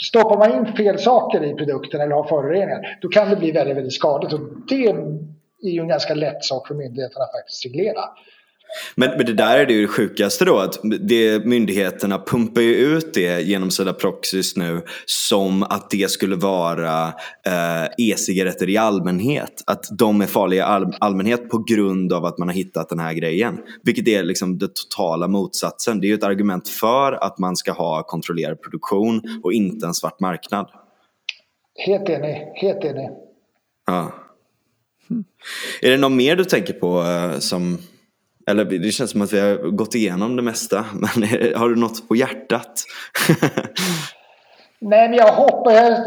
stoppar 0.07 0.37
man 0.37 0.53
in 0.53 0.73
fel 0.75 0.99
saker 0.99 1.43
i 1.43 1.53
produkten 1.53 2.01
eller 2.01 2.15
har 2.15 2.23
föroreningar 2.23 2.97
då 3.01 3.07
kan 3.07 3.29
det 3.29 3.35
bli 3.35 3.51
väldigt, 3.51 3.77
väldigt 3.77 3.93
skadligt. 3.93 4.33
Och 4.33 4.39
det 4.69 4.95
är 5.63 5.69
ju 5.69 5.81
en 5.81 5.87
ganska 5.87 6.13
lätt 6.13 6.43
sak 6.43 6.67
för 6.67 6.75
myndigheterna 6.75 7.25
att 7.25 7.31
faktiskt 7.31 7.65
reglera. 7.65 8.01
Men, 8.95 9.09
men 9.17 9.25
det 9.25 9.33
där 9.33 9.57
är 9.57 9.65
det 9.65 9.73
ju 9.73 9.87
sjukaste 9.87 10.45
då, 10.45 10.57
att 10.57 10.79
det, 10.99 11.45
myndigheterna 11.45 12.19
pumpar 12.19 12.61
ju 12.61 12.75
ut 12.75 13.13
det 13.13 13.41
genom 13.41 13.71
sina 13.71 13.93
proxys 13.93 14.55
nu 14.55 14.81
som 15.05 15.63
att 15.63 15.89
det 15.89 16.11
skulle 16.11 16.35
vara 16.35 17.07
eh, 17.45 17.85
e-cigaretter 17.97 18.69
i 18.69 18.77
allmänhet. 18.77 19.63
Att 19.67 19.85
de 19.97 20.21
är 20.21 20.25
farliga 20.25 20.59
i 20.59 20.63
all, 20.63 20.93
allmänhet 20.99 21.49
på 21.49 21.63
grund 21.67 22.13
av 22.13 22.25
att 22.25 22.37
man 22.37 22.47
har 22.47 22.55
hittat 22.55 22.89
den 22.89 22.99
här 22.99 23.13
grejen. 23.13 23.57
Vilket 23.83 24.07
är 24.07 24.23
liksom 24.23 24.57
det 24.57 24.67
totala 24.67 25.27
motsatsen. 25.27 25.99
Det 25.99 26.07
är 26.07 26.09
ju 26.09 26.15
ett 26.15 26.23
argument 26.23 26.69
för 26.69 27.11
att 27.23 27.37
man 27.37 27.55
ska 27.55 27.71
ha 27.71 28.03
kontrollerad 28.03 28.61
produktion 28.61 29.21
och 29.43 29.53
inte 29.53 29.85
en 29.85 29.93
svart 29.93 30.19
marknad. 30.19 30.67
Helt 31.85 32.09
enig, 32.09 32.51
helt 32.55 32.83
enig. 32.85 33.09
Ja. 33.85 34.26
Är 35.81 35.91
det 35.91 35.97
något 35.97 36.11
mer 36.11 36.35
du 36.35 36.45
tänker 36.45 36.73
på 36.73 37.01
eh, 37.01 37.39
som 37.39 37.77
eller 38.47 38.65
det 38.65 38.91
känns 38.91 39.11
som 39.11 39.21
att 39.21 39.33
vi 39.33 39.39
har 39.39 39.71
gått 39.71 39.95
igenom 39.95 40.35
det 40.35 40.41
mesta. 40.41 40.85
Men 41.15 41.23
har 41.55 41.69
du 41.69 41.75
något 41.75 42.07
på 42.07 42.15
hjärtat? 42.15 42.83
Nej, 44.79 45.09
men 45.09 45.17
jag 45.17 45.31
hoppas... 45.31 45.99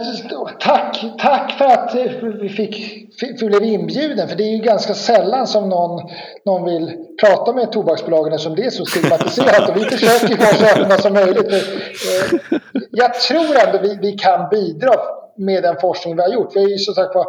Tack, 0.61 1.05
tack 1.19 1.53
för 1.59 1.65
att 1.65 1.95
eh, 1.95 2.13
vi 2.41 2.49
fick, 2.49 2.77
fick, 3.21 3.41
blev 3.41 3.63
inbjuden. 3.65 4.29
För 4.29 4.37
det 4.37 4.43
är 4.43 4.57
ju 4.57 4.63
ganska 4.63 4.95
sällan 4.95 5.47
som 5.47 5.69
någon, 5.69 6.11
någon 6.45 6.65
vill 6.65 6.97
prata 7.21 7.53
med 7.53 7.73
tobaksbolagen 7.73 8.39
som 8.39 8.55
det 8.55 8.65
är 8.65 8.71
så 8.71 8.85
stigmatiserat. 8.85 9.69
Och 9.69 9.77
vi 9.77 9.85
försöker 9.85 10.37
vara 10.37 10.55
så 10.55 10.81
öppna 10.81 10.99
som 10.99 11.13
möjligt. 11.13 11.53
Eh, 11.53 12.59
jag 12.91 13.15
tror 13.15 13.67
ändå 13.67 13.79
vi, 13.83 13.99
vi 14.03 14.13
kan 14.13 14.49
bidra 14.51 14.95
med 15.37 15.63
den 15.63 15.77
forskning 15.81 16.17
vi 16.17 16.23
har 16.23 16.29
gjort. 16.29 16.57
Vi 16.57 16.61
har 16.61 16.69
ju 16.69 16.79
som 16.79 16.95
sagt 16.95 17.15
var 17.15 17.27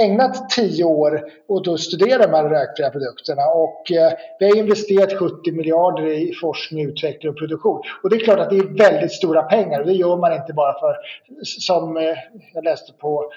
ägnat 0.00 0.50
tio 0.50 0.84
år 0.84 1.24
åt 1.46 1.68
att 1.68 1.80
studera 1.80 2.26
de 2.26 2.32
här 2.32 2.48
rökfria 2.48 2.90
produkterna 2.90 3.42
och 3.46 3.92
eh, 3.92 4.12
vi 4.38 4.48
har 4.48 4.56
investerat 4.56 5.12
70 5.12 5.52
miljarder 5.52 6.06
i 6.06 6.32
forskning, 6.40 6.88
utveckling 6.88 7.30
och 7.30 7.38
produktion. 7.38 7.82
Och 8.02 8.10
det 8.10 8.16
är 8.16 8.20
klart 8.20 8.38
att 8.38 8.50
det 8.50 8.56
är 8.56 8.78
väldigt 8.78 9.12
stora 9.12 9.42
pengar 9.42 9.80
och 9.80 9.86
det 9.86 9.92
gör 9.92 10.16
man 10.16 10.32
inte 10.32 10.52
bara 10.52 10.80
för, 10.80 10.96
som 11.44 11.96
eh, 11.96 12.16
jag 12.54 12.64
läste 12.64 12.92
på 12.92 13.30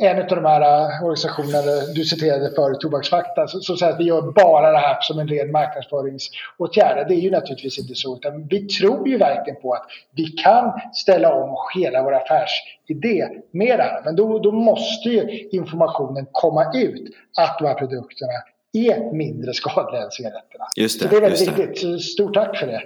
en 0.00 0.18
av 0.18 0.26
de 0.26 0.44
här 0.44 0.60
äh, 0.60 1.04
organisationerna 1.04 1.92
du 1.94 2.04
citerade 2.04 2.50
för 2.54 2.74
Tobaksfakta, 2.74 3.46
som 3.46 3.76
säger 3.76 3.92
att 3.92 4.00
vi 4.00 4.04
gör 4.04 4.22
bara 4.22 4.72
det 4.72 4.78
här 4.78 4.98
som 5.00 5.18
en 5.18 5.28
ren 5.28 5.52
marknadsföringsåtgärd. 5.52 7.08
Det 7.08 7.14
är 7.14 7.20
ju 7.20 7.30
naturligtvis 7.30 7.78
inte 7.78 7.94
så, 7.94 8.16
utan 8.16 8.46
vi 8.46 8.66
tror 8.66 9.08
ju 9.08 9.18
verkligen 9.18 9.60
på 9.60 9.72
att 9.72 9.86
vi 10.14 10.24
kan 10.24 10.72
ställa 10.92 11.34
om 11.34 11.56
hela 11.74 12.02
vår 12.02 12.14
affärsidé 12.14 13.28
med 13.50 13.78
det 13.78 13.82
här. 13.82 14.02
Men 14.04 14.16
då, 14.16 14.38
då 14.38 14.52
måste 14.52 15.08
ju 15.08 15.48
informationen 15.48 16.26
komma 16.32 16.72
ut 16.74 17.14
att 17.38 17.58
de 17.58 17.66
här 17.66 17.74
produkterna 17.74 18.32
är 18.72 19.12
mindre 19.12 19.54
skadliga 19.54 20.02
än 20.02 20.10
cigaretterna. 20.10 20.64
Just 20.76 21.00
det, 21.00 21.08
så 21.08 21.10
det 21.10 21.16
är 21.16 21.20
väldigt 21.20 21.58
viktigt. 21.58 22.02
Stort 22.02 22.34
tack 22.34 22.56
för 22.56 22.66
det. 22.66 22.82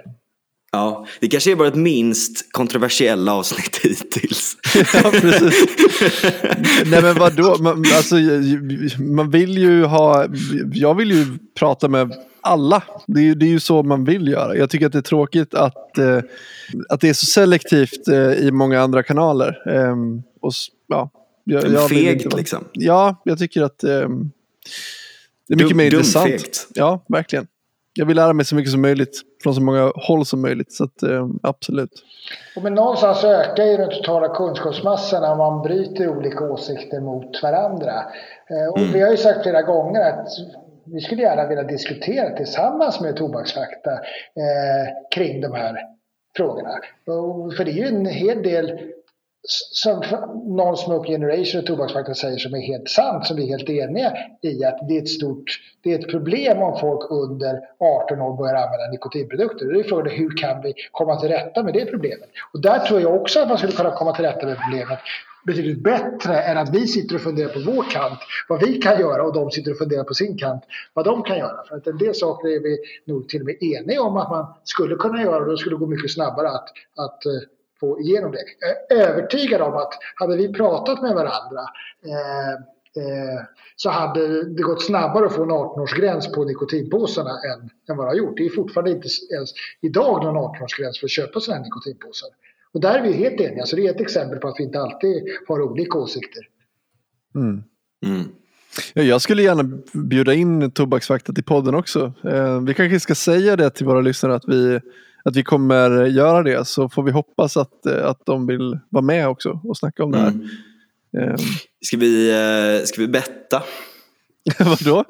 Ja, 0.75 1.05
det 1.19 1.27
kanske 1.27 1.51
är 1.51 1.55
vårt 1.55 1.75
minst 1.75 2.51
kontroversiella 2.51 3.33
avsnitt 3.33 3.77
hittills. 3.83 4.57
ja, 4.93 5.11
precis. 5.11 5.65
Nej 6.85 7.01
men 7.01 7.15
vadå, 7.15 7.57
man, 7.59 7.83
alltså, 7.93 8.15
man 8.99 9.29
vill 9.31 9.57
ju 9.57 9.83
ha, 9.83 10.27
jag 10.73 10.95
vill 10.95 11.11
ju 11.11 11.25
prata 11.59 11.87
med 11.87 12.13
alla. 12.41 12.83
Det 13.07 13.21
är, 13.21 13.35
det 13.35 13.45
är 13.45 13.49
ju 13.49 13.59
så 13.59 13.83
man 13.83 14.05
vill 14.05 14.27
göra. 14.27 14.55
Jag 14.55 14.69
tycker 14.69 14.85
att 14.85 14.91
det 14.91 14.97
är 14.97 15.01
tråkigt 15.01 15.53
att, 15.53 15.97
eh, 15.97 16.19
att 16.89 17.01
det 17.01 17.09
är 17.09 17.13
så 17.13 17.25
selektivt 17.25 18.07
eh, 18.07 18.31
i 18.31 18.51
många 18.51 18.81
andra 18.81 19.03
kanaler. 19.03 19.75
Eh, 19.75 19.95
och, 20.41 20.53
ja, 20.87 21.09
jag, 21.43 21.71
jag 21.71 21.89
fegt 21.89 22.33
liksom. 22.35 22.63
Ja, 22.73 23.21
jag 23.25 23.39
tycker 23.39 23.61
att 23.61 23.83
eh, 23.83 23.89
det 23.89 25.53
är 25.53 25.55
mycket 25.55 25.69
Dum, 25.69 25.77
mer 25.77 25.85
intressant. 25.85 26.31
Fegt. 26.31 26.67
Ja, 26.73 27.05
verkligen 27.09 27.47
jag 27.95 28.05
vill 28.05 28.15
lära 28.15 28.33
mig 28.33 28.45
så 28.45 28.55
mycket 28.55 28.71
som 28.71 28.81
möjligt 28.81 29.21
från 29.43 29.55
så 29.55 29.61
många 29.61 29.91
håll 29.95 30.25
som 30.25 30.41
möjligt. 30.41 30.73
Så 30.73 30.83
att, 30.83 31.03
eh, 31.03 31.27
absolut. 31.43 31.91
Och 32.55 32.63
men 32.63 32.73
någonstans 32.73 33.23
ökar 33.23 33.63
ju 33.63 33.77
den 33.77 33.89
totala 33.89 34.27
kunskapsmassan 34.27 35.21
när 35.21 35.35
man 35.35 35.61
bryter 35.61 36.07
olika 36.07 36.43
åsikter 36.43 36.99
mot 36.99 37.43
varandra. 37.43 37.93
Eh, 38.49 38.71
och 38.71 38.77
mm. 38.77 38.91
vi 38.93 39.01
har 39.01 39.11
ju 39.11 39.17
sagt 39.17 39.43
flera 39.43 39.61
gånger 39.61 40.01
att 40.01 40.27
vi 40.85 41.01
skulle 41.01 41.21
gärna 41.21 41.47
vilja 41.47 41.63
diskutera 41.63 42.37
tillsammans 42.37 43.01
med 43.01 43.15
Tobaksfakta 43.15 43.91
eh, 43.91 44.87
kring 45.15 45.41
de 45.41 45.53
här 45.53 45.75
frågorna. 46.35 46.79
Och 47.07 47.53
för 47.53 47.65
det 47.65 47.71
är 47.71 47.75
ju 47.75 47.87
en 47.87 48.05
hel 48.05 48.43
del 48.43 48.79
som 49.47 50.01
Non-Smoke 50.45 51.11
Generation 51.11 51.61
och 51.61 51.67
Tobaksfakta 51.67 52.13
säger 52.13 52.37
som 52.37 52.53
är 52.53 52.61
helt 52.61 52.89
sant, 52.89 53.25
som 53.25 53.37
vi 53.37 53.43
är 53.43 53.47
helt 53.47 53.69
eniga 53.69 54.13
i 54.41 54.65
att 54.65 54.87
det 54.87 54.97
är 54.97 55.01
ett 55.01 55.09
stort 55.09 55.59
det 55.85 55.93
är 55.93 55.99
ett 55.99 56.11
problem 56.11 56.61
om 56.61 56.79
folk 56.79 57.11
under 57.11 57.59
18 57.79 58.21
år 58.21 58.37
börjar 58.37 58.55
använda 58.55 58.91
nikotinprodukter. 58.91 59.65
Då 59.65 59.79
är 59.79 59.83
frågan 59.83 60.13
hur 60.13 60.37
kan 60.37 60.61
vi 60.61 60.73
komma 60.91 61.19
till 61.19 61.29
rätta 61.29 61.63
med 61.63 61.73
det 61.73 61.85
problemet? 61.85 62.29
Och 62.53 62.61
där 62.61 62.79
tror 62.79 63.01
jag 63.01 63.21
också 63.21 63.39
att 63.39 63.47
man 63.47 63.57
skulle 63.57 63.73
kunna 63.73 63.91
komma 63.91 64.15
till 64.15 64.25
rätta 64.25 64.45
med 64.45 64.57
problemet 64.57 64.99
betydligt 65.45 65.83
bättre 65.83 66.41
än 66.41 66.57
att 66.57 66.75
vi 66.75 66.87
sitter 66.87 67.15
och 67.15 67.21
funderar 67.21 67.49
på 67.49 67.59
vår 67.71 67.83
kant 67.91 68.19
vad 68.49 68.59
vi 68.59 68.73
kan 68.77 68.99
göra 68.99 69.23
och 69.23 69.33
de 69.33 69.51
sitter 69.51 69.71
och 69.71 69.77
funderar 69.77 70.03
på 70.03 70.13
sin 70.13 70.37
kant 70.37 70.63
vad 70.93 71.05
de 71.05 71.23
kan 71.23 71.37
göra. 71.37 71.65
För 71.69 71.75
att 71.75 71.87
en 71.87 71.97
del 71.97 72.15
saker 72.15 72.47
är 72.47 72.59
vi 72.59 72.77
nog 73.05 73.29
till 73.29 73.41
och 73.41 73.45
med 73.45 73.63
eniga 73.63 74.01
om 74.01 74.17
att 74.17 74.29
man 74.29 74.45
skulle 74.63 74.95
kunna 74.95 75.21
göra 75.21 75.43
och 75.43 75.51
det 75.51 75.57
skulle 75.57 75.75
gå 75.75 75.87
mycket 75.87 76.11
snabbare 76.11 76.49
att, 76.49 76.69
att 76.95 77.25
eh, 77.25 77.31
få 77.85 78.01
igenom 78.01 78.31
det. 78.31 78.39
Jag 78.89 78.99
är 78.99 79.07
övertygad 79.07 79.61
om 79.61 79.73
att 79.73 79.93
hade 80.15 80.37
vi 80.37 80.53
pratat 80.53 81.01
med 81.01 81.13
varandra 81.13 81.61
eh, 82.05 82.53
eh, 83.03 83.39
så 83.75 83.89
hade 83.89 84.43
det 84.43 84.63
gått 84.63 84.83
snabbare 84.83 85.25
att 85.25 85.35
få 85.35 85.43
en 85.43 85.51
18-årsgräns 85.51 86.33
på 86.35 86.43
nikotinpåsarna 86.43 87.29
än, 87.29 87.69
än 87.89 87.97
vad 87.97 88.05
det 88.05 88.11
har 88.11 88.15
gjort. 88.15 88.37
Det 88.37 88.45
är 88.45 88.49
fortfarande 88.49 88.91
inte 88.91 89.07
ens 89.35 89.49
idag 89.81 90.23
någon 90.23 90.35
18-årsgräns 90.35 90.99
för 90.99 91.07
att 91.07 91.11
köpa 91.11 91.39
sådana 91.39 91.57
här 91.57 91.65
nikotinpåsar. 91.65 92.29
Och 92.73 92.81
där 92.81 92.99
är 92.99 93.03
vi 93.03 93.11
helt 93.11 93.41
eniga, 93.41 93.65
så 93.65 93.75
det 93.75 93.87
är 93.87 93.91
ett 93.91 94.01
exempel 94.01 94.39
på 94.39 94.47
att 94.47 94.55
vi 94.59 94.63
inte 94.63 94.79
alltid 94.79 95.23
har 95.47 95.61
olika 95.61 95.97
åsikter. 95.97 96.43
Mm. 97.35 97.63
Mm. 98.05 98.25
Jag 98.93 99.21
skulle 99.21 99.43
gärna 99.43 99.63
bjuda 99.93 100.33
in 100.33 100.71
Tobaksfakta 100.71 101.33
till 101.33 101.43
podden 101.43 101.75
också. 101.75 102.13
Eh, 102.23 102.61
vi 102.61 102.73
kanske 102.73 102.99
ska 102.99 103.15
säga 103.15 103.55
det 103.55 103.69
till 103.69 103.85
våra 103.85 104.01
lyssnare 104.01 104.35
att 104.35 104.47
vi 104.47 104.79
att 105.25 105.35
vi 105.35 105.43
kommer 105.43 106.05
göra 106.05 106.43
det 106.43 106.67
så 106.67 106.89
får 106.89 107.03
vi 107.03 107.11
hoppas 107.11 107.57
att, 107.57 107.85
eh, 107.85 108.05
att 108.05 108.25
de 108.25 108.47
vill 108.47 108.79
vara 108.89 109.05
med 109.05 109.27
också 109.27 109.59
och 109.63 109.77
snacka 109.77 110.03
om 110.03 110.11
det 110.11 110.17
här. 110.17 110.27
Mm. 110.27 110.49
Um. 111.29 111.37
Ska, 111.85 111.97
vi, 111.97 112.29
eh, 112.29 112.85
ska 112.85 113.01
vi 113.01 113.07
betta? 113.07 113.63
Vadå? 114.59 115.05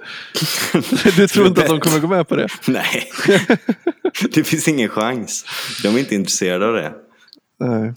Du 1.18 1.28
tror 1.28 1.48
inte 1.48 1.62
att 1.62 1.68
de 1.68 1.80
kommer 1.80 2.00
gå 2.00 2.08
med 2.08 2.28
på 2.28 2.36
det? 2.36 2.48
Nej, 2.68 3.10
det 4.36 4.44
finns 4.44 4.68
ingen 4.68 4.90
chans. 4.90 5.46
De 5.84 5.96
är 5.96 6.00
inte 6.00 6.16
intresserade 6.16 6.68
av 6.68 6.74
det. 6.74 6.94
Nej. 7.60 7.94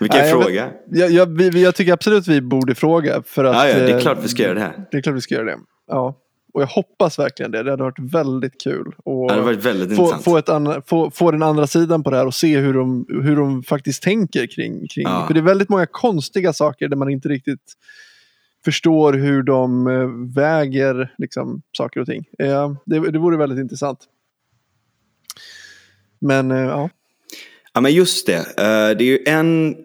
Vi 0.00 0.08
kan 0.08 0.20
Nej, 0.20 0.30
fråga. 0.30 0.70
Jag, 0.90 1.10
jag, 1.10 1.26
vi, 1.26 1.62
jag 1.62 1.74
tycker 1.74 1.92
absolut 1.92 2.26
vi 2.26 2.40
borde 2.40 2.74
fråga. 2.74 3.22
För 3.26 3.44
att, 3.44 3.56
ja, 3.56 3.68
ja, 3.68 3.78
det 3.78 3.92
är 3.92 4.00
klart 4.00 4.18
vi 4.22 4.28
ska 4.28 4.42
göra 4.42 4.54
det 4.54 4.60
här. 4.60 4.86
Det 4.90 4.96
är 4.96 5.02
klart 5.02 5.16
vi 5.16 5.20
ska 5.20 5.34
göra 5.34 5.44
det. 5.44 5.58
Ja. 5.86 6.16
Och 6.58 6.62
jag 6.62 6.68
hoppas 6.68 7.18
verkligen 7.18 7.50
det. 7.50 7.62
Det 7.62 7.70
hade 7.70 7.82
varit 7.82 7.98
väldigt 7.98 8.60
kul. 8.60 8.94
Och 9.04 9.32
det 9.32 9.40
varit 9.40 9.64
väldigt 9.64 9.96
få, 9.96 10.02
intressant. 10.02 10.46
Få, 10.46 10.52
an, 10.52 10.82
få, 10.86 11.10
få 11.10 11.30
den 11.30 11.42
andra 11.42 11.66
sidan 11.66 12.02
på 12.02 12.10
det 12.10 12.16
här 12.16 12.26
och 12.26 12.34
se 12.34 12.58
hur 12.58 12.74
de, 12.74 13.06
hur 13.08 13.36
de 13.36 13.62
faktiskt 13.62 14.02
tänker 14.02 14.46
kring, 14.46 14.88
kring 14.88 15.04
ja. 15.04 15.24
För 15.26 15.34
det 15.34 15.40
är 15.40 15.44
väldigt 15.44 15.68
många 15.68 15.86
konstiga 15.86 16.52
saker 16.52 16.88
där 16.88 16.96
man 16.96 17.10
inte 17.10 17.28
riktigt 17.28 17.74
förstår 18.64 19.12
hur 19.12 19.42
de 19.42 19.86
eh, 19.86 20.34
väger 20.34 21.14
liksom, 21.18 21.62
saker 21.76 22.00
och 22.00 22.06
ting. 22.06 22.24
Ja, 22.38 22.76
det, 22.86 23.10
det 23.10 23.18
vore 23.18 23.36
väldigt 23.36 23.58
intressant. 23.58 23.98
Men 26.18 26.50
eh, 26.50 26.58
ja. 26.58 26.90
Ja 27.72 27.80
men 27.80 27.92
just 27.92 28.26
det. 28.26 28.38
Eh, 28.38 28.96
det 28.96 29.04
är 29.04 29.08
ju 29.08 29.18
en 29.26 29.76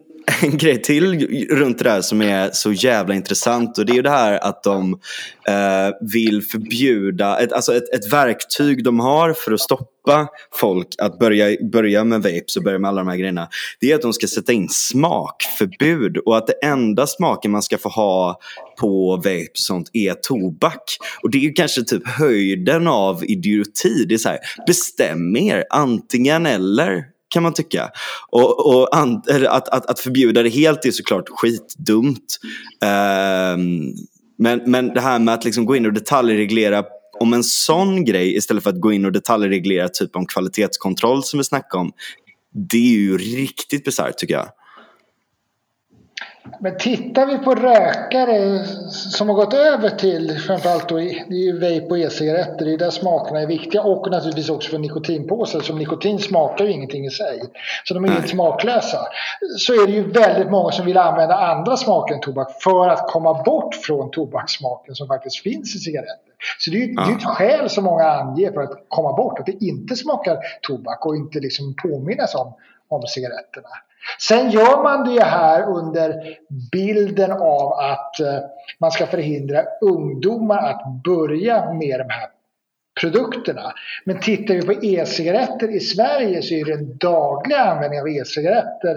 en 0.44 0.57
grej 0.57 0.82
till 0.82 1.28
runt 1.49 1.78
det 1.78 1.84
där 1.84 2.02
som 2.02 2.22
är 2.22 2.49
så 2.53 2.72
jävla 2.72 3.15
intressant 3.15 3.78
och 3.78 3.86
det 3.86 3.91
är 3.94 3.95
ju 3.95 4.02
det 4.02 4.10
här 4.10 4.44
att 4.44 4.64
de 4.64 4.99
eh, 5.48 5.90
vill 6.14 6.41
förbjuda, 6.41 7.40
ett, 7.40 7.53
alltså 7.53 7.76
ett, 7.76 7.94
ett 7.94 8.14
verktyg 8.14 8.84
de 8.84 8.99
har 8.99 9.34
för 9.34 9.52
att 9.52 9.60
stoppa 9.60 10.28
folk 10.53 10.88
att 10.98 11.20
börja, 11.20 11.57
börja 11.72 12.03
med 12.03 12.22
vapes 12.22 12.56
och 12.57 12.64
börja 12.64 12.80
med 12.80 12.90
alla 12.90 13.02
de 13.02 13.07
här 13.07 13.18
grejerna. 13.18 13.48
Det 13.80 13.91
är 13.91 13.95
att 13.95 14.02
de 14.02 14.14
ska 14.14 14.28
sätta 14.28 14.53
in 14.53 14.70
smakförbud 14.70 16.18
och 16.18 16.38
att 16.38 16.48
det 16.48 16.65
enda 16.65 17.07
smaken 17.07 17.52
man 17.52 17.61
ska 17.61 17.78
få 17.78 17.90
ha 17.90 18.40
på 18.80 19.15
vapes 19.15 19.49
och 19.52 19.57
sånt 19.57 19.90
är 19.94 20.14
tobak. 20.14 20.84
Och 21.24 21.32
det 21.32 21.38
är 21.38 21.41
ju 21.41 21.53
kanske 21.53 21.84
typ 21.84 22.07
höjden 22.07 22.88
av 22.88 23.26
idioti. 23.26 24.06
Det 24.07 24.14
är 24.14 24.18
så 24.18 24.30
här, 24.30 24.40
bestäm 24.68 25.36
er, 25.36 25.64
antingen 25.70 26.45
eller 26.45 27.12
kan 27.34 27.43
man 27.43 27.53
tycka. 27.53 27.89
Och, 28.30 28.76
och 28.76 28.97
an, 28.97 29.22
att, 29.47 29.69
att, 29.69 29.85
att, 29.85 29.99
förbjuda 29.99 30.43
det 30.43 30.49
helt 30.49 30.85
är 30.85 30.91
såklart 30.91 31.30
skitdumt. 31.30 32.38
Um, 33.55 33.93
men, 34.38 34.61
men 34.65 34.88
det 34.88 35.01
här 35.01 35.19
med 35.19 35.34
att 35.34 35.45
liksom 35.45 35.65
gå 35.65 35.76
in 35.76 35.85
och 35.85 35.93
detaljreglera 35.93 36.84
om 37.19 37.34
en 37.34 37.43
sån 37.43 38.05
grej 38.05 38.35
istället 38.35 38.64
för 38.64 38.69
att 38.69 38.81
gå 38.81 38.93
in 38.93 39.05
och 39.05 39.11
detaljreglera 39.11 39.89
typ 39.89 40.15
om 40.15 40.26
kvalitetskontroll 40.26 41.23
som 41.23 41.38
vi 41.38 41.43
snackade 41.43 41.81
om. 41.81 41.91
Det 42.69 42.77
är 42.77 42.97
ju 42.97 43.18
riktigt 43.18 43.85
bisarrt 43.85 44.18
tycker 44.18 44.34
jag. 44.34 44.47
Men 46.60 46.78
tittar 46.78 47.26
vi 47.26 47.38
på 47.38 47.56
rökare 47.56 48.65
som 48.90 49.30
har 49.30 49.36
gått 49.36 49.53
över 49.53 49.90
till 49.90 50.40
framförallt 50.40 50.90
då, 50.90 50.95
det 50.95 51.03
är 51.03 51.34
ju 51.34 51.60
vape 51.60 51.88
och 51.90 51.99
e-cigaretter, 51.99 52.65
det 52.65 52.74
är 52.74 52.78
där 52.78 52.90
smakerna 52.90 53.41
är 53.41 53.48
viktiga 53.48 53.82
och 53.82 54.11
naturligtvis 54.11 54.49
också 54.49 54.70
för 54.70 54.78
nikotinpåsar 54.78 55.60
som 55.60 55.78
nikotin 55.78 56.20
smakar 56.20 56.65
ju 56.65 56.72
ingenting 56.72 57.06
i 57.06 57.10
sig. 57.10 57.41
Så 57.84 57.94
de 57.94 58.06
är 58.06 58.10
helt 58.10 58.30
smaklösa. 58.30 58.99
Så 59.57 59.74
är 59.74 59.88
det 59.88 59.94
ju 59.94 60.11
väldigt 60.11 60.52
många 60.52 60.72
som 60.72 60.86
vill 60.86 60.98
använda 60.98 61.36
andra 61.36 61.78
smaker 61.78 62.15
än 62.15 62.22
tobak 62.22 62.61
för 62.64 62.90
att 62.90 63.11
komma 63.11 63.44
bort 63.44 63.76
från 63.76 64.11
tobakssmaken 64.11 64.95
som 64.95 65.07
faktiskt 65.07 65.44
finns 65.44 65.76
i 65.76 65.80
cigaretter. 65.80 66.34
Så 66.60 66.72
det 66.72 66.78
är 66.78 66.88
ju 66.88 66.94
ja. 66.94 67.18
ett 67.18 67.24
skäl 67.24 67.70
som 67.70 67.84
många 67.84 68.03
anger 68.03 68.52
för 68.52 68.61
att 68.61 68.86
komma 68.88 69.14
bort, 69.14 69.40
att 69.40 69.45
det 69.45 69.64
inte 69.65 69.95
smakar 69.95 70.38
tobak 70.61 71.06
och 71.06 71.15
inte 71.15 71.40
liksom 71.40 71.76
påminnas 71.84 72.36
om, 72.36 72.53
om 72.88 73.02
cigaretterna. 73.07 73.70
Sen 74.19 74.51
gör 74.51 74.84
man 74.84 75.15
det 75.15 75.23
här 75.23 75.69
under 75.69 76.38
bilden 76.71 77.31
av 77.31 77.73
att 77.73 78.19
eh, 78.19 78.39
man 78.80 78.91
ska 78.91 79.05
förhindra 79.05 79.63
ungdomar 79.81 80.57
att 80.57 81.03
börja 81.03 81.73
med 81.73 81.99
de 81.99 82.09
här 82.09 82.30
produkterna. 83.01 83.73
Men 84.05 84.19
tittar 84.19 84.53
vi 84.53 84.61
på 84.61 84.85
e-cigaretter 84.85 85.75
i 85.75 85.80
Sverige 85.80 86.41
så 86.41 86.53
är 86.53 86.65
den 86.65 86.97
dagliga 86.97 87.59
användningen 87.59 88.01
av 88.01 88.09
e-cigaretter 88.09 88.95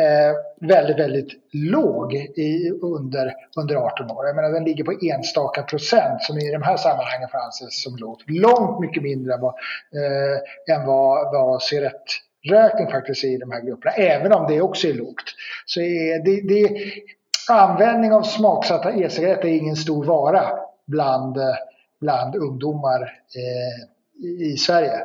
eh, 0.00 0.68
väldigt, 0.68 0.98
väldigt 0.98 1.32
låg 1.52 2.14
i, 2.14 2.70
under, 2.82 3.32
under 3.56 3.76
18 3.76 4.10
år. 4.10 4.26
Jag 4.26 4.36
menar, 4.36 4.50
den 4.50 4.64
ligger 4.64 4.84
på 4.84 4.98
enstaka 5.02 5.62
procent 5.62 6.22
som 6.22 6.38
i 6.38 6.52
de 6.52 6.62
här 6.62 6.76
sammanhangen 6.76 7.28
får 7.28 7.38
anses 7.38 7.82
som 7.82 7.96
lågt. 7.96 8.22
Långt 8.26 8.80
mycket 8.80 9.02
mindre 9.02 9.34
än 9.34 9.40
vad, 9.40 9.54
eh, 9.94 10.76
än 10.76 10.86
vad, 10.86 11.32
vad 11.32 11.62
cigarett 11.62 12.04
rökning 12.50 12.90
faktiskt 12.90 13.24
i 13.24 13.36
de 13.36 13.50
här 13.50 13.60
grupperna, 13.60 13.92
även 13.92 14.32
om 14.32 14.46
det 14.46 14.60
också 14.60 14.88
är 14.88 14.94
lågt. 14.94 15.34
Så 15.66 15.80
är 15.80 16.24
det, 16.24 16.40
det, 16.54 16.92
användning 17.48 18.12
av 18.12 18.22
smaksatta 18.22 18.92
e-cigaretter 18.92 19.48
är 19.48 19.52
ingen 19.52 19.76
stor 19.76 20.04
vara 20.04 20.50
bland, 20.86 21.36
bland 22.00 22.36
ungdomar 22.36 23.02
eh, 23.36 24.26
i, 24.26 24.52
i 24.52 24.56
Sverige. 24.56 25.00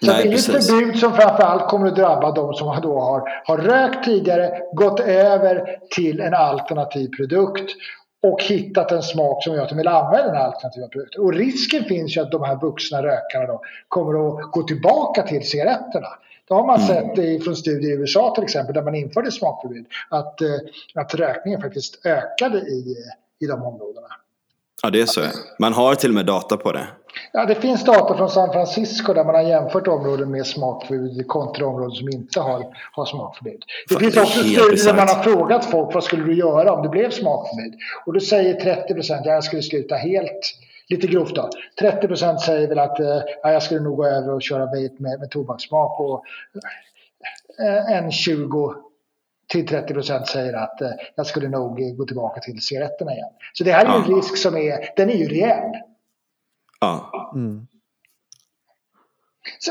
Så 0.00 0.06
Nej, 0.12 0.22
det 0.22 0.28
är 0.28 0.34
ett 0.34 0.66
förbud 0.66 0.98
som 0.98 1.12
framförallt 1.12 1.68
kommer 1.68 1.86
att 1.86 1.96
drabba 1.96 2.32
de 2.32 2.54
som 2.54 2.80
då 2.82 3.00
har, 3.00 3.42
har 3.44 3.58
rökt 3.58 4.04
tidigare, 4.04 4.60
gått 4.72 5.00
över 5.00 5.78
till 5.94 6.20
en 6.20 6.34
alternativ 6.34 7.08
produkt 7.08 7.70
och 8.32 8.42
hittat 8.42 8.92
en 8.92 9.02
smak 9.02 9.44
som 9.44 9.54
gör 9.54 9.62
att 9.62 9.68
de 9.68 9.78
vill 9.78 9.88
använda 9.88 10.32
den 10.32 10.42
alternativa 10.42 10.88
produkten. 10.88 11.22
Och 11.22 11.32
risken 11.32 11.84
finns 11.84 12.16
ju 12.16 12.20
att 12.20 12.30
de 12.30 12.42
här 12.42 12.56
vuxna 12.60 13.02
rökarna 13.02 13.46
då 13.46 13.62
kommer 13.88 14.28
att 14.28 14.52
gå 14.52 14.62
tillbaka 14.62 15.22
till 15.22 15.48
cigaretterna. 15.48 16.08
Det 16.48 16.54
har 16.54 16.66
man 16.66 16.80
mm. 16.80 16.86
sett 16.86 17.44
från 17.44 17.56
studier 17.56 17.90
i 17.90 17.94
USA 18.00 18.34
till 18.34 18.44
exempel 18.44 18.74
där 18.74 18.82
man 18.82 18.94
införde 18.94 19.32
smakförbud 19.32 19.86
att, 20.08 20.40
eh, 20.40 20.48
att 20.94 21.14
rökningen 21.14 21.60
faktiskt 21.60 22.06
ökade 22.06 22.58
i, 22.58 22.96
i 23.40 23.46
de 23.46 23.62
områdena. 23.62 24.08
Ja, 24.82 24.90
det 24.90 25.00
är 25.00 25.06
så. 25.06 25.20
Man 25.58 25.72
har 25.72 25.94
till 25.94 26.10
och 26.10 26.14
med 26.14 26.26
data 26.26 26.56
på 26.56 26.72
det. 26.72 26.86
Ja, 27.32 27.46
det 27.46 27.54
finns 27.54 27.84
data 27.84 28.16
från 28.16 28.30
San 28.30 28.52
Francisco 28.52 29.12
där 29.12 29.24
man 29.24 29.34
har 29.34 29.42
jämfört 29.42 29.86
områden 29.86 30.30
med 30.30 30.46
smakförbud 30.46 31.26
kontra 31.28 31.66
områden 31.66 31.90
som 31.90 32.08
inte 32.08 32.40
har, 32.40 32.64
har 32.92 33.04
smakförbud. 33.04 33.64
Det 33.88 33.94
Fan, 33.94 34.00
finns 34.00 34.14
det 34.14 34.20
också 34.20 34.38
studier 34.38 34.84
där 34.84 34.94
man 34.94 35.08
har 35.08 35.22
frågat 35.22 35.64
folk 35.64 35.94
vad 35.94 36.04
skulle 36.04 36.24
du 36.24 36.34
göra 36.34 36.72
om 36.72 36.82
det 36.82 36.88
blev 36.88 37.10
smakförbud? 37.10 37.74
Och 38.06 38.12
då 38.12 38.20
säger 38.20 38.60
30 38.60 38.94
procent 38.94 39.20
att 39.20 39.26
jag 39.26 39.44
skulle 39.44 39.62
sluta 39.62 39.94
helt. 39.94 40.54
Lite 40.88 41.06
grovt 41.06 41.34
då. 41.34 41.50
30 41.80 42.08
procent 42.08 42.40
säger 42.40 42.68
väl 42.68 42.78
att 42.78 43.00
eh, 43.00 43.20
ja, 43.42 43.52
jag 43.52 43.62
skulle 43.62 43.80
nog 43.80 43.96
gå 43.96 44.06
över 44.06 44.34
och 44.34 44.42
köra 44.42 44.66
vape 44.66 44.96
med, 44.98 45.20
med 45.20 45.30
tobakssmak. 45.30 46.00
Och 46.00 46.24
eh, 47.64 47.92
en 47.92 48.12
20 48.12 48.74
till 49.48 49.66
30 49.66 49.94
procent 49.94 50.26
säger 50.26 50.52
att 50.52 50.80
eh, 50.80 50.90
jag 51.14 51.26
skulle 51.26 51.48
nog 51.48 51.96
gå 51.96 52.04
tillbaka 52.04 52.40
till 52.40 52.60
cigaretterna 52.60 53.12
igen. 53.12 53.28
Så 53.52 53.64
det 53.64 53.72
här 53.72 53.84
är 53.84 53.96
en 53.96 54.16
risk 54.16 54.36
som 54.36 54.56
är, 54.56 54.88
den 54.96 55.10
är 55.10 55.14
ju 55.14 55.28
reell. 55.28 55.72
Ja. 56.80 57.32
Mm. 57.34 57.66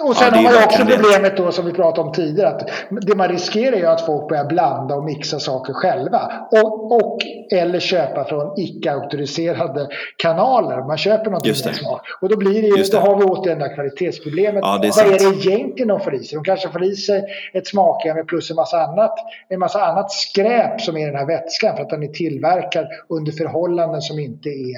Och 0.04 0.16
sen 0.16 0.28
ja, 0.32 0.36
har 0.36 0.44
man 0.44 0.54
ju 0.54 0.66
också 0.66 0.86
problemet 0.86 1.38
då 1.38 1.52
som 1.52 1.66
vi 1.66 1.74
pratade 1.74 2.08
om 2.08 2.14
tidigare 2.14 2.50
att 2.50 2.70
det 2.90 3.16
man 3.16 3.28
riskerar 3.28 3.78
är 3.78 3.88
att 3.88 4.06
folk 4.06 4.30
börjar 4.30 4.46
blanda 4.46 4.96
och 4.96 5.04
mixa 5.04 5.40
saker 5.40 5.74
själva. 5.74 6.32
Och, 6.52 6.92
och 6.92 7.18
eller 7.52 7.80
köpa 7.80 8.24
från 8.24 8.60
icke-auktoriserade 8.60 9.88
kanaler. 10.18 10.88
Man 10.88 10.98
köper 10.98 11.26
någonting 11.26 11.54
med 11.66 11.76
smak. 11.76 12.02
Och 12.22 12.30
då, 12.30 12.38
blir 12.38 12.62
det 12.62 12.68
ju, 12.68 12.84
då 12.84 12.98
har 12.98 13.18
vi 13.18 13.24
återigen 13.24 13.60
det 13.60 13.66
här 13.66 13.74
kvalitetsproblemet. 13.74 14.62
Ja, 14.62 14.78
det 14.82 14.88
är 14.88 15.04
Vad 15.04 15.14
är 15.14 15.32
det 15.32 15.50
egentligen 15.50 15.88
de 15.88 16.00
får 16.00 16.16
i 16.16 16.24
sig? 16.24 16.36
De 16.36 16.44
kanske 16.44 16.70
får 16.70 16.84
i 16.84 16.96
sig 16.96 17.24
ett 17.54 17.68
smakämne 17.68 18.24
plus 18.24 18.50
en 18.50 18.56
massa 18.56 18.78
annat, 18.78 19.14
en 19.50 19.60
massa 19.60 19.86
annat 19.86 20.12
skräp 20.12 20.82
som 20.82 20.98
är 20.98 21.06
den 21.06 21.16
här 21.16 21.28
vätskan 21.28 21.76
för 21.76 21.84
att 21.84 21.90
den 21.90 22.04
är 22.04 22.08
tillverkad 22.08 22.88
under 23.10 23.32
förhållanden 23.32 24.02
som 24.02 24.20
inte 24.20 24.50
är 24.50 24.76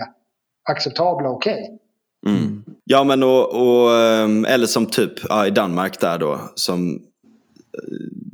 acceptabla 0.69 1.29
och 1.29 1.35
okej. 1.35 1.53
Okay. 1.53 1.77
Mm. 2.29 2.63
Ja 2.83 3.03
men 3.03 3.23
och, 3.23 3.55
och, 3.55 3.95
ehm, 3.95 4.45
eller 4.45 4.65
som 4.65 4.85
typ 4.85 5.13
ja, 5.29 5.47
i 5.47 5.49
Danmark 5.49 5.99
där 5.99 6.17
då 6.17 6.39
som 6.55 6.93
eh, 6.93 8.27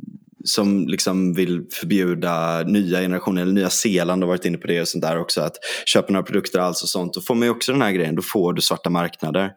som 0.43 0.87
liksom 0.87 1.33
vill 1.33 1.65
förbjuda 1.71 2.63
nya 2.63 2.99
generationer, 2.99 3.41
eller 3.41 3.53
Nya 3.53 3.69
Zeeland 3.69 4.23
har 4.23 4.27
varit 4.27 4.45
inne 4.45 4.57
på 4.57 4.67
det 4.67 4.81
och 4.81 4.87
sånt 4.87 5.03
där 5.03 5.19
också, 5.19 5.41
att 5.41 5.55
köpa 5.85 6.13
några 6.13 6.23
produkter 6.23 6.59
alls 6.59 6.83
och 6.83 6.89
sånt. 6.89 7.13
Då 7.13 7.21
får 7.21 7.35
man 7.35 7.47
ju 7.47 7.51
också 7.51 7.71
den 7.71 7.81
här 7.81 7.91
grejen, 7.91 8.15
då 8.15 8.21
får 8.21 8.53
du 8.53 8.61
svarta 8.61 8.89
marknader. 8.89 9.51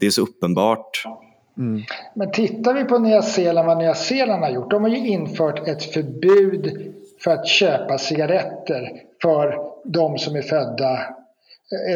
Det 0.00 0.06
är 0.06 0.10
så 0.10 0.22
uppenbart. 0.22 1.04
Mm. 1.58 1.82
Men 2.14 2.32
tittar 2.32 2.74
vi 2.74 2.84
på 2.84 2.98
Nya 2.98 3.22
Zeeland, 3.22 3.66
vad 3.66 3.78
Nya 3.78 3.94
Zeeland 3.94 4.42
har 4.42 4.50
gjort, 4.50 4.70
de 4.70 4.82
har 4.82 4.90
ju 4.90 5.08
infört 5.08 5.68
ett 5.68 5.92
förbud 5.92 6.92
för 7.24 7.30
att 7.30 7.48
köpa 7.48 7.98
cigaretter 7.98 8.92
för 9.22 9.58
de 9.84 10.18
som 10.18 10.36
är 10.36 10.42
födda 10.42 10.98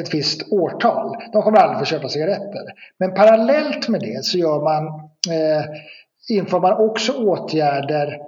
ett 0.01 0.15
visst 0.15 0.53
årtal. 0.53 1.17
De 1.33 1.43
kommer 1.43 1.59
aldrig 1.59 1.79
få 1.79 1.85
köpa 1.85 2.09
cigaretter. 2.09 2.63
Men 2.99 3.15
parallellt 3.15 3.89
med 3.89 4.01
det 4.01 4.25
så 4.25 4.39
gör 4.39 4.63
man, 4.63 4.87
eh, 5.31 5.65
inför 6.29 6.61
man 6.61 6.89
också 6.89 7.13
åtgärder 7.13 8.19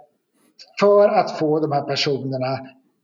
för 0.80 1.08
att 1.08 1.38
få 1.38 1.60
de 1.60 1.72
här 1.72 1.82
personerna 1.82 2.58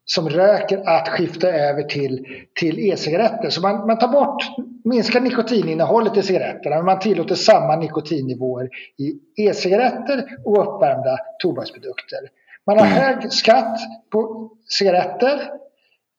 som 0.05 0.28
röker 0.28 0.89
att 0.89 1.09
skifta 1.09 1.48
över 1.48 1.82
till, 1.82 2.27
till 2.60 2.78
e-cigaretter. 2.78 3.51
Så 3.51 3.60
man, 3.60 3.86
man 3.86 3.98
tar 3.98 4.09
bort, 4.09 4.43
minskar 4.85 5.20
nikotininnehållet 5.20 6.16
i 6.16 6.23
cigaretterna 6.23 6.77
men 6.77 6.85
man 6.85 6.98
tillåter 6.98 7.35
samma 7.35 7.77
nikotinnivåer 7.77 8.68
i 8.98 9.43
e-cigaretter 9.47 10.24
och 10.44 10.62
uppvärmda 10.62 11.18
tobaksprodukter. 11.39 12.18
Man 12.66 12.78
har 12.78 12.86
hög 12.86 13.32
skatt 13.32 13.78
på 14.10 14.51
cigaretter 14.68 15.40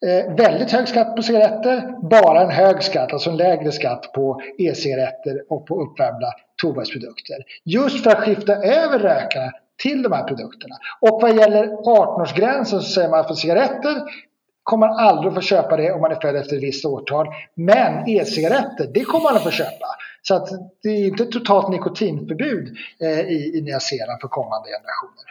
Eh, 0.06 0.36
väldigt 0.36 0.72
hög 0.72 0.88
skatt 0.88 1.16
på 1.16 1.22
cigaretter, 1.22 2.10
bara 2.10 2.42
en 2.42 2.50
hög 2.50 2.84
skatt, 2.84 3.14
alltså 3.14 3.30
en 3.30 3.38
lägre 3.38 3.72
skatt 3.72 4.12
på 4.14 4.42
e-cigaretter 4.58 5.44
och 5.50 5.66
på 5.66 5.82
uppvärmda 5.82 6.28
tobaksprodukter. 6.62 7.36
Just 7.64 8.04
för 8.04 8.12
att 8.12 8.20
skifta 8.20 8.56
över 8.56 9.00
rökarna 9.00 9.52
till 9.84 10.04
de 10.04 10.12
här 10.12 10.24
produkterna. 10.24 10.76
Och 11.02 11.22
vad 11.22 11.36
gäller 11.36 11.68
18-årsgränsen 11.68 12.80
så 12.80 12.82
säger 12.82 13.10
man 13.10 13.28
för 13.28 13.34
cigaretter 13.34 14.02
kommer 14.64 14.88
man 14.88 14.98
aldrig 15.00 15.28
att 15.28 15.36
få 15.36 15.42
köpa 15.42 15.78
det 15.78 15.92
om 15.92 16.02
man 16.02 16.12
är 16.12 16.16
född 16.16 16.36
efter 16.36 16.56
ett 16.56 16.64
visst 16.64 16.86
årtal. 16.86 17.28
Men 17.56 18.10
e-cigaretter, 18.10 18.88
det 18.94 19.04
kommer 19.04 19.24
man 19.24 19.36
att 19.36 19.44
få 19.44 19.52
köpa. 19.52 19.88
Så 20.22 20.36
att 20.36 20.50
det 20.84 20.90
är 20.90 21.08
inte 21.08 21.26
totalt 21.26 21.70
nikotinförbud 21.70 22.78
eh, 23.02 23.20
i, 23.20 23.58
i 23.58 23.62
Nya 23.62 23.80
Zeeland 23.80 24.22
för 24.22 24.28
kommande 24.28 24.70
generationer. 24.70 25.26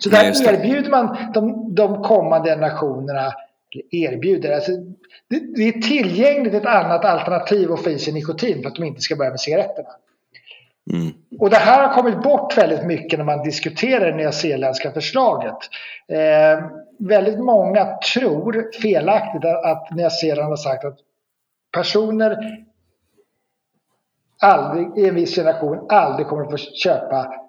Så 0.00 0.08
där 0.08 0.54
erbjuder 0.54 0.90
man 0.90 1.32
de, 1.34 1.74
de 1.74 2.02
kommande 2.02 2.50
generationerna 2.50 3.32
erbjuder. 3.90 4.54
Alltså, 4.54 4.72
det, 5.30 5.56
det, 5.56 5.68
är 5.68 5.80
tillgängligt 5.80 6.54
ett 6.54 6.66
annat 6.66 7.04
alternativ 7.04 7.72
att 7.72 7.82
få 7.82 7.90
i 7.90 7.98
sig 7.98 8.12
nikotin 8.12 8.62
för 8.62 8.68
att 8.68 8.74
de 8.74 8.84
inte 8.84 9.00
ska 9.00 9.16
börja 9.16 9.30
med 9.30 9.40
cigaretterna. 9.40 9.88
Mm. 10.92 11.12
Och 11.38 11.50
det 11.50 11.56
här 11.56 11.88
har 11.88 11.94
kommit 11.94 12.22
bort 12.22 12.58
väldigt 12.58 12.86
mycket 12.86 13.18
när 13.18 13.26
man 13.26 13.42
diskuterar 13.42 14.12
det 14.12 14.16
nyzeeländska 14.16 14.92
förslaget. 14.92 15.56
Eh, 16.08 16.64
väldigt 16.98 17.38
många 17.38 17.98
tror 18.14 18.70
felaktigt 18.82 19.44
att 19.44 19.96
Nya 19.96 20.10
Zeeland 20.10 20.48
har 20.48 20.56
sagt 20.56 20.84
att 20.84 20.98
personer 21.72 22.36
aldrig, 24.42 25.04
i 25.04 25.08
en 25.08 25.14
viss 25.14 25.34
generation 25.34 25.86
aldrig 25.88 26.26
kommer 26.26 26.44
att 26.44 26.50
få 26.50 26.56
köpa 26.56 27.43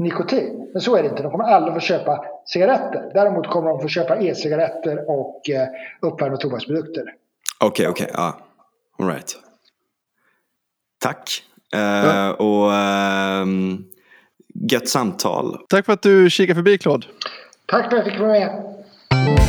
nikotin. 0.00 0.70
Men 0.72 0.82
så 0.82 0.96
är 0.96 1.02
det 1.02 1.08
inte. 1.08 1.22
De 1.22 1.30
kommer 1.30 1.44
aldrig 1.44 1.74
få 1.74 1.80
köpa 1.80 2.24
cigaretter. 2.46 3.10
Däremot 3.14 3.46
kommer 3.46 3.70
de 3.70 3.80
få 3.80 3.88
köpa 3.88 4.18
e-cigaretter 4.20 5.10
och 5.10 5.50
eh, 5.50 5.68
uppvärmda 6.00 6.36
tobaksprodukter. 6.36 7.02
Okej, 7.60 7.68
okay, 7.68 7.86
okej. 7.88 8.04
Okay. 8.04 8.14
Ja. 8.16 8.38
All 8.98 9.06
right. 9.06 9.36
Tack. 10.98 11.42
Uh, 11.76 11.80
ja. 11.80 12.34
Och 12.34 12.70
um, 13.42 13.84
gött 14.70 14.88
samtal. 14.88 15.58
Tack 15.68 15.86
för 15.86 15.92
att 15.92 16.02
du 16.02 16.30
kikade 16.30 16.54
förbi 16.54 16.78
Claude. 16.78 17.06
Tack 17.66 17.90
för 17.90 17.96
att 17.96 18.04
jag 18.06 18.12
fick 18.12 18.20
vara 18.20 18.32
med. 18.32 19.39